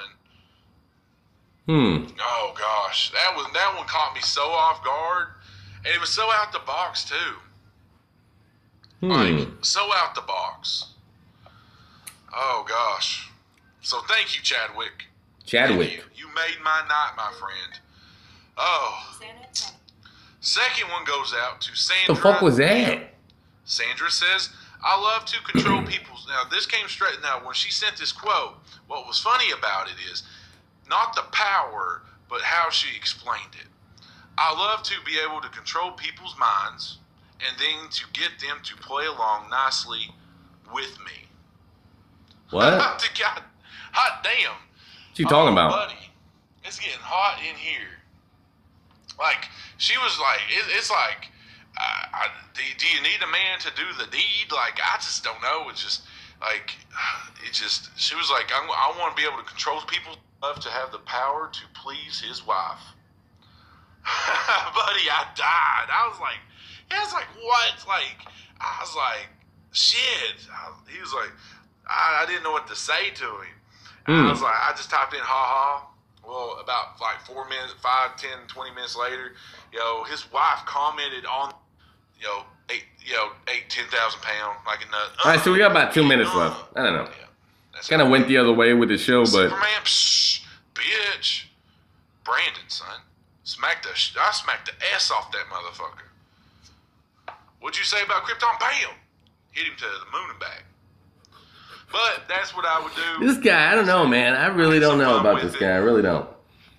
Hmm. 1.66 2.06
Oh 2.20 2.54
gosh, 2.58 3.12
that 3.12 3.36
was 3.36 3.46
that 3.54 3.74
one 3.76 3.86
caught 3.86 4.14
me 4.16 4.20
so 4.20 4.42
off 4.42 4.84
guard, 4.84 5.28
and 5.84 5.94
it 5.94 6.00
was 6.00 6.10
so 6.10 6.28
out 6.32 6.52
the 6.52 6.58
box 6.66 7.04
too. 7.04 7.36
Hmm. 9.00 9.44
So 9.62 9.80
out 9.94 10.16
the 10.16 10.22
box. 10.22 10.86
Oh 12.34 12.64
gosh. 12.68 13.30
So 13.80 14.00
thank 14.08 14.34
you, 14.34 14.42
Chadwick. 14.42 15.04
Chadwick. 15.44 16.02
You 16.16 16.26
made 16.28 16.62
my 16.64 16.82
night, 16.88 17.12
my 17.16 17.32
friend. 17.38 17.80
Oh. 18.56 19.18
Second 20.42 20.90
one 20.90 21.04
goes 21.04 21.32
out 21.38 21.60
to 21.62 21.74
Sandra. 21.76 22.14
The 22.14 22.20
fuck 22.20 22.42
was 22.42 22.56
that? 22.56 23.14
Sandra 23.64 24.10
says, 24.10 24.50
I 24.84 25.00
love 25.00 25.24
to 25.26 25.40
control 25.42 25.82
people's. 25.86 26.26
Now, 26.28 26.42
this 26.50 26.66
came 26.66 26.88
straight. 26.88 27.16
Now, 27.22 27.40
when 27.44 27.54
she 27.54 27.70
sent 27.70 27.96
this 27.96 28.10
quote, 28.10 28.54
what 28.88 29.06
was 29.06 29.20
funny 29.20 29.52
about 29.56 29.86
it 29.86 29.94
is 30.12 30.24
not 30.90 31.14
the 31.14 31.22
power, 31.30 32.02
but 32.28 32.40
how 32.42 32.70
she 32.70 32.94
explained 32.96 33.54
it. 33.60 33.68
I 34.36 34.52
love 34.52 34.82
to 34.82 34.94
be 35.06 35.12
able 35.24 35.40
to 35.42 35.48
control 35.50 35.92
people's 35.92 36.34
minds 36.38 36.98
and 37.46 37.56
then 37.58 37.88
to 37.90 38.04
get 38.12 38.30
them 38.40 38.58
to 38.64 38.76
play 38.76 39.06
along 39.06 39.48
nicely 39.48 40.10
with 40.74 40.98
me. 41.06 41.28
What? 42.50 42.72
God, 43.20 43.42
hot 43.92 44.24
damn. 44.24 44.52
What 44.52 45.18
you 45.18 45.24
talking 45.26 45.50
Oh, 45.50 45.52
about? 45.52 45.70
buddy, 45.70 46.10
it's 46.64 46.80
getting 46.80 46.98
hot 47.00 47.38
in 47.40 47.54
here. 47.54 48.01
Like 49.22 49.46
she 49.78 49.96
was 49.98 50.18
like, 50.18 50.42
it, 50.50 50.64
it's 50.76 50.90
like, 50.90 51.30
uh, 51.78 52.02
I, 52.12 52.26
do, 52.54 52.62
do 52.76 52.86
you 52.90 53.00
need 53.02 53.22
a 53.22 53.30
man 53.30 53.62
to 53.62 53.70
do 53.78 53.86
the 53.96 54.10
deed? 54.10 54.50
Like 54.50 54.82
I 54.82 54.96
just 54.98 55.22
don't 55.22 55.40
know. 55.40 55.70
It's 55.70 55.82
just 55.82 56.02
like 56.42 56.74
it 57.46 57.52
just. 57.54 57.90
She 57.96 58.14
was 58.18 58.28
like, 58.30 58.50
I, 58.50 58.58
I 58.58 58.98
want 58.98 59.16
to 59.16 59.22
be 59.22 59.26
able 59.26 59.38
to 59.38 59.48
control 59.48 59.80
people. 59.86 60.16
Love 60.42 60.58
to 60.60 60.70
have 60.70 60.90
the 60.90 60.98
power 61.06 61.48
to 61.52 61.60
please 61.80 62.20
his 62.20 62.44
wife. 62.44 62.82
Buddy, 64.02 65.06
I 65.06 65.26
died. 65.36 65.86
I 65.86 66.08
was 66.10 66.18
like, 66.18 66.42
he 66.90 66.98
was 66.98 67.12
like, 67.12 67.30
what? 67.40 67.86
Like, 67.86 68.26
I 68.60 68.78
was 68.80 68.94
like, 68.96 69.28
shit. 69.70 70.48
I, 70.50 70.72
he 70.92 71.00
was 71.00 71.12
like, 71.14 71.30
I, 71.86 72.22
I 72.22 72.26
didn't 72.26 72.42
know 72.42 72.50
what 72.50 72.66
to 72.66 72.74
say 72.76 73.10
to 73.14 73.24
him. 73.24 73.54
And 74.06 74.16
Hmm. 74.18 74.26
I 74.26 74.30
was 74.32 74.42
like, 74.42 74.54
I 74.54 74.72
just 74.76 74.90
typed 74.90 75.14
in 75.14 75.20
ha 75.20 75.24
ha. 75.30 75.88
Well, 76.32 76.60
about 76.62 76.98
like 76.98 77.20
four 77.26 77.46
minutes, 77.46 77.74
five, 77.82 78.16
ten, 78.16 78.38
twenty 78.48 78.74
minutes 78.74 78.96
later, 78.96 79.32
yo, 79.70 80.02
his 80.04 80.32
wife 80.32 80.60
commented 80.64 81.26
on, 81.26 81.52
you 82.18 82.26
know, 82.26 82.44
eight, 82.70 82.84
yo, 83.04 83.32
eight, 83.48 83.68
ten 83.68 83.84
thousand 83.88 84.22
pound, 84.22 84.56
like 84.66 84.78
a 84.80 84.90
nut. 84.90 85.10
All 85.22 85.30
right, 85.30 85.40
so 85.44 85.52
we 85.52 85.58
got 85.58 85.72
about 85.72 85.92
two 85.92 86.08
minutes 86.08 86.34
left. 86.34 86.56
Uh, 86.74 86.80
I 86.80 86.82
don't 86.84 86.94
know. 86.94 87.08
Kind 87.86 88.00
of 88.00 88.08
went 88.08 88.28
the 88.28 88.38
other 88.38 88.52
way 88.52 88.72
with 88.72 88.88
the 88.88 88.96
show, 88.96 89.20
but 89.24 89.50
Superman, 89.50 89.82
psh, 89.84 90.42
bitch. 90.72 91.44
Brandon, 92.24 92.64
son. 92.68 93.00
Smack 93.44 93.82
the, 93.82 93.90
I 93.90 94.32
smacked 94.32 94.66
the 94.66 94.86
ass 94.94 95.10
off 95.10 95.30
that 95.32 95.44
motherfucker. 95.52 96.08
What'd 97.60 97.78
you 97.78 97.84
say 97.84 98.02
about 98.02 98.22
Krypton? 98.22 98.58
Bam! 98.58 98.94
Hit 99.50 99.66
him 99.66 99.74
to 99.76 99.84
the 99.84 100.16
moon 100.16 100.30
and 100.30 100.40
back. 100.40 100.64
But 101.92 102.22
that's 102.28 102.56
what 102.56 102.64
I 102.64 102.82
would 102.82 102.92
do. 102.94 103.26
this 103.26 103.38
guy, 103.38 103.70
I 103.70 103.74
don't 103.74 103.86
know, 103.86 104.06
man. 104.06 104.34
I 104.34 104.46
really 104.46 104.80
don't 104.80 104.98
know 104.98 105.20
about 105.20 105.42
this 105.42 105.54
guy. 105.56 105.70
I 105.70 105.76
really 105.76 106.02
don't. 106.02 106.28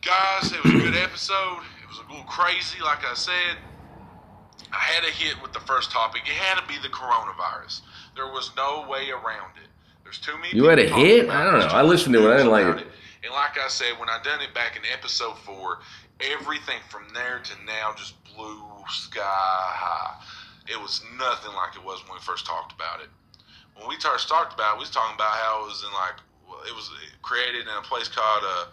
Guys, 0.01 0.51
it 0.51 0.63
was 0.63 0.73
a 0.73 0.77
good 0.77 0.95
episode. 0.97 1.59
It 1.81 1.87
was 1.87 1.99
a 1.99 2.09
little 2.09 2.25
crazy, 2.25 2.81
like 2.81 3.05
I 3.05 3.13
said. 3.13 3.57
I 4.71 4.77
had 4.77 5.03
a 5.03 5.11
hit 5.11 5.39
with 5.41 5.53
the 5.53 5.59
first 5.61 5.91
topic. 5.91 6.23
It 6.25 6.33
had 6.33 6.59
to 6.59 6.67
be 6.67 6.75
the 6.81 6.89
coronavirus. 6.89 7.81
There 8.15 8.25
was 8.25 8.51
no 8.57 8.87
way 8.89 9.11
around 9.11 9.53
it. 9.61 9.69
There's 10.03 10.17
too 10.17 10.35
many. 10.37 10.55
You 10.55 10.65
had 10.65 10.79
a 10.79 10.87
hit? 10.87 11.29
I 11.29 11.43
don't 11.45 11.59
know. 11.59 11.67
I 11.67 11.83
listened 11.83 12.13
to 12.15 12.27
it. 12.29 12.33
I 12.33 12.37
didn't 12.37 12.51
like 12.51 12.65
about 12.65 12.81
it. 12.81 12.87
And 13.23 13.31
like 13.31 13.57
I 13.57 13.67
said, 13.69 13.93
when 13.99 14.09
I 14.09 14.19
done 14.23 14.41
it 14.41 14.53
back 14.53 14.75
in 14.75 14.81
episode 14.91 15.37
four, 15.39 15.79
everything 16.19 16.79
from 16.89 17.03
there 17.13 17.39
to 17.39 17.53
now 17.65 17.93
just 17.95 18.15
blue 18.35 18.61
sky 18.89 19.21
high. 19.23 20.21
It 20.67 20.79
was 20.79 21.01
nothing 21.17 21.53
like 21.53 21.75
it 21.75 21.83
was 21.83 22.03
when 22.05 22.15
we 22.15 22.19
first 22.19 22.45
talked 22.45 22.73
about 22.73 22.99
it. 23.01 23.09
When 23.75 23.87
we 23.87 23.95
first 23.99 24.27
talked 24.29 24.53
about 24.53 24.75
it, 24.75 24.77
we 24.77 24.81
was 24.81 24.91
talking 24.91 25.15
about 25.15 25.31
how 25.31 25.63
it 25.63 25.67
was 25.67 25.83
in 25.83 25.93
like 25.93 26.15
it 26.67 26.75
was 26.75 26.89
created 27.21 27.63
in 27.63 27.73
a 27.77 27.81
place 27.81 28.07
called 28.07 28.43
uh, 28.45 28.65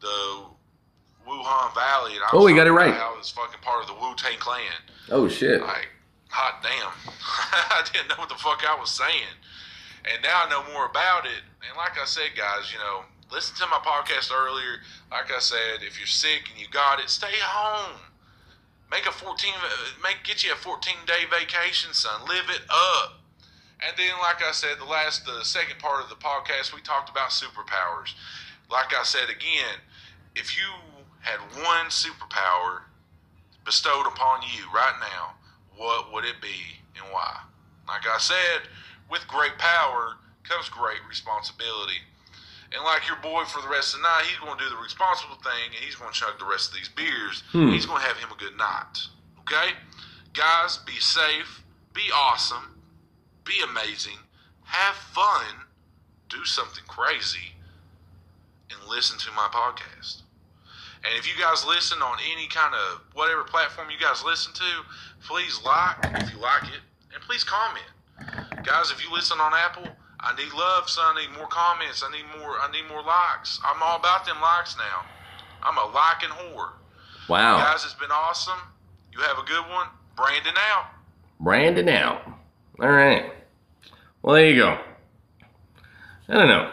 the 0.00 1.28
Wuhan 1.28 1.74
Valley. 1.74 2.14
And 2.14 2.22
I 2.24 2.28
Oh, 2.32 2.44
we 2.44 2.54
got 2.54 2.66
it 2.66 2.72
right. 2.72 2.94
How 2.94 3.14
it 3.14 3.18
was 3.18 3.30
fucking 3.30 3.60
part 3.60 3.82
of 3.82 3.88
the 3.88 3.94
Wu 3.94 4.14
Tang 4.16 4.38
Clan. 4.38 4.80
Oh 5.10 5.28
shit. 5.28 5.60
Like, 5.60 5.88
hot 6.28 6.62
damn. 6.62 6.92
I 7.52 7.84
didn't 7.92 8.08
know 8.08 8.16
what 8.16 8.28
the 8.28 8.36
fuck 8.36 8.62
I 8.66 8.78
was 8.78 8.90
saying. 8.90 9.36
And 10.10 10.22
now 10.22 10.42
I 10.46 10.50
know 10.50 10.62
more 10.72 10.86
about 10.86 11.26
it. 11.26 11.42
And 11.66 11.76
like 11.76 11.98
I 12.00 12.04
said, 12.04 12.30
guys, 12.36 12.72
you 12.72 12.78
know, 12.78 13.02
listen 13.32 13.56
to 13.56 13.66
my 13.66 13.78
podcast 13.78 14.32
earlier. 14.32 14.78
Like 15.10 15.32
I 15.32 15.40
said, 15.40 15.82
if 15.82 15.98
you're 15.98 16.06
sick 16.06 16.48
and 16.50 16.60
you 16.60 16.68
got 16.70 17.00
it, 17.00 17.10
stay 17.10 17.34
home. 17.42 17.98
Make 18.90 19.06
a 19.06 19.12
14, 19.12 19.52
uh, 19.54 19.68
make 20.02 20.18
get 20.22 20.44
you 20.44 20.52
a 20.52 20.56
14 20.56 20.94
day 21.06 21.26
vacation, 21.28 21.92
son. 21.92 22.22
Live 22.28 22.46
it 22.50 22.62
up. 22.70 23.18
And 23.84 23.96
then, 23.96 24.12
like 24.20 24.42
I 24.42 24.52
said, 24.52 24.78
the 24.78 24.86
last, 24.86 25.26
the 25.26 25.44
second 25.44 25.78
part 25.78 26.02
of 26.02 26.08
the 26.08 26.16
podcast, 26.16 26.74
we 26.74 26.80
talked 26.80 27.10
about 27.10 27.30
superpowers. 27.30 28.14
Like 28.70 28.94
I 28.94 29.02
said 29.02 29.28
again, 29.28 29.80
if 30.34 30.56
you 30.56 30.64
had 31.20 31.40
one 31.62 31.86
superpower 31.86 32.82
bestowed 33.64 34.06
upon 34.06 34.42
you 34.42 34.64
right 34.74 34.94
now, 35.00 35.34
what 35.76 36.12
would 36.12 36.24
it 36.24 36.40
be 36.40 36.80
and 36.96 37.04
why? 37.12 37.40
Like 37.86 38.06
I 38.06 38.18
said, 38.18 38.68
with 39.10 39.26
great 39.28 39.58
power 39.58 40.16
comes 40.44 40.68
great 40.68 41.00
responsibility. 41.08 42.00
And 42.72 42.82
like 42.84 43.06
your 43.06 43.18
boy 43.18 43.44
for 43.44 43.60
the 43.62 43.68
rest 43.68 43.94
of 43.94 44.00
the 44.00 44.04
night, 44.04 44.24
he's 44.26 44.38
going 44.38 44.56
to 44.58 44.64
do 44.64 44.70
the 44.70 44.82
responsible 44.82 45.36
thing 45.36 45.74
and 45.74 45.84
he's 45.84 45.94
going 45.94 46.12
to 46.12 46.18
chug 46.18 46.38
the 46.38 46.46
rest 46.46 46.70
of 46.70 46.76
these 46.76 46.88
beers. 46.88 47.42
Hmm. 47.52 47.68
He's 47.68 47.86
going 47.86 48.00
to 48.00 48.06
have 48.06 48.16
him 48.16 48.30
a 48.32 48.38
good 48.38 48.56
night. 48.56 48.98
Okay? 49.40 49.74
Guys, 50.32 50.78
be 50.78 50.98
safe, 50.98 51.62
be 51.94 52.02
awesome, 52.14 52.75
be 53.46 53.54
amazing, 53.70 54.18
have 54.64 54.96
fun, 54.96 55.44
do 56.28 56.44
something 56.44 56.84
crazy, 56.88 57.54
and 58.70 58.78
listen 58.88 59.18
to 59.18 59.30
my 59.32 59.48
podcast. 59.52 60.22
And 61.04 61.14
if 61.16 61.26
you 61.26 61.40
guys 61.40 61.64
listen 61.64 62.02
on 62.02 62.18
any 62.32 62.48
kind 62.48 62.74
of 62.74 63.02
whatever 63.14 63.44
platform 63.44 63.88
you 63.90 63.98
guys 63.98 64.24
listen 64.24 64.52
to, 64.54 64.82
please 65.24 65.60
like 65.64 65.96
if 66.20 66.32
you 66.34 66.40
like 66.40 66.64
it, 66.64 66.82
and 67.14 67.22
please 67.22 67.44
comment. 67.44 67.86
Guys, 68.64 68.90
if 68.90 69.02
you 69.04 69.12
listen 69.12 69.38
on 69.38 69.52
Apple, 69.54 69.86
I 70.18 70.34
need 70.34 70.52
love, 70.52 70.90
son. 70.90 71.16
I 71.16 71.26
need 71.26 71.36
more 71.36 71.46
comments. 71.46 72.02
I 72.02 72.10
need 72.10 72.24
more. 72.38 72.58
I 72.58 72.70
need 72.72 72.88
more 72.88 73.02
likes. 73.02 73.60
I'm 73.64 73.80
all 73.82 73.96
about 73.96 74.26
them 74.26 74.40
likes 74.40 74.76
now. 74.76 75.04
I'm 75.62 75.78
a 75.78 75.92
liking 75.92 76.30
whore. 76.30 76.70
Wow. 77.28 77.58
Guys, 77.58 77.84
it's 77.84 77.94
been 77.94 78.10
awesome. 78.10 78.58
You 79.12 79.20
have 79.20 79.38
a 79.38 79.44
good 79.44 79.62
one. 79.70 79.86
Brandon 80.16 80.54
out. 80.72 80.86
Brandon 81.38 81.88
out. 81.88 82.22
All 82.80 82.90
right. 82.90 83.32
Well, 84.22 84.34
there 84.34 84.50
you 84.50 84.56
go. 84.56 84.78
I 86.28 86.34
don't 86.34 86.48
know. 86.48 86.72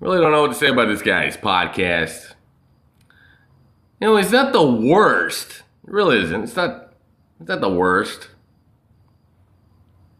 Really 0.00 0.18
don't 0.18 0.32
know 0.32 0.42
what 0.42 0.52
to 0.52 0.54
say 0.54 0.68
about 0.68 0.88
this 0.88 1.02
guy's 1.02 1.36
podcast. 1.36 2.34
You 4.00 4.08
know, 4.08 4.16
it's 4.16 4.32
not 4.32 4.52
the 4.52 4.66
worst. 4.66 5.62
It 5.86 5.92
really 5.92 6.18
isn't. 6.22 6.42
It's 6.42 6.56
not. 6.56 6.94
It's 7.38 7.48
not 7.48 7.60
the 7.60 7.68
worst. 7.68 8.28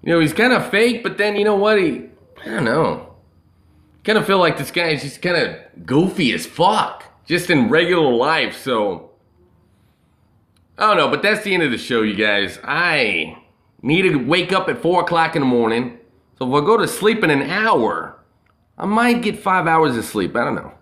You 0.02 0.12
know, 0.12 0.20
he's 0.20 0.32
kind 0.32 0.52
of 0.52 0.70
fake, 0.70 1.02
but 1.02 1.18
then 1.18 1.36
you 1.36 1.44
know 1.44 1.56
what? 1.56 1.78
He, 1.78 2.04
I 2.42 2.46
don't 2.46 2.64
know. 2.64 3.14
Kind 4.04 4.16
of 4.16 4.26
feel 4.26 4.38
like 4.38 4.58
this 4.58 4.70
guy 4.70 4.88
is 4.88 5.02
just 5.02 5.20
kind 5.20 5.36
of 5.36 5.86
goofy 5.86 6.32
as 6.32 6.46
fuck, 6.46 7.04
just 7.26 7.50
in 7.50 7.68
regular 7.68 8.12
life. 8.12 8.56
So 8.56 9.10
I 10.78 10.86
don't 10.86 10.96
know, 10.96 11.08
but 11.08 11.22
that's 11.22 11.42
the 11.42 11.52
end 11.52 11.62
of 11.62 11.70
the 11.70 11.78
show, 11.78 12.02
you 12.02 12.14
guys. 12.14 12.58
I 12.64 13.39
need 13.82 14.02
to 14.02 14.16
wake 14.16 14.52
up 14.52 14.68
at 14.68 14.82
4 14.82 15.02
o'clock 15.02 15.36
in 15.36 15.40
the 15.40 15.46
morning. 15.46 15.98
So 16.38 16.48
if 16.48 16.62
I 16.62 16.64
go 16.64 16.76
to 16.76 16.88
sleep 16.88 17.22
in 17.22 17.30
an 17.30 17.42
hour, 17.42 18.18
I 18.78 18.86
might 18.86 19.20
get 19.22 19.38
five 19.38 19.66
hours 19.66 19.96
of 19.96 20.04
sleep. 20.06 20.34
I 20.34 20.44
don't 20.44 20.54
know. 20.54 20.72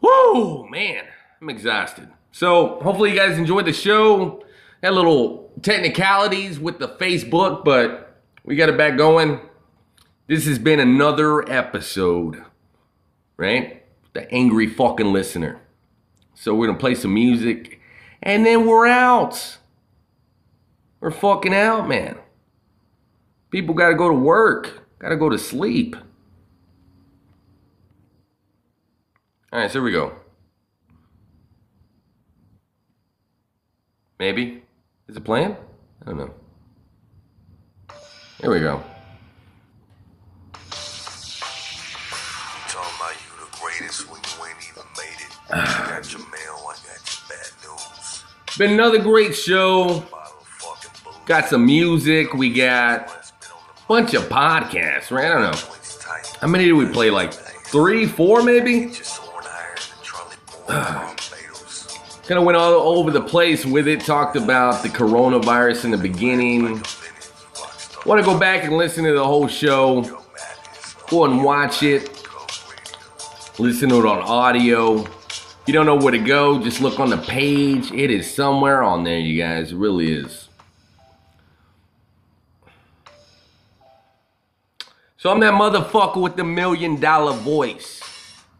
Woo, 0.00 0.68
man, 0.70 1.04
I'm 1.40 1.50
exhausted. 1.50 2.08
So 2.32 2.80
hopefully 2.80 3.10
you 3.10 3.16
guys 3.16 3.38
enjoyed 3.38 3.66
the 3.66 3.72
show. 3.72 4.42
Had 4.82 4.94
little 4.94 5.52
technicalities 5.62 6.58
with 6.58 6.78
the 6.78 6.88
Facebook, 6.88 7.64
but 7.64 8.20
we 8.44 8.56
got 8.56 8.68
it 8.68 8.76
back 8.76 8.96
going. 8.96 9.40
This 10.26 10.46
has 10.46 10.58
been 10.58 10.80
another 10.80 11.46
episode, 11.50 12.42
right? 13.36 13.82
The 14.14 14.30
angry 14.32 14.66
fucking 14.66 15.12
listener. 15.12 15.60
So 16.34 16.54
we're 16.54 16.66
gonna 16.66 16.78
play 16.78 16.94
some 16.94 17.14
music 17.14 17.80
and 18.22 18.44
then 18.44 18.66
we're 18.66 18.86
out. 18.86 19.58
We're 21.04 21.10
fucking 21.10 21.52
out, 21.52 21.86
man. 21.86 22.16
People 23.50 23.74
gotta 23.74 23.94
go 23.94 24.08
to 24.08 24.14
work, 24.14 24.86
gotta 24.98 25.16
go 25.16 25.28
to 25.28 25.36
sleep. 25.36 25.94
All 29.52 29.60
right, 29.60 29.70
so 29.70 29.80
here 29.80 29.82
we 29.82 29.92
go. 29.92 30.14
Maybe? 34.18 34.62
Is 35.06 35.18
it 35.18 35.24
playing? 35.24 35.54
I 36.00 36.04
don't 36.06 36.16
know. 36.16 36.32
Here 38.40 38.50
we 38.50 38.60
go. 38.60 38.82
Talking 42.68 42.94
about 42.96 43.12
you 43.12 43.44
the 43.44 43.58
greatest 43.60 44.10
when 44.10 44.22
you 44.22 44.46
ain't 44.46 44.56
even 44.72 44.84
made 44.96 45.20
it. 45.20 45.36
You 45.50 45.86
got 45.86 46.10
your 46.10 46.22
mail, 46.30 46.64
I 46.66 46.72
got 46.72 47.02
your 47.04 47.20
bad 47.28 47.52
news. 47.62 48.24
Been 48.56 48.72
another 48.72 49.00
great 49.00 49.36
show. 49.36 50.02
Got 51.26 51.48
some 51.48 51.64
music. 51.64 52.34
We 52.34 52.52
got 52.52 53.08
a 53.08 53.88
bunch 53.88 54.12
of 54.12 54.24
podcasts, 54.24 55.10
right? 55.10 55.24
I 55.24 55.28
don't 55.28 55.42
know. 55.42 55.62
How 56.40 56.48
many 56.48 56.66
did 56.66 56.74
we 56.74 56.84
play? 56.86 57.10
Like 57.10 57.32
three, 57.32 58.06
four, 58.06 58.42
maybe? 58.42 58.88
kind 60.68 62.38
of 62.38 62.44
went 62.44 62.56
all 62.58 62.98
over 62.98 63.10
the 63.10 63.22
place 63.22 63.64
with 63.64 63.88
it. 63.88 64.00
Talked 64.00 64.36
about 64.36 64.82
the 64.82 64.90
coronavirus 64.90 65.86
in 65.86 65.90
the 65.92 65.98
beginning. 65.98 66.82
Want 68.04 68.20
to 68.20 68.22
go 68.22 68.38
back 68.38 68.64
and 68.64 68.76
listen 68.76 69.04
to 69.04 69.14
the 69.14 69.24
whole 69.24 69.48
show? 69.48 70.02
Go 71.08 71.24
and 71.24 71.42
watch 71.42 71.82
it. 71.82 72.10
Listen 73.58 73.88
to 73.88 73.98
it 74.00 74.04
on 74.04 74.18
audio. 74.18 75.04
If 75.04 75.62
you 75.66 75.72
don't 75.72 75.86
know 75.86 75.96
where 75.96 76.12
to 76.12 76.18
go, 76.18 76.62
just 76.62 76.82
look 76.82 77.00
on 77.00 77.08
the 77.08 77.16
page. 77.16 77.92
It 77.92 78.10
is 78.10 78.30
somewhere 78.30 78.82
on 78.82 79.04
there, 79.04 79.18
you 79.18 79.40
guys. 79.40 79.72
It 79.72 79.76
really 79.76 80.12
is. 80.12 80.43
So 85.24 85.30
I'm 85.30 85.40
that 85.40 85.54
motherfucker 85.54 86.20
with 86.20 86.36
the 86.36 86.44
million 86.44 87.00
dollar 87.00 87.32
voice. 87.32 88.02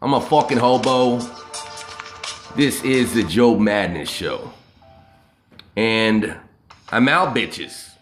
I'm 0.01 0.15
a 0.15 0.19
fucking 0.19 0.57
hobo. 0.57 1.19
This 2.55 2.83
is 2.83 3.13
the 3.13 3.21
Joe 3.21 3.55
Madness 3.55 4.09
Show. 4.09 4.51
And 5.75 6.35
I'm 6.89 7.07
out, 7.07 7.35
bitches. 7.35 7.94